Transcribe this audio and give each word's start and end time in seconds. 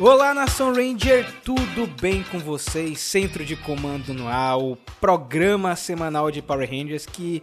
Olá, 0.00 0.34
Nação 0.34 0.74
Ranger, 0.74 1.24
tudo 1.44 1.86
bem 2.00 2.24
com 2.24 2.38
vocês? 2.40 2.98
Centro 2.98 3.44
de 3.44 3.54
Comando 3.54 4.12
no 4.12 4.26
ar, 4.26 4.58
o 4.58 4.76
programa 5.00 5.76
semanal 5.76 6.32
de 6.32 6.42
Power 6.42 6.68
Rangers 6.68 7.06
que 7.06 7.40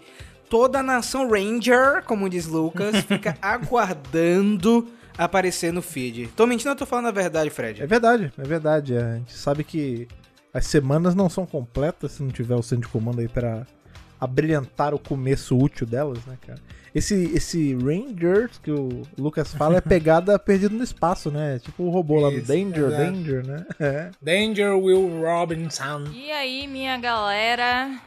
toda 0.50 0.79
a 0.79 0.84
Nação 0.84 1.29
Ranger, 1.29 2.04
como 2.04 2.29
diz 2.29 2.48
Lucas, 2.48 2.98
fica 3.07 3.38
aguardando 3.41 4.86
aparecer 5.18 5.71
no 5.71 5.82
feed. 5.82 6.27
Tô 6.36 6.45
mentindo 6.45 6.71
ou 6.71 6.75
tô 6.75 6.86
falando 6.86 7.07
a 7.07 7.11
verdade, 7.11 7.50
Fred? 7.50 7.82
É 7.82 7.88
verdade, 7.88 8.34
é 8.38 8.43
verdade. 8.43 8.97
A 8.97 9.15
gente 9.15 9.33
sabe 9.33 9.63
que 9.63 10.07
as 10.54 10.68
semanas 10.68 11.15
não 11.15 11.29
são 11.29 11.45
completas 11.45 12.11
se 12.11 12.23
não 12.23 12.29
tiver 12.29 12.55
o 12.55 12.61
centro 12.61 12.86
de 12.86 12.91
comando 12.91 13.21
aí 13.21 13.29
pra 13.29 13.65
abrilhantar 14.21 14.93
o 14.93 14.99
começo 14.99 15.57
útil 15.57 15.88
delas, 15.88 16.23
né, 16.27 16.38
cara? 16.45 16.59
Esse, 16.93 17.31
esse 17.33 17.73
Rangers 17.73 18.59
que 18.59 18.70
o 18.70 19.02
Lucas 19.17 19.52
fala 19.53 19.77
é 19.77 19.81
pegada 19.81 20.38
perdido 20.38 20.75
no 20.75 20.84
espaço, 20.84 21.31
né? 21.31 21.57
Tipo 21.59 21.84
o 21.84 21.89
robô 21.89 22.20
lá 22.20 22.29
do 22.29 22.38
Isso, 22.38 22.48
Danger, 22.48 22.84
exato. 22.85 23.03
Danger, 23.03 23.48
né? 23.48 23.65
É. 23.79 24.12
Danger 24.21 24.77
Will 24.77 25.21
Robinson. 25.21 26.03
E 26.13 26.29
aí, 26.31 26.67
minha 26.67 26.98
galera? 26.98 27.99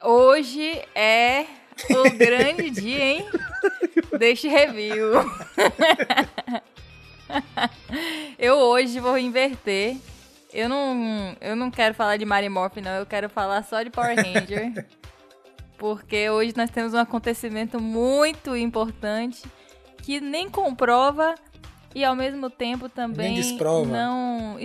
Hoje 0.00 0.80
é 0.94 1.44
o 1.90 2.10
grande 2.16 2.70
dia, 2.80 3.04
hein? 3.04 3.26
Deste 4.16 4.46
review. 4.46 5.12
eu 8.38 8.56
hoje 8.56 9.00
vou 9.00 9.18
inverter. 9.18 9.96
Eu 10.52 10.68
não, 10.68 11.36
eu 11.40 11.56
não 11.56 11.70
quero 11.70 11.94
falar 11.94 12.16
de 12.16 12.24
Mary 12.24 12.48
Morph, 12.48 12.76
não. 12.76 12.92
Eu 12.92 13.06
quero 13.06 13.28
falar 13.28 13.62
só 13.64 13.82
de 13.82 13.90
Power 13.90 14.16
Ranger. 14.16 14.86
Porque 15.78 16.28
hoje 16.28 16.52
nós 16.56 16.70
temos 16.70 16.92
um 16.92 16.98
acontecimento 16.98 17.80
muito 17.80 18.56
importante 18.56 19.42
que 20.02 20.20
nem 20.20 20.50
comprova 20.50 21.34
e 21.94 22.04
ao 22.04 22.14
mesmo 22.14 22.50
tempo 22.50 22.88
também 22.88 23.34
desprova. 23.34 23.86
não 23.86 24.56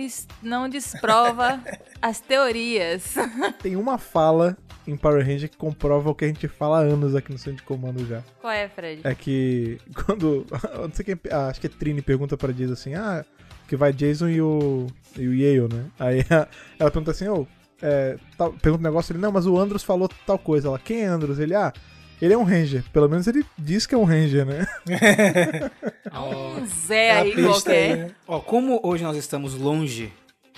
não 0.42 0.68
desprova 0.68 1.60
as 2.02 2.20
teorias. 2.20 3.14
Tem 3.62 3.76
uma 3.76 3.96
fala 3.96 4.56
em 4.86 4.96
Power 4.96 5.24
Ranger 5.24 5.48
que 5.48 5.56
comprova 5.56 6.10
o 6.10 6.14
que 6.14 6.24
a 6.24 6.28
gente 6.28 6.46
fala 6.48 6.78
há 6.78 6.82
anos 6.82 7.14
aqui 7.14 7.32
no 7.32 7.38
centro 7.38 7.58
de 7.58 7.62
comando 7.62 8.06
já. 8.06 8.22
Qual 8.40 8.52
é, 8.52 8.68
Fred? 8.68 9.00
É 9.04 9.14
que 9.14 9.78
quando. 10.04 10.46
Não 10.78 10.92
sei 10.92 11.04
quem. 11.04 11.18
ah, 11.30 11.48
acho 11.48 11.60
que 11.60 11.66
é 11.66 11.70
Trini 11.70 12.02
pergunta 12.02 12.36
pra 12.36 12.52
Jason 12.52 12.72
assim: 12.72 12.94
ah, 12.94 13.24
que 13.66 13.76
vai 13.76 13.92
Jason 13.92 14.28
e 14.28 14.42
o. 14.42 14.86
e 15.16 15.26
o 15.26 15.34
Yale, 15.34 15.72
né? 15.72 15.86
Aí 15.98 16.24
ela 16.78 16.90
pergunta 16.90 17.12
assim: 17.12 17.28
ô, 17.28 17.46
é, 17.86 18.16
tal- 18.38 18.54
pergunta 18.54 18.82
um 18.82 18.90
negócio, 18.90 19.12
ele, 19.12 19.20
não, 19.20 19.30
mas 19.30 19.46
o 19.46 19.58
Andros 19.58 19.82
falou 19.82 20.08
tal 20.26 20.38
coisa. 20.38 20.68
Ela, 20.68 20.78
quem 20.78 21.02
é 21.02 21.04
Andros? 21.04 21.38
Ele, 21.38 21.54
ah, 21.54 21.70
ele 22.20 22.32
é 22.32 22.38
um 22.38 22.42
Ranger. 22.42 22.82
Pelo 22.90 23.08
menos 23.10 23.26
ele 23.26 23.44
diz 23.58 23.86
que 23.86 23.94
é 23.94 23.98
um 23.98 24.04
Ranger, 24.04 24.46
né? 24.46 24.66
Um 26.12 26.66
Zé 26.66 27.08
É 27.08 27.10
a 27.12 27.20
aí 27.20 27.34
pista 27.34 27.50
qualquer. 27.50 27.92
aí, 27.92 27.96
né? 27.96 28.10
Ó, 28.26 28.40
como 28.40 28.80
hoje 28.82 29.04
nós 29.04 29.16
estamos 29.18 29.54
longe 29.54 30.10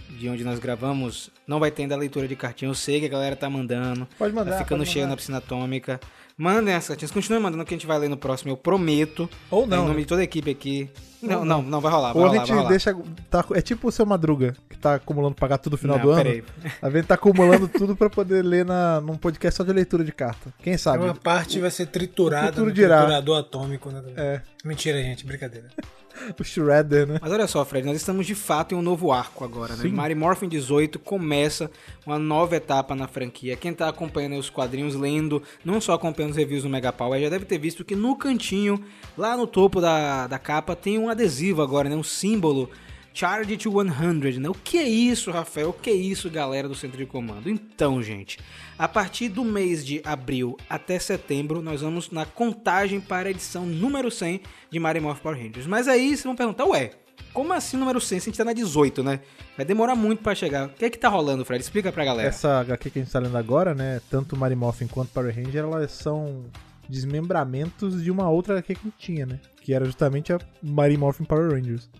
de 0.09 0.29
onde 0.29 0.45
nós 0.45 0.59
gravamos, 0.61 1.31
não 1.47 1.59
vai 1.59 1.71
ter 1.71 1.83
ainda 1.83 1.97
leitura 1.97 2.29
de 2.29 2.37
cartinha. 2.37 2.71
Eu 2.71 2.75
sei 2.75 3.01
que 3.01 3.07
a 3.07 3.09
galera 3.09 3.35
tá 3.35 3.51
mandando. 3.51 4.07
Pode 4.17 4.33
mandar. 4.33 4.53
Tá 4.53 4.59
ficando 4.59 4.87
cheio 4.87 5.07
na 5.07 5.17
piscina 5.17 5.39
atômica. 5.39 5.99
Mandem 6.39 6.75
as 6.75 6.87
cartinhas, 6.87 7.11
continuem 7.11 7.43
mandando 7.43 7.65
que 7.65 7.75
a 7.75 7.77
gente 7.77 7.87
vai 7.87 7.99
ler 7.99 8.09
no 8.09 8.17
próximo, 8.17 8.53
eu 8.53 8.57
prometo. 8.57 9.29
Ou 9.51 9.65
em 9.65 9.69
não. 9.69 9.83
nome 9.85 9.95
né? 9.95 10.01
de 10.01 10.07
toda 10.07 10.21
a 10.21 10.25
equipe 10.25 10.51
aqui. 10.51 10.91
Não, 11.27 11.45
não, 11.45 11.63
não, 11.63 11.81
vai 11.81 11.93
rolar, 11.93 12.13
vai 12.13 12.23
Ou 12.23 12.27
a 12.27 12.31
rolar, 12.31 12.41
gente 12.41 12.49
vai 12.49 12.57
rolar. 12.59 12.71
deixa. 12.71 12.97
Tá, 13.31 13.45
é 13.53 13.61
tipo 13.61 13.89
o 13.89 13.93
seu 13.93 14.07
Madruga, 14.07 14.55
que 14.69 14.79
tá 14.79 14.95
acumulando 14.95 15.35
pagar 15.35 15.59
tudo 15.59 15.73
no 15.73 15.79
final 15.79 15.97
Não, 15.99 16.05
do 16.05 16.11
ano. 16.11 16.23
peraí. 16.23 16.45
A 16.81 16.91
gente 16.91 17.07
tá 17.07 17.15
acumulando 17.15 17.69
tudo 17.69 17.97
pra 17.97 18.09
poder 18.09 18.43
ler 18.43 18.65
na, 18.65 19.01
num 19.01 19.17
podcast 19.17 19.57
só 19.59 19.65
de 19.65 19.73
leitura 19.73 20.05
de 20.05 20.13
carta. 20.13 20.53
Quem 20.63 20.77
sabe? 20.79 21.05
Uma 21.05 21.15
parte 21.15 21.59
vai 21.61 21.71
ser 21.71 21.87
triturada 21.87 22.61
no 22.63 22.73
dirá. 22.73 22.99
triturador 22.99 23.39
atômico. 23.39 23.91
Né? 23.91 24.03
É, 24.17 24.41
Mentira, 24.65 25.03
gente. 25.03 25.25
Brincadeira. 25.27 25.69
o 26.39 26.45
Shredder, 26.45 27.07
né? 27.07 27.19
Mas 27.21 27.31
olha 27.31 27.47
só, 27.47 27.65
Fred, 27.65 27.87
nós 27.87 27.97
estamos 27.97 28.27
de 28.27 28.35
fato 28.35 28.75
em 28.75 28.79
um 28.79 28.83
novo 28.83 29.13
arco 29.13 29.45
agora, 29.45 29.75
né? 29.77 29.83
Sim. 29.83 29.89
Mary 29.89 30.15
Morphin 30.15 30.49
18 30.49 30.99
começa 30.99 31.71
uma 32.07 32.19
nova 32.19 32.57
etapa 32.57 32.95
na 32.95 33.07
franquia. 33.07 33.57
Quem 33.57 33.73
tá 33.75 33.89
acompanhando 33.89 34.33
aí 34.33 34.39
os 34.39 34.51
quadrinhos, 34.51 34.95
lendo, 34.95 35.43
não 35.65 35.81
só 35.81 35.93
acompanhando 35.93 36.31
os 36.31 36.37
reviews 36.37 36.63
do 36.63 36.69
Mega 36.69 36.93
Power, 36.93 37.21
já 37.21 37.29
deve 37.29 37.45
ter 37.45 37.59
visto 37.59 37.85
que 37.85 37.95
no 37.95 38.17
cantinho, 38.17 38.83
lá 39.17 39.37
no 39.37 39.47
topo 39.47 39.81
da, 39.81 40.27
da 40.27 40.39
capa, 40.39 40.75
tem 40.75 40.99
um 40.99 41.09
adesivo 41.17 41.63
agora, 41.63 41.89
né? 41.89 41.97
Um 41.97 42.03
símbolo. 42.03 42.71
Charge 43.13 43.57
to 43.57 43.73
100, 43.73 44.41
né? 44.41 44.49
O 44.51 44.53
que 44.53 44.77
é 44.77 44.87
isso, 44.87 45.31
Rafael? 45.31 45.71
O 45.71 45.73
que 45.73 45.89
é 45.89 45.95
isso, 45.95 46.29
galera 46.29 46.69
do 46.69 46.75
centro 46.75 46.99
de 46.99 47.07
comando? 47.07 47.49
Então, 47.49 48.03
gente, 48.03 48.39
a 48.79 48.87
partir 48.87 49.31
do 49.31 49.43
mês 49.43 49.87
de 49.87 50.03
abril 50.05 50.55
até 50.69 50.99
setembro, 50.99 51.63
nós 51.63 51.81
vamos 51.81 52.11
na 52.11 52.27
contagem 52.27 53.01
para 53.01 53.29
a 53.29 53.31
edição 53.31 53.65
número 53.65 54.11
100 54.11 54.43
de 54.71 54.79
Mario 54.79 55.01
Morph 55.01 55.21
Power 55.21 55.43
Rangers. 55.43 55.67
Mas 55.67 55.89
aí 55.89 56.09
vocês 56.09 56.25
vão 56.25 56.37
perguntar, 56.37 56.67
ué, 56.67 56.91
como 57.33 57.55
assim 57.55 57.79
número 57.79 58.03
100 58.03 58.21
se 58.21 58.29
a 58.29 58.31
gente 58.31 58.37
tá 58.37 58.45
na 58.45 58.53
18, 58.53 59.03
né? 59.03 59.21
Vai 59.57 59.65
demorar 59.65 59.95
muito 59.95 60.23
pra 60.23 60.35
chegar. 60.35 60.67
O 60.67 60.69
que 60.75 60.85
é 60.85 60.91
que 60.91 60.99
tá 60.99 61.09
rolando, 61.09 61.43
Fred? 61.43 61.63
Explica 61.63 61.91
pra 61.91 62.05
galera. 62.05 62.29
Essa 62.29 62.61
HQ 62.61 62.91
que 62.91 62.99
a 62.99 63.03
gente 63.03 63.13
tá 63.13 63.19
lendo 63.19 63.39
agora, 63.39 63.75
né? 63.75 63.99
Tanto 64.11 64.37
Mary 64.37 64.55
Morphin 64.55 64.89
quanto 64.89 65.11
Power 65.13 65.35
Ranger, 65.35 65.65
elas 65.65 65.93
são 65.93 66.45
desmembramentos 66.87 68.03
de 68.03 68.11
uma 68.11 68.29
outra 68.29 68.59
HQ 68.59 68.75
que 68.75 68.93
tinha, 68.99 69.25
né? 69.25 69.41
Que 69.67 69.75
era 69.75 69.85
justamente 69.85 70.33
a 70.33 70.39
Mary 70.63 70.97
Morphin 70.97 71.25
Power 71.25 71.51
Rangers. 71.51 71.91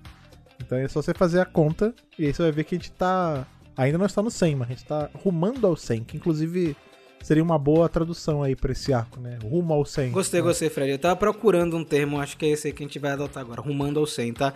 Então 0.65 0.79
é 0.79 0.87
só 0.87 1.03
você 1.03 1.13
fazer 1.13 1.41
a 1.41 1.45
conta 1.45 1.93
e 2.17 2.25
aí 2.25 2.33
você 2.33 2.43
vai 2.45 2.53
ver 2.53 2.63
que 2.63 2.77
a 2.77 2.79
gente 2.79 2.93
tá. 2.93 3.45
Ainda 3.77 3.99
não 3.99 4.07
está 4.07 4.23
no 4.23 4.31
100, 4.31 4.55
mas 4.55 4.69
a 4.69 4.71
gente 4.71 4.85
tá 4.85 5.11
rumando 5.13 5.67
ao 5.67 5.77
100, 5.77 6.05
que 6.05 6.17
inclusive 6.17 6.77
seria 7.21 7.43
uma 7.43 7.59
boa 7.59 7.89
tradução 7.89 8.41
aí 8.41 8.55
pra 8.55 8.71
esse 8.71 8.93
arco, 8.93 9.19
né? 9.19 9.37
Rumo 9.43 9.75
ao 9.75 9.85
100. 9.85 10.13
Gostei, 10.13 10.41
né? 10.41 10.47
gostei, 10.47 10.71
Fred. 10.71 10.93
Eu 10.93 10.99
tava 11.01 11.17
procurando 11.17 11.77
um 11.77 11.83
termo, 11.83 12.21
acho 12.21 12.37
que 12.37 12.47
é 12.47 12.51
esse 12.51 12.69
aí 12.69 12.73
que 12.73 12.85
a 12.85 12.87
gente 12.87 13.01
vai 13.01 13.11
adotar 13.11 13.43
agora, 13.43 13.61
rumando 13.61 13.99
ao 13.99 14.07
100, 14.07 14.33
tá? 14.35 14.55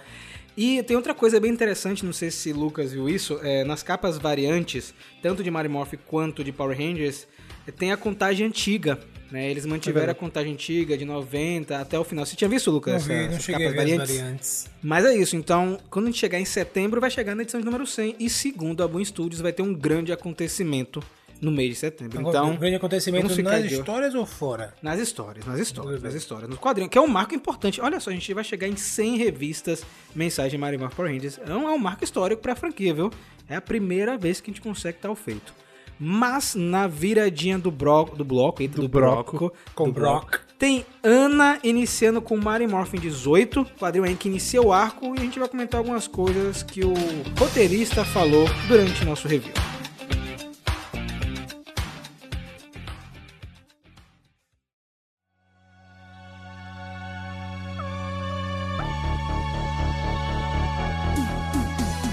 E 0.56 0.80
tem 0.84 0.96
outra 0.96 1.12
coisa 1.12 1.40
bem 1.40 1.50
interessante, 1.50 2.06
não 2.06 2.12
sei 2.12 2.30
se 2.30 2.52
Lucas 2.52 2.92
viu 2.92 3.08
isso, 3.08 3.40
é, 3.42 3.64
nas 3.64 3.82
capas 3.82 4.18
variantes, 4.18 4.94
tanto 5.20 5.42
de 5.42 5.50
Mario 5.50 5.72
Morph 5.72 5.94
quanto 6.06 6.44
de 6.44 6.52
Power 6.52 6.78
Rangers, 6.78 7.26
é, 7.66 7.72
tem 7.72 7.90
a 7.90 7.96
contagem 7.96 8.46
antiga, 8.46 9.00
né? 9.30 9.50
Eles 9.50 9.64
mantiveram 9.66 10.12
a 10.12 10.14
contagem 10.14 10.52
antiga 10.52 10.96
de 10.96 11.04
90 11.04 11.78
até 11.80 11.98
o 11.98 12.04
final. 12.04 12.24
Você 12.26 12.36
tinha 12.36 12.48
visto, 12.48 12.70
Lucas, 12.70 12.92
Não 12.92 12.98
essa- 12.98 13.08
vi, 13.08 13.14
não 13.28 13.34
essas 13.34 13.42
cheguei 13.44 13.66
a 13.66 13.70
ver 13.70 13.76
variantes? 13.76 14.16
variantes. 14.16 14.70
Mas 14.82 15.04
é 15.04 15.14
isso, 15.16 15.36
então, 15.36 15.78
quando 15.90 16.06
a 16.06 16.08
gente 16.10 16.18
chegar 16.20 16.40
em 16.40 16.44
setembro, 16.44 17.00
vai 17.00 17.10
chegar 17.10 17.34
na 17.34 17.42
edição 17.42 17.60
de 17.60 17.64
número 17.66 17.86
100, 17.86 18.16
e 18.18 18.28
segundo 18.30 18.82
a 18.82 18.88
Boom 18.88 19.04
Studios, 19.04 19.40
vai 19.40 19.52
ter 19.52 19.62
um 19.62 19.74
grande 19.74 20.12
acontecimento 20.12 21.02
no 21.40 21.50
mês 21.50 21.70
de 21.70 21.76
setembro. 21.76 22.18
Agora, 22.18 22.36
Então, 22.38 22.50
um 22.50 22.56
grande 22.58 22.76
acontecimento 22.76 23.26
nas 23.42 23.62
de 23.66 23.74
histórias 23.74 24.14
ou 24.14 24.26
fora? 24.26 24.74
nas 24.82 25.00
histórias, 25.00 25.46
nas 25.46 25.58
histórias, 25.58 26.02
nas 26.02 26.14
histórias, 26.14 26.50
nos 26.50 26.58
quadrinhos, 26.58 26.90
que 26.90 26.98
é 26.98 27.00
um 27.00 27.06
marco 27.06 27.34
importante. 27.34 27.80
Olha 27.80 27.98
só, 27.98 28.10
a 28.10 28.12
gente 28.12 28.34
vai 28.34 28.44
chegar 28.44 28.68
em 28.68 28.76
100 28.76 29.16
revistas 29.16 29.82
Mario 30.14 30.78
Morph 30.78 30.94
Power 30.94 31.10
Rangers. 31.10 31.40
É 31.46 31.54
um, 31.54 31.66
é 31.66 31.72
um 31.72 31.78
marco 31.78 32.04
histórico 32.04 32.42
pra 32.42 32.54
franquia, 32.54 32.92
viu? 32.92 33.10
É 33.48 33.56
a 33.56 33.60
primeira 33.60 34.18
vez 34.18 34.38
que 34.40 34.50
a 34.50 34.52
gente 34.52 34.60
consegue 34.60 34.98
tal 35.00 35.14
feito. 35.16 35.54
Mas 36.02 36.54
na 36.54 36.86
viradinha 36.86 37.58
do, 37.58 37.70
bro, 37.70 38.06
do 38.16 38.24
bloco, 38.24 38.62
eita, 38.62 38.76
do, 38.76 38.82
Do 38.82 38.88
broco, 38.88 39.36
broco. 39.36 39.56
Com 39.74 39.84
do 39.84 39.92
Brock. 39.92 40.40
tem 40.58 40.86
Ana 41.02 41.58
iniciando 41.62 42.22
com 42.22 42.38
Mario 42.38 42.70
Morphin 42.70 42.98
18, 42.98 43.66
quadrinho 43.78 44.06
aí 44.06 44.16
que 44.16 44.28
inicia 44.28 44.62
o 44.62 44.72
arco, 44.72 45.14
e 45.14 45.20
a 45.20 45.22
gente 45.22 45.38
vai 45.38 45.46
comentar 45.46 45.78
algumas 45.78 46.08
coisas 46.08 46.62
que 46.62 46.82
o 46.82 46.94
roteirista 47.38 48.02
falou 48.02 48.46
durante 48.66 49.04
nosso 49.04 49.28
review. 49.28 49.52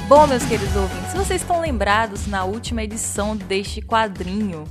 Bom, 0.08 0.26
meus 0.26 0.46
queridos 0.46 0.74
ouvintes, 0.74 1.14
vocês 1.14 1.42
estão 1.42 1.60
lembrados 1.60 2.28
na 2.28 2.46
última 2.46 2.82
edição 2.82 3.36
deste 3.36 3.82
quadrinho, 3.82 4.64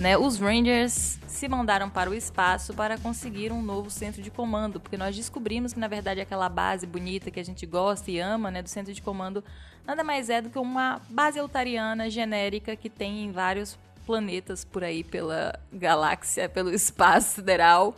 né, 0.00 0.16
os 0.16 0.38
Rangers 0.38 1.18
se 1.26 1.46
mandaram 1.46 1.90
para 1.90 2.08
o 2.08 2.14
espaço 2.14 2.72
para 2.72 2.96
conseguir 2.96 3.52
um 3.52 3.60
novo 3.60 3.90
centro 3.90 4.22
de 4.22 4.30
comando, 4.30 4.80
porque 4.80 4.96
nós 4.96 5.14
descobrimos 5.14 5.74
que 5.74 5.78
na 5.78 5.88
verdade 5.88 6.22
aquela 6.22 6.48
base 6.48 6.86
bonita 6.86 7.30
que 7.30 7.38
a 7.38 7.44
gente 7.44 7.66
gosta 7.66 8.10
e 8.10 8.18
ama, 8.18 8.50
né, 8.50 8.62
do 8.62 8.68
centro 8.70 8.94
de 8.94 9.02
comando, 9.02 9.44
nada 9.86 10.02
mais 10.02 10.30
é 10.30 10.40
do 10.40 10.48
que 10.48 10.58
uma 10.58 11.02
base 11.10 11.38
altariana 11.38 12.08
genérica 12.08 12.74
que 12.74 12.88
tem 12.88 13.26
em 13.26 13.30
vários 13.30 13.78
planetas 14.06 14.64
por 14.64 14.82
aí 14.82 15.04
pela 15.04 15.52
galáxia, 15.70 16.48
pelo 16.48 16.72
espaço 16.72 17.34
sideral. 17.34 17.94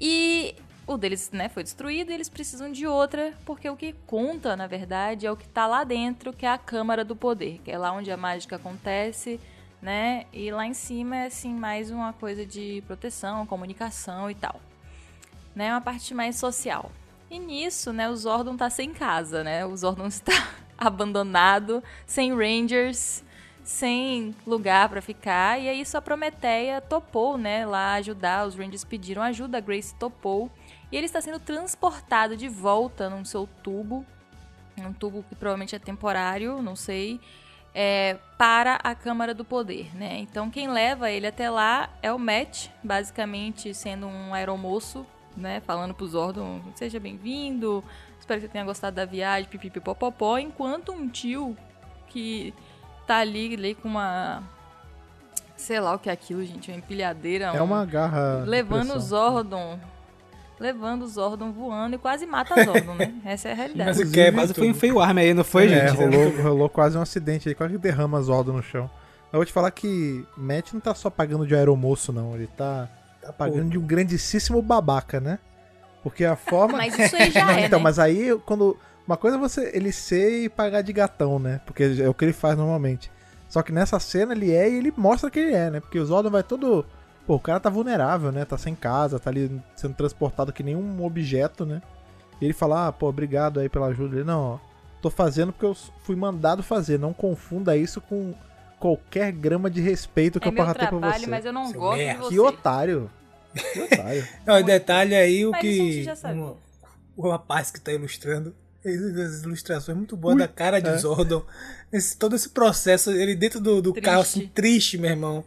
E 0.00 0.54
o 0.86 0.96
deles 0.96 1.30
né, 1.32 1.48
foi 1.48 1.62
destruído 1.62 2.10
e 2.10 2.14
eles 2.14 2.28
precisam 2.28 2.70
de 2.70 2.86
outra, 2.86 3.32
porque 3.44 3.68
o 3.68 3.76
que 3.76 3.94
conta, 4.06 4.54
na 4.56 4.66
verdade, 4.66 5.26
é 5.26 5.32
o 5.32 5.36
que 5.36 5.46
está 5.46 5.66
lá 5.66 5.82
dentro, 5.82 6.32
que 6.32 6.44
é 6.44 6.50
a 6.50 6.58
Câmara 6.58 7.04
do 7.04 7.16
Poder, 7.16 7.60
que 7.64 7.70
é 7.70 7.78
lá 7.78 7.92
onde 7.92 8.10
a 8.10 8.16
mágica 8.16 8.56
acontece, 8.56 9.40
né? 9.80 10.26
E 10.32 10.50
lá 10.50 10.66
em 10.66 10.74
cima 10.74 11.16
é 11.16 11.26
assim 11.26 11.54
mais 11.54 11.90
uma 11.90 12.12
coisa 12.12 12.44
de 12.44 12.82
proteção, 12.86 13.46
comunicação 13.46 14.30
e 14.30 14.34
tal. 14.34 14.60
Né? 15.54 15.72
Uma 15.72 15.80
parte 15.80 16.12
mais 16.12 16.36
social. 16.36 16.90
E 17.30 17.38
nisso, 17.38 17.92
né, 17.92 18.08
o 18.08 18.16
Zordon 18.16 18.56
tá 18.56 18.68
sem 18.68 18.92
casa, 18.92 19.42
né? 19.42 19.64
O 19.64 19.76
Zordon 19.76 20.06
está 20.08 20.48
abandonado, 20.76 21.82
sem 22.06 22.34
Rangers, 22.34 23.24
sem 23.62 24.34
lugar 24.46 24.88
para 24.88 25.00
ficar. 25.00 25.58
E 25.58 25.68
aí 25.68 25.84
sua 25.84 26.02
Prometeia 26.02 26.80
topou, 26.80 27.38
né, 27.38 27.64
lá 27.64 27.94
ajudar. 27.94 28.46
Os 28.46 28.54
Rangers 28.54 28.84
pediram 28.84 29.22
ajuda, 29.22 29.58
a 29.58 29.60
Grace 29.60 29.94
topou. 29.94 30.50
E 30.92 30.96
ele 30.96 31.06
está 31.06 31.20
sendo 31.20 31.38
transportado 31.40 32.36
de 32.36 32.48
volta 32.48 33.08
num 33.10 33.24
seu 33.24 33.48
tubo 33.62 34.04
um 34.76 34.92
tubo 34.92 35.24
que 35.28 35.36
provavelmente 35.36 35.76
é 35.76 35.78
temporário, 35.78 36.60
não 36.60 36.74
sei, 36.74 37.20
é, 37.72 38.16
para 38.36 38.74
a 38.82 38.92
Câmara 38.92 39.32
do 39.32 39.44
Poder, 39.44 39.94
né? 39.96 40.18
Então 40.18 40.50
quem 40.50 40.68
leva 40.68 41.10
ele 41.12 41.28
até 41.28 41.48
lá 41.48 41.90
é 42.02 42.12
o 42.12 42.18
Matt, 42.18 42.66
basicamente 42.82 43.72
sendo 43.72 44.08
um 44.08 44.34
aeromoço, 44.34 45.06
né? 45.36 45.60
Falando 45.60 45.94
pro 45.94 46.06
Zordon, 46.08 46.60
seja 46.74 46.98
bem-vindo, 46.98 47.84
espero 48.18 48.40
que 48.40 48.46
você 48.48 48.52
tenha 48.52 48.64
gostado 48.64 48.96
da 48.96 49.04
viagem, 49.04 49.48
pipipipopopó, 49.48 50.38
enquanto 50.38 50.90
um 50.90 51.08
tio 51.08 51.56
que 52.08 52.52
tá 53.06 53.18
ali, 53.18 53.54
ali 53.54 53.74
com 53.76 53.86
uma... 53.88 54.42
Sei 55.56 55.78
lá 55.78 55.94
o 55.94 56.00
que 56.00 56.10
é 56.10 56.12
aquilo, 56.12 56.44
gente, 56.44 56.68
uma 56.70 56.78
empilhadeira. 56.78 57.44
É 57.54 57.62
um- 57.62 57.66
uma 57.66 57.84
garra. 57.86 58.42
levando 58.44 58.96
o. 58.96 59.00
Zordon, 59.00 59.78
levando 60.58 61.02
o 61.02 61.08
Zordon 61.08 61.52
voando 61.52 61.96
e 61.96 61.98
quase 61.98 62.26
mata 62.26 62.54
Zordon, 62.64 62.94
né? 62.94 63.14
Essa 63.24 63.48
é 63.48 63.52
a 63.52 63.54
realidade. 63.54 63.98
Mas 63.98 64.10
quebra 64.10 64.42
Quase 64.42 64.54
foi 64.54 64.70
um 64.70 64.74
feio 64.74 65.00
arma 65.00 65.20
aí, 65.20 65.34
não 65.34 65.44
foi, 65.44 65.66
É, 65.72 65.88
gente? 65.88 65.96
rolou, 65.96 66.42
rolou 66.42 66.68
quase 66.68 66.96
um 66.96 67.02
acidente 67.02 67.48
aí, 67.48 67.54
quase 67.54 67.74
que 67.74 67.78
derrama 67.78 68.20
Zordon 68.22 68.52
no 68.52 68.62
chão. 68.62 68.90
Eu 69.32 69.38
vou 69.38 69.44
te 69.44 69.52
falar 69.52 69.70
que 69.72 70.24
Matt 70.36 70.72
não 70.72 70.80
tá 70.80 70.94
só 70.94 71.10
pagando 71.10 71.46
de 71.46 71.54
aeromoço, 71.56 72.12
não. 72.12 72.34
Ele 72.36 72.46
tá, 72.46 72.88
tá 73.20 73.32
pagando 73.32 73.70
de 73.70 73.78
um 73.78 73.82
grandíssimo 73.82 74.62
babaca, 74.62 75.20
né? 75.20 75.40
Porque 76.04 76.24
a 76.24 76.36
forma. 76.36 76.78
Mas 76.78 76.96
isso 76.96 77.16
aí 77.16 77.30
já 77.32 77.44
Não, 77.44 77.54
é, 77.54 77.66
então, 77.66 77.78
né? 77.80 77.82
mas 77.82 77.98
aí 77.98 78.38
quando. 78.46 78.76
Uma 79.06 79.16
coisa 79.16 79.36
é 79.36 79.40
você 79.40 79.70
ele 79.74 79.92
ser 79.92 80.44
e 80.44 80.48
pagar 80.48 80.82
de 80.82 80.92
gatão, 80.92 81.38
né? 81.38 81.60
Porque 81.66 81.82
é 82.00 82.08
o 82.08 82.14
que 82.14 82.24
ele 82.24 82.32
faz 82.32 82.56
normalmente. 82.56 83.10
Só 83.48 83.60
que 83.60 83.72
nessa 83.72 83.98
cena 84.00 84.32
ele 84.32 84.50
é 84.52 84.70
e 84.70 84.76
ele 84.76 84.92
mostra 84.96 85.30
que 85.30 85.38
ele 85.40 85.52
é, 85.52 85.70
né? 85.70 85.80
Porque 85.80 85.98
o 85.98 86.06
Zordon 86.06 86.30
vai 86.30 86.42
todo. 86.42 86.86
Pô, 87.26 87.36
o 87.36 87.40
cara 87.40 87.58
tá 87.60 87.70
vulnerável, 87.70 88.30
né? 88.30 88.44
Tá 88.44 88.58
sem 88.58 88.74
casa, 88.74 89.18
tá 89.18 89.30
ali 89.30 89.60
sendo 89.74 89.94
transportado 89.94 90.52
que 90.52 90.62
nem 90.62 90.76
um 90.76 91.04
objeto, 91.04 91.64
né? 91.64 91.80
E 92.40 92.44
ele 92.44 92.52
fala, 92.54 92.88
ah, 92.88 92.92
pô, 92.92 93.08
obrigado 93.08 93.60
aí 93.60 93.68
pela 93.68 93.86
ajuda. 93.86 94.16
Ele, 94.16 94.24
não, 94.24 94.40
ó, 94.54 94.58
tô 95.00 95.08
fazendo 95.08 95.52
porque 95.52 95.64
eu 95.64 95.74
fui 96.02 96.16
mandado 96.16 96.62
fazer. 96.62 96.98
Não 96.98 97.12
confunda 97.14 97.76
isso 97.76 98.00
com 98.00 98.34
qualquer 98.78 99.32
grama 99.32 99.70
de 99.70 99.80
respeito 99.80 100.38
que 100.38 100.48
É 100.48 100.50
eu 100.50 100.54
possa 100.54 100.74
ter 100.74 100.88
por 100.90 101.00
você. 101.00 101.26
mas 101.26 101.44
eu 101.46 101.52
não 101.52 101.68
Seu 101.70 101.80
gosto 101.80 101.96
merda. 101.98 102.14
de 102.14 102.24
você. 102.26 102.34
Que 102.34 102.40
otário. 102.40 103.10
Que 103.72 103.80
otário. 103.80 104.28
Não, 104.44 104.58
e 104.58 104.62
detalhe 104.64 105.14
aí 105.14 105.46
o 105.46 105.52
Mas 105.52 105.62
isso 105.64 105.80
a 105.80 105.84
gente 105.84 105.94
que 105.98 106.02
já 106.04 106.16
sabia. 106.16 106.42
um- 106.42 106.56
o 107.16 107.30
rapaz 107.30 107.70
que 107.70 107.80
tá 107.80 107.92
ilustrando, 107.92 108.52
as 108.84 109.42
ilustrações 109.44 109.96
muito 109.96 110.16
boas 110.16 110.36
da 110.36 110.48
cara 110.48 110.80
de 110.80 110.88
é. 110.88 110.98
Zordon. 110.98 111.42
Esse, 111.92 112.16
todo 112.18 112.34
esse 112.34 112.48
processo, 112.48 113.12
ele 113.12 113.36
dentro 113.36 113.60
do, 113.60 113.80
do 113.80 113.92
Triste. 113.92 114.04
carro, 114.04 114.20
assim, 114.22 114.48
triste, 114.48 114.98
meu 114.98 115.10
irmão. 115.10 115.44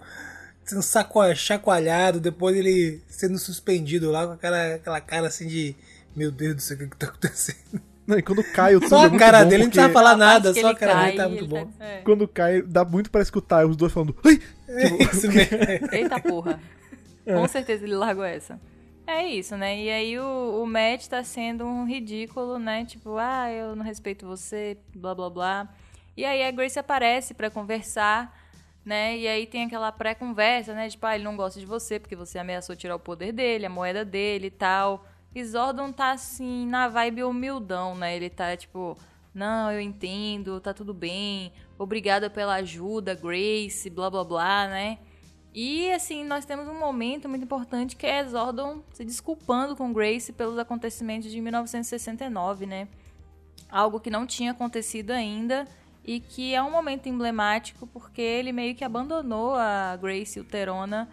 Sendo 0.68 0.82
saco- 0.84 1.34
chacoalhado, 1.34 2.20
depois 2.20 2.56
ele 2.56 3.02
sendo 3.08 3.38
suspendido 3.40 4.12
lá 4.12 4.28
com 4.28 4.34
aquela, 4.34 4.76
aquela 4.76 5.02
cara 5.02 5.28
assim 5.28 5.48
de. 5.48 5.76
Meu 6.16 6.30
Deus 6.32 6.56
do 6.56 6.62
céu, 6.62 6.76
o 6.76 6.80
que, 6.80 6.88
que 6.88 6.98
tá 6.98 7.08
acontecendo? 7.08 7.82
Não, 8.06 8.18
e 8.18 8.22
quando 8.22 8.44
cai 8.54 8.76
o 8.76 8.80
tubo 8.82 8.90
Só 8.90 9.04
é 9.04 9.08
a 9.08 9.18
cara 9.18 9.44
dele, 9.44 9.64
não 9.64 9.70
porque 9.70 9.80
precisa 9.80 9.94
falar 9.94 10.16
nada, 10.18 10.54
só 10.54 10.68
a 10.68 10.70
ele 10.72 10.80
cara 10.80 10.94
cai, 10.94 11.06
dele 11.06 11.18
tá 11.18 11.30
muito 11.30 11.44
ele 11.44 11.48
bom. 11.48 11.72
é. 11.80 11.98
Quando 12.04 12.28
cai, 12.28 12.62
dá 12.62 12.84
muito 12.86 13.10
pra 13.12 13.22
escutar 13.22 13.66
os 13.66 13.76
dois 13.76 13.92
falando. 13.94 14.16
Ai! 14.26 14.40
É 14.68 15.04
isso 15.04 15.28
mesmo. 15.32 15.58
Eita 15.92 16.20
porra. 16.20 16.60
Com 17.26 17.48
certeza 17.48 17.84
ele 17.86 17.96
largou 17.96 18.24
essa. 18.24 18.60
É 19.06 19.26
isso, 19.26 19.56
né? 19.56 19.78
E 19.82 19.90
aí 19.90 20.20
o, 20.20 20.62
o 20.64 20.66
Matt 20.66 21.08
tá 21.08 21.24
sendo 21.24 21.66
um 21.66 21.86
ridículo, 21.86 22.60
né? 22.60 22.84
Tipo, 22.86 23.18
ah, 23.18 23.50
eu 23.52 23.76
não 23.76 23.84
respeito 23.86 24.26
você, 24.28 24.78
blá 24.96 25.14
blá 25.16 25.30
blá. 25.30 25.70
E 26.16 26.26
aí 26.26 26.44
a 26.44 26.52
Grace 26.52 26.78
aparece 26.80 27.34
pra 27.34 27.50
conversar, 27.50 28.34
né? 28.88 29.18
E 29.18 29.28
aí 29.28 29.46
tem 29.46 29.66
aquela 29.66 29.92
pré-conversa, 29.92 30.74
né? 30.74 30.88
Tipo, 30.90 31.06
ah, 31.08 31.16
ele 31.16 31.26
não 31.26 31.36
gosta 31.36 31.60
de 31.60 31.66
você 31.66 32.00
porque 32.00 32.16
você 32.16 32.40
ameaçou 32.40 32.74
tirar 32.74 32.96
o 32.96 33.00
poder 33.00 33.34
dele, 33.34 33.66
a 33.66 33.70
moeda 33.70 34.06
dele 34.06 34.48
e 34.48 34.52
tal. 34.52 35.06
E 35.36 35.44
Zordon 35.44 35.92
tá 35.92 36.12
assim, 36.12 36.66
na 36.66 36.88
vibe 36.88 37.26
humildão, 37.26 37.96
né? 37.96 38.16
Ele 38.16 38.30
tá 38.30 38.56
tipo, 38.56 38.98
não, 39.34 39.70
eu 39.70 39.82
entendo, 39.82 40.62
tá 40.62 40.74
tudo 40.74 40.94
bem, 40.94 41.52
obrigada 41.78 42.30
pela 42.30 42.56
ajuda, 42.56 43.14
Grace, 43.14 43.90
blá 43.90 44.10
blá 44.10 44.24
blá, 44.24 44.70
né? 44.70 45.00
E 45.54 45.92
assim, 45.92 46.24
nós 46.24 46.46
temos 46.46 46.66
um 46.70 46.80
momento 46.80 47.28
muito 47.28 47.44
importante 47.44 47.94
que 47.94 48.06
é 48.06 48.24
Zordon 48.24 48.82
se 48.94 49.04
desculpando 49.04 49.76
com 49.76 49.92
Grace 49.92 50.32
pelos 50.32 50.58
acontecimentos 50.58 51.30
de 51.30 51.42
1969, 51.42 52.66
né? 52.66 52.88
Algo 53.70 54.00
que 54.00 54.10
não 54.10 54.26
tinha 54.26 54.52
acontecido 54.52 55.12
ainda 55.12 55.68
e 56.08 56.22
que 56.22 56.56
é 56.56 56.64
um 56.64 56.72
momento 56.72 57.08
emblemático 57.10 57.86
porque 57.86 58.22
ele 58.22 58.54
meio 58.54 58.74
que 58.74 58.84
abandonou 58.86 59.54
a 59.56 59.98
Grace 59.98 60.40
Uterona, 60.40 61.10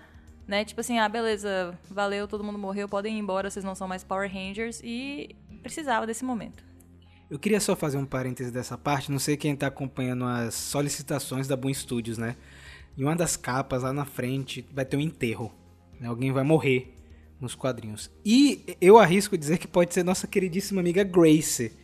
né? 0.46 0.64
Tipo 0.64 0.80
assim, 0.80 1.00
ah, 1.00 1.08
beleza, 1.08 1.76
valeu, 1.90 2.28
todo 2.28 2.44
mundo 2.44 2.58
morreu, 2.58 2.88
podem 2.88 3.16
ir 3.16 3.18
embora, 3.18 3.50
vocês 3.50 3.64
não 3.64 3.74
são 3.74 3.88
mais 3.88 4.04
Power 4.04 4.32
Rangers 4.32 4.80
e 4.84 5.34
precisava 5.62 6.06
desse 6.06 6.24
momento. 6.24 6.64
Eu 7.28 7.38
queria 7.40 7.58
só 7.58 7.74
fazer 7.74 7.96
um 7.96 8.06
parêntese 8.06 8.52
dessa 8.52 8.78
parte, 8.78 9.10
não 9.10 9.18
sei 9.18 9.36
quem 9.36 9.56
tá 9.56 9.66
acompanhando 9.66 10.24
as 10.24 10.54
solicitações 10.54 11.48
da 11.48 11.56
Boom 11.56 11.74
Studios, 11.74 12.16
né? 12.16 12.36
Em 12.96 13.02
uma 13.02 13.16
das 13.16 13.36
capas 13.36 13.82
lá 13.82 13.92
na 13.92 14.04
frente 14.04 14.64
vai 14.72 14.84
ter 14.84 14.96
um 14.96 15.00
enterro. 15.00 15.52
né? 15.98 16.06
Alguém 16.06 16.30
vai 16.30 16.44
morrer 16.44 16.94
nos 17.40 17.56
quadrinhos. 17.56 18.08
E 18.24 18.76
eu 18.80 18.96
arrisco 18.96 19.36
dizer 19.36 19.58
que 19.58 19.66
pode 19.66 19.92
ser 19.92 20.04
nossa 20.04 20.28
queridíssima 20.28 20.80
amiga 20.80 21.02
Grace. 21.02 21.76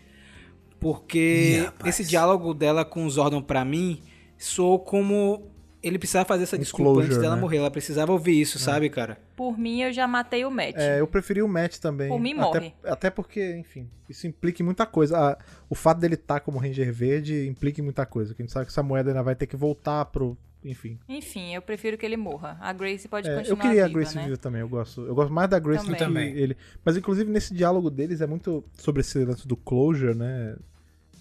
Porque 0.80 1.62
rapaz. 1.66 2.00
esse 2.00 2.08
diálogo 2.08 2.54
dela 2.54 2.84
com 2.84 3.04
o 3.04 3.10
Zordon 3.10 3.42
pra 3.42 3.64
mim 3.64 4.00
soou 4.38 4.78
como 4.78 5.50
ele 5.82 5.98
precisava 5.98 6.26
fazer 6.26 6.44
essa 6.44 6.56
Um 6.56 6.58
desculpa 6.58 6.90
antes 6.90 7.04
closure, 7.06 7.22
dela 7.22 7.34
né? 7.36 7.40
morrer. 7.40 7.56
Ela 7.58 7.70
precisava 7.70 8.12
ouvir 8.12 8.40
isso, 8.40 8.58
sabe, 8.58 8.90
cara? 8.90 9.18
Por 9.34 9.58
mim, 9.58 9.80
eu 9.82 9.92
já 9.92 10.06
matei 10.06 10.44
o 10.44 10.50
Matt. 10.50 10.74
É, 10.76 11.00
eu 11.00 11.06
preferi 11.06 11.42
o 11.42 11.48
Matt 11.48 11.78
também. 11.78 12.08
Por 12.08 12.20
mim, 12.20 12.32
até, 12.32 12.40
morre. 12.40 12.74
Até 12.84 13.10
porque, 13.10 13.56
enfim, 13.56 13.88
isso 14.08 14.26
implica 14.26 14.62
em 14.62 14.64
muita 14.64 14.84
coisa. 14.84 15.16
Ah, 15.18 15.38
o 15.68 15.74
fato 15.74 15.98
dele 15.98 16.14
estar 16.14 16.40
como 16.40 16.58
Ranger 16.58 16.92
Verde 16.92 17.46
implica 17.48 17.80
em 17.80 17.84
muita 17.84 18.04
coisa. 18.04 18.34
Que 18.34 18.42
a 18.42 18.44
gente 18.44 18.52
sabe 18.52 18.66
que 18.66 18.72
essa 18.72 18.82
moeda 18.82 19.10
ainda 19.10 19.22
vai 19.22 19.34
ter 19.34 19.46
que 19.46 19.56
voltar 19.56 20.04
pro. 20.06 20.36
Enfim. 20.64 20.98
Enfim, 21.08 21.54
eu 21.54 21.62
prefiro 21.62 21.96
que 21.96 22.04
ele 22.04 22.16
morra. 22.16 22.58
A 22.60 22.72
Grace 22.72 23.08
pode 23.08 23.28
É, 23.28 23.36
continuar 23.36 23.56
eu 23.56 23.56
queria 23.70 23.86
viva, 23.86 23.86
a 23.86 24.00
Grace 24.00 24.16
né? 24.16 24.24
viva 24.24 24.36
também. 24.36 24.60
Eu 24.60 24.68
gosto, 24.68 25.00
eu 25.06 25.14
gosto 25.14 25.32
mais 25.32 25.48
da 25.48 25.58
Grace 25.58 25.86
do 25.86 25.92
que 25.92 25.98
Também. 25.98 26.34
ele. 26.36 26.56
Mas, 26.84 26.96
inclusive, 26.96 27.30
nesse 27.30 27.54
diálogo 27.54 27.88
deles 27.90 28.20
é 28.20 28.26
muito 28.26 28.62
sobre 28.74 29.00
esse 29.00 29.24
lance 29.24 29.48
do 29.48 29.56
closure, 29.56 30.14
né? 30.14 30.56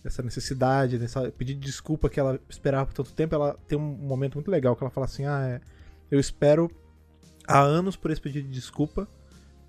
Essa 0.04 0.22
necessidade, 0.22 0.98
dessa 0.98 1.30
pedido 1.32 1.60
de 1.60 1.66
desculpa 1.66 2.10
que 2.10 2.20
ela 2.20 2.40
esperava 2.50 2.86
por 2.88 2.94
tanto 2.94 3.14
tempo. 3.14 3.36
Ela 3.36 3.58
tem 3.68 3.78
um 3.78 3.82
momento 3.82 4.36
muito 4.36 4.50
legal 4.52 4.76
que 4.76 4.84
ela 4.84 4.92
fala 4.92 5.06
assim: 5.06 5.26
Ah, 5.26 5.46
é, 5.48 5.62
eu 6.12 6.20
espero 6.20 6.70
há 7.48 7.60
anos 7.62 7.96
por 7.96 8.12
esse 8.12 8.20
pedido 8.22 8.48
de 8.48 8.54
desculpa, 8.54 9.08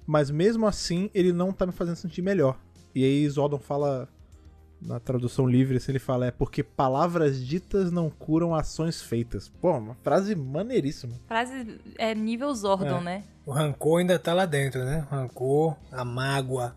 mas 0.06 0.30
mesmo 0.30 0.66
assim 0.66 1.10
ele 1.14 1.32
não 1.32 1.52
tá 1.52 1.64
me 1.66 1.72
fazendo 1.72 1.96
sentir 1.96 2.22
melhor. 2.22 2.60
E 2.94 3.04
aí 3.04 3.28
Zordon 3.28 3.58
fala, 3.58 4.08
na 4.80 4.98
tradução 4.98 5.46
livre, 5.46 5.76
assim, 5.76 5.92
ele 5.92 5.98
fala: 5.98 6.26
É 6.26 6.30
porque 6.30 6.62
palavras 6.62 7.44
ditas 7.44 7.90
não 7.92 8.08
curam 8.10 8.54
ações 8.54 9.02
feitas. 9.02 9.48
Pô, 9.60 9.76
uma 9.76 9.94
frase 9.96 10.34
maneiríssima. 10.34 11.14
Frase 11.26 11.78
é 11.98 12.14
nível 12.14 12.54
Zordon, 12.54 12.98
É. 12.98 13.02
né? 13.02 13.24
O 13.44 13.52
rancor 13.52 14.00
ainda 14.00 14.18
tá 14.18 14.32
lá 14.32 14.46
dentro, 14.46 14.84
né? 14.84 15.06
O 15.10 15.14
rancor, 15.14 15.76
a 15.92 16.04
mágoa, 16.04 16.74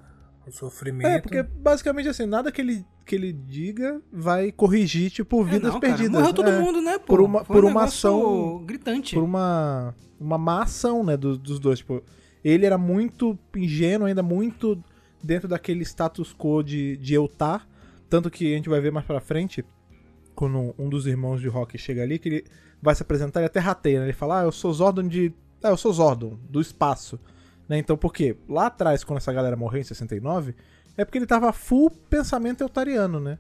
o 0.48 0.52
sofrimento. 0.52 1.08
É, 1.08 1.22
porque 1.22 1.44
basicamente 1.44 2.10
assim, 2.10 2.26
nada 2.26 2.52
que 2.52 2.60
ele, 2.62 2.86
que 3.06 3.16
ele 3.16 3.32
diga 3.32 4.02
vai 4.12 4.52
corrigir, 4.52 5.10
tipo, 5.12 5.44
vidas 5.44 5.70
É, 5.70 5.74
não, 5.74 5.80
cara, 5.80 5.94
perdidas. 5.94 6.12
morreu 6.22 6.34
todo 6.34 6.50
É, 6.50 6.60
mundo, 6.60 6.82
né, 6.82 6.98
pô? 7.00 7.06
por 7.06 7.22
uma- 7.22 7.44
Foi 7.46 7.56
um 7.56 7.60
por 7.62 7.66
uma 7.66 7.82
negócio 7.82 8.10
ação- 8.10 8.66
gritante. 8.66 9.14
Por 9.16 9.24
uma, 9.24 9.96
uma 10.20 10.38
má 10.38 10.64
ação, 10.64 11.04
né, 11.04 11.16
do- 11.16 11.38
dos 11.38 11.60
dois. 11.60 11.80
Tipo, 11.80 12.02
ele 12.44 12.66
era 12.66 12.78
muito 12.78 13.38
ingênuo, 13.56 14.08
ainda 14.08 14.24
muito 14.24 14.82
dentro 15.24 15.48
daquele 15.48 15.84
status 15.86 16.34
quo 16.38 16.62
de, 16.64 16.98
de 16.98 17.14
eu 17.14 17.28
tá. 17.28 17.62
Tanto 18.14 18.30
que 18.30 18.54
a 18.54 18.56
gente 18.56 18.70
vai 18.70 18.80
ver 18.80 18.92
mais 18.92 19.08
pra 19.08 19.20
frente, 19.20 19.66
quando 20.36 20.76
um 20.78 20.88
dos 20.88 21.08
irmãos 21.08 21.42
de 21.42 21.48
Rock 21.48 21.80
chega 21.80 22.04
ali, 22.04 22.20
que 22.20 22.30
ele 22.30 22.46
vai 22.80 22.94
se 22.94 23.02
apresentar 23.02 23.42
e 23.42 23.46
até 23.46 23.60
rateia, 23.60 24.02
né? 24.02 24.06
Ele 24.06 24.14
fala, 24.14 24.42
ah, 24.42 24.44
eu 24.44 24.52
sou 24.52 24.72
Zordon 24.72 25.08
de... 25.08 25.34
Ah, 25.64 25.70
eu 25.70 25.78
sou 25.78 25.92
Zordon, 25.92 26.38
do 26.48 26.62
espaço. 26.62 27.20
Né? 27.68 27.80
Então, 27.80 27.98
por 27.98 28.14
quê? 28.14 28.38
Lá 28.48 28.68
atrás, 28.68 29.04
quando 29.04 29.18
essa 29.18 29.34
galera 29.34 29.56
morreu 29.56 29.82
em 29.82 29.84
69, 29.84 30.54
é 30.96 31.04
porque 31.04 31.18
ele 31.18 31.26
tava 31.26 31.52
full 31.52 31.90
pensamento 31.90 32.62
eutariano, 32.62 33.20
né? 33.20 33.40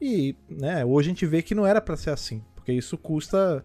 E, 0.00 0.36
né, 0.48 0.84
hoje 0.84 1.08
a 1.08 1.12
gente 1.12 1.26
vê 1.26 1.42
que 1.42 1.52
não 1.52 1.66
era 1.66 1.80
pra 1.80 1.96
ser 1.96 2.10
assim. 2.10 2.44
Porque 2.54 2.72
isso 2.72 2.96
custa... 2.96 3.64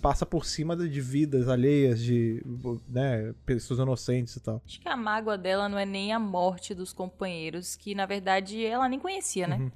Passa 0.00 0.24
por 0.24 0.46
cima 0.46 0.74
de 0.74 0.88
de 0.88 1.00
vidas 1.02 1.48
alheias, 1.48 2.00
de 2.00 2.42
né, 2.88 3.34
pessoas 3.46 3.78
inocentes 3.78 4.34
e 4.34 4.40
tal. 4.40 4.60
Acho 4.66 4.80
que 4.80 4.88
a 4.88 4.96
mágoa 4.96 5.38
dela 5.38 5.68
não 5.68 5.78
é 5.78 5.84
nem 5.84 6.12
a 6.12 6.18
morte 6.18 6.74
dos 6.74 6.92
companheiros, 6.94 7.76
que 7.76 7.94
na 7.94 8.04
verdade 8.04 8.64
ela 8.64 8.88
nem 8.88 8.98
conhecia, 8.98 9.46
né? 9.46 9.70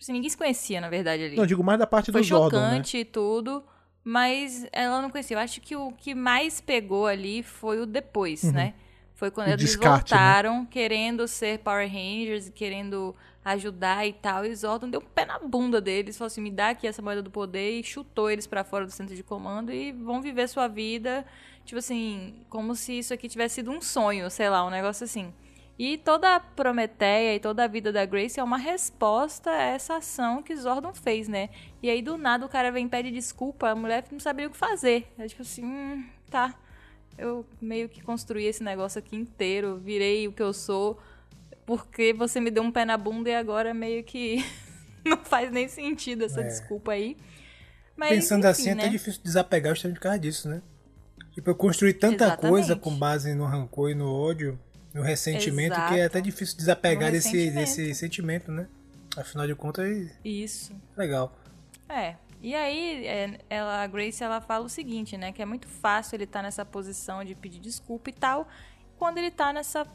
Tipo 0.00 0.04
assim, 0.04 0.12
ninguém 0.14 0.30
se 0.30 0.36
conhecia, 0.36 0.80
na 0.80 0.88
verdade, 0.88 1.24
ali. 1.24 1.34
Uhum. 1.34 1.40
Não, 1.40 1.46
digo 1.46 1.62
mais 1.62 1.78
da 1.78 1.86
parte 1.86 2.10
Foi 2.10 2.22
do 2.22 2.26
Zordon, 2.26 2.56
né? 2.58 2.68
chocante 2.70 2.96
e 2.96 3.04
tudo, 3.04 3.62
mas 4.02 4.66
ela 4.72 5.02
não 5.02 5.10
conhecia. 5.10 5.36
Eu 5.36 5.40
acho 5.40 5.60
que 5.60 5.76
o 5.76 5.92
que 5.92 6.14
mais 6.14 6.58
pegou 6.58 7.06
ali 7.06 7.42
foi 7.42 7.78
o 7.80 7.84
depois, 7.84 8.42
né? 8.44 8.72
Foi 9.14 9.30
quando 9.30 9.48
Uhum. 9.48 9.52
O 9.52 9.56
eles 9.56 9.66
descarte, 9.66 10.14
né? 10.14 10.18
voltaram 10.18 10.64
querendo 10.64 11.28
ser 11.28 11.58
Power 11.58 11.86
Rangers 11.86 12.48
e 12.48 12.50
querendo 12.50 13.14
ajudar 13.44 14.06
e 14.06 14.14
tal. 14.14 14.46
E 14.46 14.56
Zordon 14.56 14.88
deu 14.88 15.00
um 15.00 15.04
pé 15.04 15.26
na 15.26 15.38
bunda 15.38 15.82
deles, 15.82 16.16
falou 16.16 16.28
assim: 16.28 16.40
me 16.40 16.50
dá 16.50 16.70
aqui 16.70 16.86
essa 16.86 17.02
moeda 17.02 17.20
do 17.20 17.30
poder 17.30 17.78
e 17.78 17.84
chutou 17.84 18.30
eles 18.30 18.46
pra 18.46 18.64
fora 18.64 18.86
do 18.86 18.90
centro 18.90 19.14
de 19.14 19.22
comando 19.22 19.70
e 19.70 19.92
vão 19.92 20.22
viver 20.22 20.48
sua 20.48 20.66
vida, 20.66 21.26
tipo 21.66 21.78
assim, 21.78 22.36
como 22.48 22.74
se 22.74 22.98
isso 23.00 23.12
aqui 23.12 23.28
tivesse 23.28 23.56
sido 23.56 23.70
um 23.70 23.82
sonho, 23.82 24.30
sei 24.30 24.48
lá, 24.48 24.64
um 24.66 24.70
negócio 24.70 25.04
assim. 25.04 25.30
E 25.82 25.96
toda 25.96 26.36
a 26.36 26.40
Prometeia 26.40 27.34
e 27.34 27.40
toda 27.40 27.64
a 27.64 27.66
vida 27.66 27.90
da 27.90 28.04
Grace 28.04 28.38
é 28.38 28.44
uma 28.44 28.58
resposta 28.58 29.50
a 29.50 29.62
essa 29.62 29.96
ação 29.96 30.42
que 30.42 30.54
Zordon 30.54 30.92
fez, 30.92 31.26
né? 31.26 31.48
E 31.82 31.88
aí, 31.88 32.02
do 32.02 32.18
nada, 32.18 32.44
o 32.44 32.50
cara 32.50 32.70
vem 32.70 32.84
e 32.84 32.88
pede 32.90 33.10
desculpa, 33.10 33.70
a 33.70 33.74
mulher 33.74 34.04
não 34.12 34.20
sabia 34.20 34.46
o 34.46 34.50
que 34.50 34.58
fazer. 34.58 35.10
É 35.16 35.26
tipo 35.26 35.40
assim, 35.40 35.64
hum, 35.64 36.04
tá. 36.30 36.54
Eu 37.16 37.46
meio 37.62 37.88
que 37.88 38.02
construí 38.02 38.44
esse 38.44 38.62
negócio 38.62 38.98
aqui 38.98 39.16
inteiro, 39.16 39.78
virei 39.78 40.28
o 40.28 40.32
que 40.34 40.42
eu 40.42 40.52
sou, 40.52 41.00
porque 41.64 42.12
você 42.12 42.40
me 42.40 42.50
deu 42.50 42.62
um 42.62 42.70
pé 42.70 42.84
na 42.84 42.98
bunda 42.98 43.30
e 43.30 43.34
agora 43.34 43.72
meio 43.72 44.04
que 44.04 44.44
não 45.02 45.16
faz 45.16 45.50
nem 45.50 45.66
sentido 45.66 46.26
essa 46.26 46.42
É. 46.42 46.44
desculpa 46.44 46.92
aí. 46.92 47.16
Mas, 47.96 48.10
Pensando 48.10 48.40
enfim, 48.40 48.48
assim, 48.50 48.68
é 48.68 48.74
né? 48.74 48.82
até 48.82 48.90
difícil 48.90 49.22
desapegar 49.24 49.74
justamente 49.74 49.96
por 49.96 50.02
causa 50.02 50.18
disso, 50.18 50.46
né? 50.46 50.60
Tipo, 51.32 51.48
eu 51.48 51.54
construí 51.54 51.94
tanta 51.94 52.24
Exatamente. 52.26 52.50
coisa 52.50 52.76
com 52.76 52.94
base 52.94 53.34
no 53.34 53.46
rancor 53.46 53.90
e 53.90 53.94
no 53.94 54.12
ódio, 54.12 54.60
no 54.94 55.02
ressentimento, 55.02 55.74
que 55.74 55.80
é 55.94 55.98
Exato. 55.98 56.06
até 56.06 56.20
difícil 56.20 56.56
desapegar 56.56 57.10
desse, 57.12 57.50
desse 57.50 57.94
sentimento, 57.94 58.50
né? 58.50 58.66
Afinal 59.16 59.46
de 59.46 59.54
contas, 59.54 59.86
é 59.86 60.10
Isso. 60.28 60.72
legal. 60.96 61.36
É. 61.88 62.14
E 62.42 62.54
aí, 62.54 63.06
é, 63.06 63.38
ela, 63.50 63.82
a 63.82 63.86
Grace, 63.86 64.22
ela 64.24 64.40
fala 64.40 64.64
o 64.64 64.68
seguinte, 64.68 65.16
né? 65.16 65.30
Que 65.32 65.42
é 65.42 65.44
muito 65.44 65.68
fácil 65.68 66.16
ele 66.16 66.24
estar 66.24 66.42
nessa 66.42 66.64
posição 66.64 67.22
de 67.24 67.34
pedir 67.34 67.58
desculpa 67.60 68.08
e 68.08 68.12
tal, 68.12 68.48
quando 68.98 69.18
ele 69.18 69.30
tá 69.30 69.52
nessa, 69.52 69.86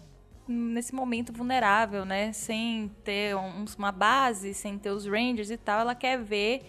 nesse 0.48 0.94
momento 0.94 1.34
vulnerável, 1.34 2.06
né? 2.06 2.32
Sem 2.34 2.92
ter 3.04 3.36
um- 3.36 3.66
uma 3.80 3.92
base, 3.92 4.54
sem 4.54 4.78
ter 4.78 4.92
os 4.92 5.06
Rangers 5.08 5.50
e 5.50 5.58
tal. 5.58 5.80
Ela 5.80 5.96
quer 5.96 6.22
ver 6.22 6.62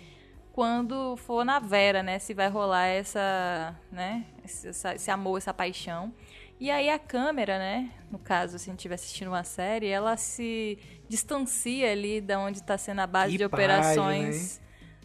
quando 0.53 1.17
for 1.19 1.45
na 1.45 1.59
Vera, 1.59 2.03
né? 2.03 2.19
Se 2.19 2.33
vai 2.33 2.49
rolar 2.49 2.87
essa, 2.87 3.75
né? 3.93 4.25
Esse, 4.45 4.69
essa- 4.69 4.95
esse 4.95 5.11
amor, 5.11 5.37
essa 5.37 5.53
paixão. 5.53 6.15
E 6.59 6.71
aí 6.71 6.89
a 6.89 6.99
câmera, 6.99 7.59
né? 7.59 7.91
No 8.11 8.19
caso, 8.19 8.59
se 8.59 8.69
a 8.69 8.73
gente 8.73 8.79
estiver 8.81 8.95
assistindo 8.95 9.29
uma 9.29 9.45
série, 9.45 9.87
ela 9.89 10.17
se 10.17 10.79
distancia 11.09 11.91
ali 11.93 12.21
da 12.21 12.39
onde 12.39 12.59
está 12.59 12.79
sendo 12.79 13.01
a 13.01 13.07
base 13.07 13.33
Que 13.33 13.39
de 13.39 13.49
página, 13.49 13.75
operações 13.79 14.61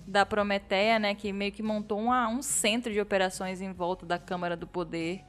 da 0.07 0.25
Prometeia, 0.25 0.97
né, 0.97 1.13
que 1.13 1.31
meio 1.31 1.51
que 1.51 1.61
montou 1.61 1.99
uma- 1.99 2.27
um 2.27 2.41
centro 2.41 2.91
de 2.91 2.99
operações 2.99 3.61
em 3.61 3.71
volta 3.71 4.05
da 4.05 4.17
Câmara 4.17 4.55
do 4.57 4.65
Poder 4.65 5.21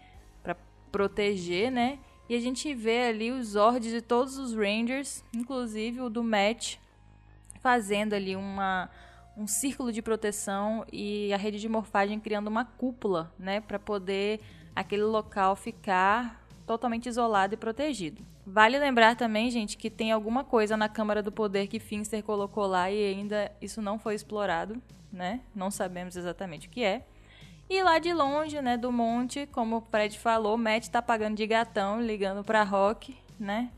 para 0.42 0.56
proteger, 0.90 1.70
né? 1.70 1.98
E 2.28 2.34
a 2.34 2.40
gente 2.40 2.72
vê 2.74 3.02
ali 3.08 3.30
os 3.30 3.48
Zords 3.48 3.90
de 3.92 4.00
todos 4.00 4.38
os 4.38 4.54
Rangers, 4.54 5.22
inclusive 5.34 6.00
o 6.00 6.08
do 6.08 6.22
Matt, 6.22 6.76
fazendo 7.60 8.14
ali 8.14 8.36
uma 8.36 8.88
um 9.34 9.46
círculo 9.46 9.90
de 9.90 10.02
proteção 10.02 10.84
e 10.92 11.32
a 11.32 11.38
rede 11.38 11.58
de 11.58 11.66
morfagem 11.66 12.20
criando 12.20 12.48
uma 12.48 12.66
cúpula, 12.66 13.32
né, 13.38 13.62
para 13.62 13.78
poder 13.78 14.40
aquele 14.74 15.04
local 15.04 15.56
ficar 15.56 16.44
totalmente 16.66 17.08
isolado 17.08 17.54
e 17.54 17.56
protegido. 17.56 18.22
Vale 18.46 18.78
lembrar 18.78 19.14
também, 19.14 19.50
gente, 19.50 19.76
que 19.76 19.88
tem 19.88 20.10
alguma 20.10 20.42
coisa 20.42 20.76
na 20.76 20.88
Câmara 20.88 21.22
do 21.22 21.30
Poder 21.30 21.68
que 21.68 21.78
Finster 21.78 22.22
colocou 22.22 22.66
lá 22.66 22.90
e 22.90 23.14
ainda 23.14 23.52
isso 23.60 23.80
não 23.80 23.98
foi 23.98 24.14
explorado, 24.14 24.82
né? 25.12 25.40
Não 25.54 25.70
sabemos 25.70 26.16
exatamente 26.16 26.66
o 26.66 26.70
que 26.70 26.82
é. 26.82 27.04
E 27.70 27.82
lá 27.82 27.98
de 27.98 28.12
longe, 28.12 28.60
né, 28.60 28.76
do 28.76 28.90
monte, 28.90 29.46
como 29.46 29.76
o 29.76 29.80
Fred 29.80 30.18
falou, 30.18 30.58
Matt 30.58 30.88
tá 30.88 31.00
pagando 31.00 31.36
de 31.36 31.46
gatão, 31.46 32.02
ligando 32.02 32.42
pra 32.42 32.64
Rock, 32.64 33.16
né? 33.38 33.70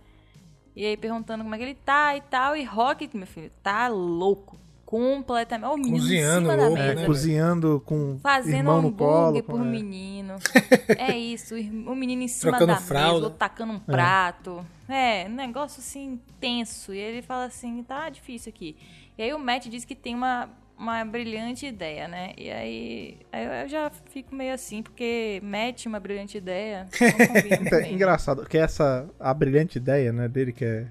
E 0.74 0.84
aí 0.84 0.96
perguntando 0.96 1.44
como 1.44 1.54
é 1.54 1.58
que 1.58 1.64
ele 1.64 1.74
tá 1.74 2.16
e 2.16 2.20
tal. 2.22 2.56
E 2.56 2.64
Rock, 2.64 3.08
meu 3.14 3.26
filho, 3.26 3.52
tá 3.62 3.86
louco. 3.88 4.58
Completamente. 4.94 5.66
Ó, 5.68 5.74
o 5.74 5.76
menino 5.76 5.96
Cozinhando 5.98 6.46
em 6.46 6.50
cima 6.52 6.56
da 6.56 6.62
louco, 6.68 6.74
mesa. 6.78 6.92
É, 6.92 6.94
né, 6.94 7.06
cozinhando 7.06 7.82
com 7.84 8.18
Fazendo 8.22 8.54
irmão 8.56 8.80
no 8.82 8.88
hambúrguer 8.88 9.42
colo. 9.42 9.58
por 9.58 9.66
é. 9.66 9.70
menino. 9.70 10.36
É 10.96 11.16
isso, 11.18 11.54
o 11.56 11.94
menino 11.96 12.22
em 12.22 12.28
cima 12.28 12.52
Trocando 12.52 12.72
da 12.74 12.80
fralda. 12.80 13.12
mesa, 13.14 13.24
outro 13.24 13.38
tacando 13.38 13.72
um 13.72 13.78
prato. 13.80 14.64
É, 14.88 15.26
um 15.28 15.34
negócio 15.34 15.80
assim, 15.80 16.20
tenso. 16.38 16.94
E 16.94 16.98
ele 16.98 17.22
fala 17.22 17.46
assim, 17.46 17.82
tá 17.82 18.08
difícil 18.08 18.50
aqui. 18.54 18.76
E 19.18 19.22
aí 19.22 19.32
o 19.34 19.38
Matt 19.38 19.66
diz 19.66 19.84
que 19.84 19.96
tem 19.96 20.14
uma, 20.14 20.48
uma 20.78 21.04
brilhante 21.04 21.66
ideia, 21.66 22.06
né? 22.06 22.32
E 22.38 22.48
aí, 22.50 23.18
aí 23.32 23.62
eu- 23.64 23.68
já 23.68 23.90
fico 24.10 24.32
meio 24.34 24.54
assim, 24.54 24.80
porque 24.82 25.40
Matt, 25.42 25.86
uma 25.86 25.98
brilhante 25.98 26.38
ideia, 26.38 26.86
não 27.00 27.26
combina 27.26 27.56
muito 27.60 27.74
É 27.74 27.90
engraçado, 27.92 28.46
que 28.46 28.56
essa 28.58 29.08
a 29.18 29.34
brilhante 29.34 29.78
ideia, 29.78 30.12
né, 30.12 30.28
dele 30.28 30.52
que 30.52 30.64
é 30.64 30.86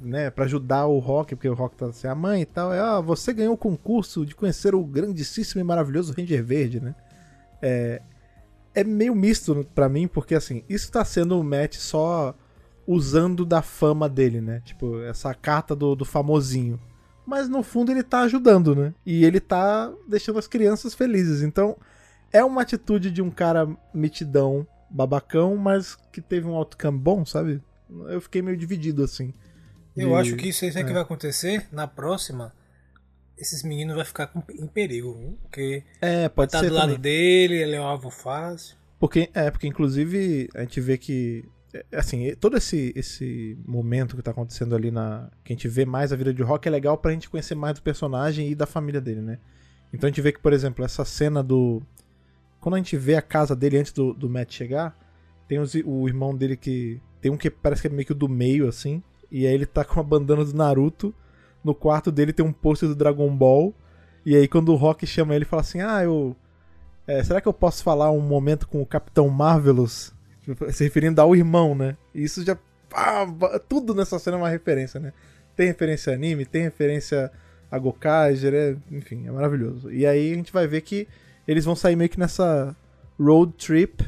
né, 0.00 0.30
para 0.30 0.44
ajudar 0.44 0.86
o 0.86 0.98
Rock, 0.98 1.34
porque 1.34 1.48
o 1.48 1.54
Rock 1.54 1.76
tá 1.76 1.86
assim, 1.86 2.06
a 2.06 2.14
mãe 2.14 2.42
e 2.42 2.46
tal, 2.46 2.72
é, 2.72 2.82
ó, 2.82 3.00
você 3.00 3.32
ganhou 3.32 3.54
o 3.54 3.58
concurso 3.58 4.24
de 4.24 4.34
conhecer 4.34 4.74
o 4.74 4.84
grandíssimo 4.84 5.60
e 5.60 5.64
maravilhoso 5.64 6.14
Ranger 6.16 6.44
Verde, 6.44 6.80
né? 6.80 6.94
É, 7.62 8.02
é 8.74 8.84
meio 8.84 9.14
misto 9.14 9.66
pra 9.74 9.88
mim, 9.88 10.06
porque 10.06 10.34
assim, 10.34 10.62
isso 10.68 10.90
tá 10.90 11.04
sendo 11.04 11.38
o 11.38 11.44
Matt 11.44 11.76
só 11.76 12.34
usando 12.86 13.44
da 13.44 13.62
fama 13.62 14.08
dele, 14.08 14.40
né? 14.40 14.60
Tipo, 14.64 15.00
essa 15.02 15.32
carta 15.34 15.76
do, 15.76 15.94
do 15.94 16.04
famosinho. 16.04 16.78
Mas 17.26 17.48
no 17.48 17.62
fundo 17.62 17.92
ele 17.92 18.02
tá 18.02 18.22
ajudando, 18.22 18.74
né? 18.74 18.94
E 19.06 19.24
ele 19.24 19.38
tá 19.38 19.92
deixando 20.08 20.38
as 20.38 20.48
crianças 20.48 20.94
felizes. 20.94 21.42
Então, 21.42 21.76
é 22.32 22.44
uma 22.44 22.62
atitude 22.62 23.10
de 23.10 23.22
um 23.22 23.30
cara 23.30 23.68
mitidão, 23.94 24.66
babacão, 24.90 25.56
mas 25.56 25.96
que 26.12 26.20
teve 26.20 26.48
um 26.48 26.54
outcome 26.54 26.98
bom, 26.98 27.24
sabe? 27.24 27.62
Eu 28.08 28.20
fiquei 28.20 28.42
meio 28.42 28.56
dividido 28.56 29.04
assim. 29.04 29.32
Eu 30.02 30.16
acho 30.16 30.36
que 30.36 30.48
isso 30.48 30.64
aí 30.64 30.70
o 30.70 30.74
que 30.74 30.80
é. 30.80 30.84
vai 30.92 31.02
acontecer. 31.02 31.66
Na 31.72 31.86
próxima, 31.86 32.52
esses 33.36 33.62
meninos 33.62 33.94
vão 33.96 34.04
ficar 34.04 34.30
em 34.58 34.66
perigo, 34.66 35.14
viu? 35.18 35.38
Porque 35.42 35.82
É, 36.00 36.28
pode 36.28 36.52
tá 36.52 36.60
do 36.60 36.72
lado 36.72 36.86
também. 36.94 37.00
dele, 37.00 37.54
ele 37.62 37.74
é 37.76 37.80
um 37.80 37.84
alvo 37.84 38.10
fácil. 38.10 38.76
Porque, 38.98 39.30
é, 39.32 39.50
porque 39.50 39.66
inclusive 39.66 40.48
a 40.54 40.60
gente 40.60 40.80
vê 40.80 40.98
que. 40.98 41.44
é, 41.72 41.84
Assim, 41.96 42.34
todo 42.36 42.56
esse, 42.58 42.92
esse 42.94 43.56
momento 43.66 44.14
que 44.16 44.22
tá 44.22 44.30
acontecendo 44.30 44.74
ali 44.74 44.90
na. 44.90 45.30
Que 45.42 45.52
a 45.52 45.56
gente 45.56 45.68
vê 45.68 45.84
mais 45.86 46.12
a 46.12 46.16
vida 46.16 46.34
de 46.34 46.42
Rock 46.42 46.68
é 46.68 46.70
legal 46.70 46.98
pra 46.98 47.12
gente 47.12 47.30
conhecer 47.30 47.54
mais 47.54 47.74
do 47.74 47.82
personagem 47.82 48.50
e 48.50 48.54
da 48.54 48.66
família 48.66 49.00
dele, 49.00 49.22
né? 49.22 49.38
Então 49.92 50.06
a 50.06 50.10
gente 50.10 50.20
vê 50.20 50.32
que, 50.32 50.38
por 50.40 50.52
exemplo, 50.52 50.84
essa 50.84 51.04
cena 51.04 51.42
do. 51.42 51.82
Quando 52.60 52.74
a 52.74 52.78
gente 52.78 52.94
vê 52.96 53.14
a 53.16 53.22
casa 53.22 53.56
dele 53.56 53.78
antes 53.78 53.90
do, 53.92 54.12
do 54.12 54.28
Matt 54.28 54.52
chegar, 54.52 54.94
tem 55.48 55.58
os- 55.58 55.74
o 55.74 56.06
irmão 56.06 56.36
dele 56.36 56.56
que. 56.56 57.00
Tem 57.22 57.30
um 57.30 57.36
que 57.38 57.50
parece 57.50 57.80
que 57.82 57.88
é 57.88 57.90
meio 57.90 58.04
que 58.04 58.12
o 58.12 58.14
do 58.14 58.28
meio, 58.28 58.68
assim. 58.68 59.02
E 59.30 59.46
aí 59.46 59.52
ele 59.54 59.66
tá 59.66 59.84
com 59.84 60.00
a 60.00 60.02
bandana 60.02 60.44
do 60.44 60.54
Naruto. 60.54 61.14
No 61.62 61.74
quarto 61.74 62.10
dele 62.10 62.32
tem 62.32 62.44
um 62.44 62.52
pôster 62.52 62.88
do 62.88 62.94
Dragon 62.94 63.28
Ball. 63.34 63.74
E 64.24 64.36
aí 64.36 64.48
quando 64.48 64.70
o 64.72 64.76
Rock 64.76 65.06
chama 65.06 65.34
ele, 65.34 65.44
fala 65.44 65.62
assim: 65.62 65.80
Ah, 65.80 66.02
eu. 66.02 66.34
É, 67.06 67.22
será 67.24 67.40
que 67.40 67.48
eu 67.48 67.52
posso 67.52 67.82
falar 67.82 68.10
um 68.10 68.20
momento 68.20 68.68
com 68.68 68.80
o 68.80 68.86
Capitão 68.86 69.28
Marvelous? 69.28 70.12
Se 70.70 70.84
referindo 70.84 71.20
ao 71.20 71.34
irmão, 71.36 71.74
né? 71.74 71.96
E 72.14 72.22
isso 72.24 72.44
já. 72.44 72.56
ba- 73.28 73.58
tudo 73.68 73.94
nessa 73.94 74.18
cena 74.18 74.36
é 74.36 74.40
uma 74.40 74.48
referência, 74.48 74.98
né? 75.00 75.12
Tem 75.56 75.66
referência 75.66 76.12
a 76.12 76.16
anime, 76.16 76.44
tem 76.46 76.62
referência 76.62 77.30
a 77.70 77.78
Gokaiger, 77.78 78.52
é, 78.54 78.76
enfim, 78.90 79.26
é 79.26 79.30
maravilhoso. 79.30 79.92
E 79.92 80.06
aí 80.06 80.32
a 80.32 80.34
gente 80.34 80.52
vai 80.52 80.66
ver 80.66 80.80
que 80.80 81.06
eles 81.46 81.64
vão 81.64 81.76
sair 81.76 81.94
meio 81.96 82.10
que 82.10 82.18
nessa 82.18 82.74
road 83.18 83.52
trip. 83.52 84.04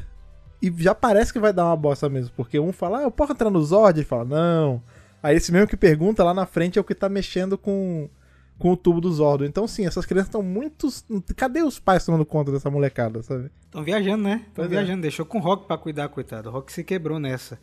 E 0.61 0.73
já 0.77 0.95
parece 0.95 1.31
que 1.31 1.39
vai 1.39 1.51
dar 1.53 1.65
uma 1.65 1.75
bosta 1.75 2.07
mesmo, 2.09 2.31
porque 2.35 2.57
um 2.59 2.71
fala, 2.71 2.99
ah, 2.99 3.03
eu 3.03 3.11
posso 3.11 3.33
entrar 3.33 3.49
no 3.49 3.61
Zord? 3.61 3.99
Ele 3.99 4.05
fala, 4.05 4.23
não. 4.25 4.81
Aí 5.23 5.37
esse 5.37 5.53
mesmo 5.53 5.69
que 5.69 5.77
pergunta 5.77 6.21
lá 6.21 6.33
na 6.33 6.45
frente 6.45 6.77
é 6.77 6.81
o 6.81 6.83
que 6.83 6.93
tá 6.93 7.07
mexendo 7.07 7.57
com, 7.57 8.09
com 8.59 8.73
o 8.73 8.77
tubo 8.77 8.99
do 8.99 9.09
Zordon. 9.09 9.45
Então, 9.45 9.65
sim, 9.65 9.85
essas 9.85 10.05
crianças 10.05 10.27
estão 10.27 10.43
muito. 10.43 10.89
Cadê 11.33 11.63
os 11.63 11.79
pais 11.79 12.05
tomando 12.05 12.25
conta 12.25 12.51
dessa 12.51 12.69
molecada, 12.69 13.23
sabe? 13.23 13.49
Estão 13.63 13.81
viajando, 13.81 14.23
né? 14.23 14.43
Estão 14.49 14.65
é. 14.65 14.67
viajando. 14.67 15.01
Deixou 15.01 15.25
com 15.25 15.37
o 15.37 15.41
Rock 15.41 15.65
pra 15.65 15.77
cuidar, 15.77 16.09
coitado. 16.09 16.49
O 16.49 16.51
Rock 16.51 16.73
se 16.73 16.83
quebrou 16.83 17.19
nessa. 17.19 17.57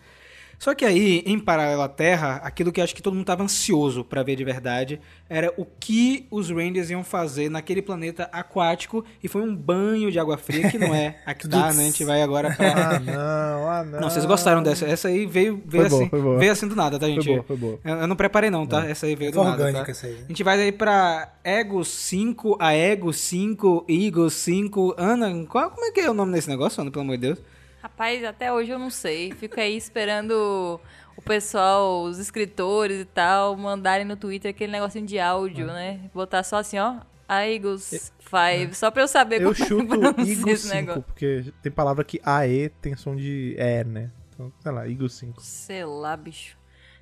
Só 0.61 0.75
que 0.75 0.85
aí, 0.85 1.23
em 1.25 1.39
paralelo 1.39 1.81
à 1.81 1.89
Terra, 1.89 2.39
aquilo 2.45 2.71
que 2.71 2.81
eu 2.81 2.85
acho 2.85 2.95
que 2.95 3.01
todo 3.01 3.15
mundo 3.15 3.25
tava 3.25 3.43
ansioso 3.43 4.05
pra 4.05 4.23
ver 4.23 4.37
de 4.37 4.45
verdade 4.45 5.01
era 5.27 5.51
o 5.57 5.65
que 5.65 6.27
os 6.31 6.51
Rangers 6.51 6.91
iam 6.91 7.03
fazer 7.03 7.49
naquele 7.49 7.81
planeta 7.81 8.29
aquático 8.31 9.03
e 9.25 9.29
foi 9.29 9.41
um 9.41 9.57
banho 9.57 10.13
de 10.13 10.19
água 10.19 10.37
fria 10.37 10.71
que 10.71 10.77
não 10.77 10.95
é 10.95 11.17
a 11.25 11.33
que 11.33 11.49
tá, 11.49 11.73
né? 11.73 11.85
A 11.85 11.87
gente 11.87 12.05
vai 12.05 12.21
agora 12.21 12.55
pra... 12.55 12.73
Ah, 12.73 12.99
não, 12.99 13.71
ah, 13.71 13.85
não. 13.85 14.01
Não, 14.03 14.11
vocês 14.11 14.27
gostaram 14.27 14.63
dessa. 14.63 14.85
Essa 14.85 15.09
aí 15.09 15.25
veio, 15.25 15.63
veio 15.65 15.85
Foi 15.85 15.89
boa, 15.89 16.03
assim. 16.03 16.11
foi 16.11 16.21
boa. 16.21 16.39
Veio 16.39 16.53
assim 16.53 16.69
do 16.69 16.77
nada, 16.77 16.99
tá, 16.99 17.07
Foi 17.07 17.15
gente? 17.15 17.27
boa, 17.27 17.43
foi 17.43 17.57
boa. 17.57 17.79
Eu, 17.83 17.97
eu 17.97 18.07
não 18.07 18.17
preparei 18.17 18.51
não, 18.51 18.67
tá? 18.67 18.87
Essa 18.87 19.07
aí 19.07 19.17
veio 19.17 19.31
do 19.31 19.37
Foi 19.37 19.45
nada, 19.45 19.57
orgânica 19.65 19.87
tá? 19.87 19.91
essa 19.93 20.07
aí, 20.09 20.13
né? 20.13 20.25
A 20.27 20.29
gente 20.29 20.45
vai 20.45 20.61
aí 20.61 20.73
pra 20.73 21.33
Ego 21.43 21.83
5, 21.83 22.59
a 22.61 22.75
Ego 22.75 23.15
5, 23.15 23.87
Eagle 23.89 24.29
5. 24.29 24.95
Ana, 24.99 25.47
qual, 25.47 25.71
como 25.71 25.87
é 25.87 25.91
que 25.91 26.01
é 26.01 26.11
o 26.11 26.15
nome 26.15 26.35
desse 26.35 26.51
negócio, 26.51 26.83
Ana, 26.83 26.91
pelo 26.91 27.03
amor 27.03 27.17
de 27.17 27.29
Deus? 27.29 27.39
Rapaz, 27.83 28.25
até 28.25 28.53
hoje 28.53 28.71
eu 28.71 28.79
não 28.79 28.91
sei. 28.91 29.33
Fico 29.33 29.59
aí 29.59 29.77
esperando 29.77 30.81
o 31.17 31.23
pessoal, 31.23 32.03
os 32.03 32.19
escritores 32.19 33.01
e 33.01 33.05
tal, 33.05 33.57
mandarem 33.57 34.05
no 34.05 34.17
Twitter 34.17 34.51
aquele 34.51 34.73
negocinho 34.73 35.07
de 35.07 35.19
áudio, 35.19 35.67
né? 35.67 36.01
Botar 36.15 36.43
só 36.43 36.57
assim, 36.57 36.79
ó. 36.79 36.97
Aigos 37.29 37.85
5, 37.85 38.75
só 38.75 38.91
pra 38.91 39.03
eu 39.05 39.09
saber 39.09 39.41
Eu 39.41 39.55
como 39.55 39.69
chuto 39.69 39.87
pronuncia 39.87 40.35
Eagle 40.35 40.53
esse 40.53 40.63
5, 40.65 40.75
negócio. 40.75 41.03
porque 41.03 41.53
tem 41.63 41.71
palavra 41.71 42.03
que 42.05 42.21
AE 42.25 42.71
tem 42.81 42.97
som 42.97 43.15
de 43.15 43.55
E, 43.57 43.85
né? 43.85 44.11
Então, 44.35 44.53
sei 44.61 44.73
lá, 44.73 44.89
Eagle 44.89 45.09
5. 45.09 45.41
Sei 45.41 45.85
lá, 45.85 46.17
bicho. 46.17 46.59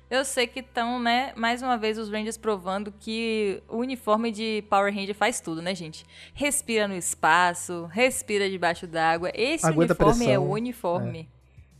Eu 0.09 0.25
sei 0.25 0.47
que 0.47 0.61
estão, 0.61 0.99
né, 0.99 1.33
mais 1.35 1.61
uma 1.61 1.77
vez 1.77 1.97
os 1.99 2.09
Rangers 2.09 2.37
provando 2.37 2.91
que 2.99 3.61
o 3.67 3.77
uniforme 3.77 4.31
de 4.31 4.63
Power 4.67 4.93
Ranger 4.93 5.13
faz 5.13 5.39
tudo, 5.39 5.61
né, 5.61 5.75
gente? 5.75 6.03
Respira 6.33 6.87
no 6.87 6.95
espaço, 6.95 7.85
respira 7.91 8.49
debaixo 8.49 8.87
d'água. 8.87 9.31
Esse 9.35 9.67
Aguenta 9.67 9.93
uniforme 9.93 10.23
é 10.23 10.27
pressão, 10.27 10.47
o 10.47 10.51
uniforme. 10.51 11.29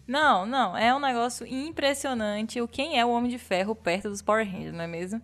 Não, 0.07 0.45
não, 0.45 0.77
é 0.77 0.93
um 0.93 0.99
negócio 0.99 1.45
impressionante 1.45 2.61
o 2.61 2.67
quem 2.67 2.99
é 2.99 3.05
o 3.05 3.09
Homem 3.09 3.31
de 3.31 3.39
Ferro 3.39 3.75
perto 3.75 4.09
dos 4.09 4.21
Power 4.21 4.45
Rangers, 4.45 4.73
não 4.73 4.83
é 4.83 4.87
mesmo? 4.87 5.21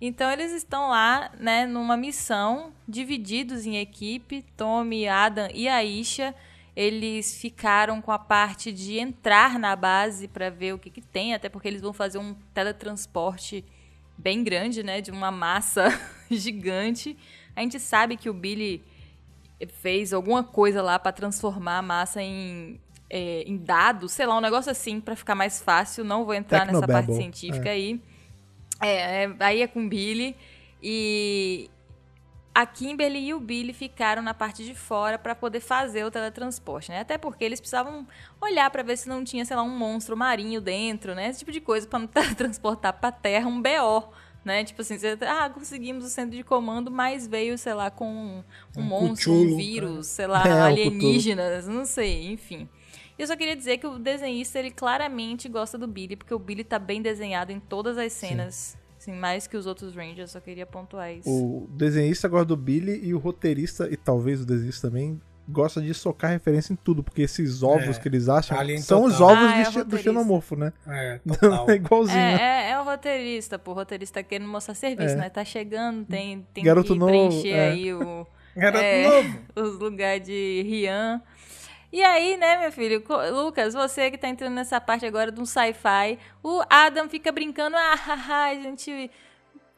Então 0.00 0.30
eles 0.30 0.52
estão 0.52 0.88
lá, 0.88 1.30
né, 1.38 1.66
numa 1.66 1.96
missão, 1.96 2.72
divididos 2.86 3.66
em 3.66 3.78
equipe, 3.78 4.44
Tommy, 4.56 5.08
Adam 5.08 5.48
e 5.52 5.68
Aisha. 5.68 6.34
Eles 6.76 7.40
ficaram 7.40 8.02
com 8.02 8.12
a 8.12 8.18
parte 8.18 8.70
de 8.70 8.98
entrar 8.98 9.58
na 9.58 9.74
base 9.74 10.28
para 10.28 10.50
ver 10.50 10.74
o 10.74 10.78
que, 10.78 10.90
que 10.90 11.00
tem, 11.00 11.34
até 11.34 11.48
porque 11.48 11.66
eles 11.66 11.80
vão 11.80 11.92
fazer 11.92 12.18
um 12.18 12.34
teletransporte 12.52 13.64
bem 14.18 14.44
grande, 14.44 14.82
né, 14.82 15.00
de 15.00 15.10
uma 15.10 15.30
massa 15.30 15.88
gigante. 16.30 17.16
A 17.54 17.62
gente 17.62 17.80
sabe 17.80 18.16
que 18.16 18.28
o 18.28 18.34
Billy 18.34 18.84
fez 19.80 20.12
alguma 20.12 20.44
coisa 20.44 20.82
lá 20.82 20.98
para 20.98 21.12
transformar 21.12 21.78
a 21.78 21.82
massa 21.82 22.22
em, 22.22 22.78
é, 23.08 23.42
em 23.42 23.56
dados, 23.56 24.12
sei 24.12 24.26
lá, 24.26 24.36
um 24.36 24.40
negócio 24.40 24.70
assim 24.70 25.00
para 25.00 25.16
ficar 25.16 25.34
mais 25.34 25.62
fácil. 25.62 26.04
Não 26.04 26.24
vou 26.24 26.34
entrar 26.34 26.66
nessa 26.66 26.86
parte 26.86 27.06
Technobabble, 27.06 27.16
científica 27.16 27.68
é. 27.70 27.72
aí. 27.72 28.00
É, 28.82 29.24
é, 29.24 29.36
aí 29.40 29.62
é 29.62 29.66
com 29.66 29.86
o 29.86 29.88
Billy 29.88 30.36
e 30.82 31.70
a 32.56 32.64
Kimberly 32.64 33.18
e 33.18 33.34
o 33.34 33.38
Billy 33.38 33.74
ficaram 33.74 34.22
na 34.22 34.32
parte 34.32 34.64
de 34.64 34.74
fora 34.74 35.18
para 35.18 35.34
poder 35.34 35.60
fazer 35.60 36.06
o 36.06 36.10
teletransporte, 36.10 36.90
né? 36.90 37.00
Até 37.00 37.18
porque 37.18 37.44
eles 37.44 37.60
precisavam 37.60 38.08
olhar 38.40 38.70
para 38.70 38.82
ver 38.82 38.96
se 38.96 39.10
não 39.10 39.22
tinha, 39.22 39.44
sei 39.44 39.54
lá, 39.54 39.62
um 39.62 39.76
monstro 39.76 40.16
marinho 40.16 40.58
dentro, 40.58 41.14
né? 41.14 41.28
Esse 41.28 41.40
tipo 41.40 41.52
de 41.52 41.60
coisa 41.60 41.86
para 41.86 41.98
não 41.98 42.06
teletransportar 42.08 42.94
para 42.94 43.12
Terra 43.12 43.46
um 43.46 43.60
BO, 43.60 44.08
né? 44.42 44.64
Tipo 44.64 44.80
assim, 44.80 44.96
você, 44.96 45.18
ah, 45.26 45.50
conseguimos 45.50 46.06
o 46.06 46.08
centro 46.08 46.34
de 46.34 46.42
comando, 46.42 46.90
mas 46.90 47.26
veio, 47.26 47.58
sei 47.58 47.74
lá, 47.74 47.90
com 47.90 48.10
um, 48.10 48.44
Um 48.74 48.82
monstro, 48.82 49.34
Cthulhu, 49.34 49.52
um 49.52 49.56
vírus, 49.58 50.06
sei 50.06 50.26
lá, 50.26 50.42
É, 50.48 50.62
alienígenas, 50.62 51.68
não 51.68 51.84
sei, 51.84 52.32
enfim. 52.32 52.66
Eu 53.18 53.26
só 53.26 53.36
queria 53.36 53.54
dizer 53.54 53.76
que 53.76 53.86
o 53.86 53.98
desenhista, 53.98 54.58
ele 54.58 54.70
claramente 54.70 55.46
gosta 55.46 55.76
do 55.76 55.86
Billy, 55.86 56.16
porque 56.16 56.32
o 56.32 56.38
Billy 56.38 56.64
tá 56.64 56.78
bem 56.78 57.02
desenhado 57.02 57.52
em 57.52 57.60
todas 57.60 57.98
as 57.98 58.14
cenas. 58.14 58.78
Assim, 59.08 59.12
mais 59.18 59.46
que 59.46 59.56
os 59.56 59.66
outros 59.66 59.94
Rangers, 59.94 60.18
eu 60.18 60.26
só 60.28 60.40
queria 60.40 60.66
pontuar 60.66 61.12
isso. 61.12 61.28
O 61.30 61.68
desenhista 61.70 62.26
gosta 62.28 62.46
do 62.46 62.56
Billy 62.56 63.00
e 63.04 63.14
o 63.14 63.18
roteirista, 63.18 63.88
e 63.90 63.96
talvez 63.96 64.40
o 64.40 64.46
desenhista 64.46 64.88
também, 64.88 65.20
gosta 65.48 65.80
de 65.80 65.94
socar 65.94 66.32
referência 66.32 66.72
em 66.72 66.76
tudo, 66.76 67.04
porque 67.04 67.22
esses 67.22 67.62
ovos 67.62 67.96
É, 67.96 68.00
que 68.00 68.08
eles 68.08 68.28
acham 68.28 68.58
Alien 68.58 68.78
são 68.80 69.04
os 69.04 69.12
total. 69.18 69.28
ovos 69.36 69.44
Ah, 69.48 69.58
é 69.58 69.62
de 69.62 69.70
xe- 69.72 69.84
do 69.84 69.96
xenomorfo, 69.98 70.56
né? 70.56 70.72
É, 70.88 71.20
Então 71.24 71.50
total. 71.50 71.70
é 71.70 71.74
igualzinho. 71.74 72.18
né? 72.18 72.34
É, 72.40 72.68
é, 72.68 72.70
é 72.72 72.80
o 72.80 72.84
roteirista, 72.84 73.56
pô. 73.58 73.70
O 73.70 73.74
roteirista 73.74 74.22
querendo 74.24 74.48
mostrar 74.48 74.74
serviço, 74.74 75.14
É. 75.14 75.18
né? 75.18 75.30
Tá 75.30 75.44
chegando, 75.44 76.04
tem, 76.04 76.44
tem 76.52 76.64
Garoto 76.64 76.92
que 76.94 76.98
novo, 76.98 77.12
preencher 77.12 77.50
é. 77.50 77.70
aí 77.70 77.94
o, 77.94 78.26
Garoto 78.56 78.82
É. 78.84 79.08
novo. 79.08 79.38
os 79.54 79.78
lugares 79.78 80.26
de 80.26 80.62
Rian. 80.66 81.22
E 81.96 82.02
aí, 82.02 82.36
né, 82.36 82.58
meu 82.58 82.70
filho? 82.70 83.02
Lucas, 83.32 83.72
você 83.72 84.10
que 84.10 84.18
tá 84.18 84.28
entrando 84.28 84.52
nessa 84.52 84.78
parte 84.78 85.06
agora 85.06 85.32
de 85.32 85.40
um 85.40 85.46
sci-fi, 85.46 86.18
o 86.42 86.62
Adam 86.68 87.08
fica 87.08 87.32
brincando, 87.32 87.74
ah, 87.74 87.94
haha, 87.94 88.50
a 88.50 88.54
gente 88.54 89.10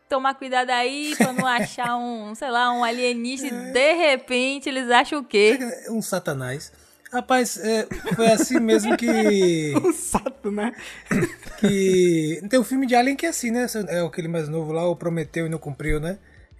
tomar 0.08 0.34
cuidado 0.34 0.70
aí 0.70 1.14
pra 1.16 1.32
não 1.32 1.46
achar 1.46 1.96
um, 1.96 2.34
sei 2.34 2.50
lá, 2.50 2.72
um 2.72 2.82
alienígena. 2.82 3.68
E 3.68 3.72
de 3.72 3.92
repente 3.94 4.68
eles 4.68 4.90
acham 4.90 5.20
o 5.20 5.24
quê? 5.24 5.60
Um 5.90 6.02
satanás. 6.02 6.72
Rapaz, 7.12 7.56
é, 7.56 7.86
foi 8.16 8.26
assim 8.32 8.58
mesmo 8.58 8.96
que. 8.96 9.72
Um 9.80 9.92
sato, 9.92 10.50
né? 10.50 10.74
que. 11.60 12.42
Tem 12.50 12.58
um 12.58 12.64
filme 12.64 12.84
de 12.84 12.96
Alien 12.96 13.14
que 13.14 13.26
é 13.26 13.28
assim, 13.28 13.52
né? 13.52 13.64
É 13.86 14.00
aquele 14.00 14.26
mais 14.26 14.48
novo 14.48 14.72
lá, 14.72 14.84
o 14.88 14.96
Prometeu 14.96 15.46
e 15.46 15.48
não 15.48 15.58
cumpriu, 15.58 16.00
né? 16.00 16.18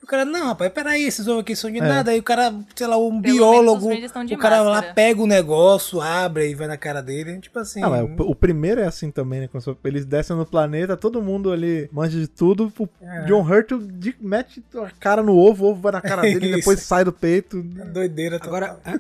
O 0.09 0.11
cara, 0.11 0.25
não, 0.25 0.47
rapaz, 0.47 0.73
peraí, 0.73 1.05
esses 1.05 1.29
ovos 1.29 1.43
aqui 1.43 1.55
são 1.55 1.71
de 1.71 1.83
nada. 1.83 2.13
Aí 2.13 2.19
o 2.19 2.23
cara, 2.23 2.55
sei 2.75 2.87
lá, 2.87 2.97
um 2.97 3.21
Pelo 3.21 3.35
biólogo, 3.35 3.93
estão 3.93 4.25
de 4.25 4.33
o 4.33 4.39
cara 4.39 4.63
lá 4.63 4.71
máscara. 4.77 4.95
pega 4.95 5.21
o 5.21 5.27
negócio, 5.27 6.01
abre 6.01 6.49
e 6.49 6.55
vai 6.55 6.67
na 6.67 6.79
cara 6.79 7.03
dele. 7.03 7.39
Tipo 7.41 7.59
assim. 7.59 7.81
Mas 7.83 8.09
o, 8.19 8.23
o 8.31 8.35
primeiro 8.35 8.81
é 8.81 8.87
assim 8.87 9.11
também, 9.11 9.41
né? 9.41 9.49
Quando 9.49 9.77
eles 9.85 10.07
descem 10.07 10.35
no 10.35 10.47
planeta, 10.47 10.97
todo 10.97 11.21
mundo 11.21 11.53
ali 11.53 11.91
manja 11.93 12.19
de 12.19 12.27
tudo. 12.27 12.73
O 12.79 12.89
É. 13.03 13.27
John 13.27 13.43
Hurt 13.43 13.71
de- 13.83 14.17
mete 14.19 14.65
a 14.77 14.91
cara 14.99 15.23
no 15.23 15.37
ovo, 15.37 15.67
o 15.67 15.71
ovo 15.73 15.81
vai 15.83 15.93
na 15.93 16.01
cara 16.01 16.23
dele 16.41 16.53
e 16.53 16.57
depois 16.57 16.81
sai 16.81 17.05
do 17.05 17.13
peito. 17.13 17.63
Doideira 17.63 18.39
total. 18.39 18.57
Agora, 18.57 18.81
é, 18.87 18.99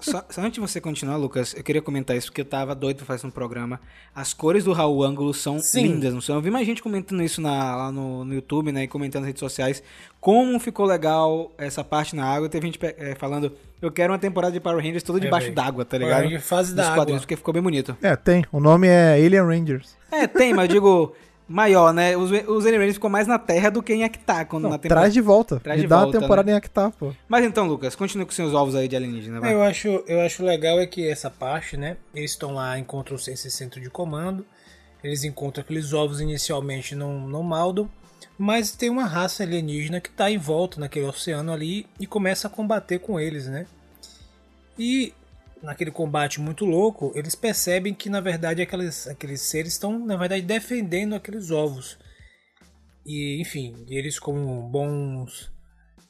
só, 0.00 0.24
só 0.28 0.40
antes 0.40 0.54
de 0.54 0.60
você 0.60 0.80
continuar, 0.80 1.16
Lucas, 1.18 1.54
eu 1.56 1.62
queria 1.62 1.80
comentar 1.80 2.16
isso 2.16 2.26
porque 2.26 2.40
eu 2.40 2.44
tava 2.44 2.74
doido 2.74 3.04
fazer 3.04 3.24
um 3.28 3.30
programa. 3.30 3.80
As 4.12 4.34
cores 4.34 4.64
do 4.64 4.72
Raul 4.72 5.04
Ângulo 5.04 5.32
são 5.32 5.60
Sim. 5.60 5.82
lindas, 5.82 6.12
não 6.12 6.20
são? 6.20 6.34
Eu 6.34 6.42
vi 6.42 6.50
mais 6.50 6.66
gente 6.66 6.82
comentando 6.82 7.22
isso 7.22 7.40
na- 7.40 7.76
lá 7.76 7.92
no, 7.92 8.24
no 8.24 8.34
YouTube, 8.34 8.72
né? 8.72 8.82
E 8.82 8.88
comentando 8.88 9.20
nas 9.20 9.28
redes 9.28 9.38
sociais. 9.38 9.80
Como 10.48 10.58
ficou 10.58 10.86
legal 10.86 11.52
essa 11.58 11.84
parte 11.84 12.16
na 12.16 12.24
água. 12.24 12.48
Teve 12.48 12.66
gente 12.66 12.78
eh, 12.82 13.14
falando, 13.18 13.52
eu 13.82 13.92
quero 13.92 14.12
uma 14.14 14.18
temporada 14.18 14.52
de 14.52 14.58
Power 14.60 14.82
Rangers 14.82 15.02
toda 15.02 15.18
É, 15.18 15.22
debaixo 15.22 15.44
velho. 15.46 15.54
d'água, 15.56 15.84
tá 15.84 15.98
Power 15.98 16.04
ligado? 16.08 16.22
Ranger 16.24 16.40
fase 16.40 16.74
da 16.74 16.90
água. 16.90 17.04
porque 17.18 17.36
ficou 17.36 17.52
bem 17.52 17.62
bonito. 17.62 17.94
É, 18.00 18.16
tem. 18.16 18.46
O 18.50 18.58
nome 18.60 18.86
é 18.88 19.12
Alien 19.14 19.42
Rangers. 19.44 19.94
É, 20.10 20.26
tem, 20.26 20.54
mas 20.54 20.68
eu 20.70 20.74
digo 20.76 21.14
maior, 21.46 21.92
né? 21.92 22.16
Os, 22.16 22.30
os 22.30 22.64
Alien 22.64 22.78
Rangers 22.78 22.94
ficou 22.96 23.10
mais 23.10 23.26
na 23.26 23.38
Terra 23.38 23.70
do 23.70 23.82
que 23.82 23.92
em 23.92 24.04
Actar, 24.04 24.46
quando 24.46 24.62
Não, 24.64 24.70
na 24.70 24.78
temporada. 24.78 25.02
traz 25.02 25.12
de 25.14 25.20
volta. 25.20 25.60
Traz 25.60 25.76
Me 25.76 25.82
de 25.82 25.88
dá 25.88 25.96
volta, 26.00 26.16
uma 26.16 26.20
temporada 26.22 26.46
né? 26.46 26.52
em 26.54 26.56
Actar, 26.56 26.90
pô. 26.92 27.12
Mas 27.28 27.44
então, 27.44 27.66
Lucas, 27.66 27.94
continue 27.94 28.24
com 28.24 28.32
seus 28.32 28.54
ovos 28.54 28.74
aí 28.74 28.88
de 28.88 28.96
alienígena, 28.96 29.40
vai. 29.40 29.52
Eu 29.52 29.62
acho, 29.62 30.02
eu 30.06 30.20
acho 30.22 30.42
legal 30.42 30.80
é 30.80 30.86
que 30.86 31.06
essa 31.06 31.28
parte, 31.30 31.76
né? 31.76 31.98
Eles 32.14 32.30
estão 32.30 32.54
lá, 32.54 32.78
encontram 32.78 33.16
esse 33.16 33.50
centro 33.50 33.80
de 33.82 33.90
comando. 33.90 34.46
Eles 35.04 35.24
encontram 35.24 35.62
aqueles 35.62 35.92
ovos 35.92 36.20
inicialmente 36.20 36.94
não, 36.94 37.20
não 37.28 37.42
maldam. 37.42 37.88
Mas 38.38 38.70
tem 38.70 38.88
uma 38.88 39.04
raça 39.04 39.42
alienígena 39.42 40.00
que 40.00 40.08
está 40.08 40.30
em 40.30 40.38
volta 40.38 40.78
naquele 40.78 41.06
oceano 41.06 41.52
ali 41.52 41.86
e 41.98 42.06
começa 42.06 42.46
a 42.46 42.50
combater 42.50 43.00
com 43.00 43.18
eles, 43.18 43.48
né? 43.48 43.66
E 44.78 45.12
naquele 45.60 45.90
combate 45.90 46.40
muito 46.40 46.64
louco, 46.64 47.10
eles 47.16 47.34
percebem 47.34 47.92
que 47.92 48.08
na 48.08 48.20
verdade 48.20 48.62
aqueles, 48.62 49.08
aqueles 49.08 49.40
seres 49.40 49.72
estão 49.72 49.98
na 49.98 50.16
verdade 50.16 50.42
defendendo 50.42 51.16
aqueles 51.16 51.50
ovos. 51.50 51.98
E 53.04 53.40
enfim, 53.40 53.84
eles 53.88 54.20
como 54.20 54.62
bons 54.68 55.50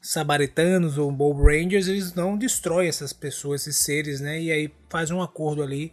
sabaritanos 0.02 0.98
ou 0.98 1.10
Bob 1.10 1.42
Rangers, 1.42 1.88
eles 1.88 2.14
não 2.14 2.36
destroem 2.36 2.88
essas 2.88 3.12
pessoas, 3.12 3.62
esses 3.62 3.76
seres, 3.76 4.20
né? 4.20 4.40
E 4.40 4.52
aí 4.52 4.70
faz 4.90 5.10
um 5.10 5.22
acordo 5.22 5.62
ali 5.62 5.92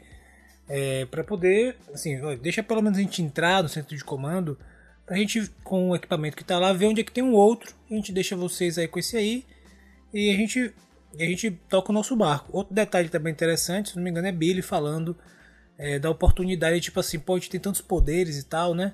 é, 0.68 1.06
para 1.06 1.24
poder, 1.24 1.78
assim, 1.94 2.18
deixa 2.42 2.64
pelo 2.64 2.82
menos 2.82 2.98
a 2.98 3.02
gente 3.02 3.22
entrar 3.22 3.64
no 3.64 3.70
centro 3.70 3.96
de 3.96 4.04
comando, 4.04 4.58
pra 5.06 5.18
gente, 5.18 5.50
com 5.64 5.90
o 5.90 5.96
equipamento 5.96 6.36
que 6.36 6.44
tá 6.44 6.58
lá, 6.58 6.74
ver 6.74 6.88
onde 6.88 7.02
é 7.02 7.04
que 7.04 7.12
tem 7.12 7.24
um 7.24 7.34
outro, 7.34 7.74
a 7.90 7.94
gente 7.94 8.12
deixa 8.12 8.36
vocês 8.36 8.78
aí 8.78 8.88
com 8.88 9.00
esse 9.00 9.16
aí, 9.16 9.46
e 10.14 10.32
a 10.32 10.36
gente, 10.36 10.74
a 11.20 11.24
gente 11.24 11.52
toca 11.70 11.92
o 11.92 11.94
nosso 11.94 12.16
barco. 12.16 12.50
Outro 12.52 12.74
detalhe 12.74 13.10
também 13.10 13.32
interessante, 13.32 13.90
se 13.90 13.96
não 13.96 14.04
me 14.04 14.10
engano, 14.10 14.28
é 14.28 14.32
Billy 14.32 14.62
falando 14.62 15.16
é, 15.78 16.00
da 16.00 16.10
oportunidade, 16.10 16.80
tipo 16.80 17.00
assim, 17.00 17.20
pô, 17.20 17.34
a 17.34 17.38
gente 17.38 17.50
tem 17.50 17.60
tantos 17.60 17.82
poderes 17.82 18.38
e 18.38 18.44
tal, 18.44 18.74
né? 18.74 18.94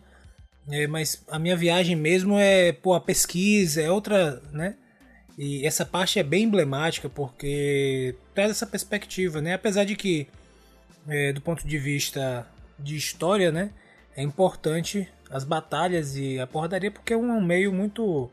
É, 0.70 0.88
mas 0.88 1.24
a 1.30 1.40
minha 1.40 1.56
viagem 1.56 1.96
mesmo 1.96 2.38
é, 2.38 2.72
pô, 2.72 2.94
a 2.94 3.02
pesquisa, 3.02 3.82
é 3.82 3.90
outra, 3.90 4.42
né? 4.52 4.76
E 5.38 5.66
essa 5.66 5.86
parte 5.86 6.20
é 6.20 6.24
bem 6.24 6.44
emblemática 6.44 7.10
porque 7.10 8.16
traz 8.34 8.52
essa 8.52 8.66
perspectiva, 8.68 9.42
né? 9.42 9.54
Apesar 9.54 9.86
de 9.86 9.96
que, 9.96 10.28
é, 11.08 11.34
do 11.34 11.42
ponto 11.42 11.68
de 11.68 11.78
vista 11.78 12.48
de 12.78 12.96
história, 12.96 13.52
né? 13.52 13.72
É 14.16 14.22
importante 14.22 15.08
as 15.32 15.44
batalhas 15.44 16.16
e 16.16 16.40
a 16.40 16.46
porradaria 16.46 16.92
porque 16.92 17.14
é 17.14 17.18
um 17.18 17.42
meio 17.42 17.72
muito 17.72 18.30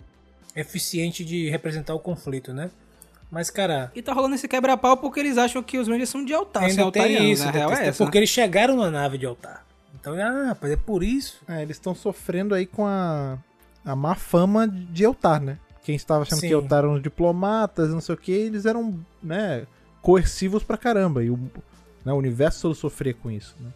eficiente 0.54 1.24
de 1.24 1.48
representar 1.48 1.94
o 1.94 2.00
conflito, 2.00 2.52
né? 2.52 2.70
Mas, 3.30 3.50
cara, 3.50 3.92
E 3.94 4.00
tá 4.00 4.12
rolando 4.12 4.34
esse 4.34 4.48
quebra-pau 4.48 4.96
porque 4.96 5.20
eles 5.20 5.36
acham 5.36 5.62
que 5.62 5.78
os 5.78 5.86
Rangers 5.86 6.08
são 6.08 6.24
de 6.24 6.32
altar, 6.32 6.62
são 6.62 6.70
ainda 6.70 6.82
altarianos, 6.84 7.20
tem 7.20 7.32
isso, 7.32 7.42
né? 7.42 7.48
Ainda 7.48 7.58
real 7.58 7.72
é 7.72 7.86
essa. 7.88 8.04
porque 8.04 8.18
eles 8.18 8.30
chegaram 8.30 8.76
na 8.76 8.90
nave 8.90 9.18
de 9.18 9.26
altar. 9.26 9.64
Então, 10.00 10.14
ah, 10.14 10.48
rapaz, 10.48 10.72
é 10.72 10.76
por 10.76 11.02
isso. 11.02 11.40
É, 11.46 11.62
eles 11.62 11.76
estão 11.76 11.94
sofrendo 11.94 12.54
aí 12.54 12.64
com 12.64 12.86
a, 12.86 13.38
a 13.84 13.94
má 13.94 14.14
fama 14.14 14.66
de 14.66 15.04
Eltar, 15.04 15.40
né? 15.42 15.58
Quem 15.82 15.94
estava 15.94 16.22
achando 16.22 16.40
Sim. 16.40 16.48
que 16.48 16.54
Eltar 16.54 16.80
eram 16.80 16.94
os 16.94 17.02
diplomatas, 17.02 17.90
não 17.90 18.00
sei 18.00 18.14
o 18.14 18.18
que, 18.18 18.32
eles 18.32 18.64
eram, 18.64 18.98
né, 19.22 19.66
coercivos 20.00 20.62
pra 20.62 20.76
caramba. 20.78 21.22
E 21.22 21.30
o, 21.30 21.38
né, 22.04 22.12
o 22.12 22.16
universo 22.16 22.62
todo 22.62 22.74
sofria 22.74 23.12
com 23.12 23.30
isso, 23.30 23.54
né? 23.60 23.70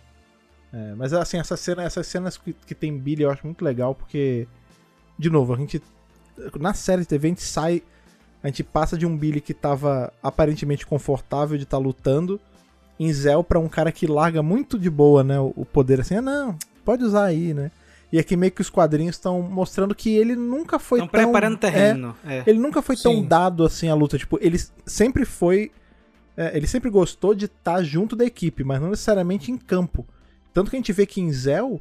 É, 0.72 0.94
mas 0.94 1.12
assim, 1.12 1.38
essa 1.38 1.56
cena, 1.56 1.82
essas 1.82 2.06
cenas 2.06 2.38
que, 2.38 2.54
que 2.66 2.74
tem 2.74 2.96
Billy 2.96 3.22
eu 3.22 3.30
acho 3.30 3.44
muito 3.46 3.62
legal, 3.62 3.94
porque, 3.94 4.46
de 5.18 5.28
novo, 5.28 5.52
a 5.54 5.56
gente. 5.56 5.82
Na 6.58 6.72
série 6.72 7.02
de 7.02 7.08
TV 7.08 7.28
a 7.28 7.30
gente 7.30 7.42
sai. 7.42 7.82
A 8.42 8.48
gente 8.48 8.64
passa 8.64 8.96
de 8.96 9.06
um 9.06 9.16
Billy 9.16 9.40
que 9.40 9.54
tava 9.54 10.12
aparentemente 10.22 10.84
confortável 10.84 11.56
de 11.56 11.62
estar 11.64 11.78
lutando 11.78 12.40
em 12.98 13.12
Zell 13.12 13.44
pra 13.44 13.60
um 13.60 13.68
cara 13.68 13.92
que 13.92 14.06
larga 14.06 14.42
muito 14.42 14.78
de 14.78 14.90
boa, 14.90 15.22
né? 15.22 15.38
O, 15.38 15.52
o 15.56 15.64
poder 15.64 16.00
assim, 16.00 16.16
ah, 16.16 16.22
não, 16.22 16.56
pode 16.84 17.04
usar 17.04 17.24
aí, 17.24 17.54
né? 17.54 17.70
E 18.12 18.18
aqui 18.18 18.36
meio 18.36 18.52
que 18.52 18.60
os 18.60 18.68
quadrinhos 18.68 19.16
estão 19.16 19.40
mostrando 19.40 19.94
que 19.94 20.14
ele 20.14 20.36
nunca 20.36 20.78
foi 20.78 20.98
Estão 20.98 21.08
tão. 21.08 21.22
preparando 21.32 21.54
é, 21.54 21.58
terreno. 21.58 22.16
É. 22.26 22.42
ele 22.46 22.58
nunca 22.58 22.82
foi 22.82 22.94
tão 22.94 23.14
Sim. 23.14 23.24
dado 23.24 23.64
assim 23.64 23.88
à 23.88 23.94
luta. 23.94 24.18
Tipo, 24.18 24.38
ele 24.40 24.58
sempre 24.84 25.24
foi. 25.24 25.70
é, 26.36 26.54
ele 26.56 26.66
sempre 26.66 26.90
gostou 26.90 27.34
de 27.34 27.46
estar 27.46 27.82
junto 27.82 28.14
da 28.14 28.24
equipe, 28.24 28.64
mas 28.64 28.82
não 28.82 28.90
necessariamente 28.90 29.50
em 29.50 29.56
campo. 29.56 30.06
Tanto 30.52 30.70
que 30.70 30.76
a 30.76 30.78
gente 30.78 30.92
vê 30.92 31.06
que 31.06 31.20
em 31.20 31.32
Zell, 31.32 31.80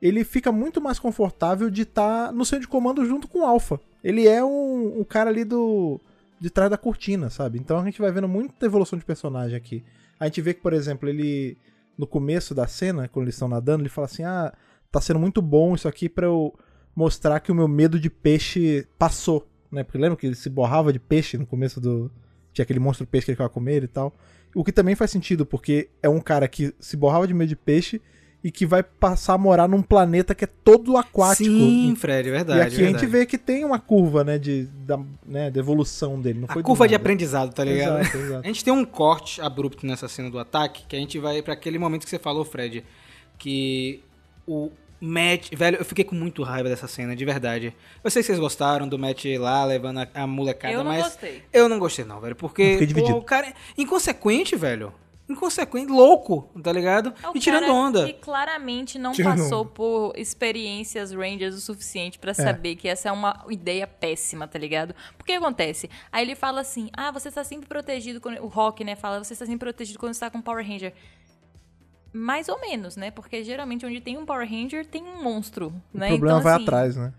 ele 0.00 0.24
fica 0.24 0.50
muito 0.50 0.80
mais 0.80 0.98
confortável 0.98 1.70
de 1.70 1.82
estar 1.82 2.32
no 2.32 2.44
centro 2.44 2.62
de 2.62 2.68
comando 2.68 3.04
junto 3.04 3.28
com 3.28 3.40
o 3.40 3.44
Alpha. 3.44 3.80
Ele 4.02 4.26
é 4.26 4.44
um, 4.44 5.00
um 5.00 5.04
cara 5.04 5.30
ali 5.30 5.44
do. 5.44 6.00
de 6.40 6.50
trás 6.50 6.70
da 6.70 6.76
cortina, 6.76 7.30
sabe? 7.30 7.58
Então 7.58 7.78
a 7.78 7.84
gente 7.84 8.00
vai 8.00 8.10
vendo 8.10 8.28
muita 8.28 8.66
evolução 8.66 8.98
de 8.98 9.04
personagem 9.04 9.56
aqui. 9.56 9.84
A 10.18 10.26
gente 10.26 10.40
vê 10.40 10.54
que, 10.54 10.60
por 10.60 10.72
exemplo, 10.72 11.08
ele 11.08 11.56
no 11.96 12.06
começo 12.06 12.54
da 12.54 12.66
cena, 12.66 13.08
quando 13.08 13.24
eles 13.24 13.34
estão 13.34 13.48
nadando, 13.48 13.82
ele 13.82 13.88
fala 13.88 14.06
assim: 14.06 14.24
ah, 14.24 14.52
tá 14.90 15.00
sendo 15.00 15.18
muito 15.18 15.40
bom 15.40 15.74
isso 15.74 15.88
aqui 15.88 16.08
pra 16.08 16.26
eu 16.26 16.54
mostrar 16.94 17.40
que 17.40 17.52
o 17.52 17.54
meu 17.54 17.68
medo 17.68 17.98
de 17.98 18.10
peixe 18.10 18.86
passou, 18.98 19.46
né? 19.70 19.82
Porque 19.82 19.98
lembra 19.98 20.16
que 20.16 20.26
ele 20.26 20.34
se 20.34 20.50
borrava 20.50 20.92
de 20.92 20.98
peixe 20.98 21.38
no 21.38 21.46
começo 21.46 21.80
do. 21.80 22.10
Tinha 22.52 22.64
aquele 22.64 22.80
monstro 22.80 23.06
peixe 23.06 23.26
que 23.26 23.30
ele 23.30 23.36
ficava 23.36 23.50
com 23.50 23.66
ele 23.68 23.86
e 23.86 23.88
tal. 23.88 24.12
O 24.54 24.62
que 24.62 24.72
também 24.72 24.94
faz 24.94 25.10
sentido, 25.10 25.46
porque 25.46 25.88
é 26.02 26.08
um 26.08 26.20
cara 26.20 26.46
que 26.46 26.74
se 26.78 26.96
borrava 26.96 27.26
de 27.26 27.32
medo 27.34 27.48
de 27.48 27.56
peixe 27.56 28.00
e 28.44 28.50
que 28.50 28.66
vai 28.66 28.82
passar 28.82 29.34
a 29.34 29.38
morar 29.38 29.68
num 29.68 29.80
planeta 29.80 30.34
que 30.34 30.44
é 30.44 30.48
todo 30.64 30.96
aquático. 30.96 31.48
Sim, 31.48 31.94
Fred, 31.96 32.28
é 32.28 32.32
verdade. 32.32 32.58
e 32.58 32.62
aqui 32.62 32.84
a 32.84 32.88
gente 32.88 33.06
vê 33.06 33.24
que 33.24 33.38
tem 33.38 33.64
uma 33.64 33.78
curva, 33.78 34.24
né, 34.24 34.36
de, 34.36 34.64
da, 34.84 34.98
né, 35.24 35.48
de 35.48 35.60
evolução 35.60 36.20
dele. 36.20 36.40
Não 36.40 36.48
A 36.50 36.52
foi 36.52 36.62
curva 36.62 36.88
de 36.88 36.94
aprendizado, 36.94 37.54
tá 37.54 37.62
ligado? 37.64 38.00
Exato, 38.00 38.16
A 38.16 38.20
exato. 38.20 38.46
gente 38.48 38.64
tem 38.64 38.72
um 38.72 38.84
corte 38.84 39.40
abrupto 39.40 39.86
nessa 39.86 40.08
cena 40.08 40.28
do 40.28 40.38
ataque, 40.40 40.84
que 40.88 40.96
a 40.96 40.98
gente 40.98 41.18
vai 41.20 41.40
pra 41.40 41.54
aquele 41.54 41.78
momento 41.78 42.02
que 42.04 42.10
você 42.10 42.18
falou, 42.18 42.44
Fred, 42.44 42.84
que 43.38 44.02
o 44.46 44.72
Matt, 45.04 45.50
velho, 45.52 45.78
eu 45.78 45.84
fiquei 45.84 46.04
com 46.04 46.14
muito 46.14 46.44
raiva 46.44 46.68
dessa 46.68 46.86
cena, 46.86 47.16
de 47.16 47.24
verdade. 47.24 47.74
Eu 48.04 48.08
sei 48.08 48.22
que 48.22 48.26
vocês 48.26 48.38
gostaram 48.38 48.86
do 48.86 48.96
Matt 48.96 49.24
lá 49.36 49.64
levando 49.64 49.98
a, 49.98 50.08
a 50.14 50.26
molecada, 50.28 50.72
Eu 50.72 50.84
não 50.84 50.92
mas 50.92 51.02
gostei. 51.02 51.42
eu 51.52 51.68
não 51.68 51.78
gostei 51.80 52.04
não, 52.04 52.20
velho, 52.20 52.36
porque 52.36 52.78
o 53.12 53.22
cara 53.22 53.48
é 53.48 53.54
inconsequente, 53.76 54.54
velho. 54.54 54.94
Inconsequente, 55.28 55.90
louco, 55.90 56.50
tá 56.62 56.70
ligado? 56.72 57.12
É 57.22 57.28
o 57.28 57.32
e 57.36 57.40
tirando 57.40 57.62
cara 57.62 57.72
onda. 57.72 58.06
Que 58.06 58.12
claramente 58.14 58.98
não 58.98 59.12
Tirando 59.12 59.38
passou 59.38 59.62
onda. 59.62 59.70
por 59.70 60.12
experiências 60.16 61.12
Rangers 61.12 61.54
o 61.54 61.60
suficiente 61.60 62.18
pra 62.18 62.34
saber 62.34 62.76
que 62.76 62.86
essa 62.86 63.08
é 63.08 63.12
uma 63.12 63.44
ideia 63.48 63.86
péssima, 63.86 64.46
tá 64.46 64.58
ligado? 64.58 64.94
Porque 65.16 65.32
acontece? 65.32 65.88
Aí 66.10 66.24
ele 66.24 66.34
fala 66.34 66.60
assim: 66.60 66.90
ah, 66.92 67.10
você 67.10 67.28
está 67.28 67.42
sempre 67.44 67.66
protegido. 67.66 68.20
Quando... 68.20 68.42
O 68.42 68.46
Rock, 68.48 68.84
né, 68.84 68.94
fala: 68.94 69.22
você 69.22 69.32
está 69.32 69.46
sempre 69.46 69.60
protegido 69.60 69.98
quando 69.98 70.12
está 70.12 70.28
com 70.30 70.40
Power 70.42 70.66
Ranger. 70.66 70.92
Mais 72.12 72.48
ou 72.48 72.60
menos, 72.60 72.96
né? 72.96 73.10
Porque 73.10 73.42
geralmente 73.42 73.86
onde 73.86 74.00
tem 74.00 74.18
um 74.18 74.26
Power 74.26 74.48
Ranger 74.48 74.84
tem 74.84 75.02
um 75.02 75.22
monstro, 75.22 75.72
O 75.94 75.98
né? 75.98 76.08
problema 76.08 76.38
então, 76.38 76.42
vai 76.42 76.54
assim, 76.54 76.62
atrás, 76.64 76.96
né? 76.96 77.12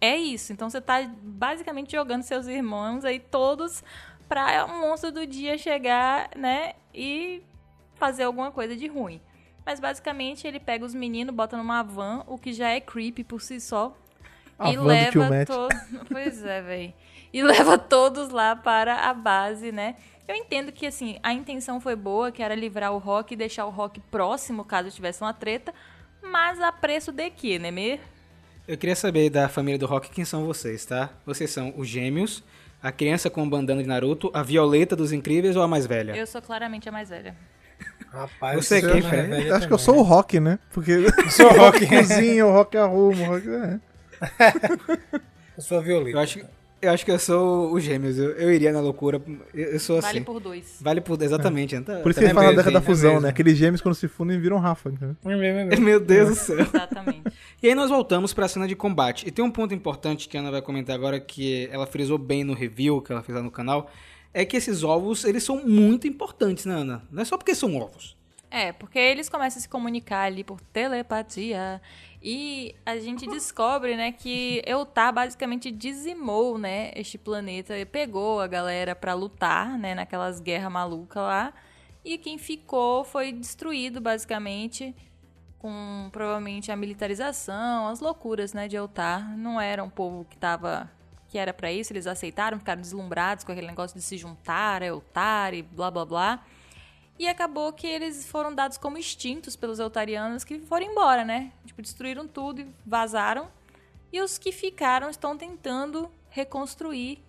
É 0.00 0.16
isso. 0.16 0.52
Então 0.52 0.68
você 0.68 0.80
tá 0.80 1.08
basicamente 1.22 1.92
jogando 1.92 2.22
seus 2.22 2.46
irmãos 2.46 3.04
aí 3.04 3.20
todos 3.20 3.82
pra 4.28 4.66
um 4.66 4.80
monstro 4.80 5.12
do 5.12 5.26
dia 5.26 5.56
chegar, 5.56 6.30
né? 6.36 6.74
E 6.92 7.42
fazer 7.94 8.24
alguma 8.24 8.50
coisa 8.50 8.76
de 8.76 8.86
ruim. 8.86 9.20
Mas 9.64 9.80
basicamente 9.80 10.46
ele 10.46 10.60
pega 10.60 10.84
os 10.84 10.94
meninos, 10.94 11.34
bota 11.34 11.56
numa 11.56 11.82
van, 11.82 12.22
o 12.26 12.38
que 12.38 12.52
já 12.52 12.70
é 12.70 12.80
creepy 12.80 13.24
por 13.24 13.40
si 13.40 13.60
só. 13.60 13.96
A 14.58 14.70
e 14.70 14.76
leva 14.76 15.44
todos. 15.44 15.78
Pois 16.08 16.44
é, 16.44 16.62
velho. 16.62 16.94
E 17.32 17.42
leva 17.42 17.76
todos 17.76 18.30
lá 18.30 18.56
para 18.56 19.08
a 19.08 19.12
base, 19.12 19.72
né? 19.72 19.96
Eu 20.28 20.34
entendo 20.34 20.72
que, 20.72 20.86
assim, 20.86 21.18
a 21.22 21.32
intenção 21.32 21.80
foi 21.80 21.94
boa, 21.94 22.32
que 22.32 22.42
era 22.42 22.54
livrar 22.54 22.92
o 22.92 22.98
Rock 22.98 23.34
e 23.34 23.36
deixar 23.36 23.64
o 23.64 23.70
Rock 23.70 24.00
próximo 24.10 24.64
caso 24.64 24.90
tivesse 24.90 25.22
uma 25.22 25.32
treta. 25.32 25.72
Mas 26.20 26.60
a 26.60 26.72
preço 26.72 27.12
de 27.12 27.30
quê, 27.30 27.58
né, 27.58 27.70
me? 27.70 28.00
Eu 28.66 28.76
queria 28.76 28.96
saber 28.96 29.30
da 29.30 29.48
família 29.48 29.78
do 29.78 29.86
Rock 29.86 30.10
quem 30.10 30.24
são 30.24 30.44
vocês, 30.44 30.84
tá? 30.84 31.10
Vocês 31.24 31.50
são 31.50 31.72
os 31.76 31.86
gêmeos, 31.86 32.42
a 32.82 32.90
criança 32.90 33.30
com 33.30 33.44
o 33.44 33.48
bandana 33.48 33.80
de 33.80 33.88
Naruto, 33.88 34.28
a 34.34 34.42
Violeta 34.42 34.96
dos 34.96 35.12
Incríveis 35.12 35.54
ou 35.54 35.62
a 35.62 35.68
mais 35.68 35.86
velha? 35.86 36.16
Eu 36.16 36.26
sou 36.26 36.42
claramente 36.42 36.88
a 36.88 36.92
mais 36.92 37.08
velha. 37.10 37.36
Rapaz, 38.10 38.56
Você 38.56 38.78
isso 38.78 38.90
quem, 38.90 38.98
é 38.98 39.00
velha 39.02 39.48
Eu 39.48 39.54
acho 39.54 39.68
que 39.68 39.72
eu 39.72 39.78
também, 39.78 39.84
sou 39.84 40.00
o 40.00 40.02
né? 40.02 40.08
Rock, 40.08 40.40
né? 40.40 40.58
Porque 40.72 40.92
sou 41.30 41.46
o 41.46 41.56
Rock. 41.56 41.86
cozinha, 41.86 42.46
o 42.46 42.52
Rock 42.52 42.76
arruma, 42.76 43.22
o 43.22 43.26
Rock... 43.26 43.48
É. 43.48 43.80
Eu 45.56 45.62
sou 45.62 45.78
a 45.78 45.80
Violeta. 45.80 46.18
Eu 46.18 46.20
acho, 46.20 46.44
eu 46.86 46.92
acho 46.92 47.04
que 47.04 47.10
eu 47.10 47.18
sou 47.18 47.72
os 47.72 47.82
gêmeos, 47.82 48.18
eu, 48.18 48.30
eu 48.32 48.52
iria 48.52 48.72
na 48.72 48.80
loucura, 48.80 49.20
eu, 49.54 49.64
eu 49.72 49.80
sou 49.80 49.98
assim. 49.98 50.08
Vale 50.08 50.20
por 50.22 50.40
dois. 50.40 50.78
Vale 50.80 51.00
por. 51.00 51.20
Exatamente. 51.22 51.74
então- 51.76 52.00
Por 52.02 52.10
isso 52.10 52.20
que 52.20 52.26
também 52.26 52.30
eles 52.30 52.34
falam 52.34 52.50
da 52.50 52.56
década 52.62 52.72
da 52.72 52.78
hein? 52.80 52.84
fusão, 52.86 53.20
né? 53.20 53.28
Aqueles 53.28 53.56
gêmeos 53.56 53.80
quando 53.80 53.94
se 53.94 54.08
fundem 54.08 54.40
viram 54.40 54.58
Rafa. 54.58 54.90
É 55.24 55.32
é 55.32 55.36
mesmo. 55.36 55.80
Meu 55.84 56.00
Deus 56.00 56.28
do 56.30 56.34
céu. 56.34 56.60
Exatamente. 56.60 57.22
E 57.62 57.68
aí 57.68 57.74
nós 57.74 57.90
voltamos 57.90 58.32
pra 58.32 58.48
cena 58.48 58.66
de 58.68 58.74
combate. 58.76 59.26
E 59.26 59.30
tem 59.30 59.44
um 59.44 59.50
ponto 59.50 59.74
importante 59.74 60.28
que 60.28 60.36
a 60.36 60.40
Ana 60.40 60.50
vai 60.50 60.62
comentar 60.62 60.94
agora, 60.94 61.18
que 61.20 61.68
ela 61.72 61.86
frisou 61.86 62.18
bem 62.18 62.44
no 62.44 62.54
review 62.54 63.00
que 63.02 63.12
ela 63.12 63.22
fez 63.22 63.36
lá 63.36 63.42
no 63.42 63.50
canal, 63.50 63.90
é 64.32 64.44
que 64.44 64.56
esses 64.56 64.82
ovos, 64.82 65.24
eles 65.24 65.42
são 65.42 65.64
muito 65.66 66.06
importantes, 66.06 66.66
né, 66.66 66.74
Ana? 66.74 67.02
Não 67.10 67.22
é 67.22 67.24
só 67.24 67.36
porque 67.38 67.54
são 67.54 67.76
ovos. 67.76 68.16
É, 68.50 68.72
porque 68.72 68.98
eles 68.98 69.28
começam 69.28 69.58
a 69.58 69.62
se 69.62 69.68
comunicar 69.68 70.22
ali 70.22 70.44
por 70.44 70.60
telepatia. 70.60 71.80
E 72.28 72.74
a 72.84 72.98
gente 72.98 73.24
descobre, 73.24 73.96
né, 73.96 74.10
que 74.10 74.60
Eutar 74.66 75.12
basicamente 75.12 75.70
dizimou, 75.70 76.58
né, 76.58 76.90
este 76.96 77.16
planeta. 77.16 77.78
E 77.78 77.84
pegou 77.84 78.40
a 78.40 78.48
galera 78.48 78.96
pra 78.96 79.14
lutar, 79.14 79.78
né, 79.78 79.94
naquelas 79.94 80.40
guerras 80.40 80.72
malucas 80.72 81.22
lá. 81.22 81.54
E 82.04 82.18
quem 82.18 82.36
ficou 82.36 83.04
foi 83.04 83.30
destruído, 83.30 84.00
basicamente, 84.00 84.92
com 85.60 86.08
provavelmente 86.10 86.72
a 86.72 86.74
militarização, 86.74 87.86
as 87.86 88.00
loucuras, 88.00 88.52
né, 88.52 88.66
de 88.66 88.74
Eutar. 88.74 89.38
Não 89.38 89.60
era 89.60 89.84
um 89.84 89.90
povo 89.90 90.26
que 90.28 90.36
tava... 90.36 90.90
Que 91.28 91.38
era 91.38 91.54
pra 91.54 91.70
isso, 91.70 91.92
eles 91.92 92.08
aceitaram, 92.08 92.58
ficaram 92.58 92.80
deslumbrados 92.80 93.44
com 93.44 93.52
aquele 93.52 93.68
negócio 93.68 93.96
de 93.96 94.02
se 94.02 94.18
juntar, 94.18 94.82
a 94.82 94.86
Eutar 94.86 95.54
e 95.54 95.62
blá 95.62 95.92
blá 95.92 96.04
blá. 96.04 96.44
E 97.18 97.26
acabou 97.28 97.72
que 97.72 97.86
eles 97.86 98.26
foram 98.26 98.54
dados 98.54 98.76
como 98.76 98.98
extintos 98.98 99.56
pelos 99.56 99.78
eutarianos 99.78 100.44
que 100.44 100.58
foram 100.60 100.86
embora, 100.86 101.24
né? 101.24 101.52
Tipo, 101.64 101.80
destruíram 101.80 102.28
tudo 102.28 102.60
e 102.60 102.66
vazaram. 102.84 103.48
E 104.12 104.20
os 104.20 104.38
que 104.38 104.52
ficaram 104.52 105.08
estão 105.08 105.36
tentando 105.36 106.10
reconstruir 106.28 107.22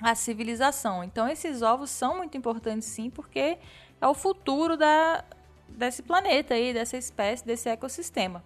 a 0.00 0.14
civilização. 0.14 1.02
Então 1.02 1.26
esses 1.26 1.62
ovos 1.62 1.90
são 1.90 2.18
muito 2.18 2.36
importantes 2.36 2.88
sim, 2.88 3.08
porque 3.08 3.58
é 4.00 4.06
o 4.06 4.14
futuro 4.14 4.76
da, 4.76 5.24
desse 5.68 6.02
planeta 6.02 6.54
aí, 6.54 6.72
dessa 6.72 6.96
espécie, 6.96 7.44
desse 7.44 7.68
ecossistema. 7.68 8.44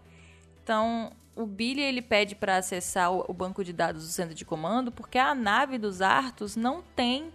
Então, 0.63 1.11
o 1.35 1.47
Billy 1.47 1.81
ele 1.81 2.03
pede 2.03 2.35
para 2.35 2.57
acessar 2.57 3.13
o 3.13 3.33
banco 3.33 3.65
de 3.65 3.73
dados 3.73 4.05
do 4.05 4.09
centro 4.13 4.35
de 4.35 4.45
comando, 4.45 4.93
porque 4.93 5.19
a 5.19 5.35
nave 5.35 5.79
dos 5.79 6.01
Artos 6.01 6.55
não 6.55 6.83
tem 6.95 7.33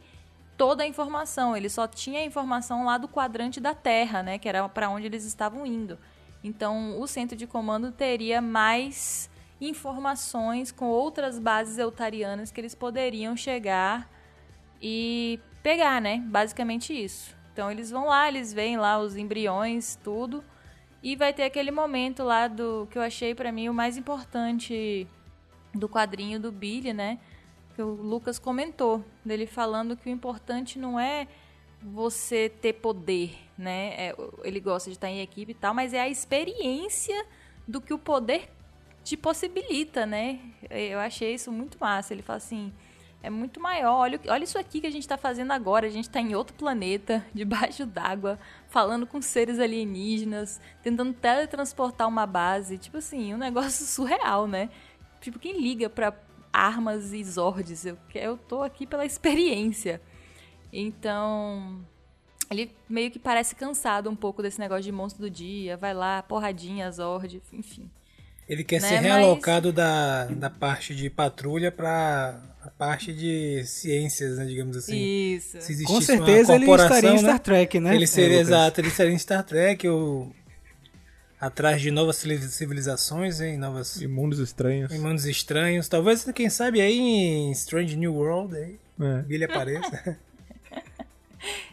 toda 0.58 0.84
a 0.84 0.88
informação. 0.88 1.56
Ele 1.56 1.70
só 1.70 1.88
tinha 1.88 2.20
a 2.20 2.26
informação 2.26 2.86
lá 2.86 2.98
do 2.98 3.08
quadrante 3.08 3.60
da 3.60 3.74
Terra, 3.74 4.24
né, 4.24 4.38
que 4.38 4.50
era 4.50 4.68
para 4.70 4.90
onde 4.90 5.06
eles 5.06 5.26
estavam 5.26 5.66
indo. 5.66 5.98
Então, 6.44 7.00
o 7.00 7.08
centro 7.08 7.36
de 7.36 7.48
comando 7.48 7.92
teria 7.92 8.42
mais 8.42 9.30
informações 9.60 10.72
com 10.72 10.86
outras 10.86 11.40
bases 11.40 11.78
eutarianas 11.78 12.52
que 12.52 12.60
eles 12.60 12.76
poderiam 12.76 13.36
chegar 13.36 14.10
e 14.82 15.40
pegar, 15.64 16.02
né? 16.02 16.22
Basicamente 16.28 16.94
isso. 16.94 17.36
Então 17.52 17.72
eles 17.72 17.90
vão 17.90 18.08
lá, 18.08 18.28
eles 18.28 18.52
veem 18.54 18.78
lá 18.78 19.00
os 19.00 19.16
embriões, 19.16 19.98
tudo, 20.04 20.44
e 21.02 21.16
vai 21.16 21.34
ter 21.34 21.44
aquele 21.44 21.72
momento 21.72 22.24
lá 22.24 22.48
do 22.48 22.88
que 22.92 22.98
eu 22.98 23.02
achei 23.02 23.34
pra 23.34 23.52
mim 23.52 23.70
o 23.70 23.74
mais 23.74 23.98
importante 23.98 25.08
do 25.74 25.88
quadrinho 25.88 26.40
do 26.40 26.52
Billy, 26.52 26.94
né? 26.94 27.18
Que 27.76 27.82
o 27.82 27.90
Lucas 27.90 28.40
comentou, 28.40 29.04
dele 29.24 29.46
falando 29.46 29.98
que 29.98 30.10
o 30.10 30.12
importante 30.12 30.80
não 30.80 31.00
é 31.00 31.28
você 31.82 32.50
ter 32.50 32.74
poder, 32.74 33.38
né? 33.58 33.94
É, 33.98 34.16
ele 34.44 34.60
gosta 34.60 34.90
de 34.90 34.96
estar 34.96 35.10
em 35.10 35.22
equipe 35.22 35.52
e 35.52 35.56
tal, 35.56 35.74
mas 35.74 35.94
é 35.94 36.00
a 36.00 36.10
experiência 36.10 37.26
do 37.68 37.82
que 37.82 37.94
o 37.94 38.00
poder 38.00 38.50
te 39.04 39.16
possibilita, 39.16 40.06
né? 40.06 40.40
Eu 40.70 41.00
achei 41.00 41.34
isso 41.34 41.52
muito 41.52 41.78
massa. 41.80 42.14
Ele 42.14 42.24
fala 42.24 42.38
assim: 42.38 42.74
é 43.22 43.30
muito 43.30 43.60
maior. 43.60 43.98
Olha, 43.98 44.20
olha 44.28 44.44
isso 44.44 44.58
aqui 44.58 44.82
que 44.82 44.88
a 44.88 44.92
gente 44.92 45.04
está 45.04 45.18
fazendo 45.18 45.52
agora. 45.52 45.86
A 45.86 45.90
gente 45.90 46.06
está 46.06 46.20
em 46.20 46.36
outro 46.36 46.56
planeta, 46.56 47.26
debaixo 47.34 47.86
d'água, 47.86 48.40
falando 48.68 49.06
com 49.06 49.22
seres 49.22 49.60
alienígenas, 49.60 50.60
tentando 50.82 51.14
teletransportar 51.14 52.08
uma 52.08 52.26
base. 52.26 52.78
Tipo 52.78 52.98
assim, 52.98 53.34
um 53.34 53.38
negócio 53.38 53.86
surreal, 53.88 54.48
né? 54.48 54.70
Tipo, 55.22 55.40
quem 55.40 55.60
liga 55.60 55.90
para 55.90 56.12
armas 56.56 57.14
e 57.14 57.24
zords? 57.24 57.86
Eu, 57.86 57.98
eu 58.14 58.38
tô 58.38 58.64
aqui 58.64 58.86
pela 58.88 59.06
experiência. 59.06 60.02
Então, 60.72 61.80
ele 62.52 62.72
meio 62.90 63.10
que 63.12 63.20
parece 63.20 63.56
cansado 63.56 64.10
um 64.10 64.16
pouco 64.16 64.42
desse 64.42 64.60
negócio 64.60 64.84
de 64.84 64.92
monstro 64.92 65.22
do 65.22 65.30
dia. 65.30 65.78
Vai 65.78 65.94
lá, 65.94 66.22
porradinha, 66.24 66.92
Zord, 66.92 67.42
enfim. 67.54 67.90
Ele 68.48 68.64
quer 68.64 68.80
Né, 68.82 68.88
ser 68.88 68.96
mas- 68.96 69.04
realocado 69.04 69.74
da, 69.74 70.26
da 70.26 70.50
parte 70.50 70.94
de 70.96 71.10
patrulha 71.10 71.72
pra 71.72 72.40
a 72.62 72.70
parte 72.70 73.14
de 73.14 73.64
ciências, 73.66 74.38
né, 74.38 74.46
digamos 74.46 74.76
assim. 74.78 74.96
Isso. 74.98 75.60
Se 75.62 75.84
Com 75.84 76.02
certeza 76.02 76.54
uma 76.54 76.64
ele 76.64 76.72
estaria 76.72 77.10
em 77.12 77.14
né, 77.14 77.20
Star 77.20 77.40
Trek, 77.40 77.80
né? 77.80 77.96
Ele 77.96 78.08
seria, 78.08 78.38
É, 78.38 78.40
exato, 78.42 78.82
ele 78.82 78.90
seria 78.90 79.14
em 79.14 79.18
Star 79.20 79.44
Trek, 79.44 79.88
ou 79.88 80.32
atrás 81.46 81.82
de 81.82 81.92
novas 81.92 82.16
civili- 82.18 82.48
civilizações, 82.50 83.40
hein, 83.42 83.58
novas 83.58 84.02
E 84.02 84.08
mundos 84.08 84.40
estranhos. 84.40 84.92
em 84.92 85.00
mundos 85.00 85.26
estranhos. 85.26 85.88
Talvez, 85.88 86.24
quem 86.34 86.50
sabe, 86.50 86.82
aí 86.82 86.98
em 87.00 87.52
Strange 87.52 87.96
New 87.96 88.14
World, 88.16 88.56
aí, 88.56 88.80
É. 89.00 89.22
Billy 89.24 89.44
apareça. 89.46 90.18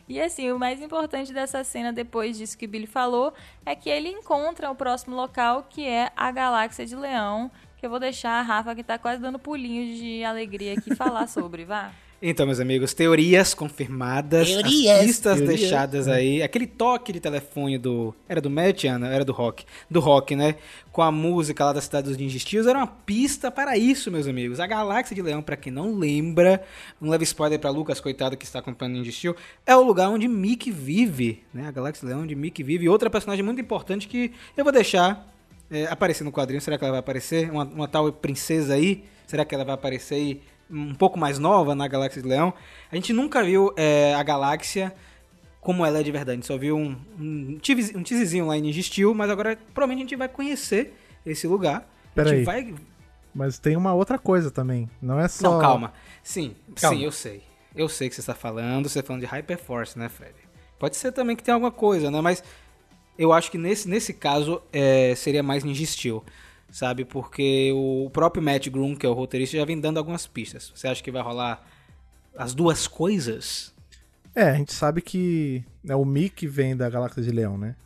E 0.09 0.21
assim, 0.21 0.51
o 0.53 0.59
mais 0.59 0.81
importante 0.83 1.33
dessa 1.33 1.65
cena, 1.65 1.93
depois 1.93 2.37
disso 2.37 2.59
que 2.59 2.67
o 2.67 2.69
Billy 2.69 2.87
falou, 2.87 3.33
é 3.65 3.75
que 3.75 3.89
ele 3.89 4.09
encontra 4.11 4.71
o 4.71 4.75
próximo 4.75 5.17
local, 5.17 5.67
que 5.71 5.87
é 5.87 6.11
a 6.15 6.31
Galáxia 6.31 6.85
de 6.85 6.95
Leão. 6.95 7.51
Que 7.79 7.87
eu 7.87 7.91
vou 7.91 7.99
deixar 7.99 8.33
a 8.39 8.43
Rafa, 8.43 8.75
que 8.75 8.85
tá 8.85 8.99
quase 8.99 9.23
dando 9.23 9.39
pulinhos 9.39 9.99
de 9.99 10.23
alegria 10.23 10.75
aqui, 10.75 10.95
falar 10.95 11.27
sobre, 11.29 11.65
vá. 11.65 11.91
Então, 12.25 12.47
meus 12.47 12.61
amigos, 12.61 12.95
teorias 12.95 13.53
confirmadas, 13.53 14.47
Teorias. 14.47 15.01
as 15.01 15.07
pistas 15.07 15.39
Teorias, 15.39 15.61
deixadas 15.61 16.07
aí, 16.07 16.41
aquele 16.41 16.69
toque 16.69 17.13
de 17.13 17.19
telefone 17.19 17.77
do... 17.77 18.15
Era 18.29 18.41
do 18.41 18.49
Matt, 18.49 18.85
Ana? 18.85 19.09
Era 19.09 19.25
do 19.25 19.33
Rock. 19.33 19.65
Do 19.91 19.99
Rock, 19.99 20.37
né? 20.37 20.55
Com 20.93 21.03
a 21.03 21.11
música 21.11 21.65
lá 21.65 21.73
da 21.73 21.81
Cidade 21.81 22.09
dos 22.09 22.17
Ninja 22.17 22.39
Steels, 22.39 22.69
era 22.69 22.79
uma 22.79 22.87
pista 22.87 23.51
para 23.51 23.77
isso, 23.77 24.09
meus 24.09 24.29
amigos. 24.29 24.61
A 24.61 24.69
Galáxia 24.69 25.17
de 25.17 25.21
Leão, 25.21 25.43
pra 25.43 25.57
quem 25.57 25.73
não 25.73 25.97
lembra, 25.97 26.63
um 27.01 27.11
leve 27.11 27.25
spoiler 27.25 27.59
pra 27.59 27.71
Lucas, 27.71 27.99
coitado, 27.99 28.37
que 28.37 28.45
está 28.45 28.61
acompanhando 28.61 28.99
Ninja 28.99 29.11
Steel, 29.11 29.35
é 29.67 29.75
o 29.75 29.83
lugar 29.83 30.09
onde 30.09 30.29
Mickey 30.29 30.71
vive, 30.71 31.43
né? 31.53 31.67
A 31.67 31.73
Galáxia 31.73 32.07
de 32.07 32.15
Leão, 32.15 32.23
onde 32.23 32.37
Mickey 32.37 32.63
vive. 32.63 32.85
E 32.85 32.89
outra 32.89 33.11
personagem 33.11 33.45
muito 33.45 33.61
importante 33.61 34.07
que 34.07 34.31
eu 34.57 34.63
vou 34.63 34.73
deixar 34.73 35.29
é, 35.69 35.87
aparecer 35.87 36.23
no 36.23 36.31
quadrinho. 36.31 36.61
Será 36.61 36.79
que 36.79 36.85
ela 36.85 36.93
vai 36.93 37.01
aparecer? 37.01 37.51
Uma, 37.51 37.65
uma 37.65 37.89
tal 37.89 38.13
princesa 38.13 38.75
aí? 38.75 39.03
Será 39.27 39.45
que 39.45 39.55
ela 39.55 39.65
vai 39.65 39.75
aparecer 39.75 40.15
aí 40.15 40.41
um 40.73 40.95
pouco 40.95 41.19
mais 41.19 41.39
nova 41.39 41.75
na 41.75 41.87
Galáxia 41.87 42.23
de 42.23 42.29
Leão? 42.29 42.53
A 42.91 42.95
gente 42.97 43.13
nunca 43.13 43.43
viu 43.45 43.73
é, 43.77 44.15
a 44.15 44.23
galáxia 44.23 44.93
como 45.61 45.85
ela 45.87 46.01
é 46.01 46.03
de 46.03 46.11
verdade. 46.11 46.33
A 46.33 46.35
gente 46.37 46.47
só 46.47 46.57
viu 46.57 46.77
um, 46.77 46.97
um, 47.19 47.59
tease- 47.61 47.97
um 47.97 48.03
teaserzinho 48.03 48.47
lá 48.47 48.57
em 48.57 48.63
Ninja 48.63 48.83
Steel, 48.83 49.15
mas 49.15 49.31
agora 49.31 49.57
provavelmente 49.75 49.99
a 49.99 50.09
gente 50.09 50.17
vai 50.19 50.29
conhecer 50.29 50.93
esse 51.25 51.47
lugar. 51.47 51.89
a 52.13 52.15
Pera 52.15 52.31
gente 52.31 52.39
aí. 52.39 52.45
vai. 52.45 52.75
Mas 53.35 53.59
tem 53.59 53.77
uma 53.77 53.95
outra 53.95 54.19
coisa 54.19 54.51
também. 54.51 54.91
Não 55.01 55.21
é 55.21 55.29
só. 55.29 55.53
Não, 55.53 55.61
calma. 55.61 55.93
Sim, 56.23 56.55
Calma. 56.81 56.97
sim, 56.99 57.05
eu 57.05 57.13
sei. 57.13 57.43
Eu 57.75 57.89
sei 57.89 58.09
que 58.09 58.15
você 58.15 58.21
está 58.21 58.35
falando. 58.35 58.89
Você 58.89 58.99
está 58.99 59.07
falando 59.07 59.21
de 59.23 59.27
Hyperforce, 59.27 59.99
né, 59.99 60.09
Fred? 60.09 60.35
Pode 60.79 60.97
ser 60.97 61.13
também 61.13 61.35
que 61.37 61.43
tenha 61.43 61.55
alguma 61.55 61.71
coisa, 61.71 62.11
né? 62.11 62.21
Mas 62.21 62.43
eu 63.19 63.33
acho 63.33 63.51
que 63.51 63.57
nesse, 63.57 63.89
nesse 63.89 64.13
caso 64.13 64.61
é, 64.73 65.15
seria 65.15 65.43
mais 65.43 65.65
Ninja 65.65 65.87
Steel, 65.87 66.23
sabe? 66.73 67.05
Porque 67.05 67.71
o 67.73 68.11
próprio 68.11 68.43
Matt 68.43 68.69
Groom, 68.69 68.97
que 68.97 69.07
é 69.07 69.09
o 69.09 69.13
roteirista, 69.13 69.57
já 69.57 69.65
vem 69.65 69.79
dando 69.79 69.99
algumas 69.99 70.27
pistas. 70.27 70.73
Você 70.75 70.89
acha 70.89 71.03
que 71.03 71.13
vai 71.13 71.23
rolar 71.23 71.65
as 72.37 72.55
duas 72.55 72.89
coisas? 72.89 73.73
É, 74.35 74.51
a 74.51 74.55
gente 74.55 74.73
sabe 74.73 75.03
que 75.03 75.63
né, 75.85 75.95
o 75.95 76.05
Mickey 76.05 76.49
vem 76.49 76.75
da 76.75 76.89
Galáxia 76.89 77.23
de 77.23 77.31
Leão, 77.31 77.59
né? 77.59 77.77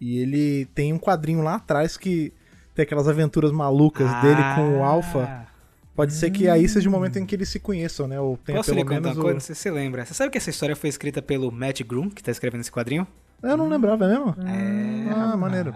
E 0.00 0.18
ele 0.18 0.64
tem 0.66 0.92
um 0.92 0.98
quadrinho 0.98 1.42
lá 1.42 1.56
atrás 1.56 1.96
que 1.96 2.32
tem 2.74 2.84
aquelas 2.84 3.08
aventuras 3.08 3.50
malucas 3.50 4.08
dele 4.22 4.40
com 4.54 4.78
o 4.78 4.84
Alpha. 4.84 5.24
Ah. 5.28 5.48
Pode 5.96 6.12
ser 6.12 6.30
que 6.30 6.48
aí 6.48 6.68
seja 6.68 6.88
o 6.88 6.92
momento 6.92 7.18
em 7.18 7.26
que 7.26 7.34
eles 7.34 7.48
se 7.48 7.58
conheçam, 7.58 8.06
né? 8.06 8.20
Ou 8.20 8.36
tenha 8.36 8.56
Posso 8.58 8.70
pelo 8.70 8.82
lhe 8.82 8.84
contar 8.84 9.00
menos 9.00 9.16
uma 9.16 9.24
coisa? 9.24 9.40
Sei 9.40 9.52
se 9.52 9.62
você 9.62 9.70
lembra. 9.72 10.06
Você 10.06 10.14
sabe 10.14 10.30
que 10.30 10.38
essa 10.38 10.48
história 10.48 10.76
foi 10.76 10.88
escrita 10.88 11.20
pelo 11.20 11.50
Matt 11.50 11.82
Groom, 11.82 12.08
que 12.08 12.22
tá 12.22 12.30
escrevendo 12.30 12.60
esse 12.60 12.70
quadrinho? 12.70 13.04
Eu 13.42 13.56
não 13.56 13.68
lembrava 13.68 14.04
é 14.04 14.08
mesmo? 14.08 14.36
É, 14.46 15.12
Ah, 15.12 15.36
maneiro. 15.36 15.74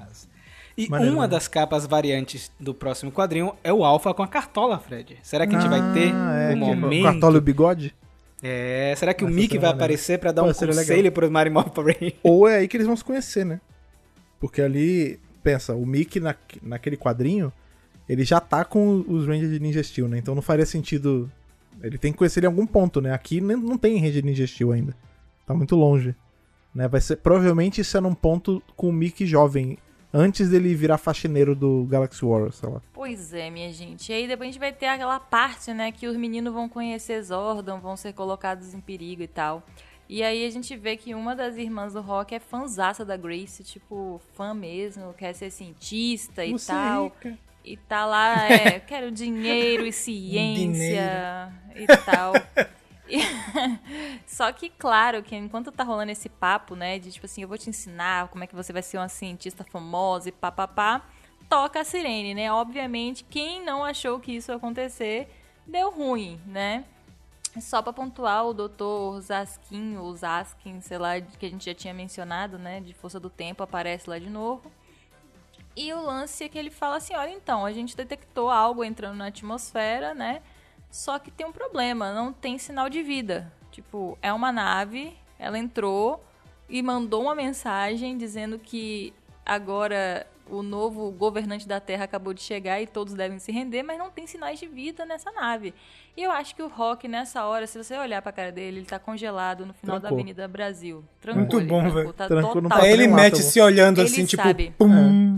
E 0.76 0.88
Maneiro, 0.88 1.14
uma 1.14 1.28
das 1.28 1.46
capas 1.48 1.86
variantes 1.86 2.50
do 2.58 2.72
próximo 2.72 3.12
quadrinho 3.12 3.52
é 3.62 3.72
o 3.72 3.84
Alpha 3.84 4.12
com 4.14 4.22
a 4.22 4.28
cartola, 4.28 4.78
Fred. 4.78 5.18
Será 5.22 5.46
que 5.46 5.54
a 5.54 5.60
gente 5.60 5.68
vai 5.68 5.80
ter 5.92 6.12
Ah, 6.14 6.34
é, 6.34 6.50
o 6.50 6.52
que- 6.52 6.58
momento? 6.74 7.02
Cartola 7.04 7.34
e 7.34 7.38
o 7.38 7.42
bigode? 7.42 7.94
É, 8.42 8.94
será 8.96 9.14
que 9.14 9.24
o 9.24 9.28
Mickey 9.28 9.56
vai 9.58 9.66
maneiro. 9.68 9.76
aparecer 9.76 10.18
pra 10.18 10.32
dar 10.32 10.42
Pô, 10.42 10.48
um 10.48 10.54
conselho 10.54 11.12
pros 11.12 11.30
Marimorph 11.30 11.68
Power 11.72 11.94
Rangers? 11.94 12.18
Ou 12.24 12.48
é 12.48 12.56
aí 12.58 12.68
que 12.68 12.76
eles 12.76 12.86
vão 12.86 12.96
se 12.96 13.04
conhecer, 13.04 13.44
né? 13.46 13.60
Porque 14.40 14.60
ali, 14.60 15.20
pensa, 15.44 15.74
o 15.74 15.86
Mickey 15.86 16.18
na, 16.18 16.34
naquele 16.62 16.96
quadrinho, 16.96 17.52
ele 18.08 18.24
já 18.24 18.40
tá 18.40 18.64
com 18.64 19.04
os 19.06 19.26
Rangers 19.28 19.50
de 19.52 19.60
Ninja 19.60 19.82
Steel, 19.82 20.08
né? 20.08 20.18
Então 20.18 20.34
não 20.34 20.42
faria 20.42 20.66
sentido. 20.66 21.30
Ele 21.82 21.96
tem 21.98 22.10
que 22.12 22.18
conhecer 22.18 22.40
ele 22.40 22.46
em 22.46 22.50
algum 22.50 22.66
ponto, 22.66 23.00
né? 23.00 23.12
Aqui 23.12 23.40
nem- 23.40 23.56
não 23.56 23.78
tem 23.78 23.96
Ranger 23.96 24.12
de 24.14 24.22
Ninja 24.22 24.46
Steel 24.46 24.72
ainda. 24.72 24.96
Tá 25.46 25.54
muito 25.54 25.76
longe. 25.76 26.14
Né? 26.74 26.88
Vai 26.88 27.00
ser, 27.00 27.16
provavelmente 27.18 27.80
isso 27.80 27.96
é 27.96 28.00
num 28.00 28.14
ponto 28.14 28.60
com 28.76 28.88
o 28.88 28.92
Mickey 28.92 29.24
jovem, 29.26 29.78
antes 30.12 30.48
dele 30.50 30.74
virar 30.74 30.98
faxineiro 30.98 31.54
do 31.54 31.84
Galaxy 31.84 32.24
Warriors, 32.24 32.56
sei 32.56 32.68
lá. 32.68 32.80
Pois 32.92 33.32
é, 33.32 33.50
minha 33.50 33.72
gente. 33.72 34.10
E 34.10 34.14
aí 34.14 34.28
depois 34.28 34.48
a 34.48 34.52
gente 34.52 34.60
vai 34.60 34.72
ter 34.72 34.86
aquela 34.86 35.18
parte, 35.18 35.72
né, 35.72 35.90
que 35.92 36.06
os 36.06 36.16
meninos 36.16 36.52
vão 36.52 36.68
conhecer 36.68 37.22
Zordon, 37.22 37.80
vão 37.80 37.96
ser 37.96 38.12
colocados 38.12 38.74
em 38.74 38.80
perigo 38.80 39.22
e 39.22 39.28
tal. 39.28 39.62
E 40.08 40.22
aí 40.22 40.44
a 40.44 40.50
gente 40.50 40.76
vê 40.76 40.96
que 40.96 41.14
uma 41.14 41.34
das 41.34 41.56
irmãs 41.56 41.94
do 41.94 42.00
Rock 42.02 42.34
é 42.34 42.38
fanzaça 42.40 43.04
da 43.04 43.16
Grace, 43.16 43.64
tipo, 43.64 44.20
fã 44.34 44.52
mesmo, 44.52 45.14
quer 45.14 45.32
ser 45.32 45.50
cientista 45.50 46.44
e 46.44 46.52
Você 46.52 46.70
é 46.70 46.74
tal. 46.74 47.04
rica. 47.04 47.38
E 47.64 47.76
tá 47.76 48.04
lá, 48.04 48.50
é, 48.52 48.80
quero 48.86 49.10
dinheiro 49.10 49.86
e 49.86 49.92
ciência 49.92 51.52
e 51.74 51.86
tal. 52.04 52.32
Só 54.26 54.50
que, 54.52 54.70
claro, 54.70 55.22
que 55.22 55.36
enquanto 55.36 55.70
tá 55.70 55.84
rolando 55.84 56.12
esse 56.12 56.28
papo, 56.28 56.74
né, 56.74 56.98
de 56.98 57.12
tipo 57.12 57.26
assim, 57.26 57.42
eu 57.42 57.48
vou 57.48 57.58
te 57.58 57.68
ensinar 57.68 58.28
como 58.28 58.44
é 58.44 58.46
que 58.46 58.54
você 58.54 58.72
vai 58.72 58.82
ser 58.82 58.98
uma 58.98 59.08
cientista 59.08 59.64
famosa 59.64 60.28
e 60.28 60.32
papapá, 60.32 61.02
toca 61.48 61.80
a 61.80 61.84
sirene, 61.84 62.34
né? 62.34 62.50
Obviamente, 62.50 63.24
quem 63.24 63.62
não 63.64 63.84
achou 63.84 64.18
que 64.18 64.32
isso 64.32 64.50
ia 64.50 64.56
acontecer, 64.56 65.28
deu 65.66 65.90
ruim, 65.90 66.40
né? 66.46 66.84
Só 67.60 67.82
pra 67.82 67.92
pontuar, 67.92 68.46
o 68.46 68.54
Dr. 68.54 69.20
Zaskin, 69.20 69.98
ou 69.98 70.16
Zaskin, 70.16 70.80
sei 70.80 70.96
lá, 70.96 71.20
que 71.20 71.44
a 71.44 71.50
gente 71.50 71.66
já 71.66 71.74
tinha 71.74 71.92
mencionado, 71.92 72.58
né, 72.58 72.80
de 72.80 72.94
Força 72.94 73.20
do 73.20 73.28
Tempo, 73.28 73.62
aparece 73.62 74.08
lá 74.08 74.18
de 74.18 74.30
novo. 74.30 74.72
E 75.76 75.92
o 75.92 76.02
lance 76.02 76.44
é 76.44 76.48
que 76.48 76.58
ele 76.58 76.70
fala 76.70 76.96
assim: 76.96 77.14
olha, 77.14 77.30
então, 77.30 77.64
a 77.64 77.72
gente 77.72 77.96
detectou 77.96 78.50
algo 78.50 78.82
entrando 78.82 79.16
na 79.16 79.26
atmosfera, 79.26 80.14
né? 80.14 80.42
Só 80.92 81.18
que 81.18 81.30
tem 81.30 81.46
um 81.46 81.52
problema, 81.52 82.12
não 82.12 82.34
tem 82.34 82.58
sinal 82.58 82.90
de 82.90 83.02
vida. 83.02 83.50
Tipo, 83.70 84.18
é 84.20 84.30
uma 84.30 84.52
nave, 84.52 85.16
ela 85.38 85.58
entrou 85.58 86.22
e 86.68 86.82
mandou 86.82 87.22
uma 87.22 87.34
mensagem 87.34 88.18
dizendo 88.18 88.58
que 88.58 89.14
agora 89.44 90.26
o 90.50 90.62
novo 90.62 91.10
governante 91.10 91.66
da 91.66 91.80
Terra 91.80 92.04
acabou 92.04 92.34
de 92.34 92.42
chegar 92.42 92.78
e 92.78 92.86
todos 92.86 93.14
devem 93.14 93.38
se 93.38 93.50
render, 93.50 93.82
mas 93.82 93.98
não 93.98 94.10
tem 94.10 94.26
sinais 94.26 94.60
de 94.60 94.66
vida 94.66 95.06
nessa 95.06 95.32
nave. 95.32 95.72
E 96.14 96.22
eu 96.22 96.30
acho 96.30 96.54
que 96.54 96.62
o 96.62 96.68
Rock, 96.68 97.08
nessa 97.08 97.46
hora, 97.46 97.66
se 97.66 97.82
você 97.82 97.96
olhar 97.96 98.20
pra 98.20 98.30
cara 98.30 98.52
dele, 98.52 98.80
ele 98.80 98.86
tá 98.86 98.98
congelado 98.98 99.64
no 99.64 99.72
final 99.72 99.96
da 99.96 100.08
Trancou. 100.08 100.18
Avenida 100.18 100.46
Brasil. 100.46 101.02
Trancou, 101.22 101.40
Muito 101.40 101.58
ele 101.58 101.66
bom, 101.66 101.90
velho. 101.90 102.12
Tá 102.12 102.28
Trancou 102.28 102.60
no 102.60 102.68
total. 102.68 102.84
Aí 102.84 102.92
ele 102.92 103.08
mete 103.08 103.42
se 103.42 103.58
olhando 103.58 103.98
Ele 104.02 104.08
assim, 104.08 104.26
tipo, 104.26 104.42
sabe. 104.42 104.74
pum, 104.76 105.36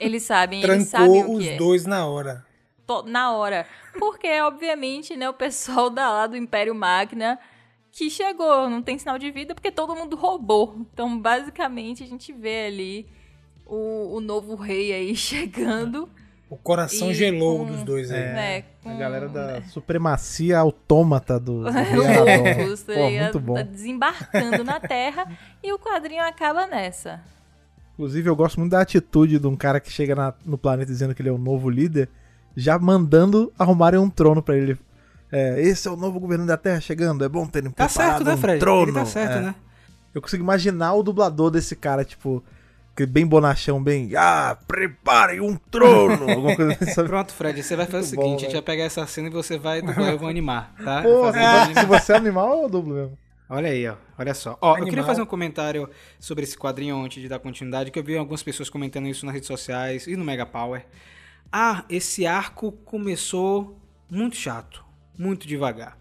Eles 0.00 0.22
sabem, 0.22 0.62
eles 0.62 0.88
sabem 0.88 1.20
trancou 1.20 1.36
o 1.36 1.38
que 1.38 1.44
os 1.44 1.50
é. 1.50 1.56
dois 1.56 1.84
na 1.84 2.06
hora. 2.06 2.42
Na 3.06 3.32
hora. 3.32 3.66
Porque, 3.98 4.28
obviamente, 4.40 5.16
né, 5.16 5.28
o 5.28 5.34
pessoal 5.34 5.88
da 5.90 6.10
lá 6.10 6.26
do 6.26 6.36
Império 6.36 6.74
Máquina 6.74 7.38
que 7.90 8.10
chegou, 8.10 8.68
não 8.68 8.82
tem 8.82 8.98
sinal 8.98 9.18
de 9.18 9.30
vida 9.30 9.54
porque 9.54 9.70
todo 9.70 9.94
mundo 9.94 10.16
roubou. 10.16 10.76
Então, 10.92 11.18
basicamente, 11.18 12.02
a 12.02 12.06
gente 12.06 12.32
vê 12.32 12.66
ali 12.66 13.06
o, 13.64 14.16
o 14.16 14.20
novo 14.20 14.56
rei 14.56 14.92
aí 14.92 15.14
chegando, 15.16 16.08
O 16.50 16.56
coração 16.56 17.10
E 17.12 17.14
gelou 17.14 17.60
com- 17.60 17.66
dos 17.66 17.84
dois 17.84 18.10
aí. 18.10 18.18
né? 18.20 18.58
A 18.84 18.90
Com, 18.90 18.98
galera 18.98 19.28
da 19.28 19.62
supremacia 19.70 20.58
autômata 20.58 21.38
do, 21.38 21.62
do 21.64 21.70
loucos, 21.70 22.82
tá 22.82 22.92
Pô, 22.94 23.08
ligado? 23.08 23.22
muito 23.24 23.40
bom. 23.40 23.54
Tá 23.54 23.62
desembarcando 23.62 24.64
na 24.64 24.80
Terra 24.80 25.26
e 25.62 25.72
o 25.72 25.78
quadrinho 25.78 26.22
acaba 26.22 26.66
nessa. 26.66 27.22
Inclusive, 27.94 28.28
eu 28.28 28.34
gosto 28.36 28.58
muito 28.58 28.72
da 28.72 28.80
atitude 28.80 29.38
de 29.38 29.46
um 29.46 29.54
cara 29.56 29.78
que 29.80 29.90
chega 29.90 30.14
na- 30.16 30.34
no 30.44 30.58
planeta 30.58 30.90
dizendo 30.90 31.14
que 31.14 31.22
ele 31.22 31.28
é 31.28 31.32
o 31.32 31.38
novo 31.38 31.70
líder, 31.70 32.08
já 32.56 32.78
mandando 32.78 33.52
arrumarem 33.58 33.98
um 34.00 34.08
trono 34.10 34.42
pra 34.42 34.56
ele. 34.56 34.78
É, 35.32 35.60
esse 35.60 35.88
é 35.88 35.90
o 35.90 35.96
novo 35.96 36.20
governo 36.20 36.46
da 36.46 36.56
Terra 36.56 36.80
chegando, 36.80 37.24
é 37.24 37.28
bom 37.28 37.46
terem 37.46 37.70
Tá 37.70 37.88
certo, 37.88 38.22
né, 38.24 38.34
um 38.34 38.36
Fred? 38.38 38.60
trono. 38.60 38.82
Ele 38.82 38.92
tá 38.92 39.04
certo, 39.04 39.38
É. 39.38 39.40
né? 39.40 39.54
Eu 40.14 40.22
consigo 40.22 40.42
imaginar 40.44 40.94
o 40.94 41.02
dublador 41.02 41.50
desse 41.50 41.74
cara, 41.74 42.04
tipo, 42.04 42.42
bem 43.08 43.26
bonachão, 43.26 43.82
bem, 43.82 44.12
ah, 44.16 44.56
preparem 44.68 45.40
um 45.40 45.56
trono, 45.56 46.22
alguma 46.30 46.54
coisa 46.54 46.76
assim? 46.80 47.04
Pronto, 47.04 47.32
Fred, 47.32 47.60
você 47.60 47.74
vai 47.74 47.86
fazer 47.86 47.96
o 47.96 47.98
Muito 47.98 48.10
seguinte, 48.10 48.24
bom, 48.24 48.26
a 48.36 48.38
gente 48.38 48.42
velho. 48.42 48.54
vai 48.54 48.62
pegar 48.62 48.84
essa 48.84 49.04
cena 49.08 49.26
e 49.26 49.30
você 49.32 49.58
vai 49.58 49.82
dublar, 49.82 50.10
eu 50.12 50.18
vou 50.18 50.28
animar, 50.28 50.72
tá? 50.84 51.02
Pô, 51.02 51.24
Fazer 51.32 51.74
se, 51.74 51.84
um 51.84 51.88
você, 51.88 52.12
é 52.12 52.16
animal, 52.16 52.62
eu 52.62 52.68
dublo 52.68 52.94
mesmo. 52.94 53.18
Olha 53.50 53.68
aí, 53.70 53.88
ó. 53.88 53.94
Olha 54.16 54.32
só. 54.34 54.56
Ó, 54.60 54.78
eu 54.78 54.84
queria 54.84 55.02
fazer 55.04 55.20
um 55.20 55.26
comentário 55.26 55.88
sobre 56.20 56.44
esse 56.44 56.56
quadrinho 56.56 56.96
antes 57.04 57.20
de 57.20 57.28
dar 57.28 57.40
continuidade, 57.40 57.90
que 57.90 57.98
eu 57.98 58.04
vi 58.04 58.16
algumas 58.16 58.42
pessoas 58.42 58.70
comentando 58.70 59.06
isso 59.08 59.26
nas 59.26 59.34
redes 59.34 59.48
sociais 59.48 60.06
e 60.06 60.16
no 60.16 60.24
Mega 60.24 60.46
Power. 60.46 60.86
Ah, 61.52 61.84
esse 61.88 62.26
arco 62.26 62.72
começou 62.72 63.78
muito 64.10 64.36
chato, 64.36 64.84
muito 65.18 65.46
devagar. 65.46 65.98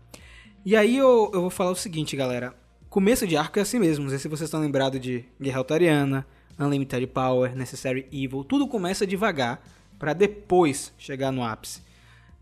E 0.65 0.75
aí 0.75 0.97
eu, 0.97 1.29
eu 1.33 1.41
vou 1.41 1.49
falar 1.49 1.71
o 1.71 1.75
seguinte, 1.75 2.15
galera. 2.15 2.55
Começo 2.89 3.27
de 3.27 3.35
arco 3.35 3.59
é 3.59 3.61
assim 3.61 3.79
mesmo. 3.79 4.03
Não 4.03 4.09
sei 4.09 4.19
se 4.19 4.27
vocês 4.27 4.47
estão 4.47 4.61
lembrados 4.61 4.99
de 4.99 5.25
Guerra 5.41 5.59
Altariana, 5.59 6.27
Unlimited 6.59 7.07
Power, 7.07 7.55
Necessary 7.55 8.07
Evil. 8.11 8.43
Tudo 8.43 8.67
começa 8.67 9.05
devagar 9.05 9.61
pra 9.99 10.13
depois 10.13 10.93
chegar 10.97 11.31
no 11.31 11.43
ápice. 11.43 11.81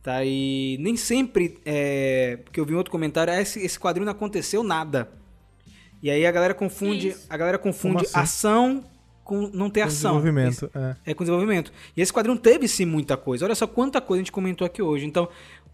Tá? 0.04 0.24
E 0.26 0.78
nem 0.80 0.98
sempre, 0.98 1.60
é, 1.66 2.40
porque 2.44 2.60
eu 2.60 2.66
vi 2.66 2.74
um 2.74 2.78
outro 2.78 2.92
comentário, 2.92 3.32
ah, 3.32 3.42
esse, 3.42 3.60
esse 3.60 3.80
quadrinho 3.80 4.06
não 4.06 4.12
aconteceu 4.12 4.64
nada. 4.64 5.12
E 6.02 6.10
aí 6.10 6.26
a 6.26 6.32
galera 6.32 6.54
confunde, 6.54 7.10
Isso. 7.10 7.28
a 7.30 7.38
galera 7.38 7.60
confunde 7.60 8.06
assim? 8.06 8.18
ação 8.18 8.84
com 9.24 9.50
não 9.54 9.70
ter 9.70 9.82
Com 9.82 9.88
ação. 9.88 10.20
desenvolvimento, 10.20 10.70
é. 10.74 10.96
É 11.06 11.14
com 11.14 11.24
desenvolvimento. 11.24 11.72
E 11.96 12.02
esse 12.02 12.12
quadrinho 12.12 12.38
teve 12.38 12.68
sim 12.68 12.86
muita 12.86 13.16
coisa. 13.18 13.46
Olha 13.46 13.56
só 13.56 13.68
quanta 13.68 14.02
coisa 14.02 14.22
a 14.22 14.24
gente 14.24 14.32
comentou 14.32 14.66
aqui 14.66 14.82
hoje. 14.82 15.06
Então, 15.06 15.28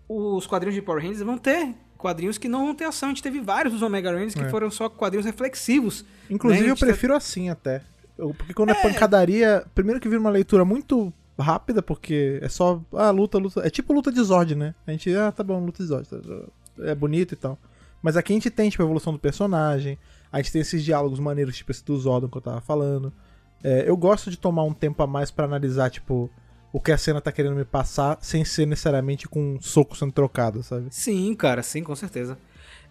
os 0.08 0.46
quadrinhos 0.48 0.76
de 0.76 0.82
Power 0.82 1.02
Rangers 1.02 1.22
vão 1.22 1.38
ter 1.38 1.74
quadrinhos 1.98 2.38
que 2.38 2.48
não 2.48 2.66
vão 2.66 2.76
ter 2.76 2.86
ação. 2.86 3.10
A 3.10 3.12
gente 3.12 3.24
teve 3.24 3.40
vários 3.42 3.74
dos 3.74 3.82
Omega 3.82 4.12
Rangers 4.12 4.36
que 4.36 4.42
É. 4.42 4.50
foram 4.50 4.70
só 4.70 4.88
quadrinhos 4.90 5.26
reflexivos. 5.26 6.06
Inclusive, 6.30 6.62
né? 6.64 6.68
Eu 6.72 6.76
gente 6.76 6.80
tá- 6.82 6.86
prefiro 6.86 7.16
assim 7.16 7.50
até. 7.50 7.82
Eu- 8.18 8.34
porque 8.34 8.54
quando 8.54 8.70
é. 8.72 8.76
pancadaria, 8.76 9.66
primeiro 9.76 10.00
que 10.00 10.08
vira 10.08 10.20
uma 10.20 10.30
leitura 10.30 10.64
muito 10.66 11.12
rápida, 11.40 11.82
porque 11.82 12.40
é 12.42 12.50
só, 12.50 12.82
ah, 12.94 13.10
luta, 13.12 13.38
luta. 13.38 13.62
É 13.66 13.70
tipo 13.70 13.94
luta 13.94 14.12
de 14.12 14.22
Zord, 14.24 14.56
né? 14.56 14.74
A 14.86 14.92
gente, 14.92 15.14
ah, 15.16 15.32
tá 15.32 15.44
bom, 15.44 15.64
luta 15.64 15.84
de 15.84 15.90
Zord. 15.90 16.08
tá- 16.08 16.18
É 16.84 16.94
bonito 16.96 17.34
e 17.34 17.36
tal. 17.38 17.58
Mas 18.02 18.16
aqui 18.16 18.32
a 18.32 18.36
gente 18.36 18.50
tem, 18.52 18.70
tipo, 18.70 18.84
a 18.84 18.86
evolução 18.86 19.12
do 19.12 19.18
personagem, 19.20 19.98
a 20.32 20.38
gente 20.38 20.52
tem 20.52 20.62
esses 20.62 20.84
diálogos 20.84 21.20
maneiros, 21.20 21.58
tipo 21.58 21.72
esse 21.72 21.84
do 21.84 21.98
Zordon 21.98 22.28
que 22.28 22.38
eu 22.38 22.42
tava 22.42 22.62
falando. 22.62 23.12
É, 23.64 23.86
eu 23.88 23.98
gosto 23.98 24.30
de 24.30 24.38
tomar 24.38 24.64
um 24.64 24.74
tempo 24.74 25.02
a 25.04 25.08
mais 25.08 25.32
pra 25.32 25.46
analisar, 25.46 25.90
tipo, 25.90 26.30
o 26.72 26.80
que 26.80 26.92
a 26.92 26.98
cena 26.98 27.20
tá 27.22 27.32
querendo 27.32 27.56
me 27.56 27.66
passar, 27.66 28.18
sem 28.22 28.46
ser 28.46 28.66
necessariamente 28.66 29.28
com 29.28 29.56
um 29.56 29.62
soco 29.62 29.96
sendo 29.98 30.12
trocado, 30.12 30.62
sabe? 30.64 30.88
Sim, 30.92 31.34
cara, 31.36 31.64
sim, 31.64 31.82
com 31.84 31.96
certeza. 31.96 32.38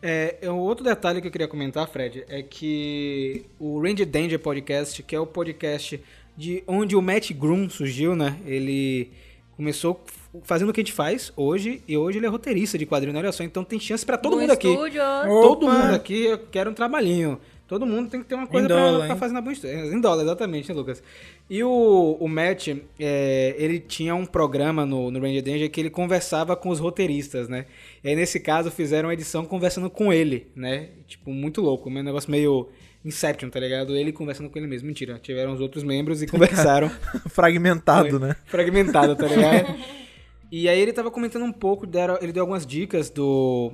É, 0.02 0.36
é 0.42 0.50
um 0.50 0.58
outro 0.58 0.84
detalhe 0.84 1.20
que 1.20 1.26
eu 1.26 1.30
queria 1.32 1.48
comentar, 1.48 1.88
Fred, 1.88 2.24
é 2.28 2.42
que 2.42 3.46
o 3.58 3.80
Range 3.80 4.04
Danger 4.04 4.38
Podcast, 4.38 5.02
que 5.02 5.16
é 5.16 5.20
o 5.20 5.26
podcast 5.26 6.02
de 6.36 6.62
onde 6.66 6.94
o 6.94 7.00
Matt 7.00 7.32
Groom 7.32 7.68
surgiu, 7.70 8.14
né? 8.14 8.36
Ele 8.44 9.10
começou 9.56 10.04
fazendo 10.42 10.68
o 10.68 10.72
que 10.72 10.80
a 10.80 10.84
gente 10.84 10.92
faz 10.92 11.32
hoje 11.34 11.82
e 11.88 11.96
hoje 11.96 12.18
ele 12.18 12.26
é 12.26 12.28
roteirista 12.28 12.76
de 12.76 12.84
quadrinho, 12.84 13.16
olha 13.16 13.32
só, 13.32 13.42
então 13.42 13.64
tem 13.64 13.80
chance 13.80 14.04
pra 14.04 14.18
todo 14.18 14.34
Do 14.34 14.40
mundo 14.42 14.50
aqui. 14.50 14.68
estúdio. 14.68 15.00
Todo 15.24 15.66
Opa! 15.66 15.72
mundo 15.78 15.94
aqui 15.94 16.38
quer 16.52 16.68
um 16.68 16.74
trabalhinho. 16.74 17.40
Todo 17.66 17.84
mundo 17.84 18.08
tem 18.08 18.20
que 18.20 18.26
ter 18.26 18.36
uma 18.36 18.46
coisa 18.46 18.68
pra, 18.68 18.76
dólar, 18.76 19.04
pra 19.06 19.14
hein? 19.14 19.18
fazer 19.18 19.34
na 19.34 19.40
boa 19.40 19.52
história. 19.52 19.76
Em 19.76 20.00
dólar, 20.00 20.22
exatamente, 20.22 20.68
né, 20.68 20.74
Lucas? 20.74 21.02
E 21.50 21.64
o, 21.64 22.16
o 22.20 22.28
Matt, 22.28 22.68
é, 22.98 23.54
ele 23.58 23.80
tinha 23.80 24.14
um 24.14 24.24
programa 24.24 24.86
no, 24.86 25.10
no 25.10 25.20
Ranger 25.20 25.42
Danger 25.42 25.70
que 25.70 25.80
ele 25.80 25.90
conversava 25.90 26.54
com 26.54 26.68
os 26.68 26.78
roteiristas, 26.78 27.48
né? 27.48 27.66
E 28.04 28.08
aí, 28.10 28.14
nesse 28.16 28.38
caso, 28.38 28.70
fizeram 28.70 29.08
uma 29.08 29.14
edição 29.14 29.44
conversando 29.44 29.90
com 29.90 30.12
ele, 30.12 30.46
né? 30.54 30.90
Tipo, 31.08 31.32
muito 31.32 31.60
louco, 31.60 31.90
um 31.90 32.02
negócio 32.02 32.30
meio 32.30 32.68
Inception, 33.04 33.48
tá 33.50 33.60
ligado? 33.60 33.96
Ele 33.96 34.12
conversando 34.12 34.50
com 34.50 34.58
ele 34.58 34.66
mesmo. 34.66 34.88
Mentira, 34.88 35.18
tiveram 35.20 35.52
os 35.52 35.60
outros 35.60 35.84
membros 35.84 36.22
e 36.22 36.26
conversaram. 36.26 36.90
Fragmentado, 37.30 38.18
né? 38.18 38.34
Fragmentado, 38.46 39.14
tá 39.14 39.26
ligado? 39.26 39.76
e 40.50 40.68
aí 40.68 40.80
ele 40.80 40.92
tava 40.92 41.10
comentando 41.10 41.44
um 41.44 41.52
pouco, 41.52 41.86
deram- 41.86 42.18
ele 42.20 42.32
deu 42.32 42.42
algumas 42.42 42.66
dicas 42.66 43.08
do 43.10 43.72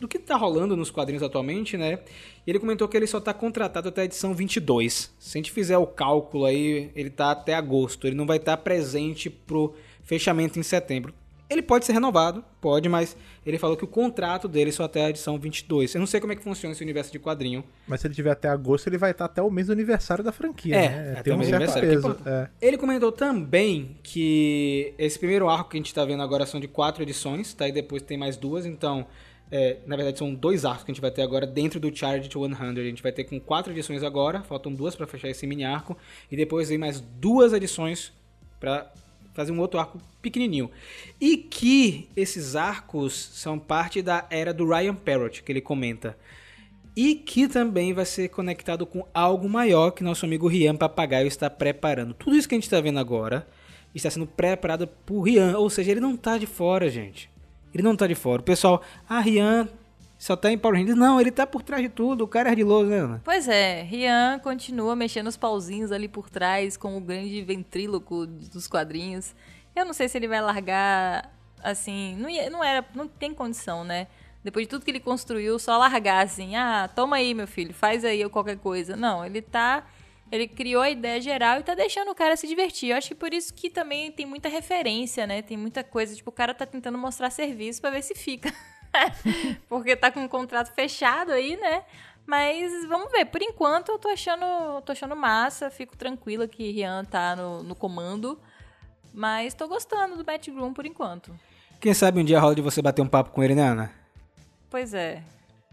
do 0.00 0.08
que 0.08 0.18
tá 0.18 0.36
rolando 0.36 0.76
nos 0.76 0.90
quadrinhos 0.90 1.22
atualmente, 1.22 1.76
né? 1.76 1.98
E 2.46 2.50
ele 2.50 2.58
comentou 2.58 2.88
que 2.88 2.96
ele 2.96 3.06
só 3.06 3.20
tá 3.20 3.34
contratado 3.34 3.88
até 3.88 4.02
a 4.02 4.04
edição 4.04 4.34
22. 4.34 5.14
Se 5.18 5.36
a 5.36 5.38
gente 5.38 5.52
fizer 5.52 5.76
o 5.76 5.86
cálculo 5.86 6.46
aí, 6.46 6.90
ele 6.96 7.10
tá 7.10 7.30
até 7.30 7.54
agosto. 7.54 8.06
Ele 8.06 8.16
não 8.16 8.26
vai 8.26 8.38
estar 8.38 8.56
presente 8.56 9.28
pro 9.28 9.74
fechamento 10.02 10.58
em 10.58 10.62
setembro. 10.62 11.12
Ele 11.50 11.62
pode 11.62 11.86
ser 11.86 11.92
renovado, 11.94 12.44
pode, 12.60 12.90
mas 12.90 13.16
ele 13.46 13.56
falou 13.58 13.74
que 13.74 13.82
o 13.84 13.86
contrato 13.86 14.46
dele 14.46 14.70
só 14.70 14.84
até 14.84 15.06
a 15.06 15.08
edição 15.10 15.38
22. 15.38 15.94
Eu 15.94 15.98
não 15.98 16.06
sei 16.06 16.20
como 16.20 16.30
é 16.30 16.36
que 16.36 16.42
funciona 16.42 16.74
esse 16.74 16.82
universo 16.82 17.10
de 17.10 17.18
quadrinho. 17.18 17.64
Mas 17.86 18.02
se 18.02 18.06
ele 18.06 18.14
tiver 18.14 18.30
até 18.32 18.48
agosto, 18.48 18.86
ele 18.86 18.98
vai 18.98 19.12
estar 19.12 19.24
até 19.24 19.40
o 19.40 19.50
mês 19.50 19.68
do 19.68 19.72
aniversário 19.72 20.22
da 20.22 20.30
franquia, 20.30 20.76
É, 20.76 20.88
né? 20.88 21.12
até 21.12 21.22
Tem 21.22 21.32
um 21.32 21.38
certo 21.42 21.54
aniversário, 21.54 21.88
peso. 21.88 22.16
É. 22.26 22.48
Ele 22.60 22.76
comentou 22.76 23.10
também 23.10 23.96
que 24.02 24.92
esse 24.98 25.18
primeiro 25.18 25.48
arco 25.48 25.70
que 25.70 25.78
a 25.78 25.80
gente 25.80 25.94
tá 25.94 26.04
vendo 26.04 26.22
agora 26.22 26.44
são 26.44 26.60
de 26.60 26.68
quatro 26.68 27.02
edições, 27.02 27.54
tá? 27.54 27.66
E 27.66 27.72
depois 27.72 28.02
tem 28.02 28.18
mais 28.18 28.36
duas, 28.36 28.66
então... 28.66 29.06
é, 29.50 29.78
na 29.86 29.96
verdade, 29.96 30.18
são 30.18 30.34
dois 30.34 30.64
arcos 30.64 30.84
que 30.84 30.90
a 30.90 30.94
gente 30.94 31.00
vai 31.00 31.10
ter 31.10 31.22
agora 31.22 31.46
dentro 31.46 31.80
do 31.80 31.94
Charge 31.94 32.28
to 32.28 32.44
100. 32.44 32.54
A 32.54 32.74
gente 32.82 33.02
vai 33.02 33.12
ter 33.12 33.24
com 33.24 33.40
quatro 33.40 33.72
edições 33.72 34.02
agora, 34.02 34.42
faltam 34.42 34.72
duas 34.72 34.94
pra 34.94 35.06
fechar 35.06 35.28
esse 35.28 35.46
mini 35.46 35.64
arco. 35.64 35.96
E 36.30 36.36
depois 36.36 36.68
vem 36.68 36.78
mais 36.78 37.00
duas 37.00 37.52
edições 37.52 38.12
pra 38.60 38.92
fazer 39.32 39.52
um 39.52 39.60
outro 39.60 39.80
arco 39.80 39.98
pequenininho. 40.20 40.70
E 41.20 41.36
que 41.36 42.08
esses 42.14 42.56
arcos 42.56 43.14
são 43.14 43.58
parte 43.58 44.02
da 44.02 44.26
era 44.30 44.52
do 44.52 44.68
Ryan 44.68 44.94
Parrott, 44.94 45.42
que 45.42 45.50
ele 45.50 45.60
comenta. 45.60 46.16
E 46.94 47.14
que 47.14 47.48
também 47.48 47.94
vai 47.94 48.04
ser 48.04 48.28
conectado 48.28 48.84
com 48.84 49.06
algo 49.14 49.48
maior 49.48 49.92
que 49.92 50.02
nosso 50.02 50.26
amigo 50.26 50.48
Rian 50.48 50.74
Papagaio 50.74 51.28
está 51.28 51.48
preparando. 51.48 52.12
Tudo 52.12 52.36
isso 52.36 52.48
que 52.48 52.54
a 52.54 52.58
gente 52.58 52.64
está 52.64 52.80
vendo 52.80 52.98
agora 52.98 53.46
está 53.94 54.10
sendo 54.10 54.26
preparado 54.26 54.86
por 55.06 55.22
Rian. 55.22 55.56
Ou 55.56 55.70
seja, 55.70 55.92
ele 55.92 56.00
não 56.00 56.14
está 56.14 56.36
de 56.36 56.46
fora, 56.46 56.90
gente. 56.90 57.30
Ele 57.74 57.82
não 57.82 57.92
está 57.92 58.06
de 58.06 58.14
fora. 58.14 58.40
O 58.40 58.44
pessoal, 58.44 58.82
ah, 59.08 59.20
Rian 59.20 59.68
só 60.18 60.34
tá 60.36 60.50
em 60.50 60.58
Power 60.58 60.78
Rangers. 60.78 60.98
Não, 60.98 61.20
ele 61.20 61.30
tá 61.30 61.46
por 61.46 61.62
trás 61.62 61.82
de 61.82 61.88
tudo. 61.88 62.24
O 62.24 62.28
cara 62.28 62.48
é 62.48 62.50
ardiloso, 62.50 62.90
né, 62.90 62.98
Ana? 62.98 63.22
Pois 63.24 63.46
é, 63.48 63.82
Rian 63.82 64.38
continua 64.42 64.96
mexendo 64.96 65.26
os 65.28 65.36
pauzinhos 65.36 65.92
ali 65.92 66.08
por 66.08 66.28
trás 66.30 66.76
com 66.76 66.96
o 66.96 67.00
grande 67.00 67.40
ventríloco 67.42 68.26
dos 68.26 68.66
quadrinhos. 68.66 69.34
Eu 69.76 69.84
não 69.84 69.92
sei 69.92 70.08
se 70.08 70.18
ele 70.18 70.26
vai 70.26 70.40
largar 70.40 71.30
assim, 71.62 72.16
não, 72.18 72.28
ia- 72.28 72.50
não 72.50 72.62
era, 72.64 72.84
não 72.94 73.06
tem 73.06 73.32
condição, 73.34 73.84
né? 73.84 74.06
Depois 74.42 74.64
de 74.66 74.70
tudo 74.70 74.84
que 74.84 74.90
ele 74.90 75.00
construiu, 75.00 75.58
só 75.58 75.76
largar 75.76 76.24
assim, 76.24 76.56
ah, 76.56 76.88
toma 76.94 77.16
aí, 77.16 77.34
meu 77.34 77.46
filho, 77.46 77.74
faz 77.74 78.04
aí 78.04 78.26
qualquer 78.28 78.56
coisa. 78.56 78.96
Não, 78.96 79.24
ele 79.24 79.42
tá 79.42 79.84
ele 80.30 80.46
criou 80.46 80.82
a 80.82 80.90
ideia 80.90 81.20
geral 81.20 81.60
e 81.60 81.62
tá 81.62 81.74
deixando 81.74 82.10
o 82.10 82.14
cara 82.14 82.36
se 82.36 82.46
divertir. 82.46 82.90
Eu 82.90 82.96
acho 82.96 83.08
que 83.08 83.14
por 83.14 83.32
isso 83.32 83.52
que 83.52 83.70
também 83.70 84.12
tem 84.12 84.26
muita 84.26 84.48
referência, 84.48 85.26
né? 85.26 85.42
Tem 85.42 85.56
muita 85.56 85.82
coisa, 85.82 86.14
tipo, 86.14 86.30
o 86.30 86.32
cara 86.32 86.52
tá 86.54 86.66
tentando 86.66 86.98
mostrar 86.98 87.30
serviço 87.30 87.80
pra 87.80 87.90
ver 87.90 88.02
se 88.02 88.14
fica. 88.14 88.52
Porque 89.68 89.96
tá 89.96 90.10
com 90.10 90.20
um 90.20 90.28
contrato 90.28 90.72
fechado 90.74 91.32
aí, 91.32 91.56
né? 91.56 91.84
Mas 92.26 92.84
vamos 92.86 93.10
ver. 93.10 93.24
Por 93.24 93.40
enquanto 93.40 93.90
eu 93.90 93.98
tô 93.98 94.08
achando, 94.08 94.44
tô 94.82 94.92
achando 94.92 95.16
massa. 95.16 95.70
Fico 95.70 95.96
tranquila 95.96 96.46
que 96.46 96.70
Rian 96.70 97.04
tá 97.04 97.34
no, 97.34 97.62
no 97.62 97.74
comando. 97.74 98.38
Mas 99.14 99.54
tô 99.54 99.66
gostando 99.66 100.16
do 100.16 100.24
Matt 100.24 100.48
Groom 100.48 100.74
por 100.74 100.84
enquanto. 100.84 101.34
Quem 101.80 101.94
sabe 101.94 102.20
um 102.20 102.24
dia 102.24 102.38
rola 102.38 102.54
de 102.54 102.60
você 102.60 102.82
bater 102.82 103.00
um 103.00 103.08
papo 103.08 103.30
com 103.30 103.42
ele, 103.42 103.54
né, 103.54 103.62
Ana? 103.62 103.92
Pois 104.68 104.92
é. 104.92 105.22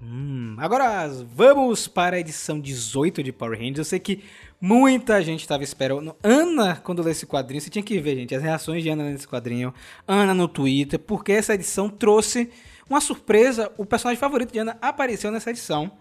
Hum, 0.02 0.58
agora 0.60 1.08
vamos 1.08 1.88
para 1.88 2.18
a 2.18 2.20
edição 2.20 2.60
18 2.60 3.24
de 3.24 3.32
Power 3.32 3.58
Rangers. 3.58 3.78
Eu 3.78 3.86
sei 3.86 4.00
que 4.00 4.24
muita 4.60 5.24
gente 5.24 5.42
estava 5.42 5.64
esperando. 5.64 6.16
Ana, 6.22 6.76
quando 6.76 7.02
lê 7.02 7.12
esse 7.12 7.26
quadrinho, 7.26 7.62
você 7.62 7.70
tinha 7.70 7.84
que 7.84 7.98
ver, 8.00 8.16
gente, 8.16 8.36
as 8.36 8.44
reações 8.44 8.84
de 8.84 8.90
Ana 8.90 9.10
nesse 9.10 9.28
quadrinho. 9.28 9.74
Ana 10.06 10.34
no 10.34 10.50
Twitter, 10.50 11.00
porque 11.00 11.32
essa 11.32 11.54
edição 11.54 11.90
trouxe 11.90 12.50
uma 12.90 13.00
surpresa. 13.00 13.72
O 13.78 13.86
personagem 13.86 14.20
favorito 14.20 14.52
de 14.52 14.60
Ana 14.60 14.78
apareceu 14.82 15.32
nessa 15.32 15.50
edição. 15.50 15.92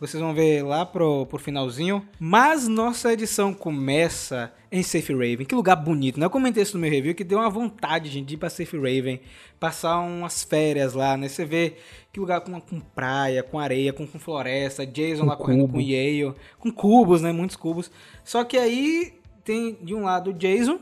Vocês 0.00 0.20
vão 0.20 0.34
ver 0.34 0.62
lá 0.62 0.84
pro, 0.84 1.24
pro 1.26 1.38
finalzinho. 1.38 2.06
Mas 2.18 2.68
nossa 2.68 3.12
edição 3.12 3.54
começa 3.54 4.52
em 4.70 4.82
Safe 4.82 5.12
Raven. 5.12 5.46
Que 5.46 5.54
lugar 5.54 5.76
bonito, 5.76 6.18
né? 6.18 6.26
Eu 6.26 6.30
comentei 6.30 6.62
isso 6.62 6.76
no 6.76 6.80
meu 6.80 6.90
review, 6.90 7.14
que 7.14 7.24
deu 7.24 7.38
uma 7.38 7.48
vontade, 7.48 8.10
gente, 8.10 8.26
de 8.26 8.34
ir 8.34 8.36
pra 8.38 8.50
Safe 8.50 8.76
Raven. 8.76 9.20
Passar 9.58 10.00
umas 10.00 10.42
férias 10.42 10.94
lá, 10.94 11.16
né? 11.16 11.28
Você 11.28 11.44
vê 11.44 11.74
que 12.12 12.20
lugar 12.20 12.40
com, 12.40 12.60
com 12.60 12.80
praia, 12.80 13.42
com 13.42 13.58
areia, 13.58 13.92
com, 13.92 14.06
com 14.06 14.18
floresta. 14.18 14.86
Jason 14.86 15.24
lá 15.24 15.36
correndo 15.36 15.68
com 15.68 15.80
Yale. 15.80 16.34
Com 16.58 16.70
cubos, 16.70 17.22
né? 17.22 17.32
Muitos 17.32 17.56
cubos. 17.56 17.90
Só 18.24 18.44
que 18.44 18.58
aí 18.58 19.14
tem, 19.44 19.78
de 19.80 19.94
um 19.94 20.02
lado, 20.04 20.30
o 20.30 20.34
Jason. 20.34 20.78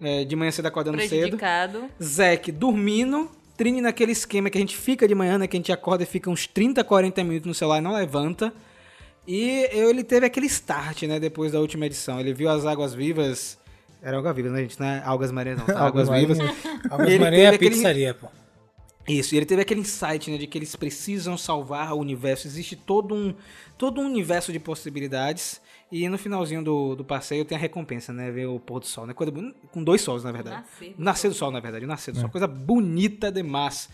é, 0.00 0.24
de 0.24 0.36
manhã 0.36 0.50
cedo 0.50 0.66
acordando 0.66 0.98
cedo. 1.08 1.36
Zack 2.02 2.52
dormindo, 2.52 3.30
Trini 3.56 3.80
naquele 3.80 4.12
esquema 4.12 4.50
que 4.50 4.58
a 4.58 4.60
gente 4.60 4.76
fica 4.76 5.08
de 5.08 5.14
manhã, 5.14 5.38
né? 5.38 5.46
Que 5.46 5.56
a 5.56 5.60
gente 5.60 5.72
acorda 5.72 6.02
e 6.02 6.06
fica 6.06 6.28
uns 6.30 6.46
30, 6.46 6.84
40 6.84 7.24
minutos 7.24 7.46
no 7.46 7.54
celular 7.54 7.78
e 7.78 7.80
não 7.80 7.92
levanta. 7.94 8.52
E 9.26 9.68
eu- 9.72 9.90
ele 9.90 10.04
teve 10.04 10.26
aquele 10.26 10.46
start, 10.46 11.02
né? 11.04 11.18
Depois 11.18 11.52
da 11.52 11.60
última 11.60 11.86
edição. 11.86 12.20
Ele 12.20 12.32
viu 12.34 12.48
as 12.50 12.64
águas 12.66 12.94
vivas. 12.94 13.58
Era 14.02 14.18
água 14.18 14.32
viva, 14.32 14.50
né, 14.50 14.60
gente? 14.60 14.78
Não 14.78 14.86
é 14.86 15.02
algas 15.04 15.32
marinhas, 15.32 15.58
não. 15.58 15.66
Tá? 15.66 15.72
Águas 15.86 16.08
Águas 16.08 16.20
vivas. 16.20 16.38
Ele 17.08 17.18
maneiras 17.18 17.32
é 17.40 17.46
a 17.46 17.50
aquele- 17.54 17.70
pizzaria, 17.74 18.14
pô. 18.14 18.28
Isso, 19.08 19.34
e 19.34 19.38
ele 19.38 19.46
teve 19.46 19.62
aquele 19.62 19.80
insight, 19.80 20.28
né, 20.30 20.36
de 20.36 20.48
que 20.48 20.58
eles 20.58 20.74
precisam 20.74 21.38
salvar 21.38 21.92
o 21.92 21.98
universo. 21.98 22.46
Existe 22.48 22.74
todo 22.74 23.14
um, 23.14 23.34
todo 23.78 24.00
um 24.00 24.04
universo 24.04 24.52
de 24.52 24.58
possibilidades. 24.58 25.60
E 25.90 26.08
no 26.08 26.18
finalzinho 26.18 26.62
do, 26.64 26.96
do 26.96 27.04
passeio 27.04 27.44
tem 27.44 27.56
a 27.56 27.60
recompensa, 27.60 28.12
né? 28.12 28.30
Ver 28.30 28.46
o 28.46 28.58
pôr 28.58 28.80
do 28.80 28.86
sol, 28.86 29.06
né? 29.06 29.14
Coisa 29.14 29.32
com 29.70 29.84
dois 29.84 30.00
sols, 30.00 30.24
na 30.24 30.32
verdade. 30.32 30.56
Nascer 30.56 30.94
do 30.96 31.02
Nascer 31.04 31.30
do 31.30 31.34
sol, 31.36 31.50
na 31.50 31.60
verdade. 31.60 31.86
Nascer 31.86 32.12
do 32.12 32.20
sol. 32.20 32.28
Coisa 32.28 32.46
bonita 32.48 33.30
demais. 33.30 33.88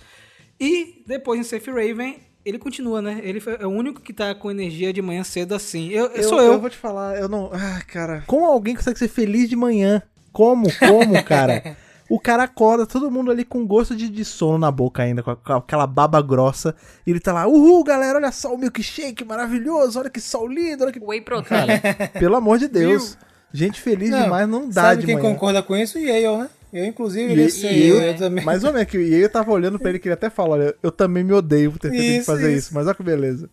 E 0.59 1.03
depois 1.07 1.39
em 1.39 1.43
Safe 1.43 1.71
Raven, 1.71 2.19
ele 2.45 2.59
continua, 2.59 3.03
né? 3.03 3.21
Ele 3.23 3.41
foi- 3.41 3.57
é 3.61 3.67
o 3.67 3.71
único 3.71 4.01
que 4.01 4.13
tá 4.13 4.35
com 4.35 4.51
energia 4.51 4.93
de 4.93 5.03
manhã 5.03 5.23
cedo 5.23 5.55
assim. 5.55 5.89
Eu, 5.91 6.07
eu 6.07 6.23
sou 6.29 6.41
eu. 6.41 6.55
Eu 6.55 6.61
vou 6.61 6.71
te 6.71 6.77
falar, 6.77 7.19
eu 7.19 7.29
não. 7.29 7.51
Ah, 7.53 7.83
cara. 7.87 8.25
Como 8.27 8.47
alguém 8.47 8.75
consegue 8.75 8.99
ser 8.99 9.09
feliz 9.09 9.49
de 9.49 9.57
manhã? 9.57 10.03
Como? 10.33 10.67
Como, 10.79 11.23
cara? 11.25 11.77
O 12.15 12.21
cara 12.21 12.43
acorda, 12.43 12.87
todo 12.87 13.11
mundo 13.11 13.31
ali 13.31 13.43
com 13.45 13.67
gosto 13.67 13.97
de, 13.97 14.09
de 14.09 14.23
sono 14.25 14.59
na 14.59 14.71
boca 14.71 15.03
ainda, 15.03 15.23
com, 15.23 15.31
a- 15.31 15.37
com 15.37 15.53
aquela 15.55 15.87
baba 15.87 16.21
grossa. 16.21 16.75
E 17.07 17.11
ele 17.11 17.21
tá 17.21 17.33
lá, 17.33 17.47
uhul, 17.47 17.83
galera, 17.83 18.19
olha 18.19 18.31
só 18.31 18.53
o 18.55 18.59
milkshake 18.59 19.25
maravilhoso, 19.25 19.99
olha 19.99 20.11
que 20.11 20.21
sol 20.21 20.47
lindo, 20.47 20.83
olha 20.85 20.93
que. 20.93 21.01
Whey 21.03 21.23
protein. 21.23 21.67
Pelo 22.21 22.37
amor 22.37 22.59
de 22.59 22.69
Deus. 22.69 23.17
Gente 23.51 23.81
feliz 23.81 24.11
demais 24.11 24.47
não 24.49 24.69
dá 24.69 24.83
Sabe 24.83 25.01
de 25.01 25.07
quem 25.07 25.15
manhã. 25.17 25.33
concorda 25.33 25.63
com 25.63 25.77
isso? 25.77 25.99
Yale, 25.99 26.39
né? 26.39 26.51
Eu, 26.73 26.85
inclusive, 26.87 27.29
E, 27.29 27.33
ele 27.33 27.45
e 27.45 27.51
sei, 27.51 27.91
eu, 27.91 28.01
eu 28.01 28.17
também. 28.17 28.45
mais 28.45 28.63
ou 28.65 28.73
menos, 28.73 28.91
que 28.91 28.99
e 28.99 29.15
eu 29.15 29.29
tava 29.31 29.51
olhando 29.51 29.79
pra 29.79 29.89
ele 29.91 29.99
que 29.99 30.09
ele 30.09 30.15
até 30.15 30.29
fala, 30.31 30.51
olha, 30.55 30.75
eu 30.83 30.91
também 30.93 31.23
me 31.25 31.33
odeio 31.33 31.73
por 31.73 31.79
ter 31.79 31.91
feito 31.91 32.05
Isso, 32.21 32.27
fazer 32.27 32.49
isso. 32.51 32.59
isso. 32.69 32.75
Mas 32.75 32.87
olha 32.87 32.95
que 32.95 33.03
beleza. 33.03 33.49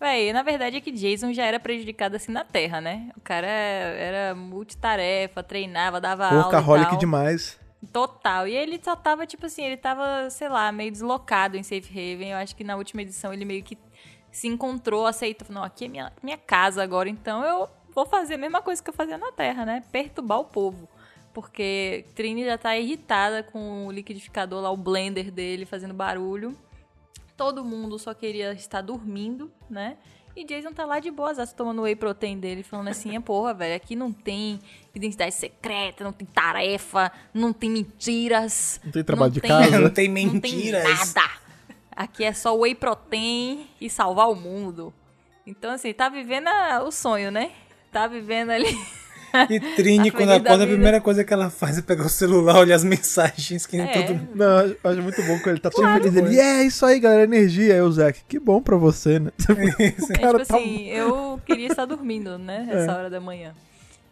Véi, 0.00 0.32
na 0.32 0.44
verdade 0.44 0.76
é 0.76 0.80
que 0.80 0.92
Jason 0.92 1.32
já 1.32 1.44
era 1.44 1.58
prejudicado 1.58 2.14
assim 2.14 2.30
na 2.30 2.44
Terra, 2.44 2.80
né? 2.80 3.08
O 3.16 3.20
cara 3.20 3.48
era 3.48 4.34
multitarefa, 4.36 5.42
treinava, 5.42 6.00
dava 6.00 6.26
aula 6.26 6.38
e 6.38 6.42
Workaholic 6.42 6.90
tal. 6.90 6.98
demais. 6.98 7.56
Total. 7.92 8.48
E 8.48 8.56
ele 8.56 8.80
só 8.82 8.96
tava, 8.96 9.26
tipo 9.26 9.46
assim, 9.46 9.62
ele 9.62 9.76
tava, 9.76 10.28
sei 10.30 10.48
lá, 10.48 10.70
meio 10.72 10.90
deslocado 10.90 11.56
em 11.56 11.62
Safe 11.62 11.88
Haven. 11.90 12.32
Eu 12.32 12.38
acho 12.38 12.56
que 12.56 12.64
na 12.64 12.76
última 12.76 13.02
edição 13.02 13.32
ele 13.32 13.44
meio 13.44 13.62
que 13.62 13.78
se 14.30 14.48
encontrou, 14.48 15.06
aceitou. 15.06 15.46
Falou, 15.46 15.62
não, 15.62 15.66
aqui 15.66 15.84
é 15.84 15.88
minha, 15.88 16.12
minha 16.22 16.38
casa 16.38 16.82
agora, 16.82 17.08
então 17.08 17.44
eu 17.44 17.68
vou 17.94 18.04
fazer 18.06 18.34
a 18.34 18.38
mesma 18.38 18.60
coisa 18.60 18.82
que 18.82 18.90
eu 18.90 18.94
fazia 18.94 19.16
na 19.16 19.32
Terra, 19.32 19.64
né? 19.64 19.84
Perturbar 19.92 20.40
o 20.40 20.44
povo. 20.44 20.88
Porque 21.32 22.04
Trini 22.14 22.44
já 22.44 22.58
tá 22.58 22.76
irritada 22.76 23.42
com 23.42 23.86
o 23.86 23.92
liquidificador 23.92 24.60
lá, 24.60 24.70
o 24.70 24.76
blender 24.76 25.30
dele 25.30 25.64
fazendo 25.64 25.94
barulho. 25.94 26.56
todo 27.36 27.64
mundo 27.64 27.98
só 27.98 28.12
queria 28.12 28.52
estar 28.52 28.80
dormindo, 28.80 29.52
né? 29.70 29.96
E 30.40 30.44
Jason 30.44 30.72
tá 30.72 30.84
lá 30.86 31.00
de 31.00 31.10
boas, 31.10 31.52
tomando 31.52 31.82
whey 31.82 31.96
protein 31.96 32.38
dele, 32.38 32.62
falando 32.62 32.86
assim, 32.86 33.16
é 33.16 33.20
porra, 33.20 33.52
velho, 33.52 33.74
aqui 33.74 33.96
não 33.96 34.12
tem 34.12 34.60
identidade 34.94 35.34
secreta, 35.34 36.04
não 36.04 36.12
tem 36.12 36.24
tarefa, 36.28 37.10
não 37.34 37.52
tem 37.52 37.68
mentiras. 37.68 38.80
Não 38.84 38.92
tem 38.92 39.02
trabalho 39.02 39.32
de 39.32 39.40
tem- 39.40 39.48
casa. 39.50 39.70
Não 39.80 39.90
tem 39.90 40.06
Não 40.08 40.14
tem 40.40 40.54
mentiras. 40.54 41.14
nada. 41.14 41.28
Aqui 41.90 42.22
é 42.22 42.32
só 42.32 42.56
whey 42.56 42.72
protein 42.76 43.66
e 43.80 43.90
salvar 43.90 44.30
o 44.30 44.36
mundo. 44.36 44.94
Então, 45.44 45.72
assim, 45.72 45.92
tá 45.92 46.08
vivendo 46.08 46.46
a- 46.46 46.84
o 46.84 46.92
sonho, 46.92 47.32
né? 47.32 47.50
Tá 47.90 48.06
vivendo 48.06 48.50
ali. 48.50 48.68
E 49.50 49.60
Trini, 49.76 50.10
quando 50.10 50.30
acorda, 50.30 50.64
a 50.64 50.66
primeira 50.66 51.00
coisa 51.00 51.22
que 51.24 51.32
ela 51.32 51.50
faz 51.50 51.78
é 51.78 51.82
pegar 51.82 52.06
o 52.06 52.08
celular, 52.08 52.58
olhar 52.58 52.76
as 52.76 52.84
mensagens 52.84 53.66
que 53.66 53.76
nem 53.76 53.86
É. 53.88 54.02
todo 54.02 54.14
mundo. 54.16 54.28
Não, 54.34 54.60
eu 54.66 54.76
acho 54.84 55.02
muito 55.02 55.22
bom 55.22 55.38
quando 55.38 55.48
ele 55.48 55.60
tá 55.60 55.70
todo 55.70 55.86
feliz. 55.86 56.14
Ele, 56.16 56.38
é 56.40 56.62
isso 56.64 56.84
aí, 56.86 56.98
galera, 57.00 57.24
energia. 57.24 57.84
O 57.84 57.92
Zack, 57.92 58.22
que 58.28 58.38
bom 58.38 58.60
pra 58.62 58.76
você, 58.76 59.18
né? 59.18 59.30
o 59.48 59.82
É, 60.12 60.18
cara 60.18 60.38
tipo 60.38 60.46
tá... 60.46 60.56
assim, 60.56 60.86
eu 60.88 61.40
queria 61.44 61.68
estar 61.68 61.84
dormindo, 61.84 62.38
né? 62.38 62.66
Essa 62.70 62.96
hora 62.96 63.10
da 63.10 63.20
manhã. 63.20 63.54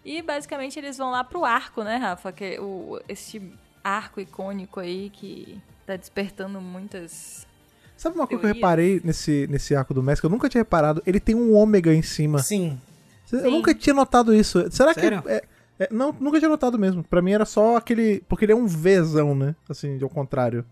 E 0.04 0.22
basicamente 0.22 0.78
eles 0.78 0.96
vão 0.96 1.10
lá 1.10 1.24
pro 1.24 1.44
arco, 1.44 1.82
né, 1.82 1.96
Rafa? 1.96 2.30
Que 2.32 2.44
é 2.56 2.60
o, 2.60 3.00
esse 3.08 3.42
arco 3.82 4.20
icônico 4.20 4.78
aí 4.80 5.10
que 5.12 5.58
tá 5.86 5.96
despertando 5.96 6.60
muitas. 6.60 7.46
Sabe 7.96 8.14
uma 8.16 8.26
coisa 8.26 8.40
que 8.42 8.48
eu 8.50 8.54
reparei 8.54 9.00
nesse, 9.02 9.46
nesse 9.50 9.74
arco 9.74 9.94
do 9.94 10.02
Messi? 10.02 10.20
que 10.20 10.26
Eu 10.26 10.30
nunca 10.30 10.48
tinha 10.48 10.60
reparado. 10.60 11.02
Ele 11.06 11.18
tem 11.18 11.34
um 11.34 11.54
ômega 11.54 11.94
em 11.94 12.02
cima. 12.02 12.38
Sim. 12.40 12.78
Eu 13.32 13.40
Sim. 13.40 13.50
nunca 13.50 13.74
tinha 13.74 13.94
notado 13.94 14.34
isso. 14.34 14.64
Será 14.70 14.92
Sério? 14.94 15.22
que. 15.22 15.28
É, 15.28 15.42
é- 15.80 15.88
não, 15.90 16.14
nunca 16.18 16.38
tinha 16.38 16.48
notado 16.48 16.78
mesmo. 16.78 17.02
Pra 17.04 17.20
mim 17.22 17.32
era 17.32 17.44
só 17.44 17.76
aquele. 17.76 18.22
Porque 18.28 18.44
ele 18.44 18.52
é 18.52 18.56
um 18.56 18.66
Vzão, 18.66 19.34
né? 19.34 19.54
Assim, 19.68 19.98
ao 20.02 20.08
contrário. 20.08 20.64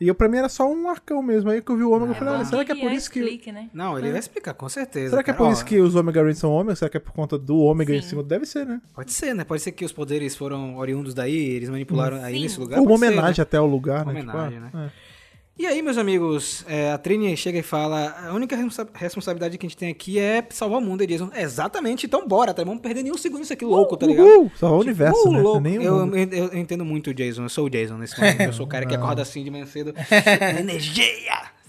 E 0.00 0.08
eu, 0.08 0.14
pra 0.14 0.28
mim 0.28 0.38
era 0.38 0.48
só 0.48 0.68
um 0.70 0.88
arcão 0.88 1.22
mesmo. 1.22 1.48
Aí 1.50 1.62
que 1.62 1.70
eu 1.70 1.76
vi 1.76 1.84
o 1.84 1.90
ômega, 1.92 2.10
eu 2.10 2.16
falei, 2.16 2.34
olha, 2.34 2.44
será 2.44 2.64
que 2.64 2.72
é 2.72 2.74
por 2.74 2.90
isso 2.90 3.08
que. 3.10 3.52
Né? 3.52 3.70
Não, 3.72 3.96
ele 3.96 4.10
vai 4.10 4.18
explicar, 4.18 4.52
com 4.52 4.68
certeza. 4.68 5.10
Será 5.10 5.22
que 5.22 5.30
é 5.30 5.34
por 5.34 5.50
isso 5.52 5.64
que 5.64 5.78
os 5.80 5.94
ômega 5.94 6.20
Rangers 6.20 6.38
são 6.38 6.50
ômega? 6.50 6.74
Será 6.74 6.88
que 6.90 6.96
é 6.96 7.00
por 7.00 7.12
conta 7.12 7.38
do 7.38 7.56
ômega 7.58 7.94
em 7.94 8.02
Sim. 8.02 8.08
cima? 8.08 8.22
Deve 8.24 8.44
ser, 8.44 8.66
né? 8.66 8.82
Pode 8.92 9.12
ser, 9.12 9.34
né? 9.34 9.44
Pode 9.44 9.62
ser 9.62 9.70
que 9.70 9.84
os 9.84 9.92
poderes 9.92 10.34
foram 10.36 10.76
oriundos 10.76 11.14
daí, 11.14 11.36
eles 11.36 11.70
manipularam 11.70 12.16
aí 12.22 12.34
Sim. 12.34 12.42
nesse 12.42 12.58
lugar. 12.60 12.80
Ou 12.80 12.84
uma 12.86 12.88
pode 12.90 13.00
ser, 13.00 13.06
né? 13.06 13.12
homenagem 13.12 13.42
até 13.42 13.56
ao 13.56 13.66
lugar, 13.66 14.02
Uma 14.02 14.12
né? 14.12 14.20
homenagem, 14.20 14.60
Tipo, 14.60 14.76
né? 14.76 14.90
é. 15.00 15.03
E 15.56 15.66
aí, 15.66 15.80
meus 15.82 15.96
amigos, 15.96 16.64
é, 16.68 16.90
a 16.90 16.98
Trini 16.98 17.36
chega 17.36 17.58
e 17.60 17.62
fala: 17.62 18.10
a 18.28 18.32
única 18.34 18.56
responsa- 18.56 18.88
responsabilidade 18.92 19.56
que 19.56 19.64
a 19.64 19.68
gente 19.68 19.78
tem 19.78 19.88
aqui 19.88 20.18
é 20.18 20.44
salvar 20.50 20.80
o 20.80 20.82
mundo. 20.82 21.02
Eles 21.02 21.20
dizem: 21.20 21.30
exatamente, 21.40 22.06
então 22.06 22.26
bora, 22.26 22.52
tá? 22.52 22.64
Vamos 22.64 22.80
perder 22.82 23.04
nenhum 23.04 23.16
segundo 23.16 23.44
isso 23.44 23.52
aqui 23.52 23.64
louco, 23.64 23.96
tá 23.96 24.04
ligado? 24.04 24.26
Uhul! 24.26 24.50
Salvar 24.58 24.78
o 24.80 24.82
Tipo, 24.82 24.90
universo, 24.90 25.28
uh, 25.28 25.32
né? 25.32 25.40
louco. 25.40 25.60
Nem 25.60 25.78
o 25.78 25.82
eu, 25.82 26.16
eu, 26.16 26.28
eu 26.48 26.58
entendo 26.58 26.84
muito 26.84 27.10
o 27.10 27.14
Jason, 27.14 27.44
eu 27.44 27.48
sou 27.48 27.66
o 27.66 27.70
Jason 27.70 27.96
nesse 27.98 28.18
momento. 28.18 28.40
Eu 28.40 28.52
sou 28.52 28.66
o 28.66 28.68
cara 28.68 28.84
que 28.84 28.94
acorda 28.96 29.22
assim 29.22 29.44
de 29.44 29.50
manhã 29.50 29.64
cedo. 29.66 29.94
Energia! 30.58 31.04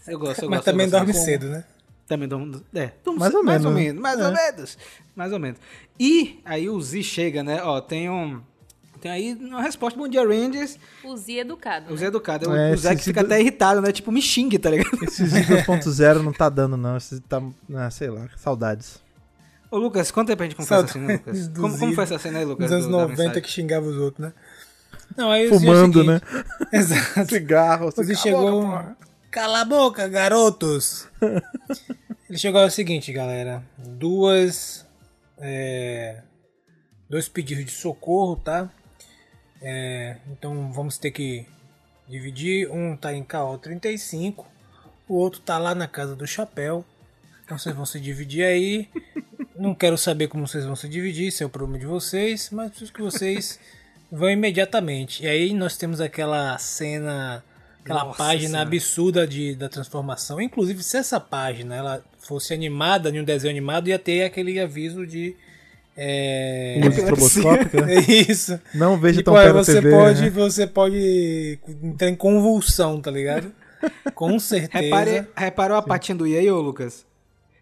Eu 0.08 0.18
gosto, 0.18 0.44
eu 0.44 0.50
Mas 0.50 0.60
gosto. 0.60 0.68
eu 0.68 0.74
também 0.74 0.86
gosto. 0.88 0.92
dorme 1.00 1.14
Como- 1.14 1.26
cedo, 1.26 1.46
né? 1.50 1.64
Também 2.08 2.28
dorme. 2.28 2.62
É, 2.74 2.92
dorme 3.04 3.20
Mais 3.20 3.34
ou 3.36 3.44
mais 3.44 3.66
ou 3.66 3.72
menos, 3.72 3.76
né? 3.76 3.82
menos. 3.86 4.02
Mais 4.02 4.20
É. 4.20 4.26
ou 4.28 4.34
menos. 4.34 4.78
Mais 5.16 5.34
ou 5.34 5.40
menos. 5.40 5.60
E 6.00 6.40
aí 6.44 6.70
o 6.70 6.80
Z 6.82 7.04
chega, 7.04 7.44
né? 7.44 7.62
Ó, 7.64 7.80
tem 7.82 8.10
um. 8.10 8.42
Tem 9.06 9.12
aí 9.12 9.34
uma 9.36 9.62
resposta 9.62 10.00
Bom 10.00 10.08
Dia 10.08 10.26
Rangers. 10.28 10.80
O 11.04 11.16
Z 11.16 11.34
educado. 11.42 11.90
O 11.90 11.92
né? 11.92 11.98
Zé 11.98 12.06
Educado. 12.08 12.56
É, 12.56 12.74
o 12.74 12.78
Zé 12.78 12.96
que 12.96 13.04
fica 13.04 13.22
do- 13.22 13.28
até 13.28 13.40
irritado, 13.40 13.80
né? 13.80 13.92
Tipo, 13.92 14.12
me 14.12 14.20
xingue, 14.20 14.58
tá 14.58 14.72
ligado? 14.72 14.98
Esse 15.04 15.28
Z 15.28 15.44
2.0 15.44 16.22
não 16.26 16.34
tá 16.34 16.50
dando, 16.50 16.76
não. 16.76 16.98
Esse 16.98 17.20
tá. 17.20 17.40
Ah, 17.76 17.92
sei 17.92 18.10
lá, 18.10 18.28
saudades. 18.36 19.00
Ô, 19.70 19.78
Lucas, 19.78 20.10
conta 20.10 20.32
aí 20.32 20.36
pra 20.36 20.48
gente 20.48 20.56
como 20.56 20.68
foi 20.68 20.78
essa 20.78 20.88
cena, 20.88 21.14
Lucas. 21.14 21.48
Como, 21.56 21.78
como 21.78 21.94
foi 21.94 22.04
essa 22.04 22.18
cena 22.18 22.40
aí, 22.40 22.46
Lucas? 22.46 22.64
Nos 22.64 22.72
anos 22.72 22.86
do- 22.88 22.92
da 22.94 22.98
90 23.04 23.10
mensagem? 23.22 23.42
que 23.44 23.50
xingava 23.52 23.86
os 23.86 23.96
outros, 23.98 24.26
né? 24.26 24.34
Não, 25.16 25.30
aí 25.30 25.46
é 25.46 25.50
Fumando, 25.50 26.04
né? 26.04 26.20
Exato. 26.74 27.30
Cigarro, 27.30 27.92
Você 27.92 28.16
chegou. 28.16 28.74
Cala 29.30 29.62
a 29.62 29.66
boca, 29.66 30.08
garotos! 30.08 31.08
Ele 32.28 32.40
chegou 32.40 32.60
ao 32.60 32.72
seguinte, 32.72 33.14
galera. 33.14 33.62
Duas. 33.78 34.84
é, 35.38 36.24
dois 37.08 37.30
pedidos 37.30 37.66
de 37.66 37.72
socorro, 37.72 38.36
tá? 38.38 38.68
É, 39.68 40.18
então 40.32 40.72
vamos 40.72 41.00
ter 41.00 41.10
que 41.10 41.44
dividir. 42.08 42.70
Um 42.72 42.96
tá 42.96 43.12
em 43.12 43.24
KO 43.24 43.58
35, 43.58 44.46
o 45.10 45.16
outro 45.16 45.42
tá 45.42 45.58
lá 45.58 45.74
na 45.74 45.88
casa 45.88 46.16
do 46.16 46.28
chapéu. 46.28 46.86
Então 47.44 47.58
vocês 47.58 47.76
vão 47.76 47.86
se 47.86 48.00
dividir 48.00 48.44
aí. 48.44 48.88
Não 49.56 49.74
quero 49.74 49.98
saber 49.98 50.28
como 50.28 50.48
vocês 50.48 50.66
vão 50.66 50.76
se 50.76 50.88
dividir, 50.88 51.28
isso 51.28 51.42
é 51.42 51.46
o 51.46 51.50
problema 51.50 51.80
de 51.80 51.88
vocês, 51.88 52.50
mas 52.52 52.70
preciso 52.70 52.94
que 52.94 53.02
vocês 53.02 53.60
vão 54.12 54.30
imediatamente. 54.30 55.24
E 55.24 55.28
aí 55.28 55.52
nós 55.52 55.78
temos 55.78 56.00
aquela 56.00 56.58
cena, 56.60 57.44
aquela 57.82 58.04
Nossa 58.04 58.18
página 58.18 58.50
Senhora. 58.50 58.68
absurda 58.68 59.28
de, 59.28 59.56
da 59.56 59.68
transformação. 59.68 60.40
Inclusive, 60.40 60.84
se 60.84 60.98
essa 60.98 61.20
página 61.20 61.76
ela 61.76 62.04
fosse 62.20 62.54
animada 62.54 63.10
em 63.10 63.20
um 63.20 63.24
desenho 63.24 63.52
animado, 63.52 63.88
ia 63.88 63.98
ter 63.98 64.26
aquele 64.26 64.60
aviso 64.60 65.08
de. 65.08 65.36
É, 65.98 66.80
Luz 66.84 66.98
estroboscópica. 67.00 67.92
é 67.92 68.00
isso. 68.30 68.60
Não 68.74 69.00
veja 69.00 69.20
Tipo, 69.20 69.32
tão 69.32 69.36
aí 69.40 69.46
perto 69.46 69.56
você 69.66 69.74
TV. 69.76 69.92
pode, 69.92 70.22
né? 70.22 70.30
você 70.30 70.68
pode 70.68 71.60
entrar 71.84 72.10
em 72.10 72.16
convulsão, 72.16 73.00
tá 73.02 73.10
ligado? 73.12 73.52
Com 74.14 74.38
certeza. 74.40 74.84
Repare, 74.84 75.28
reparou 75.36 75.78
a 75.78 75.82
patinha 75.82 76.16
do 76.18 76.28
Yale, 76.28 76.52
ô, 76.52 76.60
Lucas? 76.62 77.06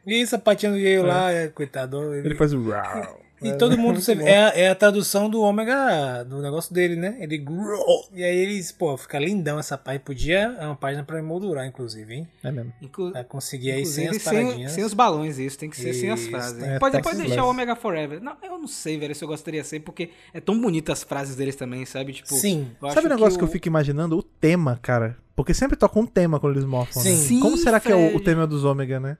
Isso, 0.06 0.36
a 0.36 0.40
patinha 0.40 0.72
do 0.72 0.78
Yale 0.80 1.08
lá, 1.08 1.32
é, 1.32 1.48
coitado. 1.48 2.14
Ele, 2.14 2.28
Ele 2.30 2.36
faz 2.36 2.54
o. 2.54 2.70
rau. 2.70 3.20
E 3.44 3.58
todo 3.58 3.78
mundo 3.78 4.00
você, 4.02 4.14
é, 4.14 4.38
a- 4.38 4.50
é 4.56 4.70
a 4.70 4.76
tradução 4.76 5.30
do 5.30 5.42
ômega 5.42 6.24
do 6.24 6.42
negócio 6.42 6.74
dele, 6.74 6.96
né? 6.96 7.18
Ele 7.20 7.38
grow. 7.38 8.08
E 8.14 8.24
aí 8.24 8.36
eles, 8.36 8.72
pô, 8.72 8.96
fica 8.98 9.20
lindão 9.20 9.60
essa 9.60 9.78
página. 9.78 10.04
Podia, 10.04 10.56
é 10.60 10.66
uma 10.66 10.76
página 10.76 11.04
pra 11.04 11.20
emoldurar, 11.20 11.66
inclusive, 11.66 12.14
hein? 12.14 12.28
É 12.44 12.52
mesmo. 12.52 12.74
Inclu 12.82 13.12
Pra 13.12 13.24
conseguir 13.24 13.72
aí 13.72 13.86
sem 13.86 14.08
as 14.08 14.18
paradinhas. 14.24 14.72
sem 14.72 14.84
os 14.84 14.94
balões, 14.94 15.38
isso. 15.40 15.58
Tem 15.58 15.70
que 15.70 15.78
ser 15.78 15.94
sem 15.94 16.10
as 16.10 16.20
Isso, 16.22 16.30
frases. 16.30 16.62
é, 16.64 16.80
pode 16.80 17.02
pode 17.02 17.18
deixar 17.18 17.44
o 17.46 17.50
Omega 17.50 17.76
Forever. 17.76 18.22
Não, 18.22 18.36
eu 18.44 18.58
não 18.58 18.68
sei, 18.68 18.98
velho, 18.98 19.14
se 19.16 19.24
eu 19.24 19.28
gostaria 19.28 19.62
de 19.62 19.68
ser, 19.68 19.80
porque 19.82 20.10
é 20.34 20.40
tão 20.40 20.60
bonita 20.60 20.94
as 20.94 21.04
frases 21.04 21.36
deles 21.36 21.56
também, 21.56 21.86
sabe? 21.86 22.14
Tipo, 22.14 22.34
Sim. 22.34 22.68
eu 22.82 22.92
Sabe 22.92 23.08
o 23.08 23.10
negócio 23.10 23.38
que, 23.38 23.44
eu 23.44 23.48
o- 23.48 23.52
fico 23.52 23.68
imaginando? 23.68 24.18
O 24.18 24.24
tema, 24.24 24.80
cara. 24.82 25.18
Porque 25.36 25.54
sempre 25.54 25.76
toca 25.76 25.98
um 26.00 26.06
tema 26.06 26.40
quando 26.40 26.54
eles 26.54 26.66
morfam, 26.66 27.02
né? 27.04 27.10
Sim. 27.10 27.16
Sim, 27.18 27.40
Como 27.40 27.58
será 27.58 27.80
que 27.80 27.92
é 27.92 27.96
o, 27.96 28.16
o 28.16 28.20
tema 28.20 28.46
dos 28.46 28.64
ômega, 28.64 29.00
né? 29.00 29.18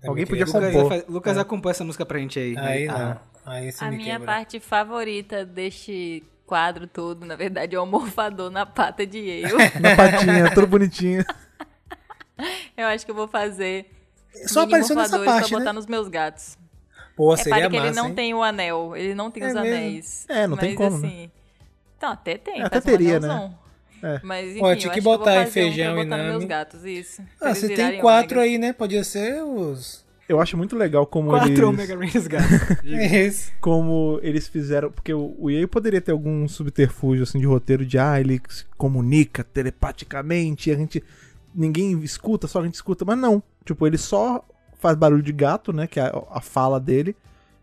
Também 0.00 0.08
Alguém 0.10 0.26
podia. 0.26 0.44
Lucas, 0.44 0.72
compor. 0.72 0.88
vai 0.88 1.00
fa- 1.00 1.06
Lucas 1.08 1.38
acompanha 1.38 1.70
essa 1.72 1.82
música 1.84 2.06
pra 2.06 2.18
gente 2.18 2.38
aí. 2.38 2.56
Aí 2.56 2.86
não. 2.86 2.94
Ah, 2.94 3.20
Aí 3.46 3.72
você 3.72 3.84
A 3.84 3.90
me 3.90 3.96
minha 3.98 4.18
quebra. 4.18 4.26
parte 4.26 4.60
favorita 4.60 5.44
deste 5.46 6.22
quadro 6.44 6.86
todo, 6.86 7.24
na 7.24 7.36
verdade, 7.36 7.74
é 7.76 7.80
o 7.80 7.86
morfador 7.86 8.50
na 8.50 8.66
pata 8.66 9.06
de 9.06 9.18
Yale. 9.18 9.54
Na 9.80 9.96
patinha, 9.96 10.52
tudo 10.54 10.66
bonitinho. 10.66 11.24
Eu 12.76 12.86
acho 12.88 13.04
que 13.06 13.10
eu 13.10 13.14
vou 13.14 13.26
fazer. 13.28 13.90
Só 14.46 14.62
apareceu 14.62 14.94
nessa 14.94 15.16
morfadores 15.18 15.24
parte, 15.24 15.48
pra 15.50 15.58
botar 15.58 15.72
né? 15.72 15.76
nos 15.76 15.86
meus 15.86 16.08
gatos. 16.08 16.58
Pô, 17.16 17.32
É 17.32 17.36
seria 17.38 17.60
para 17.60 17.70
que 17.70 17.76
massa, 17.76 17.88
ele 17.88 17.96
não 17.96 18.08
hein? 18.08 18.14
tem 18.14 18.34
o 18.34 18.42
anel. 18.42 18.94
Ele 18.94 19.14
não 19.14 19.30
tem 19.30 19.42
É 19.42 19.46
os 19.46 19.54
mesmo? 19.54 19.66
anéis. 19.68 20.26
É, 20.28 20.46
não 20.46 20.56
tem 20.56 20.70
Mas, 20.70 20.76
como, 20.76 20.98
né? 20.98 21.06
assim, 21.08 21.30
Então, 21.96 22.12
até 22.12 22.36
tem. 22.36 22.62
Até 22.62 22.80
faz 22.80 22.84
um 22.84 22.88
teria, 22.88 23.20
né? 23.20 23.54
É. 24.02 24.20
Mas 24.22 24.50
enfim, 24.50 24.60
Pô, 24.60 24.70
eu 24.70 24.76
tinha 24.76 24.92
acho 24.92 24.92
que 24.92 24.98
eu 24.98 25.02
vou 25.02 25.18
botar 25.18 25.32
em 25.36 25.46
fazer 25.46 25.48
um 25.48 25.52
feijão 25.52 25.94
pra 25.94 26.02
e 26.02 26.04
botar 26.04 26.16
nos 26.18 26.26
meus 26.26 26.44
gatos, 26.44 26.84
isso. 26.84 27.22
Ah, 27.40 27.54
você 27.54 27.68
tem 27.70 27.98
quatro 27.98 28.38
ômega. 28.38 28.52
aí, 28.52 28.58
né? 28.58 28.72
Podia 28.74 29.02
ser 29.02 29.42
os. 29.42 30.04
Eu 30.28 30.40
acho 30.40 30.56
muito 30.56 30.76
legal 30.76 31.06
como 31.06 31.30
Quatro 31.30 31.50
eles... 31.50 31.62
Omega 31.62 31.96
Rangers, 31.96 32.26
gato. 32.26 32.44
Esse. 32.84 33.52
como 33.60 34.18
eles 34.22 34.48
fizeram. 34.48 34.90
Porque 34.90 35.14
o, 35.14 35.48
EA 35.48 35.68
poderia 35.68 36.00
ter 36.00 36.10
algum 36.12 36.48
subterfúgio 36.48 37.22
assim 37.22 37.38
de 37.38 37.46
roteiro 37.46 37.86
de 37.86 37.98
ah, 37.98 38.20
ele 38.20 38.40
se 38.48 38.64
comunica 38.76 39.44
telepaticamente, 39.44 40.70
e 40.70 40.72
a 40.72 40.76
gente. 40.76 41.02
Ninguém 41.54 41.98
escuta, 42.00 42.46
só 42.46 42.60
a 42.60 42.64
gente 42.64 42.74
escuta, 42.74 43.04
mas 43.04 43.16
não. 43.16 43.42
Tipo, 43.64 43.86
ele 43.86 43.96
só 43.96 44.44
faz 44.78 44.96
barulho 44.96 45.22
de 45.22 45.32
gato, 45.32 45.72
né? 45.72 45.86
Que 45.86 46.00
é 46.00 46.02
a, 46.04 46.22
a 46.32 46.40
fala 46.40 46.78
dele. 46.80 47.16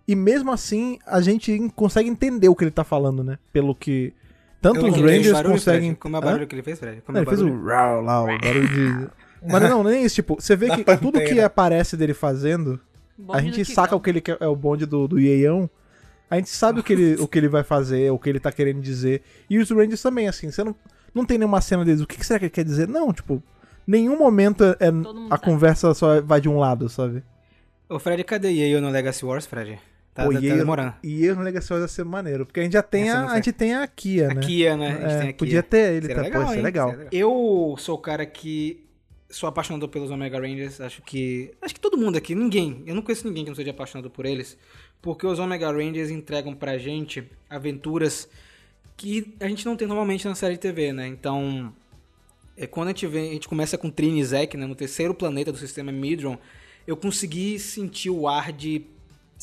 E 0.07 0.15
mesmo 0.15 0.51
assim, 0.51 0.99
a 1.05 1.21
gente 1.21 1.69
consegue 1.75 2.09
entender 2.09 2.49
o 2.49 2.55
que 2.55 2.63
ele 2.63 2.71
tá 2.71 2.83
falando, 2.83 3.23
né? 3.23 3.37
Pelo 3.51 3.75
que. 3.75 4.13
Tanto 4.61 4.85
os 4.87 4.97
é 4.97 5.01
Rangers 5.01 5.33
barulho, 5.33 5.53
conseguem. 5.53 5.89
Fred? 5.89 5.99
Como 5.99 6.15
é 6.15 6.19
o 6.19 6.21
Hã? 6.21 6.25
barulho 6.25 6.47
que 6.47 6.55
ele 6.55 6.63
fez, 6.63 6.79
Fred? 6.79 7.01
Como 7.01 7.17
Não, 7.17 7.19
é 7.19 7.23
ele 7.23 7.27
o 7.27 7.29
fez 7.29 7.41
barulho? 7.41 7.61
o 7.61 7.67
rau 7.67 8.01
lá, 8.01 8.23
o 8.23 8.25
barulho 8.39 8.67
de. 8.69 9.09
Mas 9.45 9.61
não, 9.63 9.83
nem 9.83 10.03
isso, 10.03 10.15
tipo, 10.15 10.35
você 10.39 10.55
vê 10.55 10.69
que 10.75 10.83
tudo 10.97 11.19
que 11.19 11.25
pantera. 11.27 11.45
aparece 11.45 11.97
dele 11.97 12.13
fazendo, 12.13 12.79
Bonde 13.17 13.39
a 13.39 13.41
gente 13.41 13.65
saca 13.65 13.95
o 13.95 13.99
que 13.99 14.09
ele 14.09 14.21
quer, 14.21 14.37
é 14.39 14.47
o 14.47 14.55
bonde 14.55 14.85
do, 14.85 15.07
do 15.07 15.19
Ieião. 15.19 15.69
A 16.29 16.37
gente 16.37 16.49
sabe 16.49 16.79
o 16.79 16.83
que, 16.83 16.93
ele, 16.93 17.15
o 17.21 17.27
que 17.27 17.37
ele 17.37 17.47
vai 17.47 17.63
fazer, 17.63 18.11
o 18.11 18.17
que 18.17 18.27
ele 18.29 18.39
tá 18.39 18.51
querendo 18.51 18.81
dizer. 18.81 19.21
E 19.49 19.59
os 19.59 19.69
Rangers 19.69 20.01
também, 20.01 20.27
assim, 20.27 20.49
você 20.49 20.63
não, 20.63 20.75
não 21.13 21.25
tem 21.25 21.37
nenhuma 21.37 21.61
cena 21.61 21.85
deles. 21.85 22.01
O 22.01 22.07
que, 22.07 22.17
que 22.17 22.25
será 22.25 22.39
que 22.39 22.45
ele 22.45 22.49
quer 22.51 22.63
dizer? 22.65 22.87
Não, 22.87 23.13
tipo, 23.13 23.41
nenhum 23.85 24.17
momento 24.17 24.63
é, 24.63 24.87
a 25.29 25.29
sabe. 25.37 25.43
conversa 25.43 25.93
só 25.93 26.19
vai 26.21 26.41
de 26.41 26.49
um 26.49 26.57
lado, 26.57 26.89
sabe? 26.89 27.21
Ô, 27.87 27.99
Fred, 27.99 28.23
cadê 28.23 28.49
Yale 28.49 28.81
no 28.81 28.89
Legacy 28.89 29.23
Wars, 29.23 29.45
Fred? 29.45 29.77
Tá, 30.13 30.23
Pô, 30.25 30.29
tá, 30.33 30.39
tá 30.39 30.45
Yale- 30.45 30.59
demorando. 30.59 30.93
E 31.03 31.23
eu 31.25 31.35
no 31.35 31.41
Legacy 31.43 31.71
Wars 31.71 31.83
ia 31.83 31.87
ser 31.87 32.05
maneiro. 32.05 32.45
Porque 32.47 32.59
a 32.59 32.63
gente 32.63 32.73
já 32.73 32.81
tem 32.81 33.09
Essa 33.09 33.17
a, 33.17 33.21
não 33.21 33.29
a 33.29 33.35
gente 33.35 33.51
tem 33.51 33.75
a 33.75 33.85
Kia, 33.85 34.27
né? 34.29 34.33
A 34.33 34.39
Kia, 34.39 34.77
né? 34.77 34.87
A 34.87 34.91
gente 34.91 35.03
É, 35.03 35.07
tem 35.07 35.17
a 35.17 35.21
Kia. 35.25 35.33
podia 35.37 35.63
ter 35.63 35.93
ele, 35.95 36.07
Seria 36.07 36.23
tá? 36.23 36.31
Pô, 36.31 36.43
isso 36.45 36.53
é 36.53 36.57
hein? 36.57 36.61
legal. 36.63 36.95
Eu 37.11 37.75
sou 37.77 37.95
o 37.95 37.99
cara 37.99 38.25
que 38.25 38.83
sou 39.35 39.49
apaixonado 39.49 39.89
pelos 39.89 40.11
Omega 40.11 40.39
Rangers. 40.39 40.79
Acho 40.79 41.01
que. 41.01 41.51
Acho 41.61 41.73
que 41.73 41.79
todo 41.79 41.97
mundo 41.97 42.17
aqui, 42.17 42.35
ninguém. 42.35 42.83
Eu 42.85 42.95
não 42.95 43.01
conheço 43.01 43.27
ninguém 43.27 43.43
que 43.43 43.49
não 43.49 43.55
seja 43.55 43.71
apaixonado 43.71 44.09
por 44.09 44.25
eles. 44.25 44.57
Porque 45.01 45.25
os 45.25 45.39
Omega 45.39 45.71
Rangers 45.71 46.09
entregam 46.09 46.53
pra 46.55 46.77
gente 46.77 47.23
aventuras 47.49 48.29
que 48.95 49.35
a 49.39 49.47
gente 49.47 49.65
não 49.65 49.75
tem 49.75 49.87
normalmente 49.87 50.27
na 50.27 50.35
série 50.35 50.53
de 50.53 50.59
TV, 50.59 50.93
né? 50.93 51.07
Então. 51.07 51.73
é, 52.55 52.67
quando 52.67 52.87
a 52.87 52.91
gente, 52.91 53.07
vem, 53.07 53.29
a 53.29 53.33
gente 53.33 53.47
começa 53.47 53.77
com 53.77 53.89
Trinizek, 53.89 54.55
né, 54.55 54.65
no 54.65 54.75
terceiro 54.75 55.13
planeta 55.13 55.51
do 55.51 55.57
sistema 55.57 55.91
Midron, 55.91 56.37
eu 56.85 56.95
consegui 56.95 57.57
sentir 57.59 58.09
o 58.09 58.27
ar 58.27 58.51
de, 58.51 58.85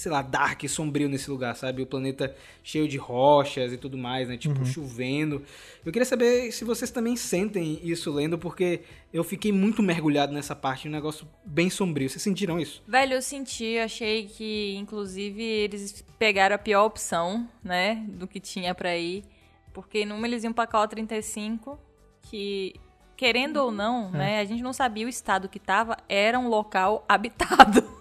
sei 0.00 0.10
lá, 0.10 0.22
dark, 0.22 0.66
sombrio 0.66 1.10
nesse 1.10 1.30
lugar, 1.30 1.54
sabe? 1.54 1.82
O 1.82 1.86
planeta 1.86 2.34
cheio 2.64 2.88
de 2.88 2.96
rochas 2.96 3.70
e 3.70 3.76
tudo 3.76 3.98
mais, 3.98 4.28
né? 4.28 4.38
Tipo, 4.38 4.64
chovendo. 4.64 5.42
Eu 5.84 5.92
queria 5.92 6.06
saber 6.06 6.50
se 6.52 6.64
vocês 6.64 6.90
também 6.90 7.16
sentem 7.16 7.78
isso 7.82 8.10
lendo, 8.10 8.38
porque 8.38 8.80
eu 9.12 9.22
fiquei 9.22 9.52
muito 9.52 9.82
mergulhado 9.82 10.32
nessa 10.32 10.56
parte, 10.56 10.88
um 10.88 10.90
negócio 10.90 11.28
bem 11.44 11.68
sombrio. 11.68 12.08
Vocês 12.08 12.22
sentiram 12.22 12.58
isso? 12.58 12.82
Velho, 12.88 13.12
eu 13.12 13.20
senti, 13.20 13.76
achei 13.76 14.24
que, 14.24 14.74
inclusive, 14.76 15.42
eles 15.42 16.02
pegaram 16.18 16.56
a 16.56 16.58
pior 16.58 16.86
opção, 16.86 17.46
né, 17.62 18.02
do 18.08 18.26
que 18.26 18.40
tinha 18.40 18.74
pra 18.74 18.96
ir. 18.96 19.22
Porque 19.70 20.06
numa 20.06 20.26
eles 20.26 20.44
iam 20.44 20.52
pra 20.54 20.66
Cal 20.66 20.88
35, 20.88 21.78
que, 22.22 22.74
querendo 23.18 23.58
ou 23.58 23.70
não, 23.70 24.10
né, 24.10 24.40
a 24.40 24.44
gente 24.46 24.62
não 24.62 24.72
sabia 24.72 25.04
o 25.04 25.10
estado 25.10 25.46
que 25.46 25.58
tava, 25.58 25.98
era 26.08 26.38
um 26.38 26.48
local 26.48 27.04
habitado. 27.06 27.99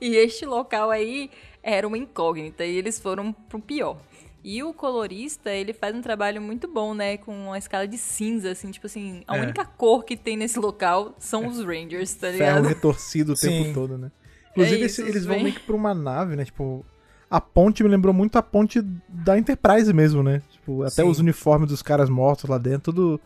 E 0.00 0.16
este 0.16 0.44
local 0.46 0.90
aí 0.90 1.30
era 1.62 1.86
uma 1.86 1.98
incógnita, 1.98 2.64
e 2.64 2.76
eles 2.76 2.98
foram 2.98 3.32
pro 3.32 3.60
pior. 3.60 3.96
E 4.42 4.62
o 4.62 4.72
colorista, 4.72 5.50
ele 5.50 5.74
faz 5.74 5.94
um 5.94 6.00
trabalho 6.00 6.40
muito 6.40 6.66
bom, 6.66 6.94
né? 6.94 7.18
Com 7.18 7.34
uma 7.48 7.58
escala 7.58 7.86
de 7.86 7.98
cinza, 7.98 8.50
assim, 8.52 8.70
tipo 8.70 8.86
assim, 8.86 9.22
a 9.26 9.36
É. 9.36 9.40
única 9.42 9.64
cor 9.66 10.02
que 10.04 10.16
tem 10.16 10.34
nesse 10.36 10.58
local 10.58 11.14
são 11.18 11.46
os 11.46 11.62
Rangers, 11.62 12.14
tá 12.14 12.28
Ferro 12.28 12.32
ligado? 12.32 12.66
retorcido 12.66 13.32
o 13.34 13.36
Sim. 13.36 13.48
tempo 13.64 13.74
todo, 13.74 13.98
né? 13.98 14.10
Inclusive, 14.52 14.82
É 14.82 14.86
isso, 14.86 15.02
eles 15.02 15.26
vão 15.26 15.38
meio 15.40 15.54
que 15.54 15.60
pra 15.60 15.76
uma 15.76 15.92
nave, 15.92 16.36
né? 16.36 16.44
Tipo, 16.46 16.84
a 17.28 17.38
ponte 17.40 17.82
me 17.82 17.88
lembrou 17.90 18.14
muito 18.14 18.36
a 18.36 18.42
ponte 18.42 18.80
da 19.08 19.38
Enterprise 19.38 19.92
mesmo, 19.92 20.22
né? 20.22 20.40
Tipo, 20.50 20.82
até 20.84 21.02
Sim. 21.02 21.08
os 21.10 21.18
uniformes 21.18 21.68
dos 21.68 21.82
caras 21.82 22.08
mortos 22.08 22.48
lá 22.48 22.56
dentro, 22.56 22.92
tudo. 22.94 23.20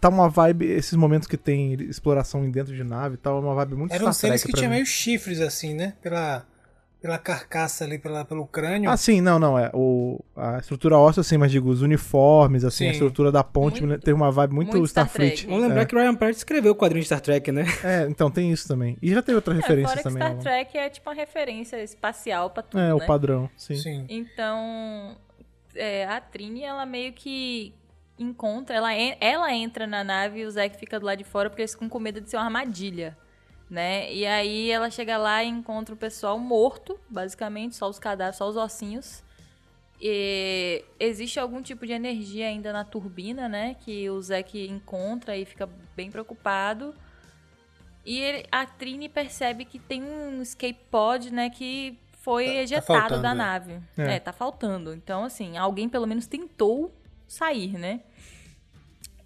Tá 0.00 0.08
uma 0.08 0.28
vibe, 0.28 0.66
esses 0.66 0.94
momentos 0.94 1.26
que 1.28 1.36
tem 1.36 1.72
exploração 1.74 2.48
dentro 2.50 2.74
de 2.74 2.84
nave 2.84 3.14
e 3.14 3.18
tal, 3.18 3.38
é 3.38 3.40
uma 3.40 3.54
vibe 3.54 3.74
muito 3.76 3.92
Eram 3.94 4.12
Star 4.12 4.14
seres 4.14 4.42
que 4.44 4.50
pra 4.52 4.58
tinham 4.58 4.70
mim. 4.70 4.76
meio 4.76 4.86
chifres, 4.86 5.40
assim, 5.40 5.74
né? 5.74 5.94
Pela, 6.02 6.46
pela 7.00 7.18
carcaça 7.18 7.84
ali, 7.84 7.98
pela, 7.98 8.24
pelo 8.24 8.46
crânio. 8.46 8.90
Ah, 8.90 8.96
sim, 8.96 9.20
não, 9.20 9.38
não, 9.38 9.58
é. 9.58 9.70
O, 9.72 10.20
a 10.36 10.58
estrutura 10.58 10.98
óssea, 10.98 11.20
assim, 11.20 11.36
mas 11.38 11.50
digo, 11.50 11.68
os 11.70 11.82
uniformes, 11.82 12.64
assim, 12.64 12.84
a 12.84 12.88
Sim. 12.88 12.92
estrutura 12.92 13.30
da 13.32 13.42
ponte 13.44 13.80
Muito- 13.82 13.92
me- 13.98 13.98
tem 14.04 14.12
uma 14.12 14.30
vibe 14.30 14.54
muito, 14.54 14.72
muito 14.76 14.86
Star 14.88 15.06
Starfleet. 15.06 15.34
Trek. 15.42 15.46
Vamos 15.46 15.62
lembrar 15.68 15.86
que 15.86 15.94
o 15.94 15.98
Ryan 15.98 16.14
Pratt 16.14 16.36
escreveu 16.36 16.72
o 16.72 16.76
quadrinho 16.76 17.00
de 17.02 17.06
Star 17.06 17.20
Trek, 17.20 17.50
né? 17.52 17.64
É, 17.84 18.06
então 18.10 18.30
tem 18.30 18.50
isso 18.52 18.66
também. 18.68 18.96
E 19.00 19.10
já 19.14 19.22
teve 19.22 19.36
outras 19.36 19.56
É, 19.56 19.60
referências 19.60 19.96
que 19.98 20.02
também. 20.02 20.18
Star 20.22 20.32
ao- 20.32 20.38
Trek 20.42 20.76
é 20.78 20.90
tipo 20.90 21.08
uma 21.08 21.14
referência 21.16 21.82
espacial 21.82 22.50
pra 22.50 22.62
tudo, 22.62 22.80
É, 22.80 22.88
né? 22.88 22.94
o 22.94 23.06
padrão, 23.06 23.48
sim. 23.56 23.76
Sim. 23.76 24.04
Então, 24.08 25.16
é, 25.74 26.06
a 26.06 26.20
Trini, 26.20 26.62
ela 26.64 26.84
meio 26.84 27.12
que 27.12 27.72
encontra, 28.18 28.76
ela, 28.76 28.92
ela 28.94 29.52
entra 29.54 29.86
na 29.86 30.02
nave 30.02 30.40
e 30.40 30.44
o 30.44 30.50
Zack 30.50 30.76
fica 30.76 30.98
do 30.98 31.06
lado 31.06 31.18
de 31.18 31.24
fora 31.24 31.50
porque 31.50 31.62
eles 31.62 31.72
ficam 31.72 31.88
com 31.88 31.98
medo 31.98 32.20
de 32.20 32.30
ser 32.30 32.36
uma 32.36 32.44
armadilha, 32.44 33.16
né? 33.68 34.12
E 34.12 34.24
aí 34.26 34.70
ela 34.70 34.90
chega 34.90 35.16
lá 35.18 35.42
e 35.44 35.48
encontra 35.48 35.94
o 35.94 35.98
pessoal 35.98 36.38
morto, 36.38 36.98
basicamente, 37.08 37.76
só 37.76 37.88
os 37.88 37.98
cadáveres, 37.98 38.36
só 38.38 38.48
os 38.48 38.56
ossinhos. 38.56 39.22
E 40.00 40.84
existe 41.00 41.40
algum 41.40 41.62
tipo 41.62 41.86
de 41.86 41.92
energia 41.92 42.46
ainda 42.48 42.72
na 42.72 42.84
turbina, 42.84 43.48
né? 43.48 43.74
Que 43.80 44.08
o 44.10 44.20
Zack 44.20 44.66
encontra 44.68 45.36
e 45.36 45.44
fica 45.44 45.68
bem 45.96 46.10
preocupado. 46.10 46.94
E 48.04 48.18
ele- 48.20 48.46
a 48.52 48.66
Trini 48.66 49.08
percebe 49.08 49.64
que 49.64 49.78
tem 49.78 50.02
um 50.02 50.42
escape 50.42 50.78
pod, 50.90 51.32
né? 51.32 51.48
Que 51.50 51.98
foi 52.12 52.44
Tá- 52.44 52.50
tá 52.52 52.56
ejetado 52.58 52.86
faltando, 53.00 53.22
da 53.22 53.30
é. 53.30 53.34
nave. 53.34 53.80
É. 53.96 54.16
É. 54.16 54.20
tá 54.20 54.32
faltando. 54.32 54.92
Então, 54.94 55.24
assim, 55.24 55.56
alguém 55.56 55.88
pelo 55.88 56.06
menos 56.06 56.26
tentou 56.26 56.92
sair, 57.26 57.78
né? 57.78 58.00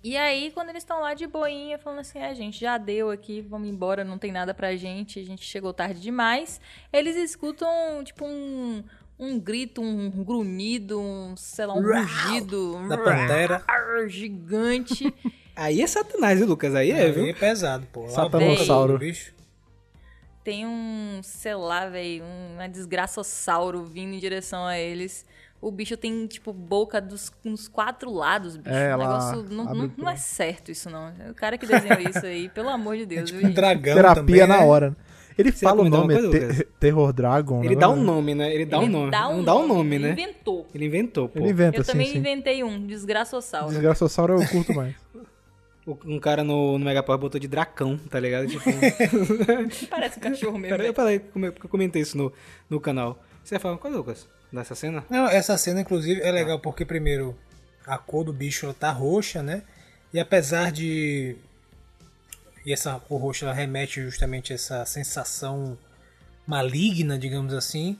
E 0.03 0.17
aí, 0.17 0.51
quando 0.53 0.71
eles 0.71 0.83
estão 0.83 1.01
lá 1.01 1.13
de 1.13 1.27
boinha, 1.27 1.79
falando 1.79 1.99
assim, 1.99 2.19
a 2.21 2.33
gente 2.33 2.59
já 2.59 2.79
deu 2.79 3.11
aqui, 3.11 3.43
vamos 3.43 3.69
embora, 3.69 4.03
não 4.03 4.17
tem 4.17 4.33
nada 4.33 4.55
pra 4.55 4.75
gente, 4.75 5.21
a 5.21 5.25
gente 5.25 5.45
chegou 5.45 5.75
tarde 5.75 6.01
demais. 6.01 6.59
Eles 6.91 7.17
escutam, 7.17 7.69
tipo, 8.03 8.25
um, 8.25 8.83
um 9.19 9.39
grito, 9.39 9.83
um 9.83 10.25
grunhido, 10.25 10.99
um, 10.99 11.37
sei 11.37 11.67
lá, 11.67 11.75
um 11.75 11.83
rugido. 11.83 12.77
um 12.77 12.89
Da 12.89 12.97
pantera. 12.97 13.63
Gigante. 14.09 15.15
Aí 15.55 15.83
é 15.83 15.87
Satanás, 15.87 16.39
viu, 16.39 16.49
Lucas? 16.49 16.75
Aí 16.75 16.91
é, 16.91 17.03
Aí 17.03 17.13
viu? 17.13 17.27
é 17.27 17.35
pesado, 17.35 17.87
pô. 17.93 18.09
Satanossauro. 18.09 18.97
bicho. 18.97 19.35
tem 20.43 20.67
um, 20.67 21.21
sei 21.23 21.55
lá, 21.55 21.87
velho, 21.87 22.25
uma 22.55 22.67
desgraçossauro 22.67 23.85
vindo 23.85 24.15
em 24.15 24.19
direção 24.19 24.65
a 24.65 24.79
eles. 24.79 25.27
O 25.61 25.71
bicho 25.71 25.95
tem, 25.97 26.27
tipo, 26.27 26.53
boca 26.55 27.01
dos, 27.03 27.31
uns 27.45 27.69
quatro 27.69 28.11
lados, 28.11 28.57
bicho. 28.57 28.75
É, 28.75 28.95
o 28.95 28.99
negócio 28.99 29.43
não, 29.51 29.65
não, 29.75 29.93
não 29.97 30.09
é 30.09 30.17
certo 30.17 30.71
isso, 30.71 30.89
não. 30.89 31.13
O 31.31 31.35
cara 31.35 31.59
que 31.59 31.67
desenhou 31.67 32.01
isso 32.09 32.25
aí, 32.25 32.49
pelo 32.49 32.71
amor 32.71 32.97
de 32.97 33.05
Deus, 33.05 33.31
viu, 33.31 33.41
Um 33.41 33.43
gente? 33.43 33.55
dragão 33.55 33.95
Terapia 33.95 34.15
também, 34.23 34.41
na 34.47 34.59
né? 34.59 34.65
hora. 34.65 34.97
Ele 35.37 35.53
Você 35.53 35.65
fala 35.65 35.83
o 35.83 35.89
nome, 35.89 36.15
é 36.15 36.21
coisa, 36.21 36.39
Lucas? 36.47 36.65
Terror 36.79 37.13
Dragon. 37.13 37.63
Ele 37.65 37.75
né? 37.75 37.81
dá 37.81 37.89
um 37.91 38.03
nome, 38.03 38.35
né? 38.35 38.55
Ele 38.55 38.65
dá 38.67 38.79
um 38.79 38.83
Ele 38.83 38.93
nome. 38.93 39.11
dá 39.11 39.29
um 39.29 39.37
não 39.37 39.45
dá 39.45 39.57
um 39.57 39.67
nome, 39.67 39.97
ele 39.97 40.05
né? 40.05 40.13
inventou. 40.13 40.67
Ele 40.75 40.87
inventou, 40.87 41.29
pô. 41.29 41.39
Ele 41.39 41.51
inventa, 41.51 41.79
Eu 41.79 41.85
sim, 41.85 41.93
também 41.93 42.07
sim. 42.09 42.19
inventei 42.19 42.65
um, 42.65 42.87
desgraçossauro. 42.87 43.69
Desgraçossauro 43.71 44.41
eu 44.43 44.49
curto 44.49 44.75
mais. 44.75 44.95
Um 46.05 46.19
cara 46.21 46.45
no, 46.45 46.79
no 46.79 46.85
Megapower 46.85 47.19
botou 47.19 47.41
de 47.41 47.49
dracão, 47.49 47.99
tá 48.11 48.21
ligado? 48.21 48.47
Tipo, 48.47 48.65
Parece 49.89 50.19
um 50.19 50.23
cachorro 50.23 50.59
mesmo. 50.59 50.77
Pera, 50.77 50.87
eu 50.87 50.95
falei, 50.95 51.23
eu- 51.35 51.53
comentei 51.69 52.03
isso 52.03 52.17
no, 52.17 52.33
no 52.69 52.79
canal. 52.81 53.19
Você 53.43 53.55
ia 53.55 53.61
falar 53.61 53.75
uma 53.75 53.81
coisa, 53.81 53.97
Lucas? 53.97 54.29
Dessa 54.53 54.75
cena? 54.75 55.05
Não, 55.09 55.27
essa 55.29 55.57
cena, 55.57 55.81
inclusive, 55.81 56.21
é 56.23 56.31
legal 56.33 56.59
porque, 56.59 56.85
primeiro, 56.85 57.37
a 57.87 57.97
cor 57.99 58.25
do 58.25 58.33
bicho 58.33 58.67
ela 58.67 58.75
tá 58.75 58.91
roxa, 58.91 59.43
né? 59.43 59.63
E 60.13 60.19
apesar 60.19 60.73
de. 60.73 61.37
E 62.67 62.73
essa 62.73 62.99
cor 63.09 63.21
roxa 63.21 63.47
ela 63.47 63.55
remete 63.55 64.03
justamente 64.03 64.53
a 64.53 64.57
essa 64.57 64.85
sensação 64.85 65.79
maligna, 66.47 67.19
digamos 67.19 67.55
assim. 67.55 67.97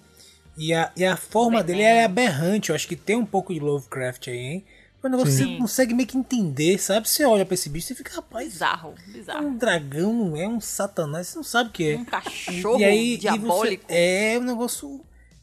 E 0.57 0.75
a, 0.75 0.91
e 0.97 1.05
a 1.05 1.17
forma 1.17 1.63
dele 1.63 1.83
é 1.83 2.05
aberrante. 2.05 2.71
Eu 2.71 2.75
acho 2.75 2.89
que 2.89 2.97
tem 2.97 3.17
um 3.17 3.25
pouco 3.25 3.55
de 3.55 3.61
Lovecraft 3.61 4.29
aí, 4.29 4.37
hein? 4.39 4.65
O 5.03 5.09
negócio 5.09 5.33
você 5.33 5.45
Sim. 5.45 5.59
consegue 5.59 5.95
meio 5.95 6.07
que 6.07 6.19
entender, 6.19 6.77
sabe? 6.79 7.09
Você 7.09 7.25
olha 7.25 7.47
pra 7.47 7.55
esse 7.55 7.71
bicho 7.71 7.91
e 7.91 7.97
fica, 7.97 8.15
rapaz, 8.17 8.49
Bizarro, 8.53 8.95
é 9.09 9.11
bizarro. 9.13 9.47
um 9.47 9.57
dragão, 9.57 10.13
não 10.13 10.37
é 10.37 10.47
um 10.47 10.61
satanás, 10.61 11.29
você 11.29 11.37
não 11.37 11.43
sabe 11.43 11.71
o 11.71 11.73
que 11.73 11.93
é. 11.93 11.97
Um 11.97 12.05
cachorro 12.05 12.79
E 12.81 12.85
aí, 12.85 13.15
e 13.15 13.17
diabólico. 13.17 13.85
você- 13.89 13.95
é 14.35 14.39
um 14.39 14.43
negócio 14.43 15.01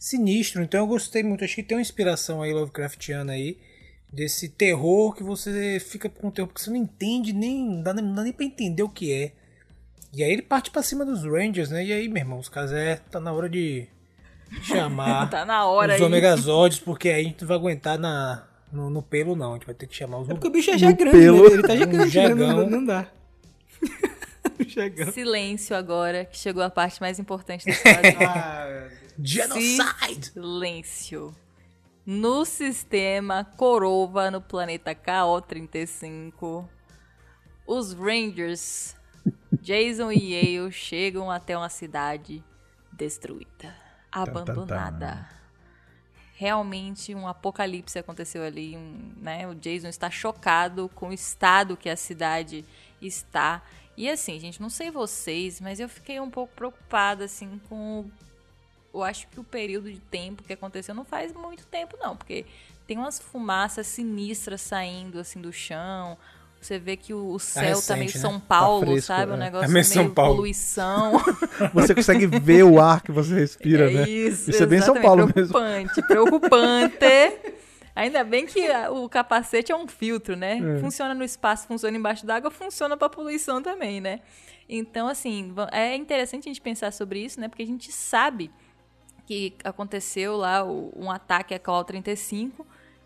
sinistro. 0.08 0.62
Então 0.64 0.80
eu 0.82 0.88
gostei 0.88 1.24
muito. 1.24 1.44
Acho 1.44 1.56
que 1.56 1.64
tem 1.64 1.78
uma 1.78 1.82
inspiração 1.82 2.42
aí 2.42 2.54
Lovecraftiana 2.54 3.34
aí. 3.34 3.58
Desse 4.12 4.48
terror 4.48 5.14
que 5.14 5.22
você 5.22 5.80
fica 5.86 6.08
com 6.10 6.32
terror, 6.32 6.48
porque 6.48 6.62
você 6.64 6.70
não 6.70 6.78
entende 6.78 7.34
nem. 7.34 7.68
Não 7.70 7.84
dá, 7.84 7.94
nem- 7.94 8.06
não 8.06 8.16
dá 8.16 8.24
nem 8.24 8.32
pra 8.34 8.46
entender 8.46 8.82
o 8.84 8.90
que 8.90 9.12
é. 9.14 9.34
E 10.14 10.24
aí 10.24 10.32
ele 10.32 10.42
parte 10.42 10.72
pra 10.72 10.82
cima 10.82 11.04
dos 11.06 11.24
Rangers, 11.24 11.70
né? 11.70 11.84
E 11.86 11.92
aí, 11.92 12.08
meu 12.08 12.22
irmão, 12.22 12.40
os 12.40 12.48
caras 12.50 12.72
é. 12.72 12.96
Tá 13.12 13.20
na 13.20 13.34
hora 13.34 13.50
de 13.50 13.86
chamar 14.64 15.28
Tá 15.30 15.46
na 15.46 15.66
hora 15.66 15.96
os 15.96 16.02
aí. 16.02 16.80
Porque 16.86 17.10
aí 17.10 17.22
a 17.22 17.24
gente 17.24 17.42
não 17.42 17.48
vai 17.50 17.58
aguentar 17.58 18.00
na, 18.00 18.48
no, 18.72 18.90
no 18.90 19.02
pelo, 19.04 19.36
não. 19.36 19.52
A 19.52 19.54
gente 19.56 19.66
vai 19.66 19.76
ter 19.76 19.88
que 19.88 19.96
chamar 19.96 20.20
os 20.20 20.30
É 20.30 20.34
porque 20.34 20.48
o 20.48 20.52
bicho 20.52 20.72
é 20.72 20.78
já 20.78 20.92
grande, 20.94 21.18
pelo. 21.18 21.44
né? 21.50 21.54
Ele 21.56 21.64
tá 21.64 21.76
gigante, 21.76 21.98
né? 21.98 22.08
jagão. 22.08 22.48
Não, 22.58 22.70
não 22.70 22.86
dá. 22.86 23.08
Um. 24.60 25.12
Silêncio 25.12 25.76
agora, 25.76 26.26
que 26.26 26.38
chegou 26.38 26.64
a 26.64 26.70
parte 26.70 27.00
mais 27.00 27.20
importante 27.20 27.66
da 27.66 27.72
história. 27.72 28.16
Ah, 28.20 28.88
Genocide! 29.20 30.32
Silêncio. 30.32 31.36
No 32.06 32.46
sistema 32.46 33.44
Corova, 33.44 34.32
no 34.32 34.40
planeta 34.40 34.96
KO-35, 34.96 36.68
os 37.66 37.94
Rangers, 37.94 38.96
Jason 39.62 40.12
e 40.12 40.34
Yale, 40.34 40.72
chegam 40.72 41.30
até 41.30 41.58
uma 41.58 41.68
cidade 41.68 42.42
destruída, 42.94 43.76
abandonada. 44.12 45.28
Realmente 46.34 47.14
um 47.14 47.28
apocalipse 47.28 48.00
aconteceu 48.00 48.44
ali, 48.44 48.78
um, 48.78 49.14
né? 49.18 49.48
O 49.48 49.56
Jason 49.56 49.88
está 49.90 50.10
chocado 50.10 50.88
com 50.96 51.10
o 51.10 51.14
estado 51.14 51.76
que 51.76 51.90
a 51.90 51.98
cidade 51.98 52.64
está. 53.02 53.62
E 53.98 54.08
assim, 54.08 54.40
gente, 54.40 54.62
não 54.62 54.70
sei 54.70 54.92
vocês, 54.92 55.60
mas 55.60 55.80
eu 55.80 55.90
fiquei 55.90 56.20
um 56.20 56.30
pouco 56.30 56.54
preocupada 56.56 57.26
assim 57.26 57.60
com 57.68 58.10
eu 59.00 59.04
acho 59.04 59.28
que 59.28 59.40
o 59.40 59.44
período 59.44 59.92
de 59.92 60.00
tempo 60.00 60.44
que 60.44 60.54
aconteceu 60.54 60.94
não 60.96 61.06
faz 61.06 61.34
muito 61.34 61.66
tempo, 61.68 61.96
não, 62.00 62.16
porque 62.16 62.46
tem 62.86 62.98
umas 62.98 63.20
fumaças 63.20 63.88
sinistras 63.88 64.62
saindo 64.62 65.20
assim 65.20 65.42
do 65.42 65.52
chão. 65.52 66.18
Você 66.60 66.80
vê 66.80 66.98
que 66.98 67.14
o 67.14 67.34
o 67.34 67.40
céu 67.40 67.64
tá, 67.64 67.70
recente, 67.70 68.00
meio 68.00 68.14
né? 68.14 68.20
São 68.20 68.40
Paulo, 68.40 68.88
fresco, 68.88 69.08
sabe? 69.08 69.32
Um 69.32 69.36
é. 69.36 69.38
negócio 69.38 69.68
Tá 69.68 69.74
meio 69.74 69.86
meio, 69.86 69.86
São 69.86 70.10
Paulo. 70.10 70.36
poluição. 70.36 71.22
Você 71.74 71.94
consegue 71.94 72.26
ver 72.26 72.64
o 72.64 72.80
ar 72.80 73.02
que 73.02 73.12
você 73.12 73.36
respira, 73.36 73.92
é 73.92 73.94
né? 73.94 74.10
isso, 74.10 74.50
Isso 74.50 74.64
é 74.64 74.66
bem 74.66 74.82
São 74.82 75.00
Paulo 75.00 75.28
mesmo. 75.36 75.54
preocupante, 75.54 76.02
preocupante. 76.08 77.06
Ainda 77.96 78.24
bem 78.24 78.46
que 78.46 78.68
o 78.92 79.08
capacete 79.10 79.72
é 79.72 79.76
um 79.76 79.88
filtro, 79.88 80.36
né? 80.36 80.60
É. 80.60 80.80
Funciona 80.80 81.14
no 81.14 81.24
espaço, 81.24 81.68
funciona 81.68 81.96
embaixo 81.98 82.26
d'água, 82.26 82.52
funciona 82.52 82.96
pra 82.98 83.10
poluição 83.10 83.62
também, 83.62 84.02
né? 84.02 84.20
Então, 84.70 85.08
assim, 85.08 85.54
é 85.72 85.96
interessante 85.96 86.44
a 86.44 86.50
gente 86.50 86.62
pensar 86.62 86.92
sobre 86.92 87.24
isso, 87.24 87.40
né? 87.40 87.48
Porque 87.48 87.64
a 87.64 87.68
gente 87.68 87.92
sabe 87.92 88.52
que 89.28 89.54
aconteceu 89.62 90.38
lá 90.38 90.64
um 90.64 91.12
ataque 91.12 91.54
a 91.54 91.60
Call 91.60 91.84
35 91.84 92.66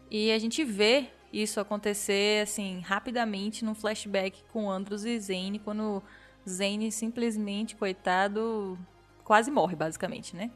e 0.10 0.32
a 0.32 0.38
gente 0.38 0.64
vê 0.64 1.10
isso 1.34 1.60
acontecer, 1.60 2.44
assim, 2.44 2.80
rapidamente 2.82 3.66
num 3.66 3.74
flashback 3.74 4.44
com 4.54 4.70
Andros 4.70 5.04
e 5.04 5.20
Zane, 5.20 5.58
quando 5.58 6.04
Zane 6.48 6.92
simplesmente, 6.92 7.76
coitado, 7.76 8.78
quase 9.24 9.50
morre, 9.50 9.76
basicamente, 9.76 10.36
né? 10.36 10.52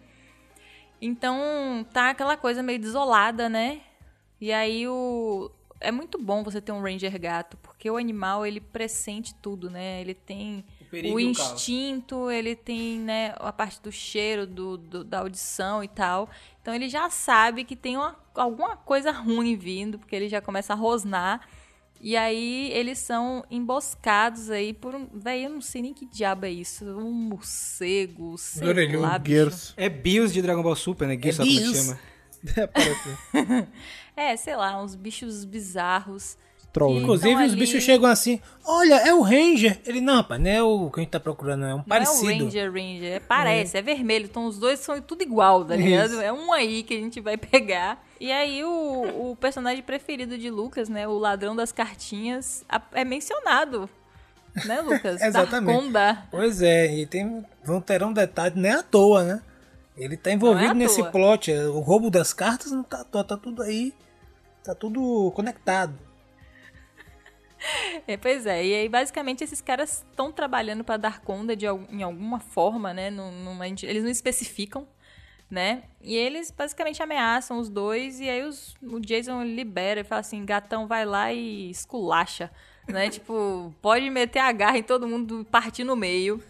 Então, 1.01 1.85
tá 1.91 2.11
aquela 2.11 2.37
coisa 2.37 2.61
meio 2.61 2.79
desolada, 2.79 3.49
né? 3.49 3.81
E 4.39 4.51
aí 4.53 4.87
o 4.87 5.49
é 5.81 5.91
muito 5.91 6.21
bom 6.21 6.43
você 6.43 6.61
ter 6.61 6.71
um 6.71 6.81
ranger 6.81 7.19
gato, 7.19 7.57
porque 7.57 7.89
o 7.89 7.97
animal 7.97 8.45
ele 8.45 8.59
pressente 8.59 9.33
tudo, 9.35 9.69
né? 9.69 9.99
Ele 10.01 10.13
tem 10.13 10.63
o 10.93 10.97
o 10.97 11.33
caos. 11.35 11.51
instinto, 11.51 12.29
ele 12.31 12.55
tem, 12.55 12.99
né, 12.99 13.33
a 13.37 13.51
parte 13.51 13.81
do 13.81 13.91
cheiro, 13.91 14.45
do, 14.47 14.77
do- 14.77 15.03
da 15.03 15.19
audição 15.19 15.83
e 15.83 15.87
tal. 15.87 16.29
Então 16.61 16.73
ele 16.73 16.87
já 16.89 17.09
sabe 17.09 17.63
que 17.63 17.75
tem 17.75 17.97
uma- 17.97 18.15
alguma 18.33 18.75
coisa 18.77 19.11
ruim 19.11 19.55
vindo, 19.55 19.97
porque 19.99 20.15
ele 20.15 20.27
já 20.29 20.41
começa 20.41 20.73
a 20.73 20.75
rosnar. 20.75 21.47
E 22.01 22.15
aí 22.17 22.69
eles 22.73 22.99
são 22.99 23.43
emboscados 23.49 24.49
aí 24.49 24.73
por 24.73 24.93
um. 24.93 25.07
Véi, 25.13 25.45
eu 25.45 25.49
não 25.49 25.61
sei 25.61 25.81
nem 25.81 25.93
que 25.93 26.05
diabo 26.05 26.45
é 26.45 26.51
isso. 26.51 26.85
Um 26.85 27.11
morcego, 27.11 28.37
sei 28.37 28.67
Orelhudo, 28.67 28.99
lá, 28.99 29.17
bicho. 29.17 29.73
É 29.77 29.87
Bios 29.89 30.33
de 30.33 30.41
Dragon 30.41 30.61
Ball 30.61 30.75
Super, 30.75 31.07
né? 31.07 31.17
Gears, 31.17 31.39
É 31.39 31.43
sabe 31.43 31.49
como 31.49 31.59
é 31.59 31.63
que 31.63 31.71
Bios. 31.73 31.85
chama? 31.85 31.99
É. 33.35 33.67
É, 34.31 34.37
sei 34.37 34.55
lá, 34.55 34.81
uns 34.81 34.95
bichos 34.95 35.43
bizarros. 35.43 36.37
Troll. 36.75 36.97
Inclusive, 36.99 37.29
Então, 37.31 37.45
os 37.45 37.51
ali- 37.53 37.59
bichos 37.61 37.83
chegam 37.83 38.09
assim: 38.09 38.41
Olha, 38.65 38.95
é 38.95 39.13
o 39.13 39.21
Ranger. 39.21 39.79
Ele, 39.85 40.01
não, 40.01 40.15
rapaz, 40.17 40.41
não 40.41 40.49
é 40.51 40.61
o 40.61 40.89
que 40.91 40.99
a 40.99 41.03
gente 41.03 41.09
tá 41.11 41.19
procurando, 41.21 41.63
é 41.65 41.73
um 41.73 41.77
Não 41.77 41.83
parecido. 41.85 42.29
é 42.29 42.35
o 42.35 42.43
Ranger 42.45 42.71
Ranger, 42.73 43.13
é, 43.13 43.19
parece, 43.21 43.77
é. 43.77 43.81
vermelho. 43.81 44.25
Então 44.25 44.45
os 44.45 44.59
dois 44.59 44.79
são 44.81 44.99
tudo 45.01 45.21
igual, 45.23 45.63
tá 45.63 45.75
ligado? 45.75 46.11
Isso. 46.11 46.21
É 46.21 46.33
um 46.33 46.51
aí 46.51 46.83
que 46.83 46.93
a 46.93 46.99
gente 46.99 47.21
vai 47.21 47.37
pegar. 47.37 48.03
E 48.19 48.29
aí 48.31 48.61
o, 48.63 49.31
o 49.31 49.37
personagem 49.39 49.81
preferido 49.83 50.37
de 50.37 50.49
Lucas, 50.49 50.89
né? 50.89 51.07
O 51.07 51.17
ladrão 51.17 51.55
das 51.55 51.71
cartinhas, 51.71 52.65
é 52.91 53.05
mencionado. 53.05 53.89
Né, 54.65 54.81
Lucas? 54.81 55.19
Exatamente. 55.23 55.73
Darkonda. 55.73 56.23
Pois 56.29 56.61
é, 56.61 56.93
e 56.93 57.05
tem, 57.05 57.43
vão 57.63 57.79
terão 57.81 58.11
detalhe, 58.13 58.53
não 58.59 58.69
é 58.69 58.73
à 58.73 58.83
toa, 58.83 59.23
né? 59.23 59.41
Ele 59.97 60.17
tá 60.17 60.29
envolvido 60.31 60.71
é 60.71 60.73
nesse 60.73 60.99
toa. 61.01 61.09
plot. 61.11 61.51
é, 61.53 61.67
O 61.67 61.79
roubo 61.79 62.09
das 62.09 62.33
cartas 62.33 62.71
não 62.71 62.83
tá 62.83 62.99
à 63.01 63.03
toa, 63.05 63.23
tá 63.23 63.37
tudo 63.37 63.61
aí. 63.61 63.93
Tá 64.63 64.73
tudo 64.75 65.31
conectado. 65.35 65.93
É, 68.07 68.17
pois 68.17 68.45
é, 68.45 68.65
e 68.65 68.73
aí 68.75 68.89
basicamente 68.89 69.43
esses 69.43 69.61
caras 69.61 70.05
estão 70.09 70.31
trabalhando 70.31 70.83
para 70.83 70.97
dar 70.97 71.21
conta 71.21 71.55
de, 71.55 71.65
em 71.65 72.03
alguma 72.03 72.39
forma, 72.39 72.93
né? 72.93 73.09
Não, 73.09 73.31
não- 73.31 73.61
a 73.61 73.67
gente- 73.67 73.85
eles 73.85 74.03
não 74.03 74.09
especificam, 74.11 74.87
né? 75.49 75.83
E 76.01 76.15
eles 76.15 76.51
basicamente 76.51 77.01
ameaçam 77.03 77.59
os 77.59 77.69
dois 77.69 78.19
e 78.19 78.29
aí 78.29 78.43
os- 78.43 78.75
o 78.83 78.99
Jason 78.99 79.43
libera 79.43 80.01
e 80.01 80.03
fala 80.03 80.21
assim, 80.21 80.45
gatão 80.45 80.87
vai 80.87 81.05
lá 81.05 81.33
e 81.33 81.69
esculacha, 81.69 82.51
né? 82.87 83.09
tipo, 83.11 83.73
pode 83.81 84.09
meter 84.09 84.39
a 84.39 84.51
garra 84.51 84.77
em 84.77 84.83
todo 84.83 85.07
mundo, 85.07 85.45
partir 85.51 85.83
no 85.83 85.95
meio. 85.95 86.43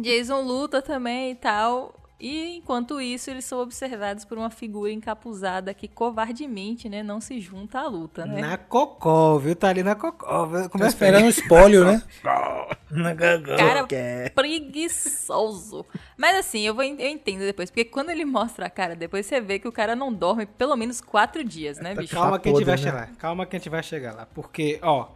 Jason 0.00 0.42
luta 0.42 0.82
também 0.82 1.32
e 1.32 1.34
tal. 1.36 1.94
E 2.18 2.56
enquanto 2.56 3.00
isso, 3.00 3.28
eles 3.28 3.44
são 3.44 3.58
observados 3.60 4.24
por 4.24 4.38
uma 4.38 4.48
figura 4.48 4.90
encapuzada 4.90 5.74
que 5.74 5.88
covardemente, 5.88 6.88
né, 6.88 7.02
não 7.02 7.20
se 7.20 7.40
junta 7.40 7.80
à 7.80 7.88
luta, 7.88 8.24
né? 8.24 8.40
Na 8.40 8.56
cocó, 8.56 9.36
viu? 9.36 9.56
Tá 9.56 9.68
ali 9.68 9.82
na 9.82 9.96
cocó. 9.96 10.46
viu? 10.46 10.62
Tô 10.62 10.70
Como 10.70 10.84
é 10.84 10.86
esperando 10.86 11.24
o 11.24 11.28
espólio, 11.28 11.84
né? 11.84 12.02
Na. 12.90 13.14
Cara 13.14 13.86
preguiçoso. 14.32 15.84
Mas 16.16 16.36
assim, 16.36 16.60
eu, 16.60 16.74
vou, 16.74 16.84
eu 16.84 17.08
entendo 17.08 17.40
depois. 17.40 17.68
Porque 17.68 17.84
quando 17.84 18.10
ele 18.10 18.24
mostra 18.24 18.66
a 18.66 18.70
cara, 18.70 18.94
depois 18.94 19.26
você 19.26 19.40
vê 19.40 19.58
que 19.58 19.66
o 19.66 19.72
cara 19.72 19.96
não 19.96 20.12
dorme 20.12 20.46
pelo 20.46 20.76
menos 20.76 21.00
quatro 21.00 21.42
dias, 21.42 21.78
né, 21.78 21.94
bicho? 21.94 22.14
Calma 22.14 22.38
Tá 22.38 22.38
que 22.38 22.48
a 22.48 22.52
gente 22.52 22.64
vai 22.64 22.76
né? 22.76 22.82
chegar 22.82 22.94
lá. 22.94 23.08
Calma 23.18 23.46
que 23.46 23.56
a 23.56 23.58
gente 23.58 23.68
vai 23.68 23.82
chegar 23.82 24.14
lá. 24.14 24.26
Porque, 24.26 24.78
ó, 24.80 25.08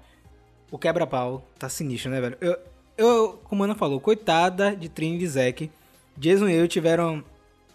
o 0.70 0.78
quebra-pau 0.78 1.44
tá 1.59 1.68
sinistro, 1.68 2.11
né, 2.11 2.20
velho? 2.20 2.36
Eu, 2.40 2.59
eu, 2.96 3.40
como 3.44 3.62
a 3.62 3.66
Ana 3.66 3.76
falou, 3.76 4.01
coitada 4.01 4.74
de 4.74 4.88
Trini 4.88 5.16
e 5.16 5.18
de 5.20 5.28
Zack. 5.28 5.70
Jason 6.19 6.49
e 6.49 6.55
eu 6.55 6.69
tiveram 6.69 7.23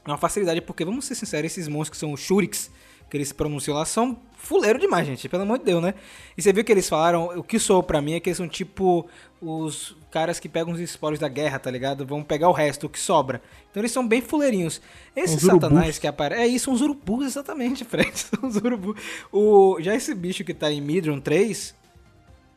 uma 0.06 0.18
facilidade, 0.18 0.62
porque, 0.62 0.84
vamos 0.84 1.06
ser 1.06 1.16
sinceros, 1.16 1.52
esses 1.52 1.68
monstros 1.68 1.92
que 1.92 1.98
são 1.98 2.12
os 2.12 2.20
Shuriks, 2.20 2.70
que 3.10 3.18
eles 3.18 3.32
pronunciam 3.32 3.76
lá, 3.78 3.86
são 3.86 4.18
fuleiro 4.38 4.80
demais, 4.80 5.06
gente. 5.08 5.30
Pelo 5.30 5.44
amor 5.44 5.60
de 5.60 5.66
Deus, 5.66 5.82
né? 5.82 5.94
E 6.38 6.42
você 6.42 6.52
viu 6.52 6.64
que 6.64 6.72
eles 6.72 6.90
falaram, 6.90 7.26
o 7.38 7.44
que 7.44 7.60
soou 7.60 7.82
pra 7.84 8.02
mim 8.02 8.14
é 8.14 8.20
que 8.20 8.30
eles 8.30 8.38
são 8.38 8.48
tipo 8.48 9.08
os 9.42 9.96
caras 10.12 10.40
que 10.40 10.50
pegam 10.50 10.74
os 10.74 10.80
espólios 10.80 11.20
da 11.20 11.28
guerra, 11.28 11.60
tá 11.60 11.70
ligado? 11.70 12.06
Vão 12.06 12.24
pegar 12.24 12.50
o 12.50 12.52
resto, 12.52 12.88
o 12.88 12.90
que 12.90 13.00
sobra. 13.00 13.42
Então 13.70 13.82
eles 13.82 13.92
são 13.92 14.06
bem 14.08 14.22
fuleirinhos. 14.22 14.82
Esse 15.16 15.36
Uns 15.36 15.44
urubus. 15.44 15.62
satanás 15.62 16.00
que 16.00 16.08
aparece. 16.08 16.42
É 16.42 16.48
isso, 16.48 16.72
uns 16.72 16.82
urubus, 16.82 17.28
exatamente, 17.28 17.86
Fred. 17.86 18.12
São 18.18 18.50
uns 18.50 18.56
urubus. 18.56 19.00
O... 19.32 19.78
Já 19.80 19.96
esse 19.96 20.14
bicho 20.16 20.44
que 20.44 20.54
tá 20.54 20.72
em 20.72 20.82
Midron 20.82 21.20
3, 21.20 21.76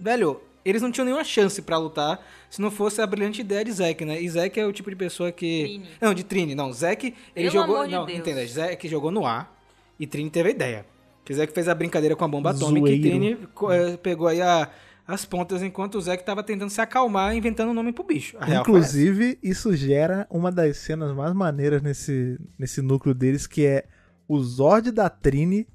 velho, 0.00 0.40
eles 0.68 0.82
não 0.82 0.90
tinham 0.90 1.04
nenhuma 1.04 1.24
chance 1.24 1.62
pra 1.62 1.78
lutar 1.78 2.20
se 2.50 2.60
não 2.60 2.70
fosse 2.70 3.00
a 3.00 3.06
brilhante 3.06 3.40
ideia 3.40 3.64
de 3.64 3.72
Zack, 3.72 4.04
né? 4.04 4.20
E 4.20 4.28
Zack 4.28 4.58
é 4.58 4.66
o 4.66 4.72
tipo 4.72 4.90
de 4.90 4.96
pessoa 4.96 5.30
que. 5.32 5.62
Trini. 5.62 5.88
Não, 6.00 6.12
de 6.14 6.24
Trini, 6.24 6.54
não. 6.54 6.72
Zack, 6.72 7.06
ele 7.34 7.50
Pelo 7.50 7.50
jogou. 7.50 7.76
amor 7.76 7.86
de 7.86 7.92
não, 7.94 8.06
Deus. 8.06 8.18
entenda. 8.18 8.46
Zack 8.46 8.88
jogou 8.88 9.10
no 9.10 9.24
ar 9.24 9.54
e 9.98 10.06
Trini 10.06 10.28
teve 10.30 10.48
a 10.48 10.52
ideia. 10.52 10.86
Que 11.24 11.34
Zack 11.34 11.52
fez 11.52 11.68
a 11.68 11.74
brincadeira 11.74 12.14
com 12.14 12.24
a 12.24 12.28
bomba 12.28 12.50
atômica 12.50 12.88
e 12.90 13.00
Trini 13.00 13.38
eh, 13.72 13.96
pegou 13.96 14.26
aí 14.28 14.40
a- 14.42 14.68
as 15.08 15.24
pontas 15.24 15.62
enquanto 15.62 15.96
o 15.96 16.00
Zack 16.00 16.24
tava 16.24 16.42
tentando 16.42 16.68
se 16.70 16.80
acalmar 16.80 17.34
inventando 17.36 17.70
um 17.70 17.74
nome 17.74 17.92
pro 17.92 18.02
bicho. 18.04 18.36
Inclusive, 18.60 19.38
isso 19.42 19.74
gera 19.76 20.26
uma 20.28 20.50
das 20.50 20.78
cenas 20.78 21.14
mais 21.14 21.32
maneiras 21.32 21.80
nesse, 21.82 22.38
nesse 22.58 22.82
núcleo 22.82 23.14
deles, 23.14 23.46
que 23.46 23.64
é 23.64 23.84
o 24.28 24.40
Zord 24.40 24.90
da 24.90 25.08
Trini 25.08 25.66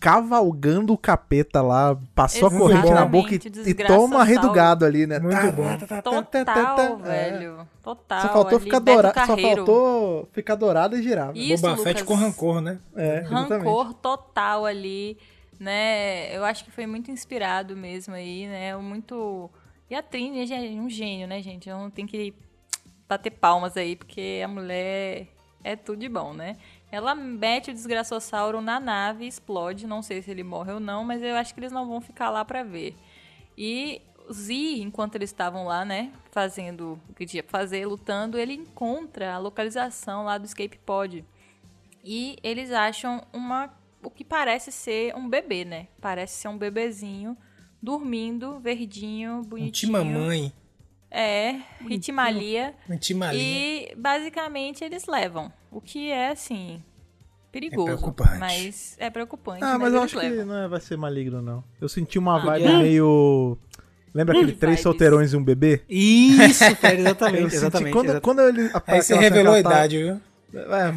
cavalgando 0.00 0.92
o 0.92 0.98
capeta 0.98 1.60
lá, 1.60 1.98
passou 2.14 2.48
a 2.48 2.50
corrente 2.50 2.90
na 2.90 3.04
boca 3.04 3.32
e, 3.34 3.36
Exatamente, 3.36 3.70
e 3.70 3.74
toma 3.86 4.22
redugado 4.24 4.84
ali, 4.84 5.06
né? 5.06 5.18
Muito 5.18 5.36
Tá, 5.36 5.52
bom. 5.52 5.62
tá, 5.64 5.86
tá, 5.86 6.02
tá, 6.02 6.02
Total, 6.02 6.44
tá. 6.76 6.82
É. 6.82 7.30
velho. 7.30 7.68
Total. 7.82 8.20
Só 8.22 8.28
faltou 8.28 8.56
ali, 8.56 8.64
ficar 8.64 8.78
dourado, 8.78 9.20
só 9.26 9.36
faltou 9.36 10.28
ficar 10.32 10.54
dourado 10.54 10.96
e 10.96 11.02
girar. 11.02 11.36
Isso, 11.36 11.62
Boba 11.62 11.76
Fett 11.78 12.00
Lucas. 12.02 12.02
com 12.02 12.14
rancor, 12.14 12.60
né? 12.60 12.78
É, 12.94 13.18
exatamente. 13.20 13.50
rancor 13.50 13.94
total 13.94 14.66
ali, 14.66 15.18
né? 15.58 16.36
Eu 16.36 16.44
acho 16.44 16.64
que 16.64 16.70
foi 16.70 16.86
muito 16.86 17.10
inspirado 17.10 17.76
mesmo 17.76 18.14
aí, 18.14 18.46
né? 18.46 18.76
Muito. 18.76 19.50
E 19.90 19.94
a 19.94 20.02
Trini 20.02 20.40
é 20.52 20.80
um 20.80 20.88
gênio, 20.90 21.26
né, 21.26 21.40
gente? 21.42 21.68
Eu 21.68 21.78
não 21.78 21.90
tenho 21.90 22.06
que 22.06 22.34
bater 23.08 23.30
palmas 23.30 23.76
aí, 23.76 23.96
porque 23.96 24.42
a 24.44 24.48
mulher 24.48 25.28
é 25.64 25.74
tudo 25.74 25.98
de 25.98 26.08
bom, 26.08 26.34
né? 26.34 26.56
Ela 26.90 27.14
mete 27.14 27.70
o 27.70 27.74
desgraçossauro 27.74 28.60
na 28.60 28.80
nave 28.80 29.24
e 29.24 29.28
explode. 29.28 29.86
Não 29.86 30.02
sei 30.02 30.22
se 30.22 30.30
ele 30.30 30.42
morre 30.42 30.72
ou 30.72 30.80
não, 30.80 31.04
mas 31.04 31.22
eu 31.22 31.34
acho 31.36 31.52
que 31.52 31.60
eles 31.60 31.72
não 31.72 31.86
vão 31.86 32.00
ficar 32.00 32.30
lá 32.30 32.44
pra 32.44 32.62
ver. 32.62 32.96
E 33.56 34.00
o 34.28 34.32
Z, 34.32 34.54
enquanto 34.80 35.16
eles 35.16 35.30
estavam 35.30 35.64
lá, 35.64 35.84
né, 35.84 36.12
fazendo 36.30 36.98
o 37.08 37.14
que 37.14 37.26
tinha 37.26 37.42
pra 37.42 37.58
fazer, 37.60 37.86
lutando, 37.86 38.38
ele 38.38 38.54
encontra 38.54 39.34
a 39.34 39.38
localização 39.38 40.24
lá 40.24 40.38
do 40.38 40.46
escape 40.46 40.78
pod. 40.78 41.24
E 42.04 42.38
eles 42.42 42.70
acham 42.72 43.22
uma 43.32 43.70
o 44.02 44.08
que 44.10 44.24
parece 44.24 44.70
ser 44.70 45.14
um 45.16 45.28
bebê, 45.28 45.64
né? 45.64 45.88
Parece 46.00 46.36
ser 46.40 46.48
um 46.48 46.56
bebezinho 46.56 47.36
dormindo, 47.82 48.58
verdinho, 48.60 49.38
Um 49.38 49.42
bonitinho. 49.42 49.92
mamãe. 49.92 50.52
É, 51.10 51.56
ritmalia. 51.86 52.74
Um 52.88 52.96
timalinha. 52.96 53.42
E 53.42 53.94
basicamente 53.96 54.84
eles 54.84 55.06
levam. 55.06 55.50
O 55.70 55.80
que 55.80 56.10
é 56.10 56.28
assim 56.30 56.82
perigoso, 57.50 57.88
É 57.88 57.96
preocupante. 57.96 58.38
mas 58.38 58.94
é 58.98 59.08
preocupante. 59.10 59.64
Ah, 59.64 59.72
mas, 59.78 59.80
mas 59.80 59.94
eu 59.94 60.02
acho 60.02 60.18
que 60.20 60.28
levam. 60.28 60.46
não 60.46 60.56
é- 60.64 60.68
vai 60.68 60.80
ser 60.80 60.96
maligno, 60.98 61.40
não. 61.40 61.64
Eu 61.80 61.88
senti 61.88 62.18
uma 62.18 62.36
Ah, 62.36 62.44
vibe 62.44 62.62
yeah. 62.64 62.82
meio. 62.82 63.56
Lembra 64.14 64.36
aquele 64.36 64.52
Que 64.52 64.58
Três. 64.58 64.80
Solteirões 64.80 65.32
e 65.32 65.36
um 65.36 65.42
Bebê? 65.44 65.82
Isso, 65.88 66.64
Eu 66.84 66.98
exatamente, 66.98 67.42
senti 67.44 67.56
exatamente. 67.56 67.92
quando, 67.92 68.06
exatamente. 68.10 68.22
quando 68.22 68.40
ele. 68.42 68.70
Aí 68.86 69.02
você 69.02 69.14
revelou 69.16 69.52
a 69.52 69.56
que 69.56 69.60
idade, 69.60 69.98
viu? 69.98 70.20
É, 70.54 70.92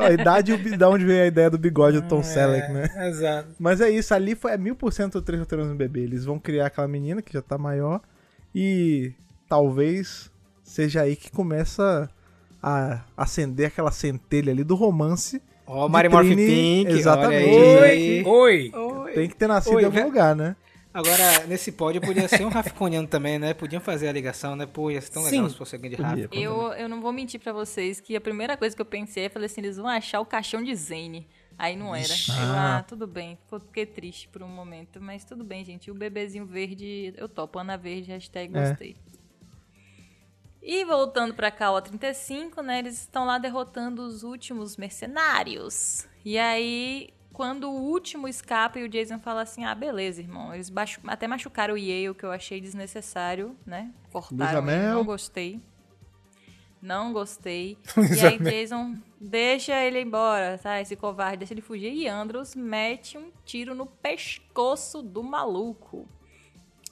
a 0.06 0.10
idade 0.12 0.52
e 0.52 0.76
da 0.76 0.88
onde 0.88 1.04
veio 1.04 1.22
a 1.22 1.26
ideia 1.26 1.50
do 1.50 1.58
bigode 1.58 2.00
do 2.00 2.08
Tom 2.08 2.22
Selleck, 2.22 2.72
né? 2.72 2.88
É, 2.94 3.08
Exato. 3.08 3.48
Mas 3.58 3.80
é 3.80 3.90
isso, 3.90 4.14
ali 4.14 4.34
foi, 4.34 4.52
é 4.52 4.58
mil 4.58 4.74
por 4.74 4.90
cento 4.92 5.20
três 5.20 5.38
solteiros 5.40 5.68
no 5.68 5.74
bebê. 5.74 6.00
Eles 6.00 6.24
vão 6.24 6.38
criar 6.38 6.66
aquela 6.66 6.88
menina 6.88 7.20
que 7.20 7.32
já 7.32 7.42
tá 7.42 7.58
maior 7.58 8.00
e 8.54 9.12
talvez 9.48 10.30
seja 10.62 11.02
aí 11.02 11.16
que 11.16 11.30
começa 11.30 12.08
a 12.62 13.02
acender 13.16 13.66
aquela 13.66 13.90
centelha 13.90 14.52
ali 14.52 14.64
do 14.64 14.74
romance. 14.74 15.42
Ó, 15.66 15.86
de 15.86 15.92
Mary 15.92 16.08
Morphin 16.08 16.34
Trini, 16.34 16.84
Pink, 16.84 16.92
exatamente. 16.98 17.50
olha 17.50 17.84
aí. 17.84 18.24
Oi! 18.24 18.70
Oi. 18.74 19.12
Tem 19.12 19.28
que 19.28 19.36
ter 19.36 19.46
nascido 19.46 19.76
Oi, 19.76 19.82
em 19.82 19.86
algum 19.86 19.98
ve- 19.98 20.04
lugar, 20.04 20.34
né? 20.36 20.56
Agora, 20.92 21.46
nesse 21.48 21.72
pódio 21.72 22.00
podia 22.00 22.28
ser 22.28 22.44
um 22.44 22.48
Rafconiano 22.50 23.08
também, 23.08 23.36
né? 23.38 23.52
Podiam 23.52 23.80
fazer 23.80 24.06
a 24.08 24.12
ligação, 24.12 24.54
né? 24.54 24.64
Pô, 24.64 24.90
ia 24.92 25.00
ser 25.00 25.10
tão 25.10 25.24
legal 25.24 25.44
Sim. 25.46 25.50
se 25.50 25.56
fosse 25.58 25.74
alguém 25.74 25.90
de. 25.90 25.96
Rafa. 25.96 26.28
Eu, 26.32 26.72
eu 26.74 26.88
não 26.88 27.00
vou 27.00 27.12
mentir 27.12 27.40
pra 27.40 27.52
vocês 27.52 28.00
que 28.00 28.14
a 28.14 28.20
primeira 28.20 28.56
coisa 28.56 28.76
que 28.76 28.80
eu 28.80 28.86
pensei, 28.86 29.26
eu 29.26 29.30
falei 29.30 29.46
assim, 29.46 29.60
eles 29.60 29.76
vão 29.76 29.88
achar 29.88 30.20
o 30.20 30.24
caixão 30.26 30.62
de 30.62 30.72
Zane. 30.76 31.26
Aí 31.58 31.76
não 31.76 31.94
era. 31.94 32.08
Eu, 32.08 32.34
Ah. 32.54 32.78
ah, 32.78 32.82
tudo 32.82 33.06
bem. 33.06 33.38
Fiquei 33.48 33.86
triste 33.86 34.28
por 34.28 34.42
um 34.42 34.48
momento, 34.48 35.00
mas 35.00 35.24
tudo 35.24 35.44
bem, 35.44 35.64
gente. 35.64 35.90
O 35.90 35.94
bebezinho 35.94 36.44
verde, 36.46 37.14
eu 37.16 37.28
topo. 37.28 37.58
Ana 37.58 37.76
Verde, 37.76 38.10
hashtag 38.10 38.56
É. 38.56 38.68
gostei. 38.68 38.96
E 40.62 40.84
voltando 40.84 41.34
pra 41.34 41.50
cá, 41.50 41.70
o 41.70 41.80
35, 41.80 42.62
né? 42.62 42.78
Eles 42.78 42.98
estão 42.98 43.26
lá 43.26 43.38
derrotando 43.38 44.02
os 44.02 44.22
últimos 44.22 44.76
mercenários. 44.76 46.08
E 46.24 46.38
aí 46.38 47.10
quando 47.32 47.68
o 47.68 47.74
último 47.82 48.28
escapa 48.28 48.78
e 48.78 48.84
o 48.84 48.88
Jason 48.88 49.18
fala 49.18 49.42
assim: 49.42 49.64
ah, 49.64 49.74
beleza, 49.74 50.20
irmão. 50.22 50.54
Eles 50.54 50.70
machu- 50.70 51.00
até 51.06 51.26
machucaram 51.28 51.74
o 51.74 51.78
Yale, 51.78 52.14
que 52.14 52.24
eu 52.24 52.30
achei 52.32 52.60
desnecessário, 52.60 53.56
né? 53.66 53.92
Cortaram 54.10 54.62
não 54.62 55.04
gostei. 55.04 55.60
Não 56.84 57.14
gostei. 57.14 57.78
e 58.14 58.26
aí 58.26 58.38
Jason 58.38 58.98
deixa 59.18 59.82
ele 59.82 60.02
embora, 60.02 60.58
tá? 60.58 60.78
Esse 60.78 60.94
covarde, 60.94 61.38
deixa 61.38 61.54
ele 61.54 61.62
fugir. 61.62 61.90
E 61.90 62.06
Andros 62.06 62.54
mete 62.54 63.16
um 63.16 63.32
tiro 63.42 63.74
no 63.74 63.86
pescoço 63.86 65.00
do 65.00 65.22
maluco. 65.22 66.06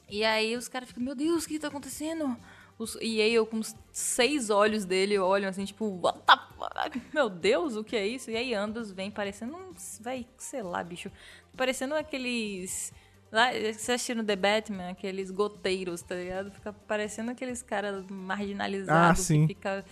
E 0.08 0.24
aí 0.24 0.56
os 0.56 0.66
caras 0.66 0.88
ficam, 0.88 1.02
meu 1.02 1.14
Deus, 1.14 1.44
o 1.44 1.48
que 1.48 1.58
tá 1.58 1.68
acontecendo? 1.68 2.34
Os, 2.78 2.96
e 3.02 3.20
aí 3.20 3.34
eu 3.34 3.44
com 3.44 3.58
os 3.58 3.76
seis 3.92 4.48
olhos 4.48 4.86
dele 4.86 5.18
olham 5.18 5.50
assim, 5.50 5.66
tipo, 5.66 5.84
what 6.02 6.20
the 6.20 6.38
fuck? 6.56 7.02
Meu 7.12 7.28
Deus, 7.28 7.76
o 7.76 7.84
que 7.84 7.94
é 7.94 8.06
isso? 8.06 8.30
E 8.30 8.36
aí 8.36 8.54
Andros 8.54 8.90
vem 8.90 9.10
parecendo 9.10 9.54
um, 9.54 9.72
vai, 10.00 10.26
sei 10.38 10.62
lá, 10.62 10.82
bicho, 10.82 11.12
parecendo 11.54 11.94
aqueles... 11.94 12.94
Lá, 13.32 13.50
você 13.50 13.92
assistindo 13.92 14.22
The 14.22 14.36
Batman, 14.36 14.90
aqueles 14.90 15.30
goteiros, 15.30 16.02
tá 16.02 16.14
ligado? 16.14 16.50
Fica 16.50 16.70
parecendo 16.72 17.30
aqueles 17.30 17.62
caras 17.62 18.04
marginalizados 18.10 19.20
Ah, 19.20 19.22
sim. 19.22 19.46
que 19.46 19.54
fica, 19.54 19.82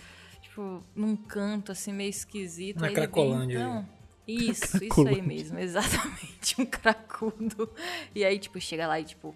tipo, 0.41 0.83
num 0.95 1.15
canto, 1.15 1.71
assim, 1.71 1.91
meio 1.91 2.09
esquisito. 2.11 2.79
Na 2.79 2.87
Aí 2.87 2.93
ele 2.93 2.99
vem, 3.01 3.09
Cracolândia. 3.09 3.57
então, 3.57 3.89
isso, 4.27 4.63
isso 4.63 4.77
aí 4.77 4.87
Cracolândia. 4.89 5.23
mesmo, 5.23 5.57
exatamente, 5.59 6.61
um 6.61 6.65
cracudo. 6.67 7.69
E 8.13 8.23
aí, 8.23 8.37
tipo, 8.37 8.59
chega 8.61 8.85
lá 8.87 8.99
e, 8.99 9.05
tipo, 9.05 9.35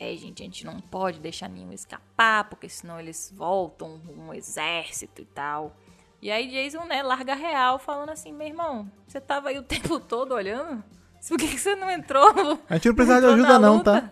é, 0.00 0.16
gente, 0.16 0.42
a 0.42 0.44
gente 0.44 0.66
não 0.66 0.80
pode 0.80 1.20
deixar 1.20 1.48
nenhum 1.48 1.72
escapar, 1.72 2.48
porque 2.48 2.68
senão 2.68 2.98
eles 2.98 3.32
voltam, 3.36 4.00
um 4.16 4.34
exército 4.34 5.22
e 5.22 5.24
tal. 5.26 5.76
E 6.20 6.28
aí 6.32 6.48
Jason, 6.50 6.84
né, 6.86 7.00
larga 7.04 7.34
real, 7.36 7.78
falando 7.78 8.10
assim, 8.10 8.32
meu 8.32 8.48
irmão, 8.48 8.90
você 9.06 9.20
tava 9.20 9.50
aí 9.50 9.58
o 9.58 9.62
tempo 9.62 10.00
todo 10.00 10.32
olhando? 10.34 10.82
Por 11.26 11.38
que, 11.38 11.48
que 11.48 11.58
você 11.58 11.74
não 11.74 11.90
entrou? 11.90 12.58
A 12.68 12.74
gente 12.74 12.88
não 12.88 12.94
precisa 12.94 13.20
de 13.20 13.26
ajuda 13.26 13.58
não, 13.58 13.80
tá? 13.82 14.10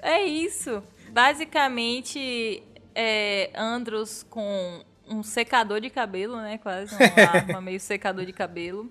É 0.00 0.24
isso. 0.24 0.82
Basicamente, 1.10 2.62
é, 2.94 3.50
Andros 3.54 4.24
com 4.28 4.82
um 5.08 5.22
secador 5.22 5.80
de 5.80 5.90
cabelo, 5.90 6.36
né? 6.36 6.58
Quase 6.58 6.94
uma 6.94 7.24
arma 7.24 7.60
meio 7.60 7.80
secador 7.80 8.24
de 8.24 8.32
cabelo. 8.32 8.90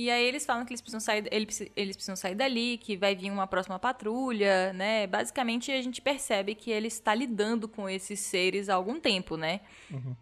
E 0.00 0.12
aí 0.12 0.24
eles 0.24 0.46
falam 0.46 0.64
que 0.64 0.72
eles 0.72 0.80
precisam 0.80 1.00
sair, 1.00 1.26
eles, 1.32 1.60
eles 1.74 1.96
precisam 1.96 2.14
sair 2.14 2.36
dali, 2.36 2.78
que 2.78 2.96
vai 2.96 3.16
vir 3.16 3.32
uma 3.32 3.48
próxima 3.48 3.80
patrulha, 3.80 4.72
né? 4.72 5.08
Basicamente 5.08 5.72
a 5.72 5.82
gente 5.82 6.00
percebe 6.00 6.54
que 6.54 6.70
ele 6.70 6.86
está 6.86 7.12
lidando 7.12 7.66
com 7.66 7.90
esses 7.90 8.20
seres 8.20 8.68
há 8.68 8.76
algum 8.76 9.00
tempo, 9.00 9.36
né? 9.36 9.58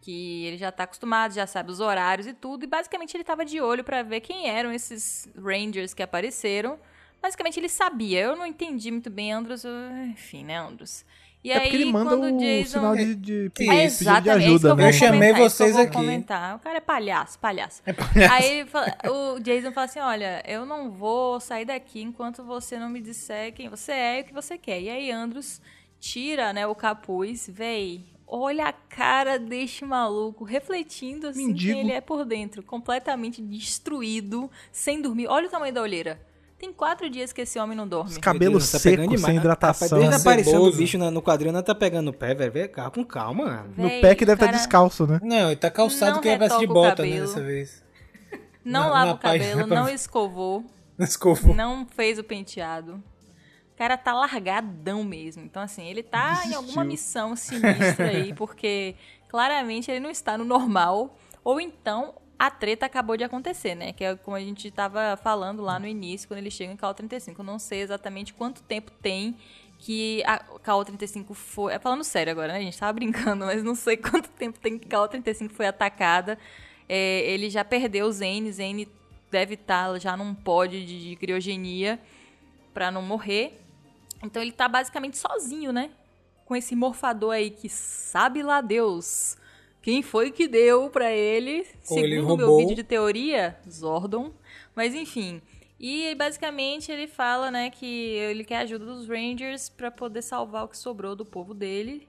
Que 0.00 0.46
ele 0.46 0.56
já 0.56 0.70
está 0.70 0.84
acostumado, 0.84 1.34
já 1.34 1.46
sabe 1.46 1.70
os 1.70 1.78
horários 1.78 2.26
e 2.26 2.32
tudo. 2.32 2.64
E 2.64 2.66
basicamente 2.66 3.14
ele 3.14 3.22
estava 3.22 3.44
de 3.44 3.60
olho 3.60 3.84
para 3.84 4.02
ver 4.02 4.20
quem 4.20 4.48
eram 4.48 4.72
esses 4.72 5.28
Rangers 5.36 5.92
que 5.92 6.02
apareceram. 6.02 6.78
Basicamente 7.20 7.60
ele 7.60 7.68
sabia. 7.68 8.20
Eu 8.22 8.34
não 8.34 8.46
entendi 8.46 8.90
muito 8.90 9.10
bem, 9.10 9.30
Andros. 9.30 9.62
Enfim, 10.10 10.42
né, 10.42 10.56
Andros? 10.56 11.04
E 11.46 11.52
É 11.52 11.60
porque 11.60 11.76
ele 11.76 11.84
manda 11.84 12.10
quando 12.16 12.34
o 12.34 12.38
Jason... 12.40 12.70
sinal 12.70 12.96
de, 12.96 13.14
de 13.14 13.50
pedido 13.54 13.98
de 13.98 14.08
é 14.08 14.20
que 14.20 14.30
ajuda, 14.30 14.68
eu 14.70 14.74
né? 14.74 14.88
Eu 14.88 14.92
chamei 14.92 15.20
comentar, 15.20 15.40
eu 15.40 15.48
vocês 15.48 15.76
aqui. 15.76 15.92
comentar. 15.92 16.56
O 16.56 16.58
cara 16.58 16.78
é 16.78 16.80
palhaço, 16.80 17.38
palhaço. 17.38 17.82
É 17.86 17.92
palhaço. 17.92 18.34
Aí 18.34 18.66
o 19.08 19.38
Jason 19.38 19.70
fala 19.70 19.84
assim: 19.84 20.00
Olha, 20.00 20.42
eu 20.44 20.66
não 20.66 20.90
vou 20.90 21.38
sair 21.38 21.64
daqui 21.64 22.02
enquanto 22.02 22.42
você 22.42 22.80
não 22.80 22.88
me 22.88 23.00
disser 23.00 23.54
quem 23.54 23.68
você 23.68 23.92
é 23.92 24.18
e 24.18 24.22
o 24.22 24.24
que 24.24 24.34
você 24.34 24.58
quer. 24.58 24.80
E 24.80 24.90
aí 24.90 25.08
Andros 25.12 25.60
tira 26.00 26.52
né, 26.52 26.66
o 26.66 26.74
capuz, 26.74 27.48
véi. 27.48 28.04
Olha 28.26 28.66
a 28.66 28.72
cara 28.72 29.38
deste 29.38 29.84
maluco, 29.84 30.42
refletindo 30.42 31.28
assim 31.28 31.46
Mendigo. 31.46 31.74
quem 31.74 31.80
ele 31.82 31.92
é 31.92 32.00
por 32.00 32.24
dentro, 32.24 32.60
completamente 32.60 33.40
destruído, 33.40 34.50
sem 34.72 35.00
dormir. 35.00 35.28
Olha 35.28 35.46
o 35.46 35.50
tamanho 35.50 35.72
da 35.72 35.80
olheira. 35.80 36.20
Tem 36.58 36.72
quatro 36.72 37.10
dias 37.10 37.32
que 37.32 37.42
esse 37.42 37.58
homem 37.58 37.76
não 37.76 37.86
dorme. 37.86 38.10
Os 38.12 38.18
cabelos 38.18 38.70
tá 38.72 38.78
secos, 38.78 39.20
sem 39.20 39.36
hidratação. 39.36 39.98
Desde 39.98 40.14
a 40.14 40.18
aparição 40.18 40.52
do 40.54 40.58
Ceboso. 40.64 40.78
bicho 40.78 40.96
na- 40.98 41.10
no 41.10 41.20
quadrinho, 41.20 41.50
ela 41.52 41.62
tá 41.62 41.74
pegando 41.74 42.08
o 42.08 42.12
pé, 42.14 42.34
velho. 42.34 42.50
Vê, 42.50 42.66
calma, 42.66 42.90
com 42.90 43.04
calma, 43.04 43.44
mano. 43.44 43.74
No 43.76 43.88
Véi, 43.88 44.00
pé 44.00 44.14
que 44.14 44.24
deve 44.24 44.36
estar 44.36 44.46
cara 44.46 44.56
descalço, 44.56 45.06
né? 45.06 45.20
Não, 45.22 45.48
ele 45.48 45.56
tá 45.56 45.70
calçado 45.70 46.14
Não 46.14 46.20
que 46.22 46.28
ele 46.28 46.38
vai 46.48 46.58
de 46.58 46.66
bota, 46.66 47.02
né, 47.02 47.20
dessa 47.20 47.42
vez. 47.42 47.84
Não 48.64 48.80
Na- 48.84 48.88
lava 48.88 49.06
na 49.06 49.12
o 49.12 49.18
cabelo, 49.18 49.58
página- 49.60 49.66
não 49.80 49.88
escovou. 49.88 50.64
Desculpa. 50.98 51.52
não 51.54 51.86
fez 51.86 52.18
o 52.18 52.24
penteado. 52.24 52.94
O 53.74 53.76
cara 53.76 53.98
tá 53.98 54.14
largadão 54.14 55.04
mesmo. 55.04 55.44
Então, 55.44 55.62
assim, 55.62 55.86
ele 55.86 56.02
tá 56.02 56.42
em 56.46 56.54
alguma 56.54 56.82
Desistiu. 56.82 56.84
missão 56.86 57.36
sinistra 57.36 58.06
aí, 58.08 58.32
porque 58.32 58.94
claramente 59.28 59.90
ele 59.90 60.00
não 60.00 60.08
está 60.10 60.38
no 60.38 60.44
normal. 60.46 61.14
Ou 61.44 61.60
então 61.60 62.14
a 62.38 62.50
treta 62.50 62.86
acabou 62.86 63.16
de 63.16 63.24
acontecer, 63.24 63.74
né? 63.74 63.92
Que 63.92 64.04
é 64.04 64.16
como 64.16 64.36
a 64.36 64.40
gente 64.40 64.70
tava 64.70 65.16
falando 65.22 65.62
lá 65.62 65.78
no 65.78 65.86
início, 65.86 66.28
quando 66.28 66.38
ele 66.38 66.50
chega 66.50 66.72
em 66.72 66.76
KO35. 66.76 67.38
Eu 67.38 67.44
não 67.44 67.58
sei 67.58 67.80
exatamente 67.80 68.34
quanto 68.34 68.62
tempo 68.62 68.90
tem 69.02 69.36
que 69.78 70.22
a 70.24 70.38
KO35 70.38 71.34
foi. 71.34 71.74
É 71.74 71.78
falando 71.78 72.04
sério 72.04 72.30
agora, 72.30 72.52
né? 72.52 72.58
A 72.58 72.62
gente 72.62 72.78
tava 72.78 72.92
brincando, 72.92 73.46
mas 73.46 73.62
não 73.62 73.74
sei 73.74 73.96
quanto 73.98 74.28
tempo 74.30 74.58
tem 74.58 74.78
que 74.78 74.88
KO35 74.88 75.50
foi 75.50 75.66
atacada. 75.66 76.38
É, 76.88 77.20
ele 77.30 77.48
já 77.48 77.64
perdeu 77.64 78.10
Zane. 78.12 78.52
Zane 78.52 78.88
deve 79.30 79.54
estar 79.54 79.98
já 79.98 80.16
num 80.16 80.34
pod 80.34 80.84
de, 80.84 81.10
de 81.10 81.16
criogenia 81.16 81.98
pra 82.74 82.90
não 82.90 83.02
morrer. 83.02 83.58
Então 84.22 84.42
ele 84.42 84.52
tá 84.52 84.68
basicamente 84.68 85.16
sozinho, 85.16 85.72
né? 85.72 85.90
Com 86.44 86.54
esse 86.54 86.76
morfador 86.76 87.32
aí 87.32 87.50
que 87.50 87.68
sabe 87.68 88.42
lá 88.42 88.60
Deus. 88.60 89.36
Quem 89.86 90.02
foi 90.02 90.32
que 90.32 90.48
deu 90.48 90.90
pra 90.90 91.12
ele? 91.12 91.64
Ou 91.88 91.98
ele 92.00 92.16
Segundo 92.16 92.34
o 92.34 92.36
meu 92.36 92.56
vídeo 92.56 92.74
de 92.74 92.82
teoria, 92.82 93.56
Zordon. 93.70 94.32
Mas 94.74 94.96
enfim. 94.96 95.40
E 95.78 96.12
basicamente 96.16 96.90
ele 96.90 97.06
fala, 97.06 97.52
né, 97.52 97.70
que 97.70 97.86
ele 97.86 98.42
quer 98.42 98.56
a 98.56 98.60
ajuda 98.62 98.84
dos 98.84 99.06
Rangers 99.06 99.68
pra 99.68 99.88
poder 99.88 100.22
salvar 100.22 100.64
o 100.64 100.68
que 100.68 100.76
sobrou 100.76 101.14
do 101.14 101.24
povo 101.24 101.54
dele. 101.54 102.08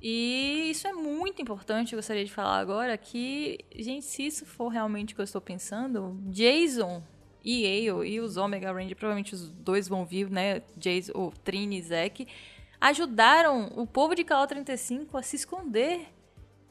E 0.00 0.68
isso 0.70 0.86
é 0.86 0.92
muito 0.92 1.42
importante, 1.42 1.92
eu 1.92 1.98
gostaria 1.98 2.24
de 2.24 2.30
falar 2.30 2.60
agora 2.60 2.96
que, 2.96 3.58
gente, 3.74 4.04
se 4.04 4.26
isso 4.26 4.46
for 4.46 4.68
realmente 4.68 5.12
o 5.12 5.16
que 5.16 5.22
eu 5.22 5.24
estou 5.24 5.40
pensando, 5.40 6.16
Jason 6.28 7.02
e 7.44 7.64
Yale 7.64 8.08
e 8.08 8.20
os 8.20 8.36
Omega 8.36 8.72
Ranger, 8.72 8.94
provavelmente 8.94 9.34
os 9.34 9.50
dois 9.50 9.88
vão 9.88 10.06
vir, 10.06 10.30
né? 10.30 10.62
Jason, 10.76 11.10
o 11.16 11.32
Trini 11.42 11.78
e 11.78 11.82
Zack, 11.82 12.28
ajudaram 12.80 13.72
o 13.74 13.88
povo 13.88 14.14
de 14.14 14.22
KO-35 14.22 15.18
a 15.18 15.22
se 15.22 15.34
esconder 15.34 16.06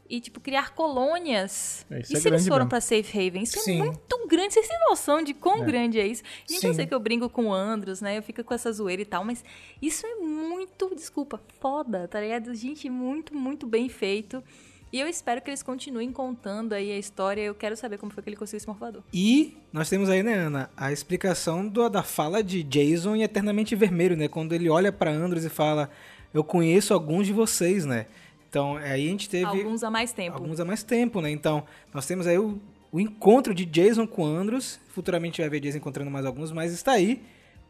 e, 0.10 0.20
tipo, 0.20 0.40
criar 0.40 0.74
colônias. 0.74 1.86
É, 1.90 2.00
isso 2.00 2.14
e 2.14 2.18
é 2.18 2.20
se 2.20 2.28
eles 2.28 2.48
foram 2.48 2.68
pra 2.68 2.82
Safe 2.82 3.18
Haven? 3.28 3.44
Isso 3.44 3.60
Sim. 3.60 3.80
é 3.82 3.84
muito 3.86 4.28
grande. 4.28 4.54
Vocês 4.54 4.68
têm 4.68 4.80
noção 4.90 5.22
de 5.22 5.34
quão 5.34 5.64
É. 5.64 5.66
grande 5.66 6.00
é 6.00 6.08
isso? 6.08 6.24
Gente, 6.50 6.66
eu 6.66 6.72
Sim. 6.72 6.76
sei 6.78 6.86
que 6.88 6.94
eu 6.94 7.00
brinco 7.00 7.30
com 7.30 7.46
o 7.48 7.54
Andros, 7.54 8.02
né? 8.02 8.18
Eu 8.18 8.24
fico 8.24 8.44
com 8.44 8.54
essa 8.54 8.72
zoeira 8.72 9.02
e 9.02 9.06
tal, 9.06 9.24
mas 9.24 9.44
isso 9.82 10.06
é 10.08 10.16
muito, 10.16 10.94
desculpa, 10.96 11.40
foda, 11.60 12.08
tá 12.08 12.20
ligado? 12.20 12.54
Gente, 12.56 12.90
muito, 12.90 13.36
muito 13.36 13.68
bem 13.68 13.88
feito. 13.90 14.44
E 14.92 15.00
eu 15.00 15.08
espero 15.08 15.40
que 15.40 15.52
eles 15.52 15.62
continuem 15.62 16.12
contando 16.12 16.74
aí 16.74 16.92
a 16.92 16.98
história. 16.98 17.42
Eu 17.42 17.54
quero 17.54 17.78
saber 17.78 18.00
como 18.00 18.12
foi 18.12 18.24
que 18.24 18.30
ele 18.30 18.36
conseguiu 18.36 18.58
esse 18.58 18.68
morfador. 18.68 19.04
E 19.14 19.56
nós 19.72 19.88
temos 19.88 20.10
aí, 20.10 20.24
né, 20.24 20.34
Ana, 20.34 20.72
a 20.76 20.92
explicação 20.92 21.68
do- 21.68 21.88
da 21.88 22.02
fala 22.02 22.42
de 22.44 22.64
Jason 22.64 23.16
em 23.16 23.22
Eternamente 23.22 23.76
Vermelho, 23.76 24.18
né? 24.18 24.28
Quando 24.28 24.54
ele 24.54 24.68
olha 24.68 24.92
pra 24.92 25.12
Andros 25.12 25.46
e 25.46 25.50
fala, 25.50 25.92
eu 26.34 26.44
conheço 26.44 26.92
alguns 26.92 27.28
de 27.28 27.34
vocês, 27.34 27.86
né? 27.86 28.08
Então, 28.50 28.78
aí 28.78 29.08
a 29.08 29.10
gente 29.12 29.30
teve 29.30 29.46
Alguns 29.46 29.84
há 29.84 29.92
mais 29.92 30.12
tempo. 30.12 30.38
alguns 30.38 30.60
há 30.60 30.66
mais 30.66 30.82
tempo, 30.84 31.22
né? 31.22 31.30
Então, 31.30 31.64
nós 31.94 32.06
temos 32.08 32.26
aí 32.26 32.38
o, 32.38 32.60
o 32.92 33.00
encontro 33.00 33.54
de 33.54 33.64
Jason 33.66 34.08
com 34.08 34.26
Andros. 34.26 34.80
Futuramente 34.90 35.40
vai 35.40 35.50
ver 35.50 35.60
Jason 35.60 35.78
encontrando 35.78 36.10
mais 36.10 36.26
alguns, 36.26 36.52
mas 36.52 36.74
está 36.74 36.94
aí. 36.94 37.22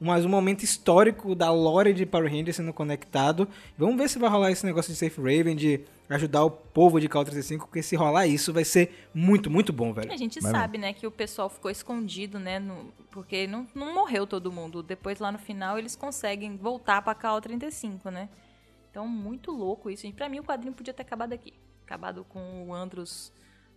Mais 0.01 0.23
um 0.23 0.29
momento 0.29 0.63
histórico 0.63 1.35
da 1.35 1.51
lore 1.51 1.91
de 1.91 2.05
Power 2.05 2.31
Rangers 2.31 2.55
sendo 2.55 2.71
conectado. 2.71 3.45
Vamos 3.77 3.97
ver 3.97 4.07
se 4.07 4.17
vai 4.17 4.29
rolar 4.29 4.49
esse 4.49 4.65
negócio 4.65 4.93
de 4.93 4.97
Safe 4.97 5.19
Raven, 5.19 5.57
de 5.57 5.81
ajudar 6.09 6.45
o 6.45 6.49
povo 6.49 7.01
de 7.01 7.09
KO35, 7.09 7.57
porque 7.59 7.83
se 7.83 7.97
rolar 7.97 8.25
isso 8.25 8.53
vai 8.53 8.63
ser 8.63 9.09
muito, 9.13 9.49
muito 9.51 9.73
bom, 9.73 9.91
velho. 9.91 10.09
A 10.09 10.15
gente 10.15 10.39
Vai 10.39 10.51
sabe, 10.53 10.77
né, 10.77 10.93
que 10.93 11.05
o 11.05 11.11
pessoal 11.11 11.49
ficou 11.49 11.69
escondido, 11.69 12.39
né, 12.39 12.59
no- 12.59 12.93
porque 13.11 13.45
não, 13.45 13.67
não 13.75 13.93
morreu 13.93 14.25
todo 14.25 14.49
mundo. 14.49 14.81
Depois, 14.81 15.19
lá 15.19 15.33
no 15.33 15.37
final, 15.37 15.77
eles 15.77 15.97
conseguem 15.97 16.55
voltar 16.55 17.01
pra 17.01 17.13
KO35, 17.13 18.09
né? 18.09 18.29
Então, 18.89 19.07
muito 19.07 19.51
louco 19.51 19.89
isso. 19.89 20.03
gente. 20.03 20.15
Pra 20.15 20.27
mim, 20.29 20.39
o 20.39 20.43
quadrinho 20.43 20.73
podia 20.73 20.93
ter 20.93 21.03
acabado 21.03 21.33
aqui. 21.33 21.53
Acabado 21.85 22.25
com 22.27 22.67
o 22.67 22.73
Andros... 22.73 23.31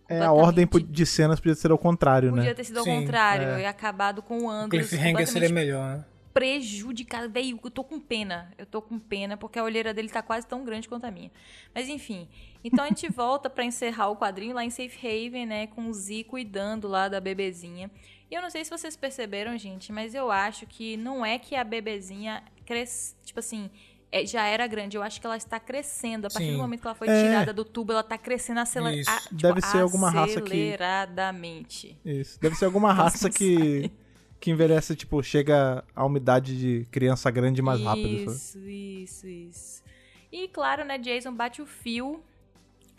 É, 0.09 0.19
a 0.19 0.33
ordem 0.33 0.67
de 0.89 1.05
cenas 1.05 1.39
podia 1.39 1.55
ser 1.55 1.71
ao 1.71 1.77
contrário, 1.77 2.29
Podia 2.29 2.43
né? 2.49 2.53
ter 2.53 2.65
sido 2.65 2.77
ao 2.79 2.83
Sim, 2.83 2.99
contrário. 3.01 3.47
é. 3.47 3.61
E 3.61 3.65
acabado 3.65 4.21
com 4.21 4.39
o 4.39 4.43
O 4.45 4.49
Andros 4.49 4.89
cliffhanger 4.89 5.25
seria 5.27 5.49
melhor, 5.49 5.97
né? 5.97 6.05
prejudicado. 6.33 7.29
Véi, 7.29 7.51
eu 7.51 7.71
tô 7.71 7.83
com 7.83 7.99
pena. 7.99 8.51
Eu 8.57 8.65
tô 8.65 8.81
com 8.81 8.97
pena 8.99 9.37
porque 9.37 9.59
a 9.59 9.63
olheira 9.63 9.93
dele 9.93 10.09
tá 10.09 10.21
quase 10.21 10.45
tão 10.47 10.65
grande 10.65 10.89
quanto 10.89 11.05
a 11.05 11.11
minha. 11.11 11.31
Mas 11.73 11.87
enfim. 11.87 12.27
Então 12.63 12.83
a 12.83 12.87
gente 12.87 13.07
volta 13.13 13.49
pra 13.49 13.63
encerrar 13.63 14.09
o 14.09 14.17
quadrinho 14.17 14.55
lá 14.55 14.65
em 14.65 14.69
Safe 14.69 14.97
Haven, 14.97 15.45
né? 15.45 15.67
Com 15.67 15.87
o 15.87 15.93
Z 15.93 16.25
cuidando 16.25 16.87
lá 16.87 17.07
da 17.07 17.19
bebezinha. 17.19 17.89
E 18.29 18.35
eu 18.35 18.41
não 18.41 18.49
sei 18.49 18.65
se 18.65 18.71
vocês 18.71 18.95
perceberam, 18.97 19.57
gente, 19.57 19.91
mas 19.91 20.15
eu 20.15 20.31
acho 20.31 20.65
que 20.65 20.97
não 20.97 21.23
é 21.25 21.37
que 21.37 21.55
a 21.55 21.63
bebezinha 21.63 22.43
cresce. 22.65 23.15
Tipo 23.23 23.39
assim. 23.39 23.69
É, 24.15 24.25
já 24.27 24.45
era 24.45 24.67
grande, 24.67 24.95
eu 24.95 25.01
acho 25.01 25.19
que 25.19 25.25
ela 25.25 25.35
está 25.37 25.59
crescendo. 25.59 26.27
A 26.27 26.29
partir 26.29 26.45
Sim. 26.47 26.53
do 26.53 26.59
momento 26.59 26.81
que 26.81 26.87
ela 26.87 26.95
foi 26.95 27.07
É. 27.09 27.23
tirada 27.23 27.51
do 27.51 27.65
tubo, 27.65 27.91
ela 27.93 28.03
tá 28.03 28.17
crescendo 28.17 28.59
aceler... 28.59 28.99
Isso. 28.99 29.09
a- 29.09 29.19
tipo, 29.21 29.35
Deve 29.35 29.61
ser 29.61 29.79
alguma 29.79 30.09
raça 30.11 30.39
que- 30.41 30.53
aceleradamente. 30.53 31.97
Isso. 32.05 32.39
Deve 32.39 32.55
ser 32.55 32.65
alguma 32.65 32.93
raça 32.93 33.29
que, 33.29 33.91
que 34.39 34.51
envelhece, 34.51 34.95
tipo, 34.95 35.21
chega 35.23 35.83
a 35.95 36.05
umidade 36.05 36.57
de 36.57 36.85
criança 36.91 37.31
grande 37.31 37.61
mais 37.61 37.81
rápido. 37.81 38.29
sabe? 38.31 38.35
Isso, 38.35 38.59
isso, 38.69 39.27
isso. 39.27 39.83
E 40.31 40.47
claro, 40.47 40.83
né, 40.85 40.97
Jason 40.97 41.33
bate 41.33 41.61
o 41.61 41.65
fio 41.65 42.23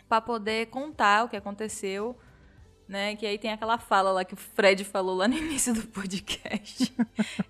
pra 0.07 0.21
poder 0.21 0.67
contar 0.67 1.25
o 1.25 1.29
que 1.29 1.35
aconteceu, 1.35 2.17
né? 2.87 3.15
Que 3.15 3.25
aí 3.25 3.37
tem 3.37 3.51
aquela 3.51 3.77
fala 3.77 4.11
lá 4.11 4.23
que 4.23 4.33
o 4.33 4.37
Fred 4.37 4.83
falou 4.83 5.15
lá 5.15 5.27
no 5.27 5.35
início 5.37 5.73
do 5.73 5.81
podcast. 5.87 6.93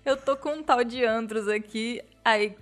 Eu 0.04 0.16
tô 0.16 0.36
com 0.36 0.54
um 0.54 0.62
tal 0.62 0.82
de 0.82 1.04
Andros 1.04 1.46
aqui. 1.48 2.02
Aí, 2.24 2.56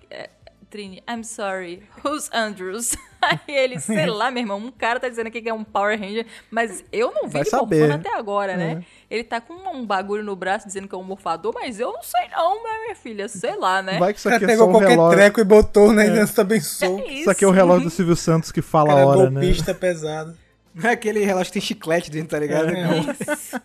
é, 0.75 0.77
Trini, 0.77 1.03
I'm 1.09 1.23
sorry, 1.23 1.83
who's 2.05 2.29
Andrews? 2.33 2.97
Aí 3.23 3.39
ele, 3.49 3.81
sei 3.81 4.07
lá, 4.07 4.31
meu 4.31 4.43
irmão, 4.43 4.59
um 4.59 4.71
cara 4.71 5.01
tá 5.01 5.09
dizendo 5.09 5.29
aqui 5.29 5.41
que 5.41 5.49
é 5.49 5.55
um 5.55 5.65
Power 5.65 5.99
Ranger, 5.99 6.27
mas 6.51 6.85
eu 6.93 7.13
não 7.13 7.29
vi 7.29 7.43
Vai 7.43 7.79
ele 7.79 7.93
até 7.93 8.15
agora, 8.15 8.57
né? 8.57 8.85
Ele 9.11 9.25
tá 9.25 9.41
com 9.41 9.55
um 9.55 9.87
bagulho 9.87 10.23
no 10.23 10.37
braço 10.37 10.67
dizendo 10.67 10.89
que 10.89 10.95
é 10.95 10.99
um 10.99 11.03
morfador, 11.05 11.53
mas 11.55 11.81
eu 11.81 11.93
não 11.93 12.03
sei 12.03 12.29
não, 12.31 12.63
né, 12.63 12.71
minha 12.83 12.95
filha? 12.95 13.29
Sei 13.29 13.57
lá, 13.57 13.81
né? 13.81 13.99
Vai 13.99 14.13
que 14.13 14.19
isso 14.19 14.29
aqui 14.29 14.45
é 14.45 14.49
só 14.49 14.53
pegou 14.53 14.69
um 14.69 14.73
qualquer 14.73 14.91
relógio. 14.91 15.19
treco 15.19 15.41
e 15.41 15.45
botou, 15.45 15.93
né? 15.93 16.07
E 16.07 16.11
Deus 16.11 16.35
te 16.35 16.41
abençoe. 16.41 17.01
É 17.03 17.13
Isso 17.13 17.31
aqui 17.31 17.45
é 17.45 17.49
o 17.49 17.53
relógio 17.53 17.85
do 17.85 17.91
Silvio 17.91 18.17
Santos 18.17 18.53
que 18.53 18.61
fala 18.61 18.89
cara 18.89 19.01
a 19.01 19.07
hora, 19.07 19.31
né? 19.31 19.41
golpista 19.41 19.73
pesado. 19.73 20.37
Não 20.75 20.91
é 20.91 20.93
aquele 20.93 21.25
relógio 21.25 21.47
que 21.47 21.53
tem 21.53 21.63
chiclete 21.63 22.11
dentro, 22.11 22.31
tá 22.31 22.39
ligado? 22.39 22.73
Isso. 22.73 23.63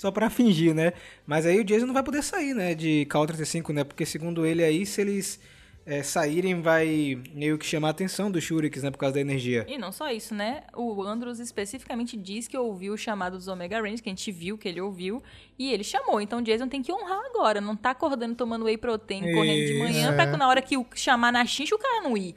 Só 0.00 0.10
pra 0.10 0.30
fingir, 0.30 0.74
né? 0.74 0.94
Mas 1.26 1.44
aí 1.44 1.60
o 1.60 1.62
Jason 1.62 1.84
não 1.84 1.92
vai 1.92 2.02
poder 2.02 2.22
sair, 2.22 2.54
né? 2.54 2.74
De 2.74 3.06
KO-35, 3.10 3.68
né? 3.74 3.84
Porque 3.84 4.06
segundo 4.06 4.46
ele 4.46 4.64
aí, 4.64 4.86
se 4.86 5.02
eles 5.02 5.38
é, 5.84 6.02
saírem, 6.02 6.62
vai 6.62 7.20
meio 7.34 7.58
que 7.58 7.66
chamar 7.66 7.88
a 7.88 7.90
atenção 7.90 8.30
dos 8.30 8.42
Shurikens, 8.42 8.82
né? 8.82 8.90
Por 8.90 8.96
causa 8.96 9.16
da 9.16 9.20
energia. 9.20 9.66
E 9.68 9.76
não 9.76 9.92
só 9.92 10.10
isso, 10.10 10.34
né? 10.34 10.62
O 10.74 11.02
Andros 11.02 11.38
especificamente 11.38 12.16
diz 12.16 12.48
que 12.48 12.56
ouviu 12.56 12.94
o 12.94 12.96
chamado 12.96 13.36
dos 13.36 13.46
Omega 13.46 13.78
Rangers, 13.78 14.00
que 14.00 14.08
a 14.08 14.12
gente 14.12 14.32
viu 14.32 14.56
que 14.56 14.66
ele 14.66 14.80
ouviu, 14.80 15.22
e 15.58 15.70
ele 15.70 15.84
chamou. 15.84 16.18
Então 16.18 16.38
o 16.38 16.42
Jason 16.42 16.66
tem 16.66 16.80
que 16.80 16.90
honrar 16.90 17.20
agora. 17.26 17.60
Não 17.60 17.76
tá 17.76 17.90
acordando 17.90 18.34
tomando 18.34 18.64
whey 18.64 18.78
protein, 18.78 19.20
correndo 19.34 19.66
de 19.66 19.78
manhã, 19.80 20.06
Isso. 20.06 20.14
pra 20.14 20.30
que 20.30 20.36
na 20.38 20.48
hora 20.48 20.62
que 20.62 20.78
o 20.78 20.86
chamar 20.94 21.30
na 21.30 21.44
xincha 21.44 21.74
o 21.74 21.78
cara 21.78 22.00
não 22.00 22.16
ir. 22.16 22.34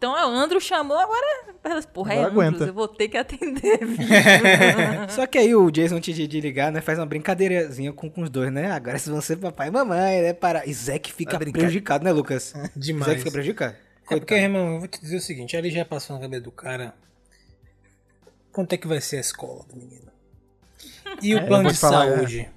Então 0.00 0.12
o 0.12 0.16
Andros 0.34 0.64
chamou, 0.64 0.96
agora. 0.96 1.26
Porra, 1.92 2.14
é 2.14 2.24
Agora 2.24 2.32
aguenta. 2.48 2.64
eu 2.64 2.72
vou 2.72 2.88
ter 2.88 3.06
que 3.06 3.18
atender. 3.18 3.80
Só 5.10 5.26
que 5.26 5.36
aí 5.36 5.54
o 5.54 5.70
Jason, 5.70 5.96
antes 5.96 6.16
de, 6.16 6.40
ligar, 6.40 6.72
né? 6.72 6.80
Faz 6.80 6.98
uma 6.98 7.04
brincadeirazinha 7.04 7.92
com, 7.92 8.08
com 8.08 8.22
os 8.22 8.30
dois, 8.30 8.50
né? 8.50 8.72
Agora 8.72 8.98
vocês 8.98 9.12
vão 9.12 9.20
ser 9.20 9.36
papai 9.36 9.68
e 9.68 9.70
mamãe, 9.70 10.22
né? 10.22 10.32
Para... 10.32 10.64
E 10.64 10.72
Zack 10.72 11.12
fica 11.12 11.38
prejudicado, 11.38 12.02
né, 12.02 12.12
Lucas? 12.12 12.54
Demais. 12.74 13.08
Zack 13.08 13.18
fica 13.18 13.30
prejudicado. 13.30 13.76
É 14.10 14.16
porque, 14.16 14.32
irmão, 14.32 14.72
eu 14.72 14.78
vou 14.78 14.88
te 14.88 14.98
dizer 15.02 15.18
o 15.18 15.20
seguinte, 15.20 15.54
ali 15.54 15.68
já 15.68 15.84
passou 15.84 16.16
na 16.16 16.22
cabeça 16.22 16.44
do 16.44 16.50
cara. 16.50 16.94
Quanto 18.50 18.72
é 18.72 18.78
que 18.78 18.86
vai 18.88 19.02
ser 19.02 19.18
a 19.18 19.20
escola 19.20 19.66
do 19.68 19.76
menino? 19.76 20.10
E 21.20 21.34
o 21.34 21.38
É, 21.40 21.46
plano 21.46 21.68
de 21.68 21.74
te 21.74 21.80
falar, 21.80 22.16
saúde? 22.16 22.48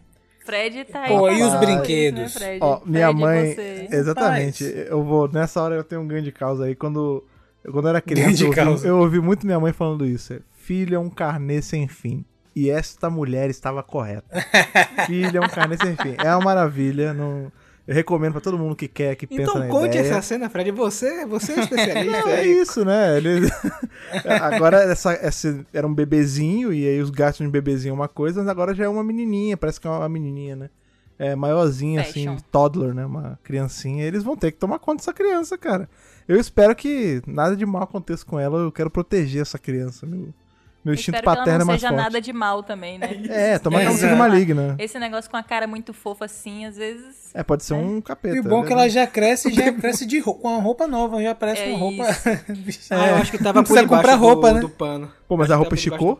Fred 0.46 0.86
tá 0.86 1.02
aí. 1.02 1.10
Pô, 1.10 1.30
e 1.30 1.44
os 1.44 1.54
brinquedos? 1.60 2.22
Né, 2.22 2.30
Fred? 2.30 2.60
Ó, 2.62 2.82
minha 2.86 3.08
Fred, 3.08 3.22
mãe. 3.22 3.54
você. 3.54 3.88
Exatamente. 3.92 4.64
Rapaz. 4.66 4.88
Eu 4.90 5.04
vou. 5.04 5.28
Nessa 5.28 5.62
hora 5.62 5.76
eu 5.76 5.84
tenho 5.84 6.00
um 6.02 6.08
ganho 6.08 6.24
de 6.24 6.32
causa 6.32 6.66
aí. 6.66 6.76
Quando 6.76 7.24
eu, 7.64 7.72
quando 7.72 7.86
eu 7.86 7.90
era 7.90 8.02
criança, 8.02 8.44
eu 8.44 8.68
ouvi, 8.70 8.88
eu 8.88 8.98
ouvi 9.00 9.20
muito 9.20 9.46
minha 9.46 9.60
mãe 9.60 9.72
falando 9.74 10.06
isso. 10.06 10.34
é, 10.34 10.40
Filho 10.52 10.96
é 10.96 11.00
um 11.00 11.10
carnê 11.10 11.62
sem 11.62 11.88
fim. 11.88 12.26
E 12.56 12.70
esta 12.70 13.10
mulher 13.10 13.50
estava 13.50 13.82
correta. 13.82 14.28
Filho 15.08 15.38
é 15.38 15.42
um 15.46 15.50
carnê 15.50 15.76
sem 15.78 15.96
fim. 15.96 16.16
É 16.24 16.36
uma 16.36 16.46
maravilha. 16.46 17.14
Não... 17.14 17.52
Eu 17.86 17.94
recomendo 17.94 18.32
pra 18.32 18.42
todo 18.42 18.58
mundo 18.58 18.76
que 18.76 18.88
quer, 18.88 19.16
que 19.16 19.28
pensa 19.28 19.42
Então 19.42 19.60
na 19.60 19.68
conte 19.68 19.98
ideia. 19.98 20.12
essa 20.12 20.22
cena, 20.22 20.50
Fred. 20.50 20.72
Você, 20.72 21.26
você 21.26 21.52
é 21.52 21.60
especialista 21.60 22.22
Não, 22.22 22.30
é 22.30 22.40
aí. 22.40 22.62
isso, 22.62 22.86
né? 22.86 23.18
Ele... 23.18 23.50
agora 24.42 24.78
essa, 24.84 25.12
essa 25.14 25.66
era 25.74 25.86
um 25.86 25.94
bebezinho, 25.94 26.72
e 26.72 26.88
aí 26.88 27.02
os 27.02 27.10
gastos 27.10 27.46
de 27.46 27.52
bebezinho 27.52 27.92
é 27.92 27.94
uma 27.94 28.08
coisa, 28.08 28.40
mas 28.40 28.48
agora 28.48 28.74
já 28.74 28.86
é 28.86 28.88
uma 28.88 29.04
menininha, 29.04 29.58
parece 29.58 29.82
que 29.82 29.88
é 29.88 29.90
uma 29.90 30.08
menininha, 30.08 30.56
né? 30.56 30.70
É 31.20 31.36
maiorzinha, 31.36 32.06
Fashion. 32.06 32.36
assim, 32.36 32.44
toddler, 32.50 32.94
né? 32.94 33.06
Uma 33.06 33.38
criancinha. 33.44 34.06
Eles 34.06 34.24
vão 34.24 34.38
ter 34.38 34.52
que 34.52 34.58
tomar 34.58 34.80
conta 34.80 34.98
dessa 35.00 35.14
criança, 35.14 35.58
cara. 35.58 35.90
Eu 36.28 36.40
espero 36.40 36.76
que 36.76 37.22
nada 37.28 37.56
de 37.56 37.66
mal 37.66 37.84
aconteça 37.84 38.26
com 38.26 38.40
ela, 38.40 38.60
eu 38.60 38.72
quero 38.72 38.90
proteger 38.90 39.42
essa 39.42 39.58
criança. 39.60 40.06
Meu, 40.06 40.20
meu 40.20 40.34
Eu 40.86 40.94
instinto 40.94 41.16
espero 41.16 41.24
que 41.24 41.30
ela 41.30 41.38
paterno 41.38 41.56
é 41.56 41.60
não 41.60 41.66
mais 41.68 41.82
seja 41.82 41.94
forte. 41.94 42.04
nada 42.04 42.22
de 42.22 42.34
mal 42.34 42.64
também, 42.64 42.98
né? 42.98 43.24
É, 43.30 43.60
tomar 43.60 43.80
que 43.80 43.84
ela 43.86 43.92
não 43.94 44.00
seja 44.00 44.16
maligna. 44.16 44.76
Esse 44.80 45.00
negócio 45.00 45.30
com 45.30 45.38
a 45.38 45.44
cara 45.44 45.66
muito 45.68 45.94
fofa 45.94 46.26
assim, 46.26 46.66
às 46.66 46.76
vezes. 46.78 47.32
É, 47.34 47.44
pode 47.44 47.64
ser 47.64 47.74
um 47.74 48.00
capeta. 48.02 48.36
E 48.36 48.40
o 48.40 48.44
bom 48.44 48.64
é 48.64 48.68
que 48.68 48.74
ela 48.74 48.88
já 48.90 49.06
cresce, 49.08 49.52
já 49.54 49.72
cresce 49.74 50.06
de 50.06 50.20
roupa, 50.20 50.42
com 50.42 50.48
uma 50.50 50.62
roupa 50.62 50.88
nova, 50.88 51.22
já 51.22 51.34
parece 51.36 51.64
É 51.64 51.68
uma 51.70 51.78
roupa. 51.80 52.04
Ah, 52.90 53.08
eu 53.10 53.16
acho 53.16 53.32
que 53.32 53.38
tava 53.38 53.60
Não 53.60 53.64
por 53.64 53.74
precisa 53.74 53.82
debaixo 53.84 53.88
comprar 53.88 54.16
do, 54.16 54.22
roupa, 54.22 54.54
né? 54.54 54.60
do 54.60 54.70
pano. 54.70 55.12
Pô, 55.28 55.38
mas 55.38 55.46
Acho 55.46 55.54
a 55.54 55.56
que 55.56 55.60
roupa 55.62 55.76
esticou? 55.76 56.20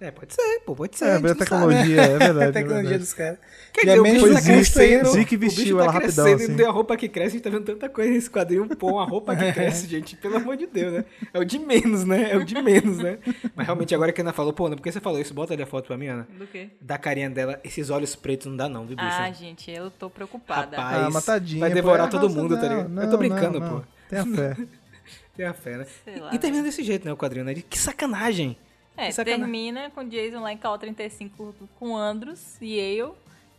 É, 0.00 0.10
pode 0.10 0.34
ser, 0.34 0.60
pô, 0.66 0.74
pode 0.74 0.98
ser. 0.98 1.04
É, 1.06 1.12
a 1.12 1.14
gente 1.14 1.22
veio 1.22 1.34
a 1.34 1.36
não 1.38 1.46
sabe. 1.46 1.50
tecnologia, 1.66 2.00
é 2.02 2.18
verdade. 2.18 2.38
a 2.44 2.44
é 2.48 2.52
tecnologia 2.52 2.82
verdade. 2.82 2.98
dos 2.98 3.12
caras. 3.14 3.38
Quer 3.72 3.86
E 3.86 3.88
é 3.90 3.94
dizer, 3.94 4.00
o 4.00 4.02
bicho 4.02 4.34
tá 4.34 4.42
crescendo, 4.42 5.08
Zic 5.08 5.34
o 5.34 5.38
bicho 5.38 5.56
vestiu 5.56 5.76
tá 5.78 5.82
ela 5.84 5.92
rapidão, 5.92 6.24
crescendo, 6.24 6.42
assim. 6.42 6.52
e 6.52 6.56
deu 6.56 6.68
a 6.68 6.72
roupa 6.72 6.96
que 6.96 7.08
cresce, 7.08 7.28
a 7.28 7.32
gente 7.32 7.42
tá 7.42 7.50
vendo 7.50 7.64
tanta 7.64 7.88
coisa 7.88 8.10
nesse 8.10 8.28
quadrinho, 8.30 8.68
pô, 8.76 8.98
a 8.98 9.04
roupa 9.04 9.34
que 9.36 9.50
cresce, 9.54 9.86
gente, 9.86 10.16
pelo 10.16 10.36
amor 10.36 10.56
de 10.56 10.66
Deus, 10.66 10.92
né? 10.92 11.04
É 11.32 11.38
o 11.38 11.44
de 11.44 11.58
menos, 11.58 12.04
né? 12.04 12.32
É 12.32 12.36
o 12.36 12.44
de 12.44 12.60
menos, 12.60 12.98
né? 12.98 13.18
Mas 13.54 13.66
realmente, 13.66 13.94
agora 13.94 14.12
que 14.12 14.20
a 14.20 14.24
Ana 14.24 14.32
falou, 14.32 14.52
pô, 14.52 14.66
Ana, 14.66 14.76
por 14.76 14.82
que 14.82 14.92
você 14.92 15.00
falou 15.00 15.18
isso? 15.20 15.32
Bota 15.32 15.54
ali 15.54 15.62
a 15.62 15.66
foto 15.66 15.86
pra 15.86 15.96
mim, 15.96 16.08
Ana. 16.08 16.26
Do 16.38 16.46
quê? 16.48 16.70
Da 16.80 16.98
carinha 16.98 17.30
dela, 17.30 17.58
esses 17.64 17.88
olhos 17.88 18.14
pretos 18.16 18.46
não 18.48 18.56
dá 18.56 18.68
não, 18.68 18.84
viu, 18.86 18.96
bicho? 18.96 19.08
Ah, 19.08 19.30
gente, 19.32 19.70
eu 19.70 19.90
tô 19.90 20.10
preocupada. 20.10 20.76
Rapaz. 20.76 21.04
Ah, 21.06 21.10
mas 21.10 21.24
tadinha. 21.24 21.60
Vai 21.60 21.70
devorar 21.72 22.08
é 22.08 22.10
todo 22.10 22.28
mundo, 22.28 22.56
tá 22.56 22.62
dela. 22.62 22.74
ligado? 22.82 22.88
Eu 22.90 23.02
Não, 23.04 23.10
tô 23.10 23.16
brincando, 23.16 23.60
não, 23.60 23.68
pô. 23.68 23.74
não. 23.76 23.84
Tenha 24.10 24.26
fé. 24.26 24.56
Tem 25.36 25.46
a 25.46 25.52
fé, 25.54 25.78
né? 25.78 25.86
Sei 26.04 26.20
lá, 26.20 26.32
E 26.32 26.38
termina 26.38 26.62
desse 26.62 26.82
jeito, 26.84 27.04
né, 27.04 27.12
o 27.12 27.16
quadrinho, 27.16 27.44
né? 27.44 27.54
Que 27.54 27.76
sacanagem. 27.78 28.56
É, 28.96 29.10
termina 29.10 29.90
com 29.90 30.04
Jason 30.04 30.40
lá 30.40 30.52
em 30.52 30.58
KO35 30.58 31.54
com 31.78 31.96
Andros 31.96 32.56
e 32.60 32.76
Yale. 32.76 33.12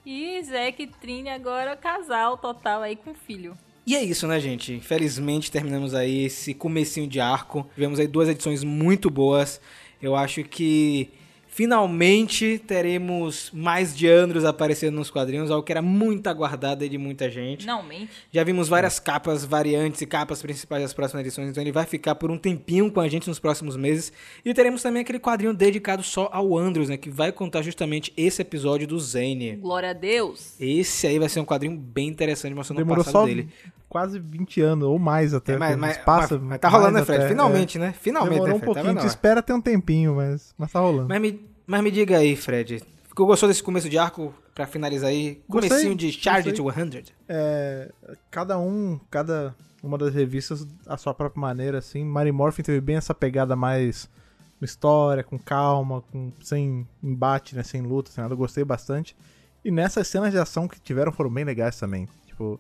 E 0.06 0.42
Zack 0.44 0.84
e 0.84 0.88
Trini 0.88 1.30
agora 1.30 1.76
casal 1.76 2.38
total 2.38 2.82
aí 2.82 2.96
com 2.96 3.14
filho. 3.14 3.58
E 3.88 3.96
é 3.96 4.04
isso, 4.04 4.28
né, 4.28 4.40
gente? 4.40 4.74
Infelizmente 4.74 5.52
terminamos 5.52 5.94
aí 5.94 6.26
esse 6.26 6.54
comecinho 6.54 7.08
de 7.08 7.20
arco. 7.20 7.68
Tivemos 7.74 8.00
aí 8.00 8.08
duas 8.08 8.30
edições 8.30 8.64
muito 8.64 9.10
boas. 9.10 9.60
Eu 10.02 10.16
acho 10.16 10.44
que 10.44 11.10
finalmente 11.56 12.60
teremos 12.68 13.50
mais 13.54 13.96
de 13.96 14.10
Andros 14.10 14.44
aparecendo 14.44 14.96
nos 14.96 15.10
quadrinhos, 15.10 15.50
algo 15.50 15.64
que 15.64 15.72
era 15.72 15.82
muito 15.82 16.28
aguardado 16.28 16.84
aí 16.84 16.90
de 16.90 16.98
muita 16.98 17.30
gente. 17.32 17.62
Finalmente. 17.62 18.12
Já 18.30 18.44
vimos 18.44 18.68
várias 18.68 19.00
capas 19.00 19.46
variantes 19.46 20.02
e 20.02 20.06
capas 20.06 20.42
principais 20.42 20.84
das 20.84 20.94
próximas 20.94 21.26
edições, 21.26 21.50
então 21.50 21.64
ele 21.64 21.72
vai 21.72 21.86
ficar 21.86 22.16
por 22.16 22.30
um 22.30 22.38
tempinho 22.38 22.92
com 22.92 23.00
a 23.00 23.08
gente 23.08 23.30
nos 23.30 23.40
próximos 23.40 23.78
meses. 23.78 24.12
E 24.44 24.54
teremos 24.54 24.84
também 24.84 25.02
aquele 25.02 25.18
quadrinho 25.18 25.54
dedicado 25.54 26.04
só 26.04 26.30
ao 26.30 26.58
Andros, 26.58 26.90
né, 26.90 26.98
que 26.98 27.10
vai 27.10 27.32
contar 27.32 27.62
justamente 27.62 28.12
esse 28.18 28.42
episódio 28.42 28.86
do 28.86 29.00
Zane. 29.00 29.56
Glória 29.56 29.92
a 29.92 29.94
Deus. 29.94 30.56
Esse 30.60 31.08
aí 31.08 31.18
vai 31.18 31.30
ser 31.30 31.40
um 31.40 31.46
quadrinho 31.46 31.78
bem 31.78 32.10
interessante 32.10 32.54
mostrando 32.54 32.80
Demorou 32.80 33.02
o 33.02 33.06
passado 33.06 33.22
só 33.22 33.26
dele. 33.26 33.48
Quase 33.96 34.20
20 34.20 34.60
anos, 34.60 34.86
ou 34.90 35.00
mais 35.00 35.34
até. 35.34 35.54
É, 35.54 35.58
mas, 35.58 35.78
mas, 35.78 35.98
passa, 36.00 36.38
mas- 36.38 36.44
mas 36.50 36.60
tá 36.60 36.68
rolando, 36.68 36.98
né, 37.00 37.06
Fred? 37.06 37.20
até, 37.22 37.30
Finalmente, 37.30 37.80
né? 37.80 37.88
é. 37.88 37.94
Finalmente, 37.94 38.34
Demorou 38.34 38.48
né, 38.50 38.56
um 38.56 38.60
Fred? 38.60 38.66
pouquinho, 38.66 38.86
na 38.88 38.92
gente 38.92 39.00
hora. 39.00 39.08
espera 39.08 39.42
ter 39.42 39.54
um 39.54 39.62
tempinho, 39.62 40.16
mas, 40.16 40.54
mas 40.58 40.70
tá 40.70 40.82
rolando. 40.82 41.08
Mas 41.08 41.22
me, 41.22 41.40
mas 41.66 41.82
me 41.82 41.90
diga 41.92 42.18
aí, 42.18 42.36
Fred. 42.36 42.84
Ficou 43.08 43.26
gostou 43.26 43.48
desse 43.48 43.64
começo 43.64 43.90
de 43.90 43.98
arco 43.98 44.34
pra 44.54 44.68
finalizar 44.68 45.12
aí? 45.12 45.42
Gostei, 45.48 45.70
Comecinho 45.70 45.96
de 45.96 46.12
Charge 46.12 46.52
to 46.52 46.70
100. 46.70 47.04
É, 47.30 47.90
cada 48.30 48.60
um, 48.60 49.00
cada 49.10 49.56
uma 49.82 49.98
das 49.98 50.14
revistas, 50.14 50.68
a 50.86 50.98
sua 50.98 51.14
própria 51.14 51.40
maneira, 51.40 51.78
assim. 51.78 52.04
Mary 52.04 52.34
Morphin 52.34 52.64
teve 52.64 52.82
bem 52.82 52.98
essa 52.98 53.14
pegada 53.14 53.56
mais 53.56 54.10
uma 54.60 54.66
história, 54.66 55.24
com 55.24 55.40
calma, 55.40 56.02
com, 56.12 56.34
sem 56.42 56.86
embate, 57.02 57.56
né, 57.56 57.64
sem 57.64 57.82
luta, 57.82 58.12
sem 58.12 58.22
nada. 58.22 58.34
Eu 58.34 58.38
gostei 58.38 58.66
bastante. 58.66 59.16
E 59.64 59.72
nessas 59.72 60.06
cenas 60.10 60.34
de 60.34 60.38
ação 60.38 60.68
que 60.68 60.82
tiveram 60.82 61.14
foram 61.14 61.30
bem 61.30 61.46
legais 61.46 61.80
também. 61.80 62.10
Tipo, 62.28 62.60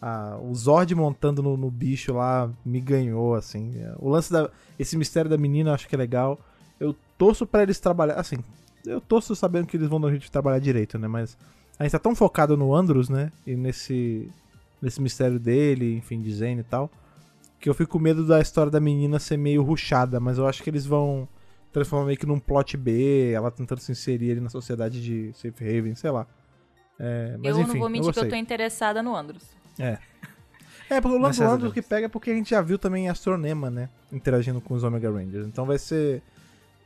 a- 0.00 0.38
o 0.40 0.54
Zord 0.54 0.94
montando 0.94 1.42
no, 1.42 1.56
no 1.56 1.70
bicho 1.70 2.12
lá 2.14 2.50
me 2.64 2.80
ganhou, 2.80 3.34
assim. 3.34 3.74
O 3.98 4.08
lance 4.08 4.32
da. 4.32 4.50
Esse 4.78 4.96
mistério 4.96 5.30
da 5.30 5.36
menina 5.36 5.70
eu 5.70 5.74
acho 5.74 5.88
que 5.88 5.94
é 5.94 5.98
legal. 5.98 6.38
Eu 6.78 6.94
torço 7.18 7.46
pra 7.46 7.62
eles 7.62 7.78
trabalhar. 7.78 8.14
Assim, 8.14 8.36
eu 8.86 9.00
torço 9.00 9.34
sabendo 9.36 9.66
que 9.66 9.76
eles 9.76 9.88
vão 9.88 10.00
dar 10.00 10.06
um 10.08 10.10
jeito 10.10 10.22
de 10.22 10.30
trabalhar 10.30 10.58
direito, 10.58 10.98
né? 10.98 11.06
Mas 11.06 11.36
a 11.78 11.82
gente 11.82 11.92
tá 11.92 11.98
tão 11.98 12.14
focado 12.14 12.56
no 12.56 12.74
Andros, 12.74 13.08
né? 13.08 13.30
E 13.46 13.54
nesse, 13.54 14.30
nesse 14.80 15.00
mistério 15.02 15.38
dele, 15.38 15.96
enfim, 15.96 16.20
de 16.20 16.32
Zane 16.34 16.60
e 16.60 16.64
tal. 16.64 16.90
Que 17.58 17.68
eu 17.68 17.74
fico 17.74 17.92
com 17.92 17.98
medo 17.98 18.26
da 18.26 18.40
história 18.40 18.70
da 18.72 18.80
menina 18.80 19.18
ser 19.18 19.36
meio 19.36 19.62
ruchada, 19.62 20.18
mas 20.18 20.38
eu 20.38 20.46
acho 20.46 20.62
que 20.62 20.70
eles 20.70 20.86
vão 20.86 21.28
transformar 21.70 22.06
meio 22.06 22.16
que 22.18 22.24
num 22.26 22.38
plot 22.40 22.74
B, 22.76 23.32
ela 23.32 23.50
tentando 23.50 23.80
se 23.80 23.92
inserir 23.92 24.32
ali 24.32 24.40
na 24.40 24.48
sociedade 24.48 25.02
de 25.02 25.30
Safe 25.34 25.62
Haven, 25.62 25.94
sei 25.94 26.10
lá. 26.10 26.26
É, 26.98 27.36
mas 27.38 27.54
eu 27.54 27.60
enfim, 27.62 27.72
não 27.74 27.80
vou 27.80 27.88
mentir 27.90 28.08
eu 28.08 28.12
que 28.14 28.18
eu 28.20 28.28
tô 28.30 28.34
interessada 28.34 29.02
no 29.02 29.14
Andros. 29.14 29.44
É. 29.78 29.98
É, 30.88 31.00
porque 31.00 31.16
o 31.16 31.20
lance 31.20 31.38
do 31.38 31.44
Nessas 31.44 31.54
Andros 31.56 31.72
que 31.72 31.80
pega 31.82 32.06
é 32.06 32.08
porque 32.08 32.30
a 32.30 32.34
gente 32.34 32.50
já 32.50 32.60
viu 32.60 32.76
também 32.78 33.08
Astronema, 33.08 33.70
né? 33.70 33.88
Interagindo 34.12 34.60
com 34.60 34.74
os 34.74 34.82
Omega 34.82 35.10
Rangers. 35.10 35.46
Então 35.46 35.64
vai 35.64 35.78
ser. 35.78 36.20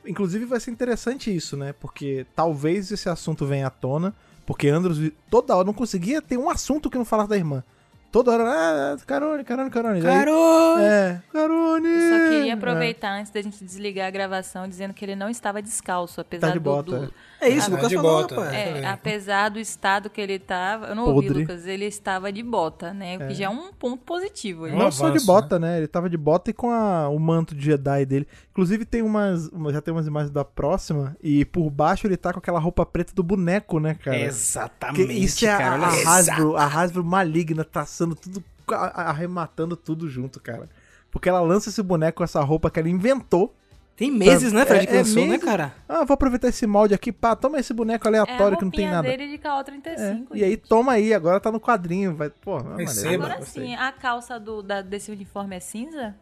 Inclusive 0.05 0.45
vai 0.45 0.59
ser 0.59 0.69
interessante 0.71 1.35
isso, 1.35 1.57
né? 1.57 1.73
Porque 1.73 2.25
talvez 2.35 2.91
esse 2.91 3.09
assunto 3.09 3.45
venha 3.45 3.65
à 3.67 3.69
tona. 3.71 4.13
Porque 4.45 4.67
Andros 4.67 4.99
toda 5.31 5.55
hora 5.55 5.65
não 5.65 5.73
conseguia 5.73 6.21
ter 6.21 6.37
um 6.37 6.49
assunto 6.51 6.87
que 6.89 6.97
não 6.97 7.05
falasse 7.05 7.29
da 7.29 7.37
irmã. 7.37 7.63
toda 8.11 8.31
hora, 8.31 8.43
ah, 8.45 8.97
Carone, 9.05 9.43
Carone, 9.43 9.69
Carone. 9.69 9.97
Aí- 9.97 10.03
Carone! 10.03 10.83
É, 10.85 11.21
Carone. 11.33 11.87
Eu 11.89 12.09
só 12.09 12.29
queria 12.29 12.51
É. 12.51 12.53
aproveitar 12.55 13.11
antes 13.19 13.29
da 13.29 13.41
gente 13.41 13.61
desligar 13.65 14.07
a 14.07 14.11
gravação 14.11 14.69
dizendo 14.69 14.93
que 14.93 15.03
ele 15.03 15.17
não 15.17 15.27
estava 15.29 15.61
descalço, 15.61 16.21
apesar 16.21 16.47
Tá 16.47 16.53
de 16.53 16.59
do- 16.59 16.63
bota, 16.63 16.99
do, 17.07 17.13
É 17.41 17.49
isso, 17.49 17.67
Ah, 17.67 17.75
Lucas 17.75 17.89
de 17.89 17.95
falou, 17.95 18.21
bota. 18.21 18.35
rapaz. 18.35 18.53
É. 18.53 18.79
É, 18.79 18.85
apesar 18.87 19.49
do 19.49 19.59
estado 19.59 20.09
que 20.09 20.21
ele 20.21 20.39
tava, 20.39 20.87
eu 20.87 20.95
não 20.95 21.03
ouvi, 21.05 21.27
Podre. 21.27 21.41
Lucas, 21.43 21.65
ele 21.67 21.85
estava 21.85 22.31
de 22.31 22.41
bota, 22.41 22.93
né? 22.93 23.17
O 23.17 23.27
que 23.27 23.33
já 23.33 23.45
é 23.45 23.49
um 23.49 23.71
ponto 23.73 23.97
positivo. 24.03 24.65
Um 24.67 24.77
Não 24.77 24.91
só 24.91 25.05
de 25.05 25.09
avanço, 25.11 25.25
bota, 25.25 25.59
né? 25.59 25.77
Ele 25.77 25.87
tava 25.87 26.09
de 26.09 26.17
bota 26.17 26.49
e 26.49 26.53
com 26.53 26.71
a- 26.71 27.09
o 27.09 27.19
manto 27.19 27.53
de 27.53 27.63
Jedi 27.65 28.05
dele. 28.05 28.27
Inclusive 28.51 28.85
tem 28.85 29.01
umas, 29.01 29.47
uma- 29.49 29.71
já 29.73 29.81
tem 29.81 29.93
umas 29.93 30.07
imagens 30.07 30.31
da 30.31 30.45
próxima 30.45 31.15
e 31.21 31.43
por 31.45 31.69
baixo 31.69 32.07
ele 32.07 32.17
tá 32.17 32.31
com 32.31 32.39
aquela 32.39 32.59
roupa 32.59 32.85
preta 32.85 33.13
do 33.13 33.21
boneco, 33.21 33.79
né, 33.79 33.95
cara? 33.95 34.17
Que 34.17 34.23
Exatamente, 34.23 35.23
isso 35.23 35.45
é 35.45 35.51
a, 35.53 35.57
cara. 35.57 35.75
a 35.85 35.89
olha 35.89 36.07
Hasbro, 36.09 36.55
a 36.55 36.65
Hasbro 36.65 37.03
maligna, 37.03 37.63
traçando 37.63 38.15
tudo, 38.15 38.43
a- 38.71 39.09
arrematando 39.09 39.75
tudo 39.75 40.09
junto, 40.09 40.39
cara. 40.39 40.69
Porque 41.11 41.29
ela 41.29 41.41
lança 41.41 41.69
esse 41.69 41.81
boneco 41.83 42.17
com 42.19 42.23
essa 42.23 42.41
roupa 42.41 42.69
que 42.69 42.79
ela 42.79 42.89
inventou. 42.89 43.53
Tem 43.95 44.11
meses, 44.11 44.51
né, 44.51 44.65
Fred, 44.65 44.83
É- 44.83 44.87
que 44.87 44.93
é 44.93 44.97
lançou, 44.97 45.21
né, 45.23 45.29
meses. 45.29 45.45
cara? 45.45 45.73
Ah, 45.87 46.03
vou 46.03 46.15
aproveitar 46.15 46.49
esse 46.49 46.67
molde 46.67 46.93
aqui, 46.93 47.13
pá, 47.13 47.33
toma 47.35 47.59
esse 47.59 47.73
boneco 47.73 48.05
É 48.05 48.07
a 48.07 48.21
aleatório 48.21 48.57
que 48.57 48.63
não 48.65 48.71
tem 48.71 48.89
nada. 48.89 49.07
dele 49.07 49.27
de 49.27 49.35
É, 49.35 49.37
KO35. 49.37 50.27
e 50.33 50.43
aí, 50.43 50.57
toma 50.57 50.91
aí, 50.93 51.13
agora 51.13 51.39
tá 51.39 51.49
no 51.49 51.61
quadrinho, 51.61 52.13
vai, 52.13 52.29
pô, 52.29 52.57
é 52.57 52.63
maneiro. 52.63 52.77
Receba. 52.91 53.25
Agora 53.25 53.41
sim, 53.45 53.73
a 53.75 53.91
calça 53.93 54.37
do, 54.39 54.61
da- 54.61 54.81
desse 54.81 55.11
uniforme 55.11 55.55
é 55.55 55.59
cinza? 55.61 56.13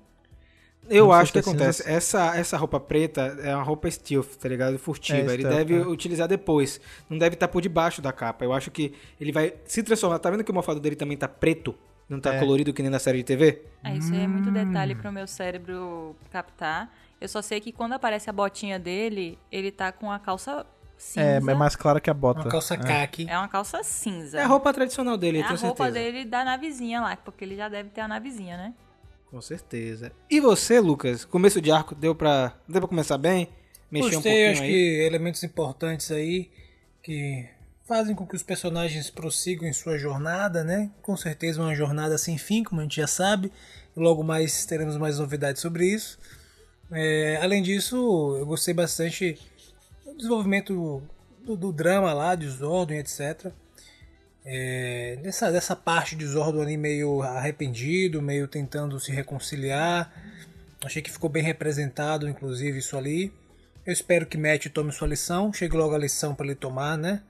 Eu 0.89 1.05
Não 1.05 1.13
acho 1.13 1.31
que 1.31 1.37
é 1.39 1.41
acontece. 1.41 1.81
cinza. 1.81 1.95
Essa, 1.95 2.35
essa 2.37 2.57
roupa 2.57 2.77
preta 2.79 3.37
é 3.41 3.55
uma 3.55 3.63
roupa 3.63 3.89
stealth, 3.89 4.35
tá 4.35 4.49
ligado? 4.49 4.77
Furtiva. 4.77 5.31
É, 5.31 5.33
ele 5.33 5.43
stealth, 5.43 5.55
deve 5.55 5.75
é. 5.75 5.87
utilizar 5.87 6.27
depois. 6.27 6.79
Não 7.09 7.17
deve 7.17 7.35
estar 7.35 7.47
por 7.47 7.61
debaixo 7.61 8.01
da 8.01 8.11
capa. 8.11 8.43
Eu 8.43 8.51
acho 8.51 8.69
que 8.69 8.93
ele 9.19 9.31
vai 9.31 9.53
se 9.65 9.81
transformar. 9.81 10.19
Tá 10.19 10.29
vendo 10.29 10.43
que 10.43 10.51
o 10.51 10.53
mofado 10.53 10.79
dele 10.81 10.97
também 10.97 11.15
tá 11.17 11.27
preto? 11.27 11.73
Não 12.09 12.19
tá 12.19 12.35
É. 12.35 12.39
colorido 12.39 12.73
que 12.73 12.81
nem 12.81 12.91
na 12.91 12.99
série 12.99 13.19
de 13.19 13.23
TV? 13.23 13.61
Ah, 13.81 13.95
isso 13.95 14.13
aí 14.13 14.23
é 14.23 14.27
muito 14.27 14.49
Hum. 14.49 14.53
detalhe 14.53 14.93
pro 14.93 15.09
meu 15.11 15.25
cérebro 15.25 16.15
captar. 16.29 16.93
Eu 17.23 17.29
só 17.29 17.41
sei 17.41 17.61
que 17.61 17.71
quando 17.71 17.93
aparece 17.93 18.29
a 18.29 18.33
botinha 18.33 18.77
dele, 18.77 19.39
ele 19.49 19.71
tá 19.71 19.93
com 19.93 20.11
a 20.11 20.19
calça 20.19 20.65
cinza. 20.97 21.21
É, 21.25 21.35
é 21.37 21.55
mais 21.55 21.73
clara 21.73 22.01
que 22.01 22.09
a 22.09 22.13
bota. 22.13 22.41
Uma 22.41 22.49
calça 22.49 22.73
É. 22.73 22.77
caque. 22.77 23.25
É 23.29 23.37
uma 23.37 23.47
calça 23.47 23.81
cinza. 23.81 24.39
É 24.39 24.43
a 24.43 24.47
roupa 24.47 24.73
tradicional 24.73 25.15
dele, 25.17 25.37
É 25.37 25.41
eu 25.41 25.45
a 25.45 25.47
tenho 25.49 25.59
roupa 25.61 25.85
certeza. 25.85 26.05
dele 26.05 26.25
da 26.25 26.43
navezinha 26.43 26.99
lá, 26.99 27.15
porque 27.15 27.45
ele 27.45 27.55
já 27.55 27.69
deve 27.69 27.89
ter 27.91 28.01
a 28.01 28.07
navezinha, 28.09 28.57
né? 28.57 28.73
Com 29.31 29.39
certeza. 29.41 30.11
E 30.29 30.41
você, 30.41 30.81
Lucas? 30.81 31.23
Começo 31.23 31.61
de 31.61 31.71
arco 31.71 31.95
deu 31.95 32.13
pra, 32.13 32.53
deu 32.67 32.81
pra 32.81 32.87
começar 32.89 33.17
bem? 33.17 33.47
Mexer 33.89 34.07
um 34.07 34.11
Gostei, 34.15 34.31
pouquinho 34.33 34.51
acho 34.51 34.61
aí? 34.63 34.69
que 34.69 35.01
elementos 35.05 35.43
importantes 35.43 36.11
aí 36.11 36.51
que 37.01 37.47
fazem 37.87 38.13
com 38.15 38.27
que 38.27 38.35
os 38.35 38.43
personagens 38.43 39.09
prossigam 39.09 39.67
em 39.67 39.73
sua 39.73 39.97
jornada, 39.97 40.63
né? 40.63 40.91
Com 41.01 41.15
certeza 41.15 41.61
uma 41.61 41.73
jornada 41.73 42.17
sem 42.17 42.37
fim, 42.37 42.63
como 42.65 42.81
a 42.81 42.83
gente 42.83 42.97
já 42.97 43.07
sabe. 43.07 43.49
E 43.95 43.99
logo 43.99 44.23
mais 44.23 44.65
teremos 44.65 44.97
mais 44.97 45.19
novidades 45.19 45.61
sobre 45.61 45.85
isso. 45.87 46.19
É, 46.91 47.39
além 47.41 47.61
disso, 47.61 48.35
eu 48.39 48.45
gostei 48.45 48.73
bastante 48.73 49.39
do 50.05 50.15
desenvolvimento 50.15 51.01
do, 51.43 51.55
do 51.55 51.71
drama 51.71 52.13
lá, 52.13 52.35
de 52.35 52.47
Zordon 52.47 52.93
etc. 52.95 53.51
É, 54.45 55.17
dessa, 55.21 55.51
dessa 55.51 55.75
parte 55.75 56.15
de 56.15 56.25
Zordon 56.25 56.61
ali 56.61 56.77
meio 56.77 57.21
arrependido, 57.21 58.21
meio 58.21 58.47
tentando 58.47 58.99
se 58.99 59.11
reconciliar. 59.11 60.13
Achei 60.83 61.01
que 61.01 61.11
ficou 61.11 61.29
bem 61.29 61.41
representado, 61.43 62.27
inclusive, 62.27 62.79
isso 62.79 62.97
ali. 62.97 63.31
Eu 63.85 63.93
espero 63.93 64.25
que 64.25 64.37
Matt 64.37 64.67
tome 64.67 64.91
sua 64.91 65.07
lição. 65.07 65.51
Chegue 65.53 65.77
logo 65.77 65.95
a 65.95 65.97
lição 65.97 66.35
para 66.35 66.45
ele 66.45 66.55
tomar, 66.55 66.97
né? 66.97 67.21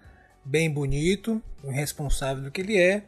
Bem 0.43 0.69
bonito, 0.69 1.41
o 1.63 1.69
responsável 1.69 2.43
do 2.43 2.51
que 2.51 2.61
ele 2.61 2.77
é. 2.77 3.03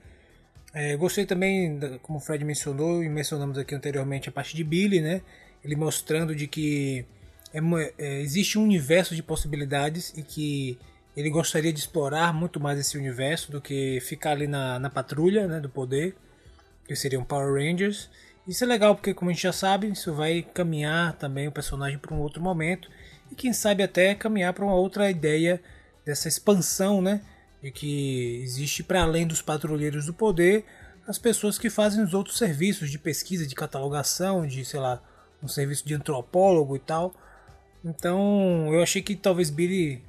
É, 0.74 0.96
gostei 0.96 1.26
também, 1.26 1.80
como 2.02 2.20
o 2.20 2.22
Fred 2.22 2.44
mencionou 2.44 3.04
e 3.04 3.10
mencionamos 3.10 3.58
aqui 3.58 3.74
anteriormente, 3.74 4.30
a 4.30 4.32
parte 4.32 4.56
de 4.56 4.64
Billy, 4.64 5.02
né? 5.02 5.22
Ele 5.66 5.76
mostrando 5.76 6.36
de 6.36 6.48
que 6.48 7.04
é 7.52 7.60
é, 7.98 8.22
existe 8.22 8.60
um 8.60 8.64
universo 8.64 9.16
de 9.16 9.24
possibilidades 9.24 10.14
e 10.16 10.22
que 10.22 10.78
ele 11.18 11.30
gostaria 11.30 11.74
de 11.74 11.80
explorar 11.80 12.34
muito 12.34 12.60
mais 12.60 12.78
esse 12.80 12.98
universo 12.98 13.52
do 13.52 13.60
que 13.60 14.00
ficar 14.02 14.32
ali 14.32 14.46
na, 14.46 14.78
na 14.78 14.90
patrulha 14.90 15.48
né, 15.48 15.60
do 15.60 15.70
poder, 15.70 16.16
que 16.86 16.96
seriam 16.96 17.24
Power 17.24 17.54
Rangers. 17.54 18.10
Isso 18.48 18.64
é 18.64 18.68
legal 18.68 18.94
porque, 18.94 19.14
como 19.14 19.32
a 19.32 19.34
gente 19.34 19.42
já 19.42 19.54
sabe, 19.54 19.88
isso 19.88 20.14
vai 20.14 20.46
caminhar 20.54 21.14
também 21.14 21.48
o 21.48 21.52
personagem 21.52 21.98
para 21.98 22.14
um 22.14 22.20
outro 22.20 22.44
momento 22.44 22.90
e 23.32 23.36
quem 23.36 23.52
sabe 23.54 23.82
até 23.82 24.14
caminhar 24.14 24.54
para 24.54 24.66
uma 24.66 24.76
outra 24.76 25.10
ideia 25.10 25.60
dessa 26.06 26.28
expansão, 26.28 27.02
né? 27.02 27.22
De 27.64 27.72
que 27.72 28.42
existe 28.44 28.84
para 28.84 29.02
além 29.02 29.26
dos 29.26 29.42
patrulheiros 29.42 30.06
do 30.06 30.14
poder 30.14 30.64
as 31.08 31.18
pessoas 31.18 31.58
que 31.58 31.70
fazem 31.70 32.04
os 32.04 32.14
outros 32.14 32.38
serviços 32.38 32.92
de 32.92 33.00
pesquisa, 33.00 33.48
de 33.48 33.56
catalogação, 33.56 34.46
de 34.46 34.66
sei 34.66 34.80
lá, 34.80 35.02
um 35.46 35.48
serviço 35.48 35.88
de 35.88 35.94
antropólogo 35.94 36.76
e 36.76 36.80
tal. 36.80 37.14
Então 37.84 38.74
eu 38.74 38.82
achei 38.82 39.02
que 39.02 39.16
talvez 39.16 39.50
Billy 39.50 40.04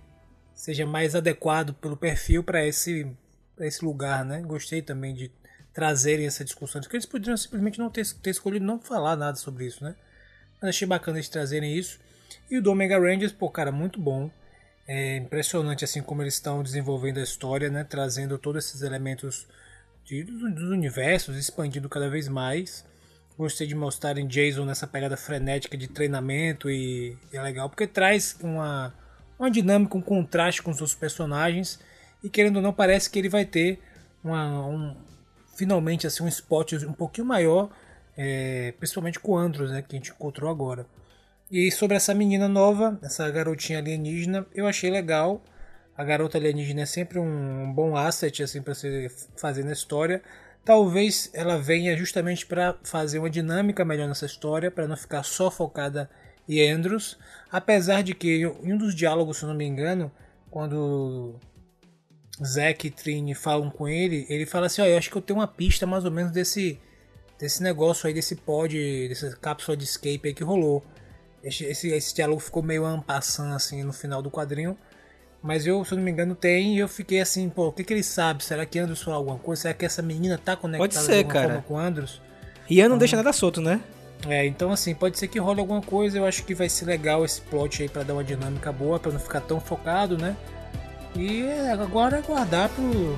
seja 0.54 0.86
mais 0.86 1.14
adequado 1.14 1.74
pelo 1.74 1.96
perfil 1.96 2.42
para 2.42 2.66
esse, 2.66 3.06
esse 3.60 3.84
lugar, 3.84 4.24
né? 4.24 4.40
Gostei 4.40 4.82
também 4.82 5.14
de 5.14 5.30
trazerem 5.72 6.26
essa 6.26 6.42
discussão, 6.42 6.80
porque 6.80 6.96
eles 6.96 7.04
poderiam 7.04 7.36
simplesmente 7.36 7.78
não 7.78 7.90
ter, 7.90 8.06
ter 8.22 8.30
escolhido 8.30 8.64
não 8.64 8.80
falar 8.80 9.14
nada 9.14 9.36
sobre 9.36 9.66
isso, 9.66 9.84
né? 9.84 9.94
Mas 10.60 10.70
achei 10.70 10.88
bacana 10.88 11.18
eles 11.18 11.28
trazerem 11.28 11.76
isso. 11.76 12.00
E 12.50 12.56
o 12.56 12.62
do 12.62 12.70
Omega 12.70 12.98
Rangers, 12.98 13.32
pô, 13.32 13.50
cara, 13.50 13.70
muito 13.70 14.00
bom. 14.00 14.30
É 14.88 15.16
impressionante 15.16 15.84
assim 15.84 16.00
como 16.00 16.22
eles 16.22 16.34
estão 16.34 16.62
desenvolvendo 16.62 17.18
a 17.18 17.22
história, 17.22 17.68
né? 17.68 17.84
Trazendo 17.84 18.38
todos 18.38 18.64
esses 18.64 18.80
elementos 18.80 19.46
de, 20.06 20.24
dos 20.24 20.70
universos, 20.70 21.36
expandindo 21.36 21.88
cada 21.90 22.08
vez 22.08 22.26
mais. 22.26 22.84
Gostei 23.38 23.66
de 23.66 23.74
mostrarem 23.74 24.26
Jason 24.26 24.64
nessa 24.64 24.86
pegada 24.86 25.16
frenética 25.16 25.76
de 25.76 25.88
treinamento 25.88 26.70
e, 26.70 27.18
e 27.32 27.36
é 27.36 27.42
legal 27.42 27.68
porque 27.68 27.86
traz 27.86 28.36
uma, 28.40 28.94
uma 29.38 29.50
dinâmica, 29.50 29.96
um 29.96 30.00
contraste 30.00 30.62
com 30.62 30.70
os 30.70 30.80
outros 30.80 30.98
personagens 30.98 31.78
e 32.24 32.30
querendo 32.30 32.56
ou 32.56 32.62
não 32.62 32.72
parece 32.72 33.10
que 33.10 33.18
ele 33.18 33.28
vai 33.28 33.44
ter 33.44 33.78
uma, 34.24 34.66
um, 34.66 34.96
finalmente 35.54 36.06
assim 36.06 36.22
um 36.22 36.28
spot 36.28 36.72
um 36.74 36.92
pouquinho 36.92 37.26
maior, 37.26 37.70
é, 38.16 38.72
principalmente 38.78 39.20
com 39.20 39.32
o 39.32 39.36
Andros, 39.36 39.70
né, 39.70 39.82
que 39.82 39.94
a 39.94 39.98
gente 39.98 40.10
encontrou 40.10 40.50
agora. 40.50 40.86
E 41.50 41.70
sobre 41.70 41.96
essa 41.96 42.12
menina 42.14 42.48
nova, 42.48 42.98
essa 43.02 43.30
garotinha 43.30 43.78
alienígena, 43.78 44.46
eu 44.54 44.66
achei 44.66 44.90
legal. 44.90 45.42
A 45.96 46.02
garota 46.02 46.36
alienígena 46.36 46.82
é 46.82 46.86
sempre 46.86 47.18
um 47.18 47.72
bom 47.72 47.96
asset 47.96 48.42
assim 48.42 48.60
para 48.60 48.74
você 48.74 49.08
fazer 49.36 49.62
na 49.62 49.72
história. 49.72 50.22
Talvez 50.66 51.30
ela 51.32 51.56
venha 51.56 51.96
justamente 51.96 52.44
para 52.44 52.76
fazer 52.82 53.20
uma 53.20 53.30
dinâmica 53.30 53.84
melhor 53.84 54.08
nessa 54.08 54.26
história, 54.26 54.68
para 54.68 54.88
não 54.88 54.96
ficar 54.96 55.22
só 55.22 55.48
focada 55.48 56.10
em 56.48 56.68
Andros. 56.68 57.16
Apesar 57.52 58.02
de 58.02 58.12
que 58.12 58.42
em 58.42 58.72
um 58.72 58.76
dos 58.76 58.92
diálogos, 58.92 59.36
se 59.36 59.46
não 59.46 59.54
me 59.54 59.64
engano, 59.64 60.10
quando 60.50 61.36
Zack 62.44 62.88
e 62.88 62.90
Trini 62.90 63.32
falam 63.32 63.70
com 63.70 63.88
ele, 63.88 64.26
ele 64.28 64.44
fala 64.44 64.66
assim: 64.66 64.82
ó, 64.82 64.86
eu 64.86 64.98
acho 64.98 65.08
que 65.08 65.16
eu 65.16 65.22
tenho 65.22 65.38
uma 65.38 65.46
pista 65.46 65.86
mais 65.86 66.04
ou 66.04 66.10
menos 66.10 66.32
desse 66.32 66.80
desse 67.38 67.62
negócio 67.62 68.08
aí, 68.08 68.12
desse 68.12 68.34
pod, 68.34 68.76
dessa 69.08 69.36
cápsula 69.36 69.76
de 69.76 69.84
escape 69.84 70.22
aí 70.24 70.34
que 70.34 70.42
rolou. 70.42 70.84
Esse, 71.44 71.64
esse, 71.64 71.90
esse 71.90 72.12
diálogo 72.12 72.40
ficou 72.40 72.60
meio 72.60 72.84
ampassando 72.84 73.54
assim 73.54 73.84
no 73.84 73.92
final 73.92 74.20
do 74.20 74.32
quadrinho. 74.32 74.76
Mas 75.46 75.64
eu, 75.64 75.84
se 75.84 75.92
eu 75.92 75.96
não 75.96 76.04
me 76.04 76.10
engano, 76.10 76.34
tem. 76.34 76.74
E 76.74 76.80
eu 76.80 76.88
fiquei 76.88 77.20
assim, 77.20 77.48
pô, 77.48 77.68
o 77.68 77.72
que, 77.72 77.84
que 77.84 77.92
ele 77.94 78.02
sabe? 78.02 78.42
Será 78.42 78.66
que 78.66 78.80
Andros 78.80 79.00
falou 79.00 79.18
alguma 79.18 79.38
coisa? 79.38 79.62
Será 79.62 79.74
que 79.74 79.86
essa 79.86 80.02
menina 80.02 80.36
tá 80.36 80.56
conectada 80.56 80.82
Pode 80.82 80.94
ser, 80.96 81.12
de 81.12 81.18
alguma 81.18 81.32
cara. 81.32 81.48
forma 81.48 81.62
com 81.62 81.78
Andros? 81.78 82.20
Rian 82.66 82.88
não 82.88 82.98
deixa 82.98 83.14
nada 83.14 83.32
solto, 83.32 83.60
né? 83.60 83.80
É, 84.26 84.44
então 84.44 84.72
assim, 84.72 84.92
pode 84.92 85.18
ser 85.18 85.28
que 85.28 85.38
role 85.38 85.60
alguma 85.60 85.80
coisa. 85.80 86.18
Eu 86.18 86.26
acho 86.26 86.44
que 86.44 86.52
vai 86.52 86.68
ser 86.68 86.86
legal 86.86 87.24
esse 87.24 87.40
plot 87.40 87.80
aí 87.80 87.88
pra 87.88 88.02
dar 88.02 88.14
uma 88.14 88.24
dinâmica 88.24 88.72
boa, 88.72 88.98
pra 88.98 89.12
não 89.12 89.20
ficar 89.20 89.40
tão 89.40 89.60
focado, 89.60 90.18
né? 90.18 90.36
E 91.14 91.42
é, 91.42 91.70
agora 91.70 92.18
aguardar 92.18 92.68
pro 92.70 93.16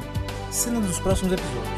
cena 0.50 0.80
dos 0.80 0.98
próximos 0.98 1.32
episódios. 1.32 1.77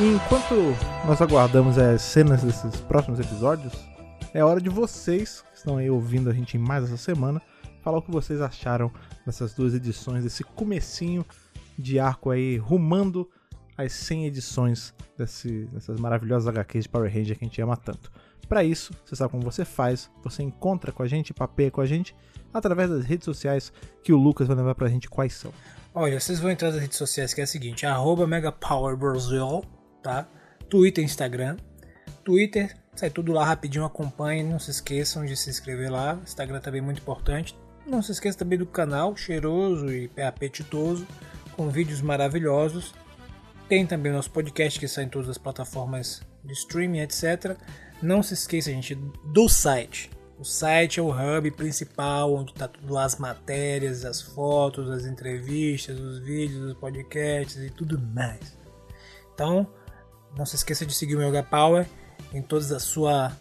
E 0.00 0.04
enquanto 0.14 0.54
nós 1.06 1.20
aguardamos 1.20 1.76
as 1.76 2.02
cenas 2.02 2.42
desses 2.42 2.76
próximos 2.82 3.18
episódios, 3.18 3.72
é 4.32 4.44
hora 4.44 4.60
de 4.60 4.68
vocês, 4.68 5.42
que 5.50 5.56
estão 5.58 5.76
aí 5.76 5.90
ouvindo 5.90 6.30
a 6.30 6.32
gente 6.32 6.56
em 6.56 6.60
mais 6.60 6.84
essa 6.84 6.96
semana, 6.96 7.42
falar 7.82 7.98
o 7.98 8.02
que 8.02 8.10
vocês 8.10 8.40
acharam 8.40 8.92
dessas 9.26 9.54
duas 9.54 9.74
edições, 9.74 10.22
desse 10.22 10.44
comecinho 10.44 11.24
de 11.76 11.98
arco 11.98 12.30
aí, 12.30 12.56
rumando 12.56 13.28
as 13.76 13.92
100 13.92 14.26
edições 14.26 14.94
desse- 15.16 15.64
dessas 15.72 15.98
maravilhosas 15.98 16.48
HQs 16.48 16.84
de 16.84 16.88
Power 16.88 17.12
Ranger 17.12 17.36
que 17.38 17.44
a 17.44 17.48
gente 17.48 17.60
ama 17.60 17.76
tanto. 17.76 18.10
Para 18.48 18.62
isso, 18.64 18.92
você 19.04 19.14
sabe 19.16 19.30
como 19.32 19.42
você 19.42 19.64
faz, 19.64 20.10
você 20.22 20.42
encontra 20.42 20.90
com 20.92 21.02
a 21.02 21.06
gente, 21.06 21.34
papeia 21.34 21.70
com 21.70 21.80
a 21.80 21.86
gente, 21.86 22.14
através 22.54 22.88
das 22.88 23.04
redes 23.04 23.24
sociais 23.24 23.72
que 24.02 24.12
o 24.12 24.16
Lucas 24.16 24.46
vai 24.46 24.56
levar 24.56 24.74
pra 24.74 24.88
gente 24.88 25.08
quais 25.08 25.34
são. 25.34 25.52
Olha, 25.94 26.18
vocês 26.18 26.38
vão 26.40 26.50
entrar 26.50 26.70
nas 26.70 26.80
redes 26.80 26.96
sociais 26.96 27.34
que 27.34 27.40
é 27.40 27.44
a 27.44 27.46
seguinte, 27.46 27.84
arroba 27.84 28.26
MegaPowerBrasil, 28.26 29.62
tá? 30.08 30.28
Twitter, 30.68 31.04
Instagram. 31.04 31.56
Twitter, 32.24 32.74
Sai 32.98 33.10
tudo 33.10 33.32
lá 33.32 33.44
rapidinho, 33.44 33.84
acompanhe. 33.84 34.42
Não 34.42 34.58
se 34.58 34.72
esqueçam 34.72 35.24
de 35.24 35.36
se 35.36 35.48
inscrever 35.48 35.88
lá. 35.88 36.18
Instagram 36.24 36.58
também 36.58 36.80
é 36.80 36.84
muito 36.84 37.00
importante. 37.00 37.56
Não 37.86 38.02
se 38.02 38.10
esqueça 38.10 38.36
também 38.36 38.58
do 38.58 38.66
canal 38.66 39.16
cheiroso 39.16 39.88
e 39.88 40.10
apetitoso, 40.20 41.06
com 41.52 41.68
vídeos 41.68 42.02
maravilhosos. 42.02 42.92
Tem 43.68 43.86
também 43.86 44.10
o 44.10 44.16
nosso 44.16 44.32
podcast 44.32 44.80
que 44.80 44.88
sai 44.88 45.04
em 45.04 45.08
todas 45.08 45.28
as 45.28 45.38
plataformas 45.38 46.22
de 46.42 46.52
streaming, 46.54 46.98
etc. 46.98 47.56
Não 48.02 48.20
se 48.20 48.34
esqueça, 48.34 48.68
gente, 48.72 48.96
do 48.96 49.48
site. 49.48 50.10
O 50.36 50.44
site 50.44 50.98
é 50.98 51.02
o 51.02 51.10
hub 51.10 51.52
principal, 51.52 52.34
onde 52.34 52.50
está 52.50 52.66
tudo 52.66 52.92
lá 52.92 53.04
as 53.04 53.14
matérias, 53.14 54.04
as 54.04 54.20
fotos, 54.20 54.90
as 54.90 55.04
entrevistas, 55.04 56.00
os 56.00 56.18
vídeos, 56.18 56.72
os 56.72 56.74
podcasts 56.74 57.62
e 57.62 57.70
tudo 57.70 57.96
mais. 57.96 58.58
Então, 59.32 59.72
não 60.36 60.46
se 60.46 60.56
esqueça 60.56 60.84
de 60.86 60.94
seguir 60.94 61.16
o 61.16 61.22
Yoga 61.22 61.42
Power 61.42 61.86
em 62.32 62.42
todas 62.42 62.72
as 62.72 62.82
sua 62.82 63.32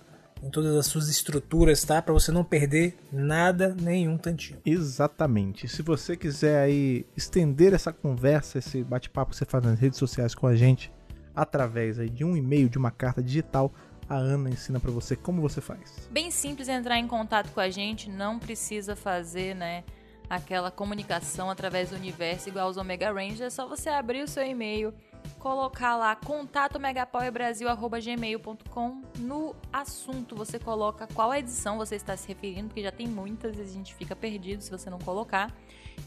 em 0.41 0.51
todas 0.51 0.75
as 0.75 0.85
suas 0.85 1.09
estruturas, 1.09 1.83
tá? 1.83 1.99
Para 1.99 2.13
você 2.13 2.31
não 2.31 2.43
perder 2.43 2.95
nada, 3.11 3.75
nenhum 3.81 4.17
tantinho. 4.17 4.59
Exatamente. 4.63 5.67
Se 5.67 5.81
você 5.81 6.15
quiser 6.15 6.59
aí 6.59 7.07
estender 7.15 7.73
essa 7.73 7.91
conversa, 7.91 8.59
esse 8.59 8.83
bate-papo 8.83 9.31
que 9.31 9.37
você 9.37 9.45
faz 9.45 9.63
nas 9.63 9.79
redes 9.79 9.97
sociais 9.97 10.35
com 10.35 10.45
a 10.45 10.55
gente, 10.55 10.91
através 11.35 11.99
aí 11.99 12.09
de 12.09 12.23
um 12.23 12.37
e-mail, 12.37 12.69
de 12.69 12.77
uma 12.77 12.91
carta 12.91 13.21
digital, 13.21 13.73
a 14.09 14.15
Ana 14.15 14.49
ensina 14.49 14.79
para 14.79 14.91
você 14.91 15.15
como 15.15 15.41
você 15.41 15.59
faz. 15.59 16.07
Bem 16.11 16.31
simples 16.31 16.67
entrar 16.67 16.97
em 16.97 17.07
contato 17.07 17.51
com 17.51 17.59
a 17.59 17.69
gente, 17.69 18.09
não 18.09 18.39
precisa 18.39 18.95
fazer, 18.95 19.55
né, 19.55 19.83
aquela 20.29 20.71
comunicação 20.71 21.49
através 21.49 21.89
do 21.89 21.95
universo 21.95 22.49
igual 22.49 22.69
os 22.69 22.77
Omega 22.77 23.11
Rangers, 23.11 23.41
é 23.41 23.49
só 23.49 23.67
você 23.67 23.89
abrir 23.89 24.23
o 24.23 24.27
seu 24.27 24.45
e-mail 24.45 24.93
colocar 25.39 25.95
lá 25.95 26.15
contato 26.15 26.79
megapowerbrasil@gmail.com 26.79 29.01
no 29.19 29.55
assunto 29.71 30.35
você 30.35 30.59
coloca 30.59 31.07
qual 31.13 31.33
edição 31.33 31.77
você 31.77 31.95
está 31.95 32.17
se 32.17 32.27
referindo, 32.27 32.67
porque 32.67 32.83
já 32.83 32.91
tem 32.91 33.07
muitas 33.07 33.57
e 33.57 33.61
a 33.61 33.65
gente 33.65 33.95
fica 33.95 34.13
perdido 34.15 34.61
se 34.61 34.71
você 34.71 34.89
não 34.89 34.99
colocar. 34.99 35.53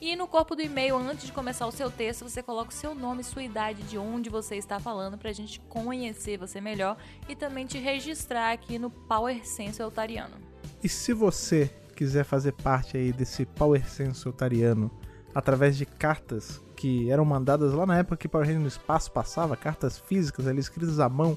E 0.01 0.15
no 0.15 0.29
corpo 0.29 0.55
do 0.55 0.63
e-mail, 0.63 0.97
antes 0.97 1.27
de 1.27 1.33
começar 1.33 1.67
o 1.67 1.73
seu 1.73 1.91
texto, 1.91 2.29
você 2.29 2.43
coloca 2.43 2.71
o 2.71 2.75
seu 2.75 2.95
nome, 2.95 3.25
sua 3.25 3.43
idade, 3.43 3.83
de 3.83 3.99
onde 3.99 4.31
você 4.31 4.57
está 4.57 4.79
falando, 4.79 5.19
para 5.19 5.31
a 5.31 5.33
gente 5.33 5.59
conhecer 5.61 6.39
você 6.39 6.61
melhor 6.61 6.97
e 7.29 7.35
também 7.35 7.67
te 7.67 7.79
registrar 7.79 8.53
aqui 8.53 8.79
no 8.79 8.91
Power 8.91 9.45
Sense 9.45 9.83
Otariano. 9.83 10.37
E 10.83 10.89
se 10.89 11.13
você 11.13 11.71
quiser 11.95 12.25
fazer 12.25 12.53
parte 12.53 12.97
aí 12.97 13.13
desse 13.13 13.45
Power 13.45 13.87
Sense 13.87 14.27
Otariano 14.27 14.91
através 15.35 15.77
de 15.77 15.87
cartas 15.87 16.61
que 16.77 17.11
eram 17.11 17.25
mandadas 17.25 17.73
lá 17.73 17.85
na 17.85 17.99
época 17.99 18.17
que 18.17 18.29
Power 18.29 18.47
Rangers 18.47 18.63
no 18.63 18.69
espaço 18.69 19.13
passava, 19.13 19.57
cartas 19.57 19.99
físicas 19.99 20.47
ali 20.47 20.61
escritas 20.61 20.99
à 20.99 21.09
mão. 21.09 21.37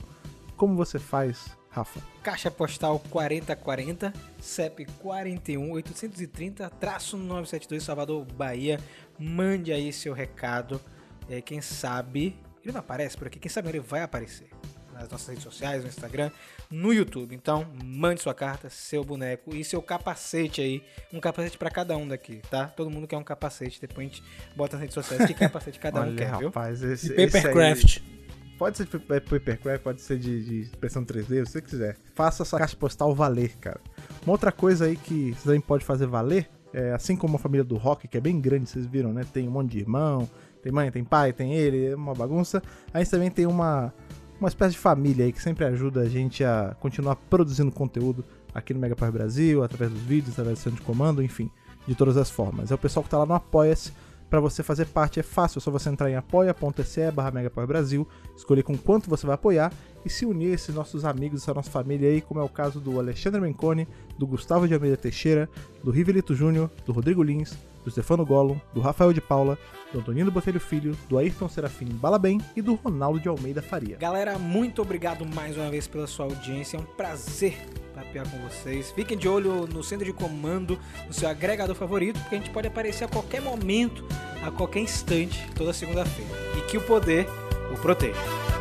Como 0.56 0.76
você 0.76 0.98
faz, 0.98 1.58
Rafa? 1.70 2.00
Caixa 2.22 2.50
postal 2.50 3.00
4040, 3.10 4.14
CEP 4.40 4.86
41 5.00 5.72
830 5.72 6.72
972 7.18 7.84
Salvador, 7.84 8.26
Bahia. 8.34 8.80
Mande 9.20 9.72
aí 9.72 9.92
seu 9.92 10.14
recado. 10.14 10.80
É, 11.30 11.42
quem 11.42 11.62
sabe 11.62 12.36
ele 12.64 12.72
não 12.72 12.80
aparece 12.80 13.18
por 13.18 13.28
aqui, 13.28 13.40
quem 13.40 13.52
sabe 13.52 13.70
ele 13.70 13.80
vai 13.82 14.02
aparecer 14.02 14.50
nas 14.94 15.10
nossas 15.10 15.28
redes 15.28 15.44
sociais, 15.44 15.84
no 15.84 15.90
Instagram, 15.90 16.32
no 16.70 16.94
YouTube. 16.94 17.36
Então, 17.36 17.66
mande 17.84 18.22
sua 18.22 18.34
carta, 18.34 18.70
seu 18.70 19.04
boneco 19.04 19.56
e 19.56 19.64
seu 19.64 19.82
capacete 19.82 20.62
aí. 20.62 20.84
Um 21.12 21.20
capacete 21.20 21.58
para 21.58 21.70
cada 21.70 21.98
um 21.98 22.08
daqui, 22.08 22.42
tá? 22.50 22.68
Todo 22.68 22.90
mundo 22.90 23.08
quer 23.08 23.18
um 23.18 23.24
capacete. 23.24 23.82
Depois 23.82 24.08
a 24.08 24.10
gente 24.10 24.24
bota 24.56 24.74
nas 24.74 24.82
redes 24.82 24.94
sociais 24.94 25.26
que 25.26 25.34
capacete 25.34 25.80
cada 25.80 26.02
um 26.02 26.04
Olha, 26.04 26.16
quer, 26.16 26.38
viu? 26.38 26.48
rapaz, 26.48 26.82
esse, 26.82 27.10
De 27.10 27.28
Papercraft. 27.28 28.02
Pode 28.58 28.78
ser 28.78 28.86
de 28.86 29.00
papercraft, 29.00 29.84
pode 29.84 30.02
ser 30.02 30.18
de, 30.18 30.44
de 30.44 30.76
impressão 30.76 31.04
3D, 31.04 31.42
o 31.42 31.44
que 31.44 31.52
você 31.52 31.62
quiser. 31.62 31.98
Faça 32.14 32.46
sua 32.46 32.60
caixa 32.60 32.78
postal 32.78 33.14
valer, 33.14 33.58
cara. 33.58 33.82
Uma 34.24 34.32
outra 34.32 34.52
coisa 34.52 34.86
aí 34.86 34.96
que 34.96 35.34
você 35.34 35.44
também 35.46 35.60
pode 35.60 35.84
fazer 35.84 36.06
valer, 36.06 36.48
é, 36.72 36.94
assim 36.94 37.16
como 37.16 37.36
a 37.36 37.40
família 37.40 37.64
do 37.64 37.76
Rock, 37.76 38.08
que 38.08 38.18
é 38.18 38.22
bem 38.22 38.40
grande, 38.40 38.70
vocês 38.70 38.86
viram, 38.86 39.12
né? 39.12 39.26
Tem 39.34 39.48
um 39.48 39.52
monte 39.52 39.72
de 39.72 39.80
irmão, 39.80 40.30
tem 40.62 40.72
mãe, 40.72 40.90
tem 40.92 41.04
pai, 41.04 41.34
tem 41.34 41.54
ele, 41.54 41.88
é 41.88 41.96
uma 41.96 42.14
bagunça. 42.14 42.64
Aí 42.94 43.06
também 43.06 43.30
tem 43.30 43.46
uma, 43.46 43.94
uma 44.44 44.50
espécie 44.50 44.72
de 44.72 44.78
família 44.78 45.24
aí 45.26 45.32
que 45.32 45.42
sempre 45.42 45.64
ajuda 45.64 46.02
a 46.02 46.10
gente 46.10 46.44
a 46.44 46.76
continuar 46.82 47.16
produzindo 47.16 47.72
conteúdo 47.72 48.26
aqui 48.54 48.74
no 48.74 48.80
Mega 48.80 48.94
Power 48.94 49.14
Brasil, 49.14 49.64
através 49.64 49.90
dos 49.90 50.02
vídeos, 50.02 50.34
através 50.34 50.60
do 50.60 50.62
centro 50.62 50.80
de 50.80 50.86
comando, 50.86 51.24
enfim, 51.24 51.50
de 51.88 51.96
todas 51.96 52.18
as 52.18 52.30
formas. 52.30 52.70
É 52.70 52.76
o 52.76 52.78
pessoal 52.78 53.04
que 53.06 53.10
tá 53.10 53.18
lá 53.18 53.26
no 53.26 53.34
Apoia-se. 53.34 53.94
Para 54.30 54.42
você 54.42 54.62
fazer 54.62 54.88
parte 54.88 55.20
é 55.20 55.24
fácil, 55.24 55.60
é 55.60 55.62
só 55.62 55.72
você 55.72 55.90
entrar 55.90 56.10
em 56.10 56.16
apoia.se 56.16 57.12
barra 57.12 57.32
Brasil, 57.66 58.06
escolher 58.36 58.64
com 58.64 58.76
quanto 58.76 59.10
você 59.10 59.26
vai 59.26 59.36
apoiar 59.36 59.72
e 60.04 60.10
se 60.10 60.26
unir 60.26 60.52
a 60.52 60.56
esses 60.56 60.74
nossos 60.76 61.06
amigos, 61.06 61.44
essa 61.44 61.54
nossa 61.54 61.70
família 61.70 62.10
aí, 62.10 62.20
como 62.20 62.40
é 62.40 62.44
o 62.44 62.50
caso 62.50 62.80
do 62.80 63.00
Alexandre 63.00 63.40
Menconi, 63.40 63.88
do 64.18 64.28
Gustavo 64.28 64.68
de 64.68 64.74
Almeida 64.74 64.98
Teixeira, 64.98 65.48
do 65.84 65.92
Rivelito 65.92 66.36
Júnior, 66.36 66.70
do 66.86 66.92
Rodrigo 66.92 67.24
Lins, 67.24 67.56
do 67.84 67.92
Stefano 67.92 68.26
Gollum, 68.26 68.60
do 68.74 68.82
Rafael 68.82 69.14
de 69.14 69.22
Paula, 69.22 69.58
do 69.92 70.00
Antonino 70.00 70.32
Botelho 70.32 70.60
Filho, 70.60 70.98
do 71.08 71.18
Ayrton 71.18 71.48
Serafim 71.50 71.86
Balabem 71.86 72.40
e 72.56 72.62
do 72.62 72.76
Ronaldo 72.76 73.20
de 73.20 73.28
Almeida 73.28 73.62
Faria. 73.62 73.98
Galera, 73.98 74.38
muito 74.40 74.82
obrigado 74.82 75.26
mais 75.26 75.58
uma 75.58 75.70
vez 75.70 75.88
pela 75.88 76.08
sua 76.08 76.26
audiência. 76.26 76.78
É 76.78 76.80
um 76.80 76.84
prazer 76.84 77.58
papear 77.94 78.30
com 78.30 78.38
vocês. 78.40 78.92
Fiquem 78.92 79.18
de 79.18 79.28
olho 79.28 79.68
no 79.68 79.84
centro 79.84 80.06
de 80.06 80.14
comando, 80.14 80.80
no 81.08 81.14
seu 81.14 81.30
agregador 81.30 81.76
favorito, 81.76 82.20
porque 82.20 82.36
a 82.36 82.38
gente 82.40 82.50
pode 82.50 82.68
aparecer 82.68 83.06
a 83.06 83.08
qualquer 83.08 83.42
momento, 83.42 84.06
a 84.46 84.52
qualquer 84.52 84.80
instante, 84.80 85.48
toda 85.56 85.74
segunda-feira. 85.74 86.32
E 86.58 86.62
que 86.70 86.78
o 86.78 86.82
poder 86.82 87.28
o 87.72 87.78
proteja. 87.78 88.53